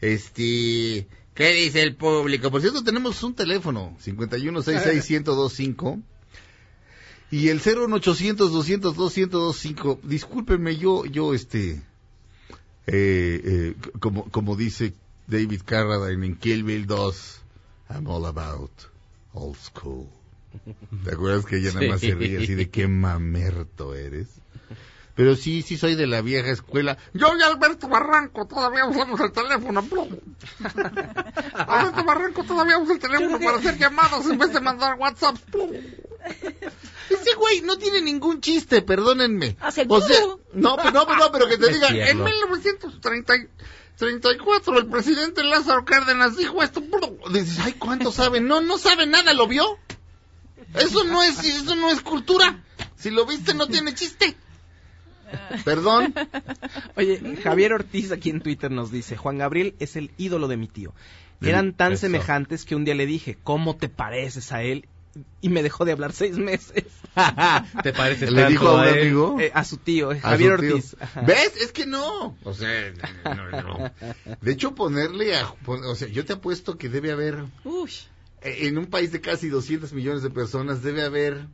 Este, 0.00 1.06
¿qué 1.34 1.52
dice 1.52 1.82
el 1.82 1.94
público? 1.94 2.50
Por 2.50 2.60
cierto, 2.62 2.82
tenemos 2.82 3.22
un 3.22 3.34
teléfono, 3.34 3.94
51661025 4.02 6.00
y 7.30 7.48
el 7.48 7.60
01800 7.60 8.52
202 8.52 9.16
1025. 9.16 10.00
Discúlpenme, 10.02 10.76
yo, 10.76 11.04
yo, 11.04 11.34
este, 11.34 11.82
eh, 12.86 13.40
eh, 13.44 13.74
como, 14.00 14.24
como 14.30 14.56
dice 14.56 14.94
David 15.26 15.62
Carradine 15.64 16.26
en 16.26 16.36
Kill 16.36 16.64
Bill 16.64 16.86
2, 16.86 17.40
I'm 17.90 18.06
all 18.08 18.26
about 18.26 18.72
old 19.32 19.56
school. 19.56 20.08
¿Te 21.04 21.12
acuerdas 21.12 21.46
que 21.46 21.58
ella 21.58 21.72
nada 21.72 21.88
más 21.88 22.00
se 22.00 22.14
ríe 22.14 22.38
así 22.38 22.54
de 22.54 22.68
qué 22.68 22.88
mamerto 22.88 23.94
eres? 23.94 24.28
Pero 25.14 25.36
sí, 25.36 25.62
sí 25.62 25.76
soy 25.76 25.96
de 25.96 26.06
la 26.06 26.22
vieja 26.22 26.50
escuela. 26.50 26.96
Yo 27.12 27.36
y 27.36 27.42
Alberto 27.42 27.88
Barranco 27.88 28.46
todavía 28.46 28.86
usamos 28.86 29.20
el 29.20 29.32
teléfono. 29.32 29.80
Alberto 31.54 32.04
Barranco 32.04 32.42
todavía 32.44 32.78
usa 32.78 32.94
el 32.94 33.00
teléfono 33.00 33.38
para 33.38 33.58
hacer 33.58 33.76
llamadas 33.76 34.26
en 34.26 34.38
vez 34.38 34.52
de 34.52 34.60
mandar 34.60 34.94
WhatsApp. 34.98 35.36
Ese 37.10 37.34
güey 37.36 37.60
no 37.62 37.76
tiene 37.78 38.00
ningún 38.02 38.40
chiste, 38.40 38.82
perdónenme. 38.82 39.56
Hace 39.60 39.84
O 39.88 40.00
sea, 40.00 40.16
no, 40.52 40.76
pero- 40.76 40.90
no, 40.92 41.06
pero- 41.06 41.16
no, 41.16 41.32
pero 41.32 41.48
que 41.48 41.58
te 41.58 41.68
digan, 41.72 41.96
en 41.96 42.04
tierno. 42.04 42.24
1934 42.24 44.78
el 44.78 44.86
presidente 44.86 45.42
Lázaro 45.44 45.84
Cárdenas 45.84 46.36
dijo 46.36 46.62
esto. 46.62 46.82
Dices, 47.32 47.58
ay, 47.60 47.72
¿cuánto 47.74 48.12
sabe? 48.12 48.40
No, 48.40 48.60
no 48.60 48.78
sabe 48.78 49.06
nada, 49.06 49.32
¿lo 49.34 49.46
vio? 49.46 49.78
Eso 50.74 51.04
no 51.04 51.22
es, 51.22 51.42
eso 51.44 51.74
no 51.74 51.90
es 51.90 52.00
cultura. 52.00 52.62
Si 52.96 53.10
lo 53.10 53.26
viste 53.26 53.54
no 53.54 53.66
tiene 53.66 53.94
chiste. 53.94 54.36
Perdón. 55.64 56.14
Oye, 56.96 57.36
Javier 57.42 57.72
Ortiz 57.72 58.12
aquí 58.12 58.30
en 58.30 58.40
Twitter 58.40 58.70
nos 58.70 58.92
dice, 58.92 59.16
Juan 59.16 59.38
Gabriel 59.38 59.74
es 59.78 59.96
el 59.96 60.10
ídolo 60.16 60.48
de 60.48 60.56
mi 60.56 60.68
tío. 60.68 60.94
Eran 61.42 61.72
tan 61.72 61.94
Eso. 61.94 62.02
semejantes 62.02 62.64
que 62.64 62.76
un 62.76 62.84
día 62.84 62.94
le 62.94 63.06
dije, 63.06 63.36
¿cómo 63.42 63.76
te 63.76 63.88
pareces 63.88 64.52
a 64.52 64.62
él? 64.62 64.86
Y 65.40 65.48
me 65.48 65.62
dejó 65.62 65.84
de 65.84 65.92
hablar 65.92 66.12
seis 66.12 66.36
meses. 66.38 66.84
¿Te 67.82 67.92
parece 67.92 68.30
Le 68.30 68.46
dijo 68.46 68.68
a 68.68 68.82
un 68.82 68.88
él? 68.88 69.00
amigo. 69.00 69.36
Eh, 69.40 69.50
a 69.52 69.64
su 69.64 69.76
tío, 69.78 70.12
eh, 70.12 70.18
a 70.22 70.30
Javier 70.30 70.56
su 70.56 70.62
tío. 70.62 70.74
Ortiz. 70.76 70.96
¿Ves? 71.26 71.56
Es 71.60 71.72
que 71.72 71.86
no. 71.86 72.36
O 72.44 72.54
sea, 72.54 72.92
no, 73.24 73.50
no. 73.62 73.90
De 74.40 74.52
hecho, 74.52 74.74
ponerle 74.74 75.36
a... 75.36 75.52
O 75.66 75.94
sea, 75.96 76.06
yo 76.08 76.24
te 76.24 76.34
apuesto 76.34 76.78
que 76.78 76.88
debe 76.88 77.10
haber... 77.10 77.44
Uy. 77.64 77.90
eh, 78.42 78.68
En 78.68 78.78
un 78.78 78.86
país 78.86 79.10
de 79.10 79.20
casi 79.20 79.48
200 79.48 79.92
millones 79.92 80.22
de 80.22 80.30
personas 80.30 80.82
debe 80.82 81.02
haber 81.02 81.46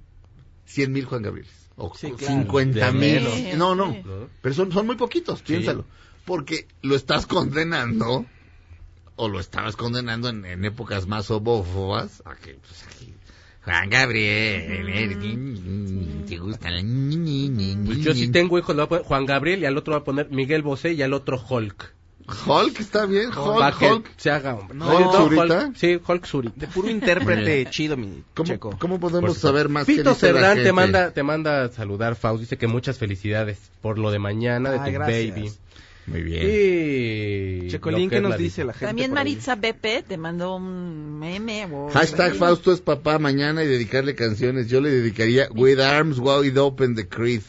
100 0.67 0.93
mil 0.93 1.07
Juan 1.07 1.23
Gabrieles. 1.23 1.53
O 1.77 1.95
Sí, 1.95 2.11
claro. 2.13 2.35
50 2.43 2.87
De 2.87 2.93
mil. 2.93 3.57
No, 3.59 3.75
no. 3.75 3.97
Pero 4.43 4.55
son, 4.55 4.71
son 4.73 4.87
muy 4.87 4.97
poquitos, 4.97 5.41
piénsalo. 5.43 5.85
Porque 6.27 6.67
lo 6.83 6.95
estás 6.97 7.25
condenando, 7.27 8.27
o 9.15 9.29
lo 9.29 9.41
estabas 9.41 9.77
condenando 9.77 10.29
en, 10.29 10.45
en 10.45 10.65
épocas 10.65 11.07
más 11.07 11.31
homófobas, 11.31 12.23
a 12.27 12.35
que, 12.35 12.55
pues, 12.55 12.83
aquí, 12.85 13.15
Juan 13.67 13.91
Gabriel, 13.91 15.19
te 16.27 16.37
gusta 16.39 16.71
la... 16.71 16.81
Pues 17.85 17.99
yo 17.99 18.15
sí 18.15 18.29
tengo 18.31 18.59
hijos, 18.59 18.75
le 18.77 18.83
voy 18.83 18.87
a 18.87 18.89
poner 18.89 19.05
Juan 19.05 19.27
Gabriel 19.27 19.61
y 19.61 19.67
al 19.67 19.77
otro 19.77 19.93
va 19.95 19.99
a 19.99 20.05
poner 20.05 20.31
Miguel 20.31 20.63
Bosé 20.63 20.93
y 20.93 21.03
al 21.03 21.13
otro 21.13 21.43
Hulk. 21.49 21.95
Hulk 22.47 22.81
está 22.81 23.07
bien, 23.07 23.31
Hulk, 23.37 23.79
que 23.79 23.93
Hulk. 23.93 24.11
se 24.17 24.31
haga 24.31 24.55
hombre. 24.57 24.77
No, 24.77 24.89
Oye, 24.89 25.05
¿Zurita? 25.17 25.67
Hulk- 25.69 25.77
sí, 25.77 26.01
Hulk 26.05 26.27
Zurita. 26.27 26.55
De 26.61 26.67
puro 26.69 26.91
intérprete 26.91 27.67
chido, 27.71 27.97
mi 27.97 28.23
¿Cómo, 28.35 28.47
checo. 28.49 28.77
cómo 28.81 28.99
podemos 28.99 29.31
Por 29.31 29.39
saber 29.39 29.69
más? 29.69 29.87
la 29.89 30.15
Cerdán 30.15 30.63
te 30.63 30.73
manda, 30.73 31.13
te 31.13 31.23
manda 31.23 31.65
a 31.65 31.69
saludar, 31.69 32.17
Faust. 32.17 32.41
Dice 32.41 32.57
que 32.57 32.67
muchas 32.67 32.99
felicidades 32.99 33.59
por 33.81 33.99
lo 33.99 34.11
de 34.11 34.19
mañana 34.19 34.71
de 34.73 34.79
Ay, 34.81 34.93
tu 34.93 34.99
gracias. 34.99 35.35
baby. 35.35 35.53
Muy 36.07 36.23
bien. 36.23 36.43
Y... 36.49 37.69
Checolín, 37.69 38.09
¿qué 38.11 38.21
nos 38.21 38.31
la 38.31 38.37
dice 38.37 38.65
la 38.65 38.73
gente? 38.73 38.87
También? 38.87 39.13
Maritza 39.13 39.57
Bepe 39.57 40.05
te 40.07 40.17
mandó 40.17 40.57
un 40.57 41.19
meme. 41.19 41.67
o- 41.73 41.89
Hashtag 41.91 42.35
Fausto 42.35 42.73
es 42.73 42.81
papá 42.81 43.19
mañana 43.19 43.65
y 43.65 43.67
dedicarle 43.67 44.15
canciones. 44.15 44.69
Yo 44.69 44.81
le 44.81 44.91
dedicaría 44.91 45.49
With 45.53 45.81
Arms 45.81 46.19
Wide 46.21 46.59
Open 46.61 46.95
the 46.95 47.09
Creed. 47.09 47.43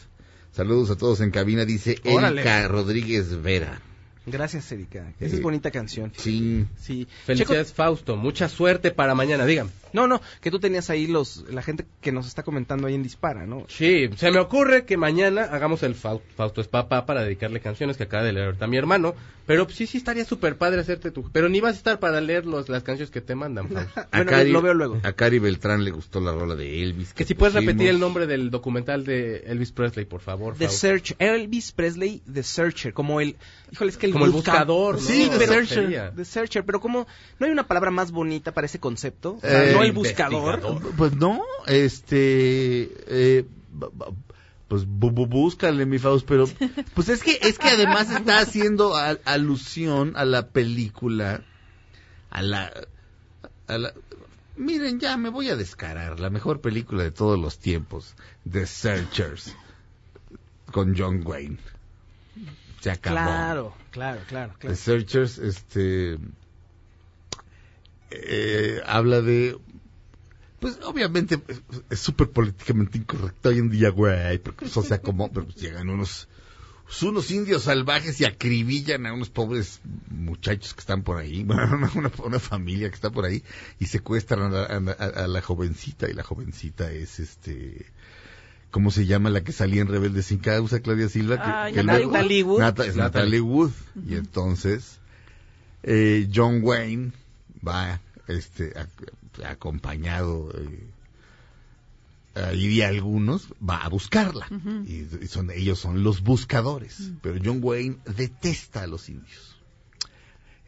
Saludos 0.52 0.90
a 0.90 0.98
todos 0.98 1.22
en 1.22 1.30
cabina, 1.30 1.66
dice 1.66 2.00
Órale. 2.06 2.42
Erika 2.42 2.68
Rodríguez 2.68 3.42
Vera. 3.44 3.80
Gracias, 4.28 4.72
Erika. 4.72 5.14
Esa 5.20 5.36
Eh, 5.36 5.38
es 5.38 5.42
bonita 5.42 5.72
canción. 5.72 6.12
Sí. 6.16 6.66
Sí. 6.78 7.08
Felicidades, 7.26 7.74
Fausto. 7.74 8.16
Mucha 8.18 8.50
suerte 8.50 8.92
para 8.92 9.16
mañana, 9.16 9.46
digan. 9.46 9.68
Checo- 9.68 9.74
no, 9.94 10.06
no, 10.06 10.22
que 10.42 10.52
tú 10.52 10.60
tenías 10.60 10.90
ahí 10.90 11.08
los, 11.08 11.46
la 11.50 11.62
gente 11.64 11.86
que 12.02 12.12
nos 12.12 12.28
está 12.28 12.44
comentando 12.44 12.88
ahí 12.88 12.94
en 12.94 13.04
Dispara, 13.04 13.48
¿no? 13.48 13.66
Sí, 13.70 14.10
se 14.18 14.32
me 14.32 14.40
ocurre 14.40 14.86
que 14.86 14.98
mañana 14.98 15.44
hagamos 15.44 15.82
el 15.82 15.96
Fau- 15.96 16.22
Fausto 16.36 16.60
es 16.62 16.68
papá 16.68 17.06
para 17.06 17.24
dedicarle 17.24 17.62
canciones 17.62 17.96
que 17.98 18.04
acaba 18.04 18.24
de 18.24 18.34
leer 18.34 18.48
ahorita 18.48 18.68
mi 18.68 18.78
hermano. 18.78 19.16
Pero 19.48 19.64
pues, 19.64 19.78
sí, 19.78 19.88
sí 19.88 19.98
estaría 19.98 20.26
súper 20.26 20.58
padre 20.58 20.82
hacerte 20.82 21.10
tu... 21.10 21.32
Pero 21.32 21.48
ni 21.48 21.62
vas 21.62 21.76
a 21.76 21.78
estar 21.78 22.00
para 22.00 22.20
leer 22.20 22.46
los, 22.46 22.68
las 22.68 22.84
canciones 22.84 23.10
que 23.12 23.22
te 23.22 23.34
mandan, 23.34 23.70
Fausto. 23.70 24.02
A 24.02 24.08
Bueno, 24.18 24.32
Cari- 24.32 24.52
lo 24.52 24.62
veo 24.62 24.74
luego. 24.74 25.00
A 25.04 25.14
Cari 25.14 25.40
Beltrán 25.40 25.86
le 25.86 25.92
gustó 25.92 26.20
la 26.20 26.34
rola 26.34 26.54
de 26.56 26.84
Elvis. 26.84 27.14
Que 27.14 27.24
si 27.24 27.34
puedes 27.34 27.56
repetir 27.56 27.88
el 27.88 27.98
nombre 28.00 28.28
del 28.28 28.52
documental 28.52 29.06
de 29.06 29.38
Elvis 29.48 29.72
Presley, 29.72 30.04
por 30.06 30.20
favor, 30.20 30.56
The 30.58 30.66
Fausto. 30.66 30.80
Search, 30.88 31.16
Elvis 31.20 31.72
Presley, 31.72 32.22
The 32.32 32.44
Searcher, 32.44 32.94
como 32.94 33.22
el, 33.22 33.38
híjole, 33.72 33.92
es 33.92 33.98
que 33.98 34.06
el 34.08 34.14
Como 34.14 34.26
el 34.26 34.32
busca- 34.32 34.52
buscador, 34.52 34.96
¿no? 34.96 35.02
Sí, 35.02 35.28
The 35.32 35.38
Pero 35.38 35.54
Searcher. 35.54 36.14
The 36.16 36.26
Searcher, 36.26 36.66
pero 36.66 36.80
como, 36.80 37.08
¿no 37.40 37.46
hay 37.46 37.52
una 37.52 37.68
palabra 37.68 37.92
más 37.92 38.12
bonita 38.12 38.54
para 38.54 38.66
ese 38.66 38.80
concepto? 38.80 39.36
O 39.36 39.42
sea, 39.42 39.70
Eh, 39.70 39.74
no 39.74 39.84
el 39.84 39.92
buscador. 39.92 40.62
Pues 40.98 41.16
no, 41.16 41.42
este... 41.66 42.92
eh, 43.08 43.46
Pues 44.68 44.86
bu- 44.86 45.14
bu- 45.14 45.28
búscale, 45.30 45.86
mi 45.86 45.98
Faust, 46.00 46.26
pero 46.28 46.46
pues 46.94 47.08
es 47.10 47.24
que 47.24 47.40
es 47.42 47.58
que 47.58 47.70
además 47.70 48.10
está 48.12 48.40
haciendo 48.40 48.96
al- 48.98 49.22
alusión 49.24 50.14
a 50.18 50.26
la 50.26 50.48
película, 50.50 51.42
a 52.30 52.42
la, 52.42 52.74
a 53.68 53.78
la, 53.78 53.94
miren 54.58 55.00
ya 55.00 55.16
me 55.16 55.30
voy 55.30 55.50
a 55.50 55.56
descarar, 55.56 56.20
la 56.20 56.30
mejor 56.30 56.60
película 56.60 57.04
de 57.04 57.12
todos 57.12 57.40
los 57.40 57.60
tiempos, 57.60 58.16
The 58.52 58.66
Searchers, 58.66 59.56
con 60.74 60.96
John 60.98 61.22
Wayne. 61.26 61.58
Se 62.88 62.92
acabó. 62.92 63.16
Claro, 63.16 63.74
claro, 63.92 64.22
claro, 64.28 64.54
The 64.54 64.60
claro. 64.60 64.76
Searchers, 64.76 65.38
este, 65.38 66.18
eh, 68.12 68.82
habla 68.86 69.22
de, 69.22 69.58
pues 70.60 70.80
obviamente 70.84 71.40
es- 71.90 72.00
súper 72.00 72.30
políticamente 72.30 72.98
incorrecto 72.98 73.50
hoy 73.50 73.58
en 73.60 73.70
día, 73.70 73.90
güey, 73.90 74.38
porque 74.40 74.66
pues, 74.66 74.78
o 74.78 74.84
sea, 74.84 75.02
como 75.02 75.32
pero, 75.32 75.46
pues, 75.46 75.58
llegan 75.58 75.90
unos, 75.90 76.28
unos 77.02 77.30
indios 77.32 77.64
salvajes 77.64 78.20
y 78.22 78.26
acribillan 78.26 79.06
a 79.06 79.14
unos 79.14 79.30
pobres 79.30 79.82
muchachos 80.10 80.74
que 80.74 80.80
están 80.80 81.04
por 81.04 81.18
ahí, 81.18 81.44
bueno, 81.46 81.76
una, 81.76 81.92
una, 81.96 82.12
una 82.24 82.40
familia 82.40 82.90
que 82.90 82.96
está 82.96 83.10
por 83.10 83.26
ahí, 83.26 83.44
y 83.80 83.86
secuestran 83.88 84.54
a 84.54 84.64
a 84.64 84.80
la- 84.80 84.92
a 84.94 85.28
la 85.28 85.42
jovencita, 85.42 86.10
y 86.10 86.14
la 86.14 86.24
jovencita 86.24 86.92
es 86.92 87.20
este... 87.20 87.86
¿Cómo 88.72 88.92
se 88.92 89.06
llama 89.06 89.30
la 89.30 89.44
que 89.44 89.52
salía 89.54 89.82
en 89.82 89.88
Rebelde 89.88 90.22
sin 90.24 90.40
causa, 90.40 90.82
Claudia 90.82 91.10
Silva? 91.10 91.38
Que, 91.38 91.44
Ay, 91.50 91.74
que 91.74 91.84
Natalie 91.84 92.06
luego- 92.06 92.12
Wood. 92.12 92.20
Natalie 92.20 92.44
Wood. 92.44 92.60
Nata- 92.60 92.86
es 92.86 92.96
Natalie 92.96 93.42
Wood. 93.42 93.72
Y 94.08 94.16
entonces, 94.16 95.00
eh, 95.84 96.30
John 96.34 96.60
Wayne 96.64 97.12
va 97.66 98.02
este 98.28 98.74
ac- 98.76 99.46
acompañado 99.46 100.52
eh, 100.58 100.90
ahí 102.36 102.76
de 102.76 102.86
algunos 102.86 103.48
va 103.68 103.78
a 103.84 103.90
buscarla 103.90 104.48
y, 104.86 105.08
y 105.22 105.28
son 105.28 105.50
ellos 105.50 105.80
son 105.80 106.04
los 106.04 106.22
buscadores 106.22 107.12
pero 107.22 107.40
John 107.44 107.60
Wayne 107.64 107.98
detesta 108.16 108.84
a 108.84 108.88
los 108.88 109.10
indios 109.10 109.56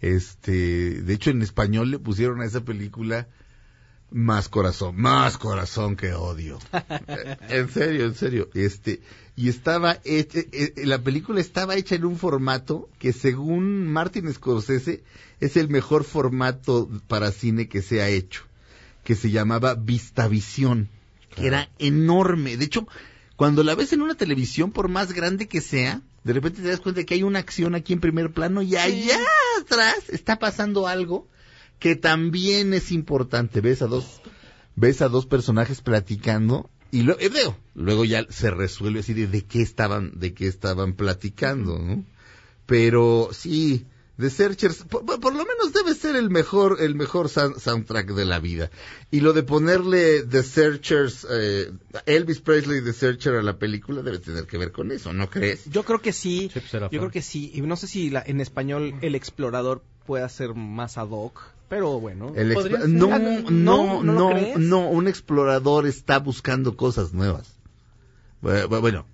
este 0.02 1.02
de 1.02 1.14
hecho 1.14 1.30
en 1.32 1.42
español 1.42 1.92
le 1.92 2.00
pusieron 2.00 2.42
a 2.42 2.46
esa 2.46 2.62
película 2.62 3.28
más 4.12 4.50
corazón, 4.50 4.96
más 4.98 5.38
corazón 5.38 5.96
que 5.96 6.14
odio. 6.14 6.60
En 7.50 7.70
serio, 7.70 8.06
en 8.06 8.16
serio. 8.16 8.50
Este, 8.54 9.02
y 9.36 9.50
estaba 9.50 10.00
hecha, 10.04 10.40
eh, 10.40 10.74
eh, 10.76 10.86
la 10.86 11.00
película 11.00 11.40
estaba 11.40 11.76
hecha 11.76 11.96
en 11.96 12.06
un 12.06 12.18
formato 12.18 12.90
que 13.00 13.14
según 13.14 13.88
Martin 13.88 14.32
Scorsese 14.34 15.04
es 15.40 15.58
el 15.58 15.70
mejor 15.70 16.04
formato 16.04 16.90
para 17.08 17.32
cine 17.32 17.68
que 17.68 17.82
se 17.82 18.02
ha 18.02 18.10
hecho, 18.10 18.44
que 19.04 19.16
se 19.16 19.32
llamaba 19.32 19.76
Vistavisión, 19.76 20.90
que 21.36 21.48
era 21.48 21.70
enorme. 21.80 22.58
De 22.58 22.66
hecho, 22.66 22.88
cuando 23.36 23.64
la 23.64 23.76
ves 23.76 23.94
en 23.94 24.02
una 24.02 24.16
televisión, 24.16 24.72
por 24.72 24.90
más 24.90 25.14
grande 25.14 25.48
que 25.48 25.62
sea, 25.62 26.02
de 26.24 26.34
repente 26.34 26.62
te 26.62 26.68
das 26.68 26.82
cuenta 26.82 27.04
que 27.04 27.14
hay 27.14 27.24
una 27.24 27.40
acción 27.40 27.76
aquí 27.76 27.94
en 27.94 28.02
primer 28.02 28.34
plano 28.34 28.62
y 28.62 28.76
allá 28.76 29.20
atrás 29.62 30.10
está 30.10 30.38
pasando 30.38 30.88
algo 30.88 31.28
que 31.80 31.96
también 31.96 32.74
es 32.74 32.92
importante. 32.92 33.62
Ves 33.62 33.82
a 33.82 33.88
dos, 33.88 34.22
ves 34.76 35.02
a 35.02 35.10
dos 35.10 35.26
personajes 35.26 35.82
platicando 35.82 36.70
y 36.92 37.04
lo, 37.04 37.20
eh, 37.20 37.30
veo, 37.30 37.58
luego 37.76 38.04
ya 38.06 38.26
se 38.30 38.50
resuelve 38.52 39.00
así 39.02 39.14
de, 39.14 39.28
de 39.28 39.46
qué 39.46 39.62
estaban, 39.62 40.20
de 40.20 40.34
qué 40.34 40.48
estaban 40.48 40.94
platicando, 40.94 41.78
¿no? 41.80 42.04
Pero 42.66 43.30
sí, 43.32 43.86
The 44.18 44.30
Searchers, 44.30 44.84
por, 44.84 45.06
por- 45.06 45.20
por 45.20 45.34
lo 45.34 45.46
menos 45.46 45.72
debe 45.74 45.96
ser 45.96 46.16
el 46.16 46.30
mejor, 46.30 46.78
el 46.82 46.94
mejor 46.96 47.28
sound- 47.30 47.58
soundtrack 47.60 48.14
de 48.14 48.26
la 48.26 48.40
vida. 48.40 48.70
Y 49.12 49.22
lo 49.22 49.34
de 49.34 49.44
ponerle 49.44 50.24
The 50.24 50.44
Searchers, 50.44 51.26
eh, 51.30 51.72
Elvis 52.06 52.42
Presley 52.42 52.82
The 52.84 52.94
Searcher 52.94 53.36
a 53.36 53.42
la 53.44 53.58
película 53.58 54.02
debe 54.02 54.20
tener 54.20 54.46
que 54.46 54.58
ver 54.58 54.72
con 54.72 54.92
eso, 54.92 55.14
¿no 55.14 55.30
crees? 55.30 55.66
Yo 55.70 55.84
creo 55.84 56.02
que 56.02 56.12
sí. 56.14 56.50
Pues 56.54 56.72
Yo 56.72 56.90
creo 56.90 57.12
que 57.12 57.22
sí. 57.22 57.52
Y 57.56 57.62
no 57.62 57.76
sé 57.76 57.88
si 57.88 58.10
la- 58.10 58.24
en 58.26 58.42
español 58.42 58.96
el 59.02 59.16
explorador 59.16 59.84
pueda 60.10 60.28
ser 60.28 60.56
más 60.56 60.98
ad 60.98 61.10
hoc. 61.12 61.40
Pero 61.68 62.00
bueno. 62.00 62.34
Ah, 62.36 62.88
no, 62.88 64.02
¿no? 64.02 64.02
¿No 64.02 64.32
no, 64.58 64.90
un 64.90 65.08
explorador 65.08 65.86
está 65.86 66.18
buscando 66.18 66.76
cosas 66.76 67.14
nuevas. 67.14 67.54
Bu- 68.42 68.68
bu- 68.68 68.82
Bueno, 68.82 69.06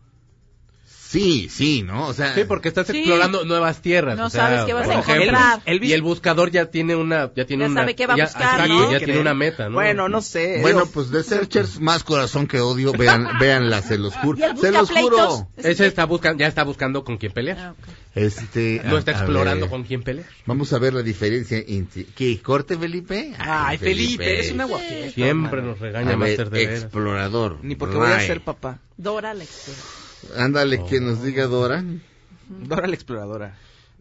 sí, 1.15 1.47
sí, 1.49 1.81
¿no? 1.83 2.07
O 2.07 2.13
sea, 2.13 2.33
Sí, 2.35 2.43
porque 2.45 2.67
estás 2.67 2.87
Sí. 2.87 2.97
explorando 2.97 3.45
nuevas 3.45 3.81
tierras. 3.81 4.17
No 4.17 4.25
o 4.27 4.29
sea, 4.29 4.47
sabes 4.47 4.65
qué 4.65 4.73
vas 4.73 4.87
a 4.89 4.93
encontrar. 4.95 5.61
Elvis- 5.65 5.87
Y 5.89 5.93
el 5.93 6.01
buscador 6.01 6.51
ya 6.51 6.65
tiene 6.67 6.95
una, 6.95 7.31
ya 7.35 7.45
tiene 7.45 7.63
Ya 7.65 7.69
una, 7.71 7.81
sabe 7.81 7.95
qué 7.95 8.05
va 8.07 8.13
a 8.13 8.17
ya- 8.17 8.25
buscar, 8.25 8.43
exacto, 8.61 8.73
¿no? 8.73 8.91
ya 8.91 8.99
tiene 8.99 9.19
una 9.19 9.33
meta, 9.33 9.69
¿no? 9.69 9.75
Bueno, 9.75 10.09
no 10.09 10.21
sé. 10.21 10.59
bueno, 10.61 10.79
Digo, 10.81 10.91
pues 10.93 11.11
The 11.11 11.23
Searchers, 11.23 11.79
más 11.79 12.03
corazón 12.03 12.47
que 12.47 12.59
odio, 12.59 12.91
vean, 12.91 13.27
véanla, 13.39 13.81
se 13.81 13.97
los 13.97 14.13
juro. 14.15 14.37
¿Y 14.39 14.43
el 14.43 14.57
Se 14.57 14.71
los 14.71 14.89
juro. 14.91 15.47
Ese 15.57 15.87
está 15.87 16.05
buscando, 16.05 16.41
ya 16.41 16.47
está 16.47 16.63
buscando 16.63 17.03
con 17.03 17.17
quién 17.17 17.31
pelear. 17.31 17.57
Ah, 17.59 17.71
ok. 17.71 17.87
Este, 18.15 18.81
No 18.85 18.97
está 18.97 19.11
a- 19.11 19.15
a 19.15 19.17
explorando 19.19 19.65
ver, 19.65 19.69
con 19.69 19.83
quién 19.83 20.01
pelear. 20.03 20.27
Vamos 20.45 20.71
a 20.73 20.79
ver 20.79 20.93
la 20.93 21.01
diferencia 21.01 21.57
entre... 21.67 22.05
¿Qué? 22.05 22.39
¿Corte, 22.41 22.77
Felipe? 22.77 23.33
Ay, 23.37 23.77
Felipe, 23.77 24.29
eres 24.39 24.51
una 24.53 24.65
guapita. 24.65 25.09
Siempre 25.11 25.59
mano. 25.61 25.71
nos 25.73 25.79
regaña 25.79 26.11
A 26.11 26.15
ver, 26.15 26.29
Master 26.29 26.49
de 26.49 26.65
veras. 26.65 26.81
explorador. 26.83 27.57
Ni 27.61 27.75
porque 27.75 27.97
voy 27.97 28.09
a 28.11 28.19
ser 28.21 28.41
papá. 28.41 28.79
Dora 28.97 29.33
la 29.33 29.43
exploradora. 29.43 30.04
Ándale, 30.37 30.83
que 30.85 30.99
nos 30.99 31.23
diga 31.23 31.45
Dora. 31.47 31.83
Dora 32.47 32.87
la 32.87 32.93
exploradora. 32.95 33.57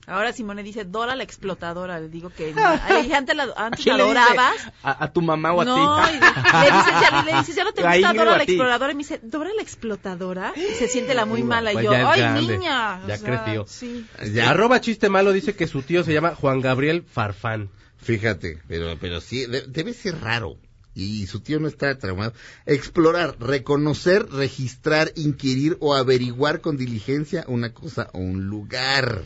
Ahora 0.06 0.34
Simone 0.34 0.62
dice 0.62 0.84
Dora 0.84 1.16
la 1.16 1.22
explotadora. 1.22 1.98
Le 1.98 2.08
digo 2.10 2.28
que 2.28 2.52
antes 3.16 3.34
la, 3.34 3.48
antes 3.56 3.82
¿Quién 3.82 3.96
la 3.96 4.04
le 4.04 4.10
adorabas. 4.10 4.68
¿A, 4.82 5.04
a 5.04 5.12
tu 5.12 5.22
mamá 5.22 5.52
o 5.54 5.62
a 5.62 5.64
No, 5.64 5.78
y 6.06 6.12
ti? 6.12 6.18
le 6.18 6.76
dices, 6.76 6.92
ya, 7.00 7.22
le 7.24 7.32
dices, 7.38 7.56
ya 7.56 7.64
no 7.64 7.72
te 7.72 7.82
gusta 7.82 8.12
Dora 8.12 8.36
la 8.36 8.44
ti. 8.44 8.52
exploradora. 8.52 8.92
Y 8.92 8.96
me 8.96 8.98
dice, 9.02 9.20
¿Dora 9.22 9.50
la 9.56 9.62
explotadora? 9.62 10.52
Y 10.56 10.74
se 10.74 10.88
siente 10.88 11.14
la 11.14 11.24
muy 11.24 11.42
mala. 11.42 11.70
Y 11.72 11.74
Pues 11.76 11.84
yo, 11.86 11.92
ya 11.92 12.10
¡ay, 12.12 12.20
grande, 12.20 12.40
niña! 12.42 13.00
O 13.02 13.08
ya 13.08 13.16
sea, 13.16 13.26
creció. 13.44 13.64
Sí. 13.66 14.06
Ya, 14.34 14.50
Arroba 14.50 14.80
chiste 14.82 15.08
malo 15.08 15.32
dice 15.32 15.54
que 15.56 15.66
su 15.66 15.80
tío 15.80 16.04
se 16.04 16.12
llama 16.12 16.34
Juan 16.34 16.60
Gabriel 16.60 17.02
Farfán. 17.10 17.70
Fíjate, 17.96 18.58
pero, 18.68 18.98
pero 19.00 19.22
sí, 19.22 19.46
de- 19.46 19.62
debe 19.68 19.94
ser 19.94 20.20
raro. 20.20 20.58
Y 20.94 21.26
su 21.26 21.40
tío 21.40 21.58
no 21.58 21.66
está 21.66 21.98
traumado. 21.98 22.32
Explorar, 22.66 23.36
reconocer, 23.40 24.28
registrar, 24.30 25.12
inquirir 25.16 25.76
o 25.80 25.94
averiguar 25.94 26.60
con 26.60 26.76
diligencia 26.76 27.44
una 27.48 27.72
cosa 27.72 28.10
o 28.12 28.18
un 28.18 28.46
lugar. 28.46 29.24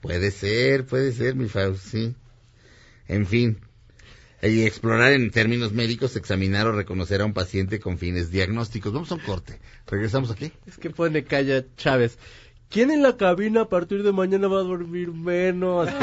Puede 0.00 0.30
ser, 0.30 0.86
puede 0.86 1.12
ser, 1.12 1.34
mi 1.34 1.48
Faust, 1.48 1.84
sí. 1.84 2.14
En 3.08 3.26
fin. 3.26 3.58
Y 4.40 4.62
explorar 4.62 5.12
en 5.12 5.30
términos 5.30 5.72
médicos, 5.72 6.14
examinar 6.14 6.66
o 6.68 6.72
reconocer 6.72 7.22
a 7.22 7.24
un 7.24 7.32
paciente 7.32 7.80
con 7.80 7.98
fines 7.98 8.30
diagnósticos. 8.30 8.92
Vamos 8.92 9.10
a 9.10 9.16
un 9.16 9.20
corte. 9.20 9.58
¿Regresamos 9.86 10.30
aquí? 10.30 10.52
Es 10.66 10.78
que 10.78 10.90
pone 10.90 11.24
Calla 11.24 11.64
Chávez. 11.76 12.18
¿Quién 12.70 12.90
en 12.90 13.02
la 13.02 13.16
cabina 13.16 13.62
a 13.62 13.68
partir 13.68 14.02
de 14.02 14.12
mañana 14.12 14.46
va 14.48 14.60
a 14.60 14.62
dormir 14.64 15.12
menos? 15.12 15.88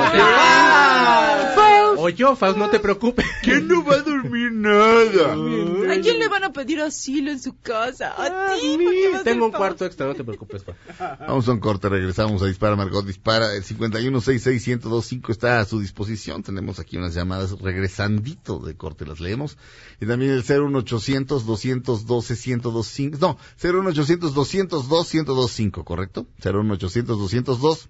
O 1.98 2.10
yo, 2.10 2.36
Faust, 2.36 2.58
no 2.58 2.70
te 2.70 2.80
preocupes. 2.82 3.26
¿Quién 3.42 3.70
no 3.70 3.82
va 3.84 3.96
a 3.96 4.02
dormir 4.02 4.52
nada? 4.52 5.32
¿A 5.94 6.02
quién 6.02 6.20
le 6.20 6.28
van 6.28 6.44
a 6.44 6.52
pedir 6.52 6.82
asilo 6.82 7.32
en 7.32 7.40
su 7.40 7.58
casa? 7.60 8.10
A 8.10 8.26
Ah, 8.26 8.54
ti, 8.60 8.78
a 9.16 9.24
Tengo 9.24 9.46
un 9.46 9.52
ser 9.52 9.58
cuarto 9.58 9.86
extra, 9.86 10.06
no 10.06 10.14
te 10.14 10.26
preocupes, 10.26 10.64
Faust. 10.66 10.80
Vamos 11.22 11.48
a 11.48 11.54
un 11.54 11.60
corte, 11.60 11.88
regresamos 11.88 12.42
a 12.42 12.48
Dispara 12.48 12.76
Margot 12.76 13.06
Dispara. 13.06 13.54
El 13.56 13.64
51661025 13.64 15.30
está 15.30 15.62
a 15.62 15.66
su 15.66 15.80
disposición. 15.80 16.44
Tenemos 16.44 16.80
aquí 16.80 16.98
unas 16.98 17.14
llamadas 17.14 17.58
regresandito 17.62 18.60
de 18.60 18.76
corte, 18.76 19.06
las 19.06 19.22
leemos. 19.22 19.58
Y 20.02 20.06
también 20.06 20.32
el 20.32 20.44
01800 20.44 21.46
212 21.46 22.34
1025. 22.34 23.18
No, 23.22 23.38
01800 23.64 24.34
202 24.34 25.14
1025, 25.14 25.86
¿correcto? 25.86 26.28
01800 26.64 27.18
202 27.20 27.90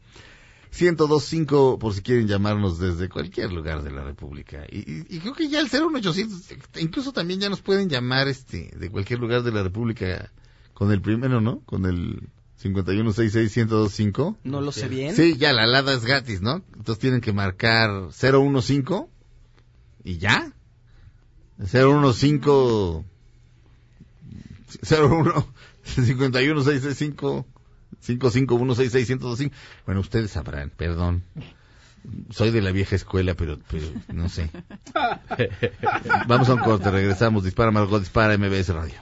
1025 0.77 1.79
por 1.79 1.93
si 1.93 2.01
quieren 2.01 2.27
llamarnos 2.27 2.79
desde 2.79 3.07
cualquier 3.07 3.51
lugar 3.53 3.81
de 3.83 3.91
la 3.91 4.03
República. 4.03 4.65
Y, 4.69 4.79
y- 4.79 5.05
y 5.09 5.19
creo 5.19 5.33
que 5.33 5.47
ya 5.47 5.59
el 5.61 5.67
01800, 5.69 6.51
incluso 6.81 7.13
también 7.13 7.39
ya 7.39 7.49
nos 7.49 7.61
pueden 7.61 7.87
llamar 7.89 8.27
este 8.27 8.71
de 8.77 8.89
cualquier 8.89 9.19
lugar 9.19 9.43
de 9.43 9.51
la 9.53 9.63
República 9.63 10.31
con 10.73 10.91
el 10.91 11.01
primero, 11.01 11.39
¿no? 11.39 11.61
Con 11.61 11.85
el 11.85 12.27
5166125. 12.61 14.37
No 14.43 14.59
lo 14.61 14.71
sé 14.71 14.87
bien. 14.89 15.15
Sí, 15.15 15.37
ya 15.37 15.53
la 15.53 15.63
alada 15.63 15.93
es 15.93 16.03
gratis, 16.05 16.41
¿no? 16.41 16.61
Entonces 16.75 16.99
tienen 16.99 17.21
que 17.21 17.31
marcar 17.31 18.09
015 18.09 19.05
y 20.03 20.17
ya. 20.17 20.51
015 21.57 23.05
01 24.91 25.47
51665 25.85 27.45
551661025. 28.05 29.51
Bueno, 29.85 30.01
ustedes 30.01 30.31
sabrán, 30.31 30.69
perdón. 30.69 31.23
Soy 32.29 32.51
de 32.51 32.61
la 32.61 32.71
vieja 32.71 32.95
escuela, 32.95 33.33
pero, 33.33 33.59
pero 33.69 33.87
no 34.13 34.29
sé. 34.29 34.51
Vamos 36.27 36.49
a 36.49 36.53
un 36.53 36.59
corte, 36.59 36.91
regresamos. 36.91 37.43
Dispara 37.43 37.71
Margot, 37.71 37.99
dispara 37.99 38.37
MBS 38.37 38.69
Radio. 38.69 38.95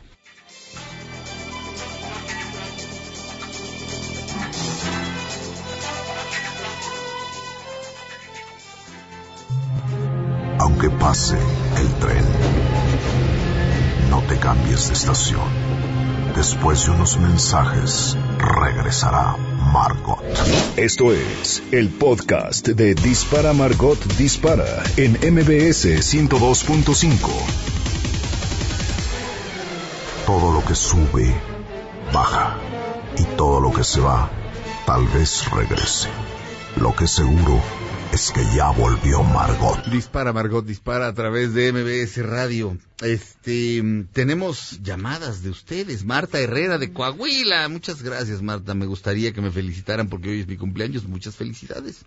Aunque 10.60 10.90
pase 10.92 11.38
el 11.78 11.94
tren, 12.00 12.24
no 14.10 14.22
te 14.22 14.38
cambies 14.40 14.88
de 14.88 14.94
estación. 14.94 15.63
Después 16.36 16.86
de 16.86 16.92
unos 16.92 17.18
mensajes, 17.18 18.18
regresará 18.40 19.38
Margot. 19.72 20.24
Esto 20.78 21.14
es 21.14 21.62
el 21.72 21.90
podcast 21.90 22.68
de 22.68 22.96
Dispara 22.96 23.54
Margot 23.54 24.04
Dispara 24.18 24.84
en 24.98 25.12
MBS 25.14 25.86
102.5. 25.86 27.18
Todo 30.26 30.54
lo 30.54 30.66
que 30.66 30.74
sube, 30.74 31.32
baja. 32.12 32.58
Y 33.18 33.24
todo 33.38 33.60
lo 33.60 33.72
que 33.72 33.84
se 33.84 34.02
va, 34.02 34.28
tal 34.88 35.06
vez 35.10 35.50
regrese. 35.52 36.10
Lo 36.78 36.96
que 36.96 37.08
seguro 37.08 37.62
es 38.14 38.32
que 38.32 38.46
ya 38.56 38.70
volvió 38.70 39.24
Margot. 39.24 39.84
Dispara, 39.86 40.32
Margot, 40.34 40.64
dispara 40.64 41.08
a 41.08 41.14
través 41.14 41.56
de 41.56 41.74
MBS 41.74 42.24
Radio. 42.24 42.78
Este, 43.02 43.82
mm, 43.82 44.10
tenemos 44.14 44.80
llamadas 44.84 45.42
de 45.42 45.50
ustedes. 45.50 46.06
Marta 46.06 46.40
Herrera 46.40 46.78
de 46.78 46.94
Coahuila. 46.94 47.68
Muchas 47.70 48.04
gracias, 48.04 48.44
Marta. 48.44 48.76
Me 48.76 48.86
gustaría 48.86 49.34
que 49.34 49.42
me 49.42 49.50
felicitaran 49.50 50.10
porque 50.10 50.30
hoy 50.30 50.42
es 50.42 50.48
mi 50.48 50.58
cumpleaños. 50.58 51.06
Muchas 51.06 51.36
felicidades. 51.36 52.06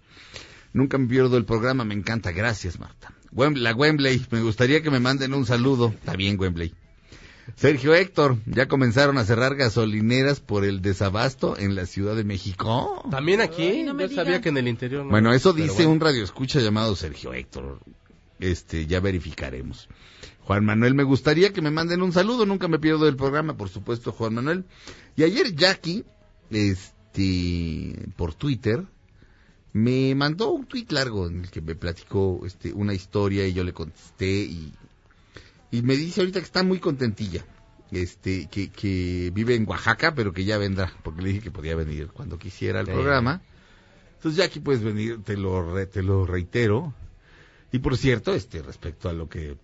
Nunca 0.72 0.96
me 0.96 1.08
pierdo 1.08 1.36
el 1.38 1.44
programa. 1.44 1.84
Me 1.84 1.94
encanta. 1.94 2.30
Gracias, 2.30 2.78
Marta. 2.78 3.12
La 3.32 3.74
Wembley. 3.74 4.24
Me 4.30 4.42
gustaría 4.42 4.82
que 4.82 4.92
me 4.92 5.00
manden 5.00 5.34
un 5.34 5.44
saludo. 5.44 5.88
Está 5.88 6.14
bien, 6.14 6.38
Wembley. 6.38 6.72
Sergio 7.54 7.94
Héctor, 7.94 8.38
ya 8.46 8.66
comenzaron 8.66 9.18
a 9.18 9.24
cerrar 9.24 9.54
gasolineras 9.54 10.40
por 10.40 10.64
el 10.64 10.82
desabasto 10.82 11.56
en 11.56 11.74
la 11.74 11.86
Ciudad 11.86 12.16
de 12.16 12.24
México. 12.24 13.04
También 13.10 13.40
aquí, 13.40 13.62
Ay, 13.62 13.82
no 13.84 13.94
me 13.94 14.08
yo 14.08 14.14
sabía 14.14 14.40
que 14.40 14.48
en 14.48 14.56
el 14.58 14.68
interior. 14.68 15.04
no. 15.04 15.10
Bueno, 15.10 15.32
eso 15.32 15.52
dice 15.52 15.74
bueno. 15.74 15.92
un 15.92 16.00
radioescucha 16.00 16.60
llamado 16.60 16.96
Sergio 16.96 17.32
Héctor. 17.32 17.80
Este, 18.40 18.86
ya 18.86 19.00
verificaremos. 19.00 19.88
Juan 20.40 20.64
Manuel, 20.64 20.94
me 20.94 21.02
gustaría 21.04 21.52
que 21.52 21.62
me 21.62 21.70
manden 21.70 22.02
un 22.02 22.12
saludo, 22.12 22.46
nunca 22.46 22.68
me 22.68 22.78
pierdo 22.78 23.04
del 23.04 23.16
programa, 23.16 23.56
por 23.56 23.68
supuesto, 23.68 24.12
Juan 24.12 24.34
Manuel. 24.34 24.64
Y 25.16 25.22
ayer 25.22 25.54
Jackie, 25.54 26.04
este, 26.50 28.08
por 28.16 28.34
Twitter, 28.34 28.84
me 29.72 30.14
mandó 30.14 30.50
un 30.52 30.66
tweet 30.66 30.86
largo 30.90 31.26
en 31.26 31.44
el 31.44 31.50
que 31.50 31.60
me 31.60 31.74
platicó 31.74 32.42
este, 32.46 32.72
una 32.72 32.94
historia 32.94 33.46
y 33.46 33.52
yo 33.52 33.64
le 33.64 33.72
contesté 33.72 34.26
y, 34.26 34.72
y 35.76 35.82
me 35.82 35.96
dice 35.96 36.20
ahorita 36.20 36.40
que 36.40 36.46
está 36.46 36.62
muy 36.62 36.78
contentilla. 36.78 37.44
Este, 37.92 38.48
que, 38.48 38.68
que 38.70 39.30
vive 39.32 39.54
en 39.54 39.68
Oaxaca, 39.68 40.12
pero 40.14 40.32
que 40.32 40.44
ya 40.44 40.58
vendrá, 40.58 40.92
porque 41.04 41.22
le 41.22 41.28
dije 41.28 41.40
que 41.40 41.50
podía 41.52 41.76
venir 41.76 42.08
cuando 42.08 42.36
quisiera 42.38 42.80
al 42.80 42.86
Sí. 42.86 42.92
programa. 42.92 43.42
Entonces, 44.16 44.38
Jackie, 44.38 44.58
puedes 44.60 44.82
venir, 44.82 45.22
te 45.22 45.36
lo, 45.36 45.72
re- 45.72 45.86
te 45.86 46.02
lo 46.02 46.26
reitero. 46.26 46.94
Y 47.70 47.78
por 47.78 47.96
cierto, 47.96 48.34
este, 48.34 48.60
respecto 48.62 49.08
a 49.08 49.12
lo 49.12 49.28
que 49.28 49.56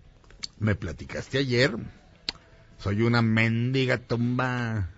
me 0.59 0.75
platicaste 0.75 1.37
ayer, 1.37 1.75
soy 2.77 3.01
una 3.01 3.21
mendiga 3.21 3.97
tumba. 3.97 4.89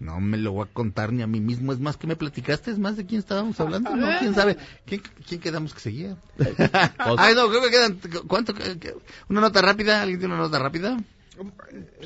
No 0.00 0.20
me 0.20 0.36
lo 0.36 0.52
voy 0.52 0.66
a 0.68 0.72
contar 0.72 1.12
ni 1.12 1.22
a 1.22 1.26
mí 1.26 1.40
mismo. 1.40 1.72
Es 1.72 1.78
más 1.80 1.96
que 1.96 2.06
me 2.06 2.16
platicaste, 2.16 2.70
es 2.70 2.78
más 2.78 2.96
de 2.96 3.06
quién 3.06 3.20
estábamos 3.20 3.58
hablando. 3.60 3.94
¿no? 3.94 4.06
¿Quién 4.18 4.34
sabe? 4.34 4.56
¿Quién, 4.84 5.02
quién 5.26 5.40
quedamos 5.40 5.72
que 5.72 5.80
seguía? 5.80 6.16
Ay, 6.98 7.34
no, 7.34 7.48
creo 7.48 7.62
que 7.62 7.70
quedan. 7.70 8.00
¿Cuánto? 8.26 8.52
qué- 8.54 8.78
qué? 8.78 8.94
¿Una 9.28 9.40
nota 9.40 9.62
rápida? 9.62 10.02
¿Alguien 10.02 10.18
tiene 10.20 10.34
una 10.34 10.42
nota 10.44 10.58
rápida? 10.58 10.96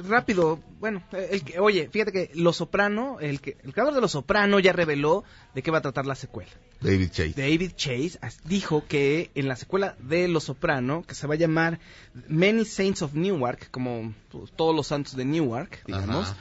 Rápido, 0.09 0.59
bueno, 0.81 1.03
el 1.13 1.43
que- 1.45 1.59
oye, 1.61 1.89
fíjate 1.93 2.13
que 2.13 2.31
Los 2.35 2.57
Soprano, 2.57 3.19
el, 3.21 3.41
que, 3.41 3.57
el 3.63 3.73
creador 3.75 3.95
de 3.95 4.01
Los 4.01 4.13
Soprano 4.13 4.59
ya 4.59 4.73
reveló 4.73 5.23
de 5.55 5.63
qué 5.63 5.71
va 5.71 5.79
a 5.79 5.83
tratar 5.83 6.07
la 6.07 6.15
secuela. 6.15 6.51
David 6.81 7.09
Chase. 7.11 7.35
David 7.37 7.73
Chase 7.77 8.19
as- 8.23 8.39
dijo 8.45 8.85
que 8.87 9.31
en 9.35 9.49
la 9.49 9.57
secuela 9.57 9.97
de 9.99 10.29
Los 10.29 10.45
Soprano, 10.45 11.03
que 11.07 11.15
se 11.15 11.27
va 11.27 11.35
a 11.35 11.39
llamar 11.39 11.79
Many 12.29 12.65
Saints 12.65 13.03
of 13.03 13.15
Newark, 13.15 13.71
como 13.71 14.15
pues, 14.31 14.51
todos 14.53 14.75
los 14.75 14.87
santos 14.87 15.15
de 15.17 15.25
Newark, 15.25 15.83
digamos, 15.87 16.29
Ajá. 16.29 16.37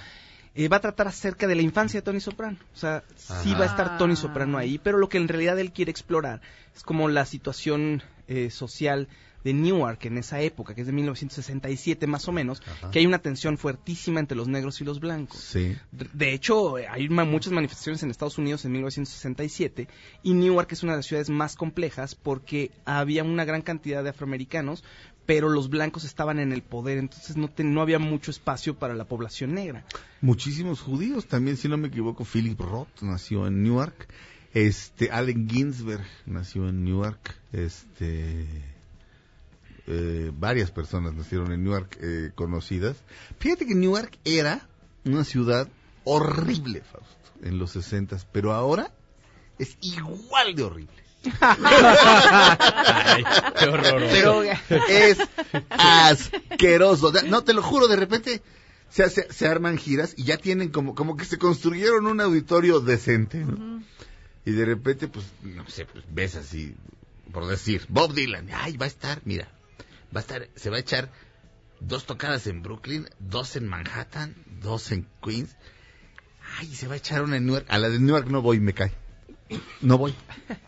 Eh, 0.58 0.68
va 0.68 0.78
a 0.78 0.82
tratar 0.82 1.08
acerca 1.08 1.48
de 1.48 1.56
la 1.56 1.62
infancia 1.62 2.00
de 2.02 2.06
Tony 2.06 2.20
Soprano. 2.20 2.58
O 2.74 2.78
sea, 2.78 3.04
sí 3.16 3.54
va 3.54 3.64
a 3.64 3.68
estar 3.68 3.98
Tony 3.98 4.16
Soprano 4.16 4.58
ahí, 4.58 4.78
pero 4.78 4.98
lo 4.98 5.08
que 5.08 5.18
en 5.18 5.28
realidad 5.28 5.58
él 5.60 5.72
quiere 5.72 5.92
explorar 5.92 6.42
es 6.76 6.84
como 6.84 7.08
la 7.10 7.26
situación 7.26 8.04
eh, 8.28 8.50
social 8.50 9.08
de 9.44 9.54
Newark 9.54 10.04
en 10.06 10.18
esa 10.18 10.42
época, 10.42 10.74
que 10.76 10.82
es 10.82 10.88
de 10.88 10.94
1967 10.94 12.06
más 12.08 12.28
o 12.28 12.32
menos, 12.34 12.62
Ajá. 12.68 12.92
que 12.92 13.00
hay 13.00 13.06
una 13.06 13.20
tensión 13.20 13.58
fuertísima 13.58 14.20
entre 14.20 14.36
los 14.36 14.50
negros 14.50 14.82
y 14.82 14.84
los 14.84 15.00
blancos. 15.00 15.40
Sí. 15.40 15.78
De 15.92 16.34
hecho, 16.34 16.76
hay 16.76 17.08
ma- 17.08 17.24
muchas 17.24 17.54
manifestaciones 17.54 18.04
en 18.04 18.12
Estados 18.12 18.38
Unidos 18.38 18.66
en 18.66 18.74
1967 18.74 19.88
y 20.24 20.34
Newark 20.34 20.72
es 20.74 20.84
una 20.84 20.94
de 20.94 20.98
las 20.98 21.06
ciudades 21.06 21.30
más 21.30 21.56
complejas 21.56 22.16
porque 22.16 22.72
había 22.84 23.24
una 23.24 23.46
gran 23.46 23.62
cantidad 23.62 24.04
de 24.04 24.10
afroamericanos, 24.10 24.84
pero 25.28 25.50
los 25.50 25.70
blancos 25.70 26.04
estaban 26.06 26.40
en 26.40 26.52
el 26.52 26.64
poder, 26.64 26.98
entonces 26.98 27.38
no, 27.38 27.48
te- 27.50 27.64
no 27.64 27.82
había 27.82 28.00
mucho 28.00 28.32
espacio 28.32 28.74
para 28.80 28.96
la 28.96 29.06
población 29.06 29.54
negra. 29.54 29.86
Muchísimos 30.22 30.82
judíos 30.82 31.28
también, 31.28 31.58
si 31.58 31.68
no 31.68 31.78
me 31.78 31.90
equivoco. 31.90 32.26
Philip 32.26 32.60
Roth 32.60 33.02
nació 33.02 33.46
en 33.46 33.62
Newark. 33.62 34.08
Este, 34.56 35.12
Allen 35.12 35.48
Ginsberg 35.48 36.08
nació 36.26 36.68
en 36.70 36.84
Newark. 36.84 37.36
Este, 37.52 38.48
eh, 39.88 40.32
varias 40.38 40.72
personas 40.72 41.14
nacieron 41.14 41.52
en 41.52 41.64
Newark 41.64 41.98
eh, 42.02 42.32
conocidas. 42.36 42.98
Fíjate 43.40 43.66
que 43.68 43.76
Newark 43.76 44.18
era 44.26 44.68
una 45.06 45.24
ciudad 45.24 45.68
horrible, 46.04 46.82
Fausto, 46.82 47.32
en 47.44 47.58
los 47.60 47.72
60 47.72 48.18
pero 48.32 48.54
ahora 48.54 48.92
es 49.60 49.78
igual 49.82 50.56
de 50.56 50.64
horrible. 50.64 51.07
Ay, 51.42 53.24
qué 53.60 53.66
horroroso. 53.66 54.08
Pero 54.12 54.44
es 54.90 55.18
asqueroso. 55.70 57.12
No, 57.28 57.44
te 57.44 57.54
lo 57.54 57.62
juro, 57.62 57.88
de 57.88 57.96
repente 57.96 58.42
se, 58.90 59.10
se, 59.10 59.32
se 59.32 59.48
arman 59.48 59.78
giras 59.78 60.14
y 60.18 60.24
ya 60.24 60.38
tienen 60.38 60.70
como, 60.70 60.96
como 60.96 61.18
que 61.18 61.26
se 61.26 61.38
construyeron 61.38 62.08
un 62.08 62.22
auditorio 62.22 62.80
decente, 62.80 63.40
¿no? 63.40 63.84
Y 64.46 64.52
de 64.52 64.66
repente, 64.66 65.08
pues, 65.08 65.26
no 65.44 65.68
sé, 65.68 65.86
pues 65.86 66.06
ves 66.10 66.36
así, 66.36 66.74
por 67.34 67.48
decir, 67.48 67.86
Bob 67.90 68.14
Dylan, 68.14 68.50
ay, 68.54 68.78
va 68.78 68.86
a 68.86 68.88
estar, 68.88 69.22
mira, 69.26 69.50
va 70.16 70.20
a 70.20 70.24
estar, 70.24 70.48
se 70.56 70.70
va 70.70 70.78
a 70.78 70.80
echar 70.80 71.12
dos 71.82 72.06
tocadas 72.06 72.48
en 72.48 72.62
Brooklyn, 72.62 73.10
dos 73.20 73.56
en 73.56 73.68
Manhattan, 73.68 74.36
dos 74.62 74.92
en 74.92 75.08
Queens. 75.22 75.56
Ay, 76.60 76.74
se 76.74 76.88
va 76.88 76.94
a 76.94 76.98
echar 76.98 77.24
una 77.24 77.38
en 77.38 77.46
Newark. 77.46 77.66
A 77.70 77.78
la 77.78 77.90
de 77.90 78.00
Newark 78.00 78.30
no 78.30 78.42
voy, 78.42 78.60
me 78.60 78.74
cae. 78.74 78.94
No 79.82 79.98
voy. 79.98 80.14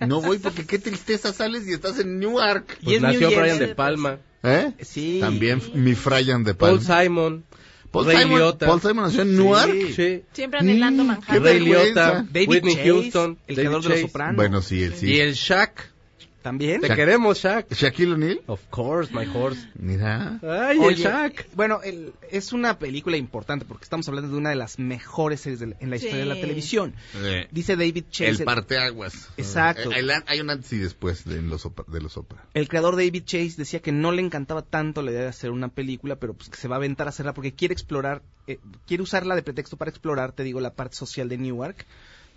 No 0.05 0.21
voy 0.21 0.37
porque 0.39 0.65
qué 0.65 0.79
tristeza 0.79 1.33
sales 1.33 1.67
y 1.67 1.73
estás 1.73 1.99
en 1.99 2.19
Newark. 2.19 2.77
Y 2.81 2.85
Pues 2.85 2.95
es 2.97 3.01
New 3.01 3.11
nació 3.11 3.29
Jersey, 3.29 3.39
Brian 3.43 3.59
de. 3.59 3.75
Palma, 3.75 4.17
¿Eh? 4.43 4.71
Sí. 4.81 5.17
También 5.21 5.61
mi 5.73 5.93
Brian 5.93 6.43
de 6.43 6.53
Paul 6.53 6.79
Palma. 6.79 7.01
Simon, 7.03 7.43
Paul 7.91 8.05
Ray 8.05 8.17
Simon, 8.17 8.37
Liotta. 8.39 8.65
Paul 8.67 8.81
Simon 8.81 9.03
nació 9.05 9.21
en 9.23 9.35
Newark. 9.37 9.73
Sí. 9.95 10.21
Siempre 10.33 10.59
anhelando 10.59 11.03
Mm, 11.03 11.07
Manhattan. 11.07 11.43
Ray. 11.43 11.59
Liotta, 11.59 12.25
David 12.31 12.49
Whitney 12.49 12.75
Chase, 12.75 12.89
Houston, 12.89 13.37
el 13.47 13.55
David 13.55 13.67
creador 13.69 13.83
de 13.83 13.89
Los. 13.89 13.99
Sopranos. 14.01 14.35
Bueno, 14.35 14.61
sí, 14.61 14.83
él 14.83 14.93
sí. 14.95 15.07
Y 15.07 15.19
el 15.19 15.33
Shaq. 15.33 15.91
También. 16.41 16.79
Te 16.79 16.95
queremos, 16.95 17.39
Shaq. 17.39 17.73
Shaquille 17.73 18.13
O'Neal. 18.13 18.41
Of 18.47 18.61
course, 18.69 19.13
my 19.13 19.25
horse. 19.25 19.67
Mira. 19.77 20.39
Ay, 20.41 20.77
Oye, 20.79 20.95
el 20.95 20.95
Shaq. 20.95 21.47
Bueno, 21.53 21.81
el- 21.83 22.13
es 22.31 22.53
una 22.53 22.79
película 22.79 23.17
importante 23.17 23.65
porque 23.65 23.83
estamos 23.83 24.07
hablando 24.07 24.31
de 24.31 24.37
una 24.37 24.49
de 24.49 24.55
las 24.55 24.79
mejores 24.79 25.41
series 25.41 25.59
de 25.59 25.75
en 25.79 25.89
la 25.89 25.97
historia 25.97 26.19
de 26.19 26.25
la 26.25 26.35
televisión. 26.35 26.93
Eh, 27.15 27.47
Dice 27.51 27.75
David 27.75 28.05
Chase, 28.09 28.29
el 28.31 28.43
parteaguas. 28.45 29.29
Exacto. 29.37 29.91
Eh, 29.91 29.99
el 29.99 30.09
hay 30.27 30.39
un 30.39 30.49
antes 30.49 30.71
y 30.71 30.77
después 30.77 31.25
de 31.25 31.41
los, 31.41 31.67
de 31.87 32.01
los 32.01 32.15
ópera. 32.17 32.45
el 32.53 32.67
creador 32.69 32.95
David 32.95 33.23
Chase 33.25 33.55
decía 33.57 33.81
que 33.81 33.91
no 33.91 34.11
le 34.13 34.21
encantaba 34.21 34.61
tanto 34.61 35.01
la 35.01 35.11
idea 35.11 35.21
de 35.23 35.27
hacer 35.27 35.51
una 35.51 35.67
película, 35.67 36.15
pero 36.15 36.33
pues 36.35 36.49
que 36.49 36.57
se 36.57 36.67
va 36.67 36.75
a 36.75 36.77
aventar 36.77 37.07
a 37.07 37.09
hacerla 37.09 37.33
porque 37.33 37.53
quiere 37.53 37.73
explorar, 37.73 38.21
eh, 38.47 38.59
quiere 38.87 39.03
usarla 39.03 39.35
de 39.35 39.43
pretexto 39.43 39.75
para 39.77 39.89
explorar, 39.91 40.31
te 40.31 40.43
digo, 40.43 40.59
la 40.61 40.73
parte 40.73 40.95
social 40.95 41.27
de 41.27 41.37
Newark, 41.37 41.85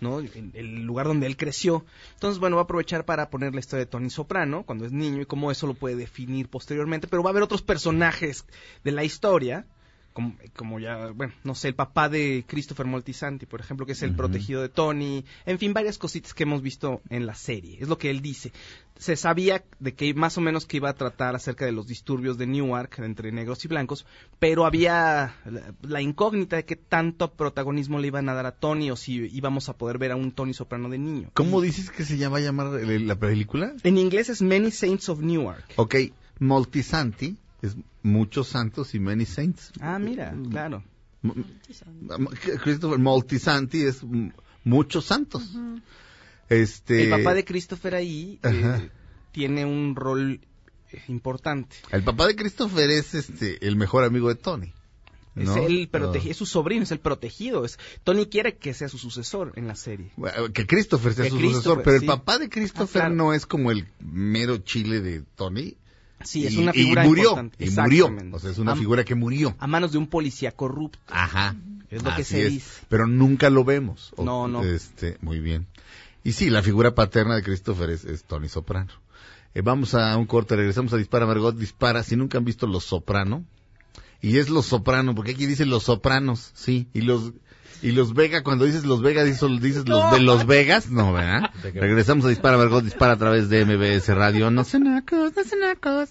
¿no? 0.03 0.19
El, 0.19 0.51
el 0.53 0.83
lugar 0.83 1.07
donde 1.07 1.25
él 1.25 1.37
creció. 1.37 1.85
Entonces, 2.13 2.39
bueno, 2.39 2.57
va 2.57 2.61
a 2.61 2.65
aprovechar 2.65 3.05
para 3.05 3.29
poner 3.29 3.53
la 3.53 3.61
historia 3.61 3.85
de 3.85 3.91
Tony 3.91 4.09
Soprano 4.09 4.63
cuando 4.65 4.85
es 4.85 4.91
niño 4.91 5.21
y 5.21 5.25
cómo 5.25 5.49
eso 5.49 5.65
lo 5.65 5.73
puede 5.73 5.95
definir 5.95 6.49
posteriormente, 6.49 7.07
pero 7.07 7.23
va 7.23 7.29
a 7.29 7.31
haber 7.31 7.43
otros 7.43 7.61
personajes 7.61 8.45
de 8.83 8.91
la 8.91 9.03
historia. 9.03 9.65
Como, 10.13 10.35
como 10.55 10.79
ya, 10.79 11.11
bueno, 11.11 11.33
no 11.43 11.55
sé, 11.55 11.69
el 11.69 11.75
papá 11.75 12.07
de 12.07 12.45
Christopher 12.47 12.85
Moltisanti, 12.85 13.45
por 13.45 13.59
ejemplo, 13.59 13.85
que 13.85 13.93
es 13.93 14.03
el 14.03 14.15
protegido 14.15 14.61
de 14.61 14.69
Tony, 14.69 15.25
en 15.45 15.57
fin, 15.57 15.73
varias 15.73 15.97
cositas 15.97 16.33
que 16.33 16.43
hemos 16.43 16.61
visto 16.61 17.01
en 17.09 17.25
la 17.25 17.33
serie, 17.33 17.77
es 17.81 17.87
lo 17.87 17.97
que 17.97 18.11
él 18.11 18.21
dice. 18.21 18.51
Se 18.95 19.15
sabía 19.15 19.63
de 19.79 19.95
que 19.95 20.13
más 20.13 20.37
o 20.37 20.41
menos 20.41 20.67
que 20.67 20.77
iba 20.77 20.89
a 20.89 20.93
tratar 20.93 21.35
acerca 21.35 21.65
de 21.65 21.71
los 21.71 21.87
disturbios 21.87 22.37
de 22.37 22.45
Newark 22.45 22.99
entre 22.99 23.31
negros 23.31 23.65
y 23.65 23.67
blancos, 23.67 24.05
pero 24.37 24.67
había 24.67 25.35
la, 25.45 25.73
la 25.81 26.01
incógnita 26.01 26.57
de 26.57 26.65
qué 26.65 26.75
tanto 26.75 27.33
protagonismo 27.33 27.97
le 27.97 28.07
iban 28.07 28.29
a 28.29 28.35
dar 28.35 28.45
a 28.45 28.51
Tony 28.51 28.91
o 28.91 28.95
si 28.95 29.15
íbamos 29.35 29.67
a 29.67 29.77
poder 29.77 29.97
ver 29.97 30.11
a 30.11 30.15
un 30.15 30.31
Tony 30.31 30.53
Soprano 30.53 30.89
de 30.89 30.99
niño. 30.99 31.31
¿Cómo 31.33 31.59
dices 31.59 31.89
que 31.89 32.05
se 32.05 32.17
llama 32.17 32.39
llamar 32.39 32.67
la 32.67 33.15
película? 33.15 33.73
En 33.83 33.97
inglés 33.97 34.29
es 34.29 34.43
Many 34.43 34.69
Saints 34.69 35.09
of 35.09 35.21
Newark. 35.21 35.65
Ok, 35.77 35.95
Multisanti 36.39 37.37
es 37.63 37.75
muchos 38.03 38.47
santos 38.49 38.93
y 38.93 38.99
many 38.99 39.25
saints. 39.25 39.71
Ah, 39.79 39.97
mira, 39.97 40.35
claro. 40.51 40.83
Christopher 42.63 42.99
Multisanti 42.99 43.83
es 43.83 44.01
muchos 44.63 45.05
santos. 45.05 45.43
Este 46.49 47.03
El 47.05 47.09
papá 47.09 47.33
de 47.33 47.45
Christopher 47.45 47.95
ahí 47.95 48.39
eh, 48.43 48.89
tiene 49.31 49.65
un 49.65 49.95
rol 49.95 50.41
eh, 50.91 51.01
importante. 51.07 51.77
el 51.91 52.03
papá 52.03 52.27
de 52.27 52.35
Christopher 52.35 52.89
es 52.89 53.15
este 53.15 53.65
el 53.65 53.75
mejor 53.75 54.03
amigo 54.03 54.27
de 54.29 54.35
Tony. 54.35 54.73
Es 55.35 55.45
¿no? 55.45 55.55
el 55.65 55.89
protegi- 55.89 56.27
Ah. 56.27 56.31
es 56.31 56.37
su 56.37 56.45
sobrino, 56.45 56.83
es 56.83 56.91
el 56.91 56.99
protegido. 56.99 57.65
Es, 57.65 57.79
Tony 58.03 58.27
quiere 58.27 58.57
que 58.57 58.73
sea 58.75 58.87
su 58.87 58.99
sucesor 58.99 59.53
en 59.55 59.67
la 59.67 59.73
serie. 59.75 60.11
Bueno, 60.15 60.51
Que 60.53 60.67
Christopher 60.67 61.13
sea 61.13 61.23
Que 61.23 61.31
su 61.31 61.37
Christopher, 61.37 61.63
sucesor, 61.63 61.83
pero 61.83 61.99
sí. 61.99 62.05
el 62.05 62.07
papá 62.11 62.37
de 62.37 62.49
Christopher 62.49 63.01
Ah, 63.01 63.05
claro. 63.05 63.15
no 63.15 63.33
es 63.33 63.47
como 63.47 63.71
el 63.71 63.87
mero 63.99 64.57
chile 64.57 65.01
de 65.01 65.21
Tony. 65.35 65.75
Sí, 66.23 66.45
es 66.47 66.53
Y- 66.53 66.57
una 66.59 66.71
y 66.71 66.83
figura 66.83 67.03
murió, 67.03 67.23
importante. 67.23 67.65
y 67.65 67.69
murió. 67.69 68.15
O 68.31 68.39
sea, 68.39 68.51
es 68.51 68.57
una 68.57 68.75
figura 68.75 69.03
que 69.03 69.15
murió. 69.15 69.55
A 69.59 69.67
manos 69.67 69.91
de 69.91 69.97
un 69.97 70.07
policía 70.07 70.51
corrupto. 70.51 70.99
Ajá. 71.07 71.55
Es 71.89 72.03
lo 72.03 72.15
que 72.15 72.23
se 72.23 72.45
es. 72.47 72.51
dice. 72.53 72.81
Pero 72.89 73.05
nunca 73.07 73.49
lo 73.49 73.63
vemos. 73.63 74.13
O- 74.17 74.23
No, 74.23 74.47
no. 74.47 74.63
Este, 74.63 75.17
muy 75.21 75.39
bien. 75.39 75.67
Y 76.23 76.31
sí, 76.33 76.49
la 76.49 76.63
figura 76.63 76.95
paterna 76.95 77.35
de 77.35 77.43
Christopher 77.43 77.89
es, 77.89 78.05
es 78.05 78.23
Tony 78.23 78.49
Soprano. 78.49 78.91
Eh, 79.53 79.61
vamos 79.61 79.93
a 79.93 80.17
un 80.17 80.25
corte, 80.25 80.55
regresamos 80.55 80.93
a 80.93 80.97
Dispara 80.97 81.25
Margot 81.27 81.55
Dispara. 81.55 82.01
Si 82.01 82.15
nunca 82.15 82.37
han 82.39 82.45
visto 82.45 82.65
Los 82.65 82.85
Soprano, 82.85 83.45
y 84.21 84.37
es 84.37 84.49
Los 84.49 84.65
Soprano, 84.65 85.13
porque 85.13 85.31
aquí 85.31 85.45
dice 85.45 85.65
Los 85.65 85.83
Sopranos, 85.83 86.51
sí, 86.55 86.87
y 86.93 87.01
los 87.01 87.33
y 87.81 87.91
los 87.91 88.13
Vega, 88.13 88.43
cuando 88.43 88.65
dices 88.65 88.85
Los 88.85 89.01
Vegas, 89.01 89.25
dices, 89.25 89.49
dices 89.61 89.87
los 89.87 90.11
de 90.11 90.19
Los 90.19 90.45
Vegas, 90.45 90.89
no, 90.89 91.11
¿verdad? 91.13 91.49
Regresamos 91.73 92.25
a 92.25 92.29
Dispara 92.29 92.57
Margot 92.57 92.83
Dispara 92.83 93.13
a 93.13 93.17
través 93.17 93.49
de 93.49 93.65
MBS 93.65 94.07
Radio. 94.09 94.51
No 94.51 94.63
sé 94.63 94.79
nacos, 94.79 95.33
no 95.35 95.43
sé 95.43 95.57
nacos. 95.57 96.09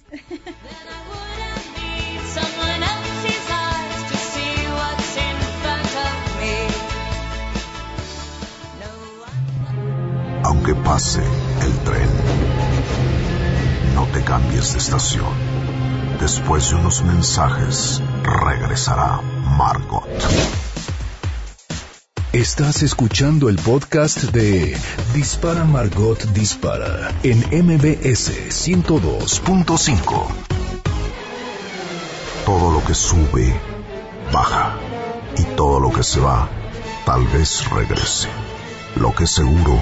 Someone 2.33 2.83
else's 2.83 3.51
eyes 3.51 4.11
to 4.11 4.17
see 4.17 4.67
what's 4.73 5.17
in 5.17 5.37
front 5.61 5.85
of 5.85 6.15
me. 6.41 6.69
Aunque 10.45 10.75
pase 10.75 11.21
el 11.21 11.73
tren, 11.85 12.09
no 13.95 14.07
te 14.07 14.23
cambies 14.25 14.73
de 14.73 14.79
estación. 14.79 15.35
Después 16.21 16.71
de 16.71 16.77
unos 16.77 17.03
mensajes, 17.03 18.01
regresará 18.23 19.21
Margot. 19.59 20.09
Estás 22.33 22.83
escuchando 22.83 23.51
el 23.51 23.57
podcast 23.57 24.23
de 24.33 24.75
Dispara 25.13 25.65
Margot 25.65 26.19
Dispara 26.33 27.15
en 27.23 27.41
MBS 27.41 28.49
102.5. 28.49 30.29
Todo 32.47 32.73
lo 32.73 32.83
que 32.87 32.95
sube, 32.95 33.55
baja. 34.33 34.79
Y 35.37 35.43
todo 35.57 35.79
lo 35.79 35.93
que 35.93 36.03
se 36.03 36.21
va, 36.21 36.49
tal 37.05 37.27
vez 37.27 37.69
regrese. 37.69 38.29
Lo 38.97 39.15
que 39.15 39.27
seguro 39.27 39.79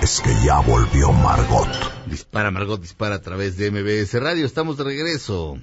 es 0.00 0.20
que 0.20 0.34
ya 0.44 0.58
volvió 0.58 1.12
Margot. 1.12 1.68
Dispara, 2.06 2.50
Margot, 2.50 2.80
dispara 2.80 3.14
a 3.14 3.20
través 3.20 3.56
de 3.56 3.70
MBS 3.70 4.20
Radio. 4.20 4.44
Estamos 4.44 4.76
de 4.76 4.82
regreso. 4.82 5.56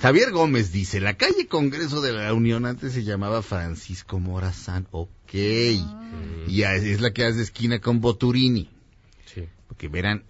Javier 0.00 0.30
Gómez 0.30 0.70
dice, 0.72 1.00
la 1.00 1.14
calle 1.16 1.46
Congreso 1.48 2.00
de 2.00 2.12
la 2.12 2.32
Unión 2.32 2.66
antes 2.66 2.92
se 2.92 3.02
llamaba 3.04 3.42
Francisco 3.42 4.18
Morazán. 4.20 4.86
Ok. 4.92 5.34
Y 5.34 6.62
es 6.62 7.00
la 7.00 7.12
que 7.12 7.24
hace 7.24 7.42
esquina 7.42 7.80
con 7.80 8.00
Boturini. 8.00 8.70
Sí. 9.26 9.44
Porque 9.66 9.88
verán, 9.88 10.24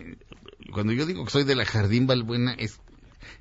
cuando 0.72 0.92
yo 0.92 1.06
digo 1.06 1.24
que 1.24 1.30
soy 1.30 1.44
de 1.44 1.54
la 1.54 1.64
Jardín 1.66 2.06
Balbuena, 2.06 2.54
es 2.54 2.80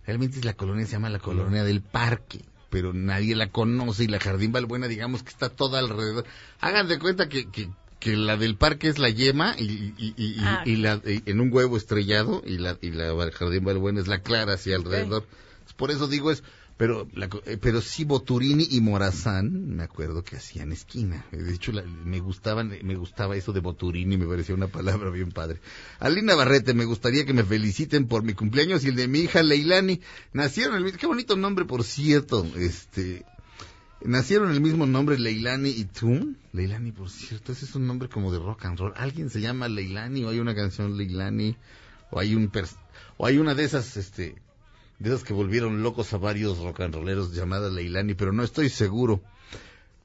realmente 0.06 0.38
es 0.40 0.46
la 0.46 0.54
colonia, 0.54 0.86
se 0.86 0.94
llama 0.94 1.10
la 1.10 1.20
colonia 1.20 1.64
del 1.64 1.82
Parque, 1.82 2.42
pero 2.70 2.94
nadie 2.94 3.36
la 3.36 3.50
conoce 3.50 4.04
y 4.04 4.08
la 4.08 4.20
Jardín 4.20 4.52
Balbuena, 4.52 4.88
digamos 4.88 5.24
que 5.24 5.30
está 5.30 5.50
toda 5.50 5.80
alrededor. 5.80 6.26
Hagan 6.60 6.88
de 6.90 7.00
cuenta 7.00 7.30
que, 7.30 7.50
que, 7.50 7.70
que 8.00 8.16
la 8.18 8.36
del 8.38 8.58
Parque 8.58 8.90
es 8.90 9.00
la 9.00 9.10
yema 9.10 9.56
y, 9.58 9.64
y, 9.64 9.94
y, 9.98 10.14
y- 10.18 10.36
Ah. 10.42 10.62
y 10.66 10.76
la, 10.76 11.02
y- 11.06 11.24
en 11.26 11.40
un 11.40 11.52
huevo 11.54 11.78
estrellado 11.78 12.44
y 12.46 12.58
la, 12.58 12.78
y 12.82 12.92
la 12.92 13.14
Jardín 13.32 13.64
Balbuena 13.64 14.02
es 14.02 14.08
la 14.08 14.20
clara 14.22 14.54
hacia 14.56 14.76
alrededor. 14.76 15.26
Por 15.78 15.92
eso 15.92 16.08
digo 16.08 16.32
es, 16.32 16.44
pero, 16.76 17.08
la 17.16 17.30
eh, 17.46 17.58
pero 17.60 17.82
sí 17.82 18.04
Boturini 18.04 18.68
y 18.70 18.82
Morazán, 18.82 19.76
me 19.76 19.84
acuerdo 19.84 20.24
que 20.24 20.36
hacían 20.36 20.72
esquina. 20.72 21.26
De 21.32 21.54
hecho, 21.54 21.72
la- 21.72 21.84
me 21.84 22.20
gustaban, 22.20 22.72
me 22.84 22.96
gustaba 22.96 23.36
eso 23.36 23.54
de 23.54 23.62
Boturini, 23.62 24.18
me 24.18 24.28
parecía 24.28 24.54
una 24.56 24.68
palabra 24.68 25.10
bien 25.10 25.32
padre. 25.32 25.60
Alina 26.00 26.36
Barrete, 26.36 26.74
me 26.74 26.86
gustaría 26.86 27.26
que 27.26 27.34
me 27.34 27.44
feliciten 27.44 28.08
por 28.08 28.24
mi 28.24 28.34
cumpleaños 28.34 28.84
y 28.84 28.90
el 28.90 28.96
de 28.96 29.08
mi 29.08 29.20
hija 29.20 29.42
Leilani. 29.42 30.02
Nacieron 30.34 30.76
el 30.76 30.84
mismo, 30.84 31.00
qué 31.00 31.08
bonito 31.08 31.36
nombre, 31.36 31.66
por 31.66 31.84
cierto, 31.84 32.46
este, 32.58 33.26
nacieron 34.04 34.52
el 34.52 34.62
mismo 34.62 34.86
nombre 34.86 35.18
Leilani 35.18 35.70
y 35.70 35.86
tú. 35.86 36.36
Leilani, 36.54 36.92
por 36.92 37.10
cierto, 37.10 37.52
ese 37.54 37.66
es 37.66 37.76
un 37.76 37.88
nombre 37.88 38.10
como 38.10 38.32
de 38.32 38.40
rock 38.40 38.66
and 38.66 38.80
roll. 38.80 38.94
¿Alguien 38.98 39.30
se 39.30 39.42
llama 39.42 39.68
Leilani 39.68 40.24
o 40.26 40.30
hay 40.30 40.40
una 40.40 40.54
canción 40.54 40.98
Leilani 40.98 41.56
o 42.12 42.20
hay 42.20 42.36
un 42.36 42.52
o 43.18 43.26
hay 43.26 43.38
una 43.40 43.56
de 43.56 43.64
esas, 43.64 43.98
este, 43.98 44.36
de 45.00 45.10
esas 45.10 45.24
que 45.24 45.34
volvieron 45.34 45.84
locos 45.84 46.12
a 46.14 46.18
varios 46.18 46.58
rock 46.60 46.82
and 46.82 46.96
rolleros 46.96 47.34
llamada 47.34 47.70
Leilani, 47.70 48.14
pero 48.16 48.34
no 48.34 48.44
estoy 48.44 48.70
seguro. 48.70 49.22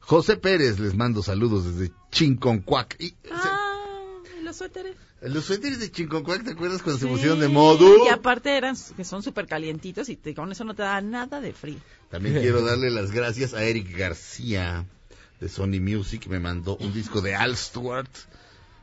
José 0.00 0.36
Pérez 0.36 0.78
les 0.80 0.94
mando 0.94 1.22
saludos 1.22 1.64
desde 1.76 1.92
Chinconcuac. 2.10 2.96
Y, 3.00 3.14
Ah, 3.30 3.94
¿y 4.38 4.42
los 4.42 4.56
suéteres. 4.56 4.96
los 5.22 5.44
suéteres 5.44 5.78
de 5.80 5.90
Chinconcuac, 5.90 6.44
¿te 6.44 6.50
acuerdas 6.52 6.82
cuando 6.82 7.00
se 7.00 7.06
pusieron 7.06 7.38
de 7.40 7.48
modo? 7.48 8.04
Y 8.04 8.08
aparte 8.08 8.56
eran 8.56 8.76
que 8.96 9.04
son 9.04 9.22
súper 9.22 9.46
calientitos 9.46 10.08
y 10.08 10.16
te- 10.16 10.34
con 10.34 10.50
eso 10.52 10.64
no 10.64 10.74
te 10.74 10.82
da 10.82 11.00
nada 11.00 11.40
de 11.40 11.52
frío. 11.52 11.78
También 12.10 12.34
quiero 12.40 12.62
darle 12.62 12.90
las 12.90 13.12
gracias 13.12 13.54
a 13.54 13.62
Eric 13.64 13.96
García 13.96 14.84
de 15.40 15.48
Sony 15.48 15.80
Music, 15.80 16.26
me 16.28 16.38
mandó 16.40 16.76
un 16.76 16.92
disco 16.92 17.20
de 17.20 17.34
Al 17.34 17.56
Stewart, 17.56 18.08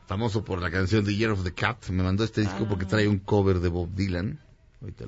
famoso 0.06 0.42
por 0.44 0.60
la 0.60 0.70
canción 0.70 1.04
The 1.04 1.14
Year 1.14 1.30
of 1.30 1.44
the 1.44 1.52
Cat. 1.52 1.88
Me 1.90 2.02
mandó 2.02 2.24
este 2.24 2.40
disco 2.40 2.66
porque 2.68 2.84
trae 2.86 3.06
un 3.06 3.18
cover 3.18 3.60
de 3.60 3.68
Bob 3.68 3.94
Dylan. 3.94 4.40
Ahorita 4.80 5.04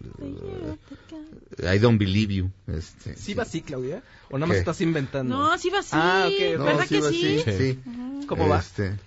les- 1.58 1.74
I 1.74 1.78
Don't 1.78 1.98
Believe 1.98 2.34
You. 2.34 2.50
Este, 2.66 3.16
¿Sí 3.16 3.34
va 3.34 3.44
así, 3.44 3.62
Claudia? 3.62 4.02
¿O 4.30 4.38
nada 4.38 4.46
más 4.46 4.56
¿Qué? 4.56 4.60
estás 4.60 4.80
inventando? 4.80 5.36
No, 5.36 5.58
sí 5.58 5.70
va 5.70 5.78
así. 5.80 5.90
Ah, 5.92 6.28
ok, 6.28 6.58
No, 6.58 6.64
¿Verdad 6.64 6.86
sí 6.88 6.94
que 7.00 7.02
sí? 7.10 7.38
así, 7.44 7.58
sí. 7.58 7.80
¿Cómo 8.26 8.48
va? 8.48 8.58
Este, 8.58 8.98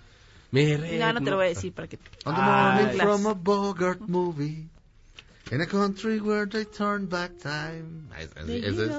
No, 0.51 1.13
no 1.13 1.23
te 1.23 1.29
lo 1.29 1.35
voy 1.37 1.45
a 1.45 1.49
decir 1.49 1.73
para 1.73 1.87
que... 1.87 1.97
On 2.25 2.33
the 2.35 2.41
Ah, 2.41 2.79
morning 2.81 2.97
from 2.99 3.27
a 3.27 3.33
Bogart 3.33 4.01
movie. 4.01 4.67
In 5.51 5.61
a 5.61 5.67
country 5.67 6.19
where 6.19 6.47
they 6.47 6.65
turn 6.65 7.07
back 7.07 7.33
time. 7.37 8.07
Ah, 8.11 8.23
es-. 8.23 8.91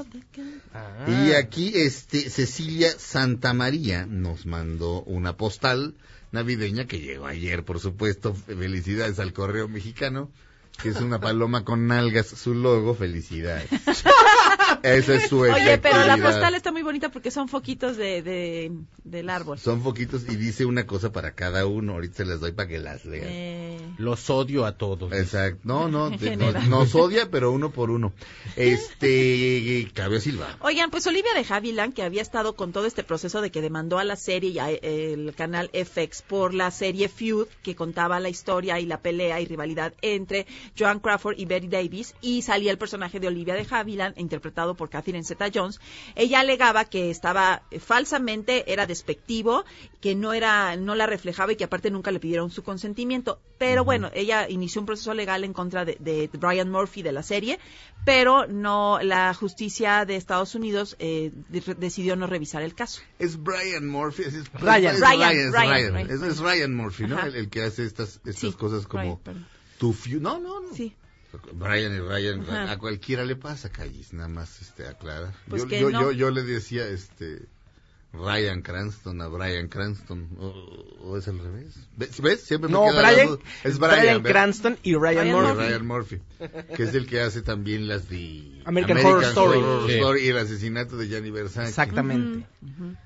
Ah. 0.72 1.06
Y 1.08 1.32
aquí 1.32 1.72
este 1.74 2.30
Cecilia 2.30 2.90
Santamaría 2.96 4.06
nos 4.06 4.46
mandó 4.46 5.02
una 5.02 5.36
postal 5.36 5.94
navideña 6.30 6.86
que 6.86 7.00
llegó 7.00 7.26
ayer, 7.26 7.64
por 7.64 7.80
supuesto. 7.80 8.32
Felicidades 8.34 9.18
al 9.18 9.32
correo 9.32 9.66
mexicano, 9.66 10.30
que 10.82 10.90
es 10.90 10.96
una 11.00 11.20
paloma 11.20 11.64
con 11.64 11.86
nalgas, 11.86 12.28
su 12.28 12.54
logo. 12.54 12.94
Felicidades. 12.94 13.68
Esa 14.82 15.14
es 15.14 15.28
su 15.28 15.40
Oye, 15.40 15.78
pero 15.78 16.04
la 16.06 16.16
postal 16.16 16.54
está 16.54 16.72
muy 16.72 16.82
bonita 16.82 17.10
porque 17.10 17.30
son 17.30 17.48
foquitos 17.48 17.96
de, 17.96 18.22
de- 18.22 18.72
del 19.04 19.30
árbol. 19.30 19.58
Son 19.58 19.82
poquitos 19.82 20.22
y 20.28 20.36
dice 20.36 20.64
una 20.64 20.86
cosa 20.86 21.12
para 21.12 21.32
cada 21.34 21.66
uno. 21.66 21.92
Ahorita 21.94 22.16
se 22.18 22.24
las 22.24 22.40
doy 22.40 22.52
para 22.52 22.68
que 22.68 22.78
las 22.78 23.04
lean. 23.04 23.26
Eh, 23.28 23.78
Los 23.98 24.28
odio 24.30 24.64
a 24.66 24.76
todos. 24.76 25.12
Exacto. 25.12 25.60
No, 25.64 25.88
no, 25.88 26.10
de- 26.18 26.36
no- 26.36 26.52
nos 26.52 26.94
odia, 26.94 27.30
pero 27.30 27.52
uno 27.52 27.70
por 27.70 27.90
uno. 27.90 28.12
Este, 28.56 29.88
Claudio 29.94 30.20
Silva. 30.20 30.56
Oigan, 30.60 30.90
pues 30.90 31.06
Olivia 31.06 31.30
de 31.34 31.44
Havilland, 31.48 31.94
que 31.94 32.02
había 32.02 32.22
estado 32.22 32.54
con 32.56 32.72
todo 32.72 32.86
este 32.86 33.02
proceso 33.04 33.40
de 33.40 33.50
que 33.50 33.60
demandó 33.62 33.98
a 33.98 34.04
la 34.04 34.16
serie 34.16 34.50
y 34.50 34.58
al 34.58 35.34
canal 35.36 35.70
FX 35.72 36.22
por 36.22 36.54
la 36.54 36.70
serie 36.70 37.08
Feud, 37.08 37.46
que 37.62 37.74
contaba 37.76 38.20
la 38.20 38.28
historia 38.28 38.78
y 38.80 38.86
la 38.86 39.00
pelea 39.00 39.40
y 39.40 39.46
rivalidad 39.46 39.94
entre 40.02 40.46
Joan 40.78 41.00
Crawford 41.00 41.38
y 41.38 41.44
Betty 41.46 41.68
Davis, 41.68 42.14
y 42.20 42.42
salía 42.42 42.70
el 42.70 42.78
personaje 42.78 43.20
de 43.20 43.28
Olivia 43.28 43.54
de 43.54 43.66
Havilland, 43.68 44.14
interpretado 44.56 44.74
por 44.74 44.88
Catherine 44.88 45.24
Zeta-Jones. 45.24 45.80
Ella 46.14 46.40
alegaba 46.40 46.84
que 46.86 47.10
estaba 47.10 47.62
eh, 47.70 47.78
falsamente, 47.78 48.72
era 48.72 48.86
despectivo, 48.86 49.64
que 50.00 50.14
no 50.14 50.32
era, 50.32 50.76
no 50.76 50.94
la 50.94 51.06
reflejaba 51.06 51.52
y 51.52 51.56
que 51.56 51.64
aparte 51.64 51.90
nunca 51.90 52.10
le 52.10 52.20
pidieron 52.20 52.50
su 52.50 52.62
consentimiento. 52.62 53.38
Pero 53.58 53.84
bueno, 53.84 54.10
ella 54.14 54.48
inició 54.48 54.80
un 54.80 54.86
proceso 54.86 55.12
legal 55.14 55.44
en 55.44 55.52
contra 55.52 55.84
de, 55.84 55.96
de 56.00 56.30
Brian 56.38 56.70
Murphy 56.70 57.02
de 57.02 57.12
la 57.12 57.22
serie, 57.22 57.58
pero 58.04 58.46
no, 58.46 58.98
la 59.02 59.34
justicia 59.34 60.04
de 60.06 60.16
Estados 60.16 60.54
Unidos 60.54 60.96
eh, 60.98 61.32
de- 61.48 61.74
decidió 61.74 62.16
no 62.16 62.26
revisar 62.26 62.62
el 62.62 62.74
caso. 62.74 63.02
Es 63.18 63.36
Brian 63.42 63.86
Murphy. 63.88 64.22
es- 64.22 64.34
es- 64.34 64.52
Ryan. 64.54 64.94
es 64.94 65.00
Ryan, 65.00 65.36
es 65.36 65.52
Ryan, 65.52 65.52
Ryan. 65.52 65.94
Ryan. 65.94 66.10
Es, 66.10 66.22
es 66.22 66.38
Ryan 66.38 66.74
Murphy, 66.74 67.06
¿no? 67.06 67.20
El, 67.20 67.34
el 67.34 67.48
que 67.50 67.62
hace 67.62 67.84
estas, 67.84 68.20
estas 68.24 68.36
Sí, 68.36 68.52
cosas 68.52 68.86
como 68.86 69.20
tu. 69.78 69.94
No, 70.20 70.38
no, 70.38 70.60
no. 70.60 70.72
Sí. 70.74 70.94
Brian 71.54 71.94
y 71.94 71.98
Ryan, 72.00 72.42
Ajá. 72.42 72.72
a 72.72 72.78
cualquiera 72.78 73.24
le 73.24 73.36
pasa, 73.36 73.68
Callis, 73.70 74.12
nada 74.12 74.28
más 74.28 74.60
este, 74.60 74.86
aclara. 74.86 75.32
Pues 75.48 75.62
yo, 75.62 75.68
yo, 75.68 75.90
no. 75.90 76.00
yo, 76.02 76.12
yo 76.12 76.30
le 76.30 76.42
decía, 76.42 76.86
este, 76.88 77.42
Ryan 78.12 78.62
Cranston 78.62 79.20
a 79.20 79.28
Brian 79.28 79.68
Cranston. 79.68 80.28
¿O, 80.38 80.48
o 81.02 81.16
es 81.18 81.28
al 81.28 81.38
revés? 81.38 81.74
¿Ves? 81.96 82.20
¿Ves? 82.22 82.40
Siempre 82.44 82.68
me 82.68 82.72
No, 82.72 82.84
queda 82.86 83.02
la 83.02 83.10
Brian, 83.12 83.26
duda. 83.28 83.38
Es 83.64 83.78
Brian, 83.78 84.00
Brian. 84.00 84.22
Cranston 84.22 84.78
y 84.82 84.94
Ryan, 84.94 85.28
Murphy. 85.32 85.48
Murphy. 85.48 85.62
Ryan 85.68 85.86
Murphy, 85.86 86.20
que 86.76 86.82
es 86.84 86.94
el 86.94 87.06
que 87.06 87.20
hace 87.20 87.42
también 87.42 87.88
las 87.88 88.08
de 88.08 88.62
American 88.64 88.98
Horror 89.04 89.24
Story. 89.24 89.58
Horror 89.58 89.86
Sí. 89.86 89.92
Story 89.96 90.22
y 90.24 90.28
el 90.28 90.38
asesinato 90.38 90.96
de 90.96 91.08
Gianni 91.08 91.30
Versace. 91.30 91.68
Exactamente. 91.68 92.46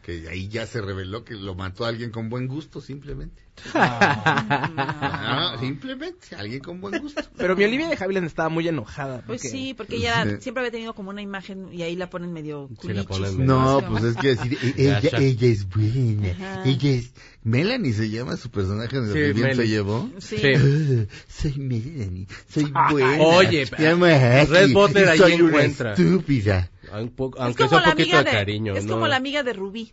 Que 0.03 0.29
ahí 0.29 0.49
ya 0.49 0.67
se 0.67 0.81
reveló 0.81 1.25
que 1.25 1.35
lo 1.35 1.55
mató 1.57 1.85
alguien 1.87 2.11
con 2.11 2.29
buen 2.29 2.47
gusto, 2.47 2.81
simplemente. 2.81 3.43
Ah, 3.75 5.57
simplemente, 5.61 6.35
alguien 6.37 6.61
con 6.61 6.81
buen 6.81 7.01
gusto. 7.01 7.23
Pero 7.37 7.57
mi 7.57 7.65
Olivia 7.65 7.89
de 7.89 7.97
Havilland 8.03 8.27
estaba 8.27 8.49
muy 8.49 8.67
enojada. 8.69 9.23
Pues 9.27 9.43
sí, 9.43 9.75
porque 9.75 9.97
ella 9.97 10.25
Sí. 10.25 10.37
siempre 10.41 10.61
había 10.63 10.71
tenido 10.73 10.95
como 10.95 11.11
una 11.11 11.23
imagen 11.23 11.69
y 11.73 11.83
ahí 11.83 11.97
la 11.97 12.11
ponen 12.11 12.33
medio 12.33 12.69
Sí, 12.81 12.89
la 12.93 13.05
culichis. 13.05 13.07
ponen 13.07 13.37
medio- 13.39 13.55
No, 13.55 13.83
pues 13.89 14.05
es 14.05 14.17
que 14.17 14.29
decir, 14.29 14.59
e- 14.63 14.75
ella, 14.89 15.19
ella 15.19 15.47
es 15.49 15.69
buena, 15.69 16.31
Ajá. 16.33 16.63
ella 16.65 16.91
es... 16.91 17.13
Melanie 17.43 17.93
se 17.95 18.11
llama 18.11 18.37
su 18.37 18.51
personaje 18.51 18.97
lo 18.97 19.07
Sí, 19.07 19.13
que 19.15 19.33
bien 19.33 19.57
se 19.57 19.67
llevó. 19.67 20.11
Sí. 20.19 20.37
Ah, 20.55 21.07
soy 21.29 21.55
Melanie, 21.59 22.27
soy 22.49 22.65
buena. 22.91 23.23
Oye, 23.23 23.67
llamo 23.79 24.05
a 24.05 24.09
Red 24.45 25.09
ahí 25.09 25.19
soy 25.19 25.41
una 25.41 25.49
encuentra. 25.49 25.93
estúpida. 25.95 26.71
Un 26.93 27.09
poco- 27.11 27.39
Es 27.39 27.45
aunque 27.45 27.59
como 27.65 27.69
sea 27.71 27.79
un 27.79 27.85
la 27.85 27.91
poquito 27.93 28.17
amiga 28.17 28.19
de, 28.19 28.31
de, 28.31 28.37
cariño. 28.45 28.75
es 28.75 28.85
¿no? 28.85 28.95
como 28.95 29.07
la 29.07 29.17
amiga 29.17 29.43
de 29.43 29.53
Rubí. 29.55 29.93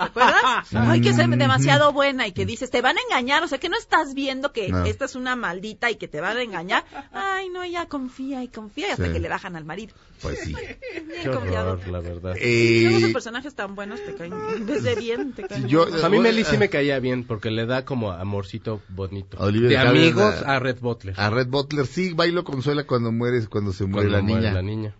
¿Te 0.00 0.04
acuerdas? 0.06 0.42
Hay 0.74 1.00
que 1.00 1.12
ser 1.12 1.28
demasiado 1.28 1.92
buena 1.92 2.26
y 2.26 2.32
que 2.32 2.46
dices, 2.46 2.70
te 2.70 2.80
van 2.80 2.96
a 2.96 3.00
engañar, 3.08 3.42
o 3.42 3.48
sea, 3.48 3.58
que 3.58 3.68
no 3.68 3.76
estás 3.76 4.14
viendo 4.14 4.52
que 4.52 4.68
No. 4.70 4.84
esta 4.84 5.04
es 5.04 5.14
una 5.14 5.36
maldita 5.36 5.90
y 5.90 5.96
que 5.96 6.08
te 6.08 6.20
van 6.20 6.36
a 6.36 6.42
engañar. 6.42 6.84
Ay, 7.12 7.48
no, 7.50 7.62
ella 7.62 7.86
confía 7.86 8.42
y 8.42 8.48
confía 8.48 8.88
y 8.88 8.90
hasta 8.92 9.06
Sí. 9.06 9.12
que 9.12 9.20
le 9.20 9.28
bajan 9.28 9.56
al 9.56 9.64
marido. 9.64 9.94
Pues 10.22 10.38
sí. 10.40 10.54
Bien 10.94 11.06
Qué 11.22 11.30
confiado. 11.30 11.72
horror, 11.72 11.88
la 11.88 12.00
verdad. 12.00 12.36
Esos 12.36 13.02
Eh, 13.08 13.12
personajes 13.12 13.54
tan 13.54 13.74
buenos 13.74 14.04
te 14.04 14.14
caen, 14.14 14.32
en 14.54 14.66
vez 14.66 14.82
de 14.82 14.94
bien, 14.94 15.32
te 15.32 15.44
caen 15.44 15.66
yo-. 15.68 15.86
A 16.04 16.08
mí 16.08 16.18
Meli 16.18 16.44
sí 16.44 16.56
Ah. 16.56 16.58
me 16.58 16.68
caía 16.68 16.98
bien 16.98 17.24
porque 17.24 17.50
le 17.50 17.66
da 17.66 17.84
como 17.84 18.10
amorcito 18.12 18.80
bonito. 18.88 19.38
Olivia 19.40 19.68
de 19.82 19.88
amigos 19.88 20.34
a 20.44 20.58
Red 20.58 20.78
Butler. 20.80 21.14
a 21.18 21.30
Red 21.30 21.48
Butler, 21.48 21.86
sí, 21.86 22.12
bailo 22.12 22.44
consuela 22.44 22.84
cuando 22.84 23.12
mueres, 23.12 23.48
cuando 23.48 23.72
se 23.72 23.84
muere 23.86 24.08
cuando 24.10 24.16
la 24.18 24.22
muere 24.22 24.40
niña. 24.40 24.52
la 24.54 24.62
niña. 24.62 24.94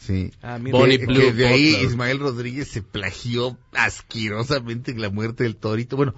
Sí. 0.00 0.32
Ah, 0.42 0.58
mira. 0.58 0.76
Bonnie 0.78 0.98
que, 0.98 1.06
Blue 1.06 1.20
que 1.20 1.32
de 1.34 1.46
ahí. 1.46 1.76
Ismael 1.84 2.18
Rodríguez 2.18 2.68
se 2.68 2.82
plagió 2.82 3.56
asquerosamente 3.74 4.94
la 4.96 5.10
muerte 5.10 5.44
del 5.44 5.56
torito. 5.56 5.96
Bueno, 5.96 6.14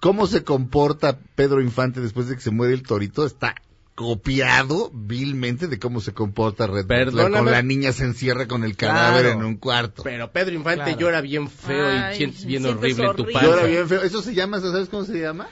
cómo 0.00 0.26
se 0.26 0.44
comporta 0.44 1.18
Pedro 1.34 1.62
Infante 1.62 2.00
después 2.00 2.28
de 2.28 2.34
que 2.36 2.42
se 2.42 2.50
muere 2.50 2.74
el 2.74 2.82
torito 2.82 3.24
está 3.24 3.54
copiado 3.94 4.90
vilmente 4.92 5.68
de 5.68 5.78
cómo 5.78 6.02
se 6.02 6.12
comporta 6.12 6.66
Red. 6.66 6.86
Perdóname. 6.86 7.44
Con 7.44 7.50
la 7.50 7.62
niña 7.62 7.92
se 7.92 8.04
encierra 8.04 8.46
con 8.46 8.62
el 8.64 8.76
cadáver 8.76 9.22
Claro. 9.24 9.40
en 9.40 9.46
un 9.46 9.56
cuarto. 9.56 10.02
Pero 10.02 10.30
Pedro 10.32 10.54
Infante 10.54 10.84
Claro. 10.84 10.98
llora 11.00 11.20
bien 11.22 11.48
feo 11.48 11.88
Ay, 11.88 12.12
y 12.12 12.16
sientes 12.18 12.44
bien 12.44 12.62
sientes 12.64 12.82
horrible 12.82 13.04
en 13.06 13.16
tu 13.16 13.22
horrible. 13.22 13.32
panza. 13.32 13.48
Llora 13.48 13.64
bien 13.66 13.88
feo. 13.88 14.02
Eso 14.02 14.20
se 14.20 14.34
llama, 14.34 14.60
¿sabes 14.60 14.90
cómo 14.90 15.04
se 15.04 15.18
llama? 15.18 15.46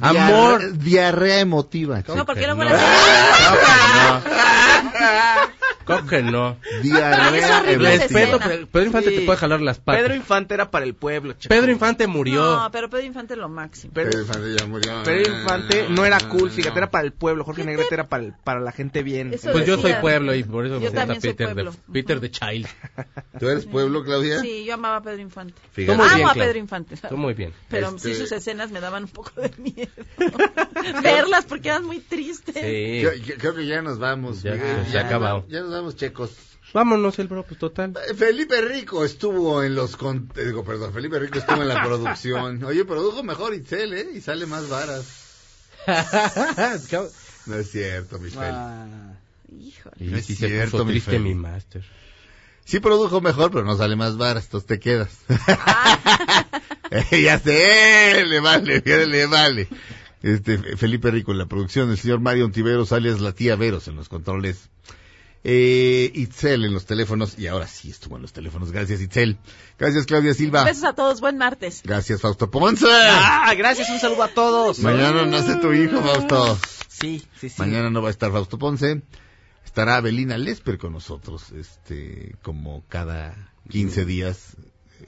Amor. 0.00 0.60
Diarre- 0.62 0.72
diarrea 0.78 1.40
emotiva. 1.40 2.02
No, 2.08 2.24
porque 2.24 2.40
que 2.40 2.46
luego 2.46 2.64
no. 2.64 2.70
la 5.86 5.96
¿Cómo 5.96 6.08
que 6.08 6.22
no? 6.22 6.56
Diarrea 6.82 7.60
Respeto, 7.62 8.38
Pedro 8.70 8.86
Infante 8.86 9.10
Sí. 9.10 9.16
te 9.16 9.22
puede 9.26 9.38
jalar 9.38 9.60
las 9.60 9.78
patas. 9.78 10.02
Pedro 10.02 10.14
Infante 10.14 10.54
era 10.54 10.70
para 10.70 10.84
el 10.84 10.94
pueblo. 10.94 11.32
Checo. 11.34 11.48
Pedro 11.54 11.72
Infante 11.72 12.06
murió. 12.06 12.42
No, 12.60 12.70
pero 12.70 12.88
Pedro 12.90 13.06
Infante 13.06 13.34
es 13.34 13.38
lo 13.40 13.48
máximo. 13.48 13.92
Pedro, 13.92 14.10
Pedro 14.10 14.22
Infante 14.22 14.54
ya 14.58 14.66
murió. 14.66 15.02
Pedro 15.04 15.32
Infante 15.34 15.86
no 15.90 16.04
era 16.04 16.18
cool, 16.28 16.50
fíjate, 16.50 16.78
era 16.78 16.90
para 16.90 17.04
el 17.04 17.12
pueblo. 17.12 17.44
Jorge 17.44 17.64
Negrete 17.64 17.94
era 17.94 18.08
para, 18.08 18.24
el- 18.24 18.34
para 18.44 18.60
la 18.60 18.72
gente 18.72 19.02
bien. 19.02 19.32
Eso 19.34 19.52
Pues 19.52 19.66
yo 19.66 19.76
decía. 19.76 19.92
soy 19.94 20.00
pueblo 20.00 20.34
y 20.34 20.44
por 20.44 20.64
eso 20.66 20.74
me 20.76 20.80
Yo 20.80 20.86
gusta 20.86 21.00
también 21.00 21.20
soy 21.20 21.32
Peter 21.34 21.54
de. 21.54 21.70
Peter 21.92 22.20
de 22.20 22.30
Child. 22.30 22.66
¿Tú 23.38 23.48
eres 23.48 23.66
pueblo, 23.66 24.04
Claudia? 24.04 24.40
Sí, 24.40 24.64
yo 24.64 24.74
amaba 24.74 24.96
a 24.96 25.02
Pedro 25.02 25.20
Infante. 25.20 25.54
Fíjate. 25.72 26.00
Amo 26.02 26.14
bien, 26.16 26.28
a. 26.28 26.34
Pedro 26.34 26.58
Infante. 26.58 26.96
Tú 27.08 27.16
muy 27.16 27.34
bien. 27.34 27.52
Pero 27.68 27.88
Este- 27.88 28.14
sí 28.14 28.14
sus 28.14 28.32
escenas 28.32 28.70
me 28.70 28.80
daban 28.80 29.04
un 29.04 29.08
poco 29.10 29.32
de 29.40 29.50
miedo. 29.58 29.90
Verlas 31.02 31.44
porque 31.44 31.68
eran 31.68 31.84
muy 31.84 32.00
tristes. 32.00 32.54
Sí. 32.54 33.00
Yo- 33.02 33.12
yo- 33.14 33.34
creo 33.38 33.54
que 33.54 33.66
ya 33.66 33.82
nos 33.82 33.98
vamos. 33.98 34.42
Ya, 34.42 34.54
acabado. 35.00 35.44
Ya 35.48 35.60
nos 35.60 35.71
vamos, 35.72 35.96
checos. 35.96 36.30
Vámonos, 36.74 37.18
el 37.18 37.28
bro, 37.28 37.42
pues 37.44 37.58
total. 37.58 37.92
Eh, 38.08 38.14
Felipe 38.14 38.60
Rico 38.62 39.04
estuvo 39.04 39.62
en 39.62 39.74
los... 39.74 39.96
Con... 39.96 40.30
eh, 40.36 40.44
Digo, 40.46 40.64
perdón, 40.64 40.92
Felipe 40.94 41.18
Rico 41.18 41.38
estuvo 41.38 41.60
en 41.60 41.68
la 41.68 41.82
producción. 41.84 42.62
Oye, 42.64 42.84
produjo 42.84 43.22
mejor 43.22 43.52
Itzel, 43.54 43.92
¿eh? 43.92 44.06
Y 44.14 44.20
sale 44.20 44.46
más 44.46 44.68
varas. 44.68 45.18
No 47.46 47.56
es 47.56 47.70
cierto, 47.72 48.18
mi 48.20 48.30
Feli. 48.30 48.44
Ah, 48.46 49.14
Híjole. 49.50 49.96
No 49.98 50.16
es 50.16 50.24
sí 50.26 50.36
se 50.36 50.46
cierto, 50.46 50.70
puso 50.72 50.84
mi 50.84 50.92
triste 50.92 51.10
Feli. 51.10 51.24
mi 51.24 51.34
máster. 51.34 51.84
Sí 52.64 52.78
produjo 52.78 53.20
mejor, 53.20 53.50
pero 53.50 53.64
no 53.64 53.76
sale 53.76 53.96
más 53.96 54.16
varas, 54.16 54.44
entonces 54.44 54.66
te 54.68 54.78
quedas. 54.78 55.10
Eh, 57.10 57.22
ya 57.22 57.38
sé, 57.38 58.22
le 58.26 58.38
vale, 58.40 58.82
le 58.84 59.26
vale. 59.26 59.66
Este, 60.22 60.58
Felipe 60.76 61.10
Rico 61.10 61.32
en 61.32 61.38
la 61.38 61.46
producción, 61.46 61.90
el 61.90 61.96
señor 61.96 62.20
Mario 62.20 62.44
Ontiveros, 62.44 62.92
alias 62.92 63.20
la 63.22 63.32
tía 63.32 63.56
Veros 63.56 63.88
en 63.88 63.96
los 63.96 64.10
controles. 64.10 64.68
Eh, 65.44 66.12
Itzel 66.14 66.64
en 66.64 66.72
los 66.72 66.86
teléfonos, 66.86 67.36
y 67.36 67.48
ahora 67.48 67.66
sí 67.66 67.90
estuvo 67.90 68.16
en 68.16 68.22
los 68.22 68.32
teléfonos. 68.32 68.70
Gracias, 68.70 69.00
Itzel. 69.00 69.38
Gracias, 69.78 70.06
Claudia 70.06 70.34
Silva. 70.34 70.62
Besos 70.64 70.84
a 70.84 70.92
todos, 70.92 71.20
buen 71.20 71.36
martes. 71.36 71.82
Gracias, 71.84 72.20
Fausto 72.20 72.50
Ponce. 72.50 72.86
Ah, 72.88 73.52
gracias, 73.56 73.90
un 73.90 73.98
saludo 73.98 74.22
a 74.22 74.28
todos. 74.28 74.78
Mañana 74.78 75.26
nace 75.26 75.56
tu 75.56 75.72
hijo, 75.72 76.00
Fausto. 76.00 76.58
Sí, 76.88 77.24
sí, 77.40 77.48
sí. 77.48 77.54
Mañana 77.58 77.90
no 77.90 78.00
va 78.02 78.08
a 78.08 78.12
estar 78.12 78.30
Fausto 78.30 78.58
Ponce. 78.58 79.02
Estará 79.64 79.96
Abelina 79.96 80.38
Lesper 80.38 80.78
con 80.78 80.92
nosotros, 80.92 81.50
este, 81.52 82.36
como 82.42 82.84
cada 82.88 83.52
15 83.70 84.04
días. 84.04 84.56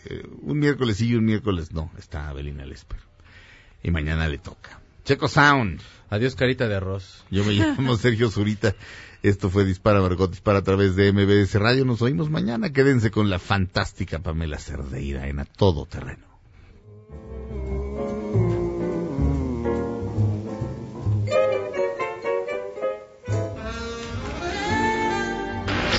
Eh, 0.06 0.27
un 0.43 0.59
miércoles 0.59 0.97
sí 0.97 1.09
y 1.09 1.15
un 1.15 1.24
miércoles 1.24 1.73
no, 1.73 1.93
está 1.97 2.28
Abelina 2.28 2.66
Lesper. 2.66 2.98
Y 3.85 3.90
mañana 3.93 4.27
le 4.27 4.39
toca. 4.39 4.81
Checo 5.05 5.28
Sound. 5.28 5.81
Adiós, 6.11 6.35
carita 6.35 6.66
de 6.66 6.77
arroz. 6.77 7.24
Yo 7.31 7.44
me 7.44 7.52
llamo 7.52 7.97
Sergio 7.98 8.31
Zurita. 8.31 8.74
Esto 9.25 9.49
fue 9.49 9.65
Dispara 9.65 10.03
Margot 10.03 10.31
Dispara 10.31 10.59
a 10.59 10.63
través 10.63 10.97
de 10.97 11.11
MBS 11.11 11.55
Radio. 11.55 11.87
Nos 11.87 12.03
oímos 12.03 12.29
mañana. 12.29 12.75
Quédense 12.75 13.11
con 13.11 13.31
la 13.31 13.39
fantástica 13.39 14.19
Pamela 14.19 14.59
Cerdeira 14.59 15.29
en 15.29 15.41
A 15.41 15.47
Todo 15.47 15.87
Terreno. 15.87 16.27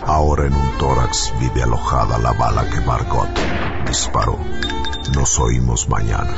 Ahora 0.03 0.45
en 0.45 0.53
un 0.53 0.77
tórax 0.77 1.33
vive 1.39 1.63
alojada 1.63 2.19
la 2.19 2.33
bala 2.33 2.69
que 2.69 2.79
Margot 2.81 3.27
disparó. 3.87 4.37
Nos 5.15 5.39
oímos 5.39 5.89
mañana. 5.89 6.37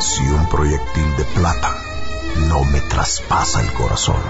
Si 0.00 0.22
un 0.22 0.48
proyectil 0.48 1.16
de 1.18 1.24
plata 1.38 1.76
no 2.48 2.64
me 2.64 2.80
traspasa 2.80 3.60
el 3.60 3.70
corazón. 3.74 4.22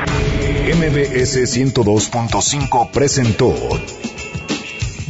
MBS 0.00 1.36
102.5 1.56 2.90
presentó 2.90 3.54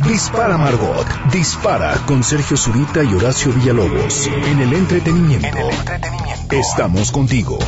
Dispara 0.09 0.57
Margot, 0.57 1.07
dispara 1.31 1.95
con 2.07 2.25
Sergio 2.25 2.57
Zurita 2.57 3.05
y 3.05 3.15
Horacio 3.15 3.53
Villalobos 3.53 4.27
en 4.27 4.61
el 4.61 4.73
entretenimiento. 4.73 5.69
Estamos 6.51 7.13
contigo. 7.13 7.59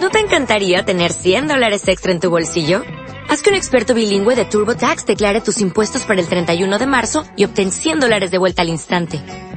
¿No 0.00 0.10
te 0.10 0.20
encantaría 0.20 0.84
tener 0.84 1.12
100 1.12 1.48
dólares 1.48 1.86
extra 1.88 2.12
en 2.12 2.20
tu 2.20 2.30
bolsillo? 2.30 2.82
Haz 3.28 3.42
que 3.42 3.50
un 3.50 3.56
experto 3.56 3.92
bilingüe 3.92 4.36
de 4.36 4.46
TurboTax 4.46 5.04
declare 5.04 5.42
tus 5.42 5.60
impuestos 5.60 6.04
para 6.04 6.20
el 6.20 6.28
31 6.28 6.78
de 6.78 6.86
marzo 6.86 7.24
y 7.36 7.44
obtén 7.44 7.72
100 7.72 8.00
dólares 8.00 8.30
de 8.30 8.38
vuelta 8.38 8.62
al 8.62 8.68
instante. 8.68 9.47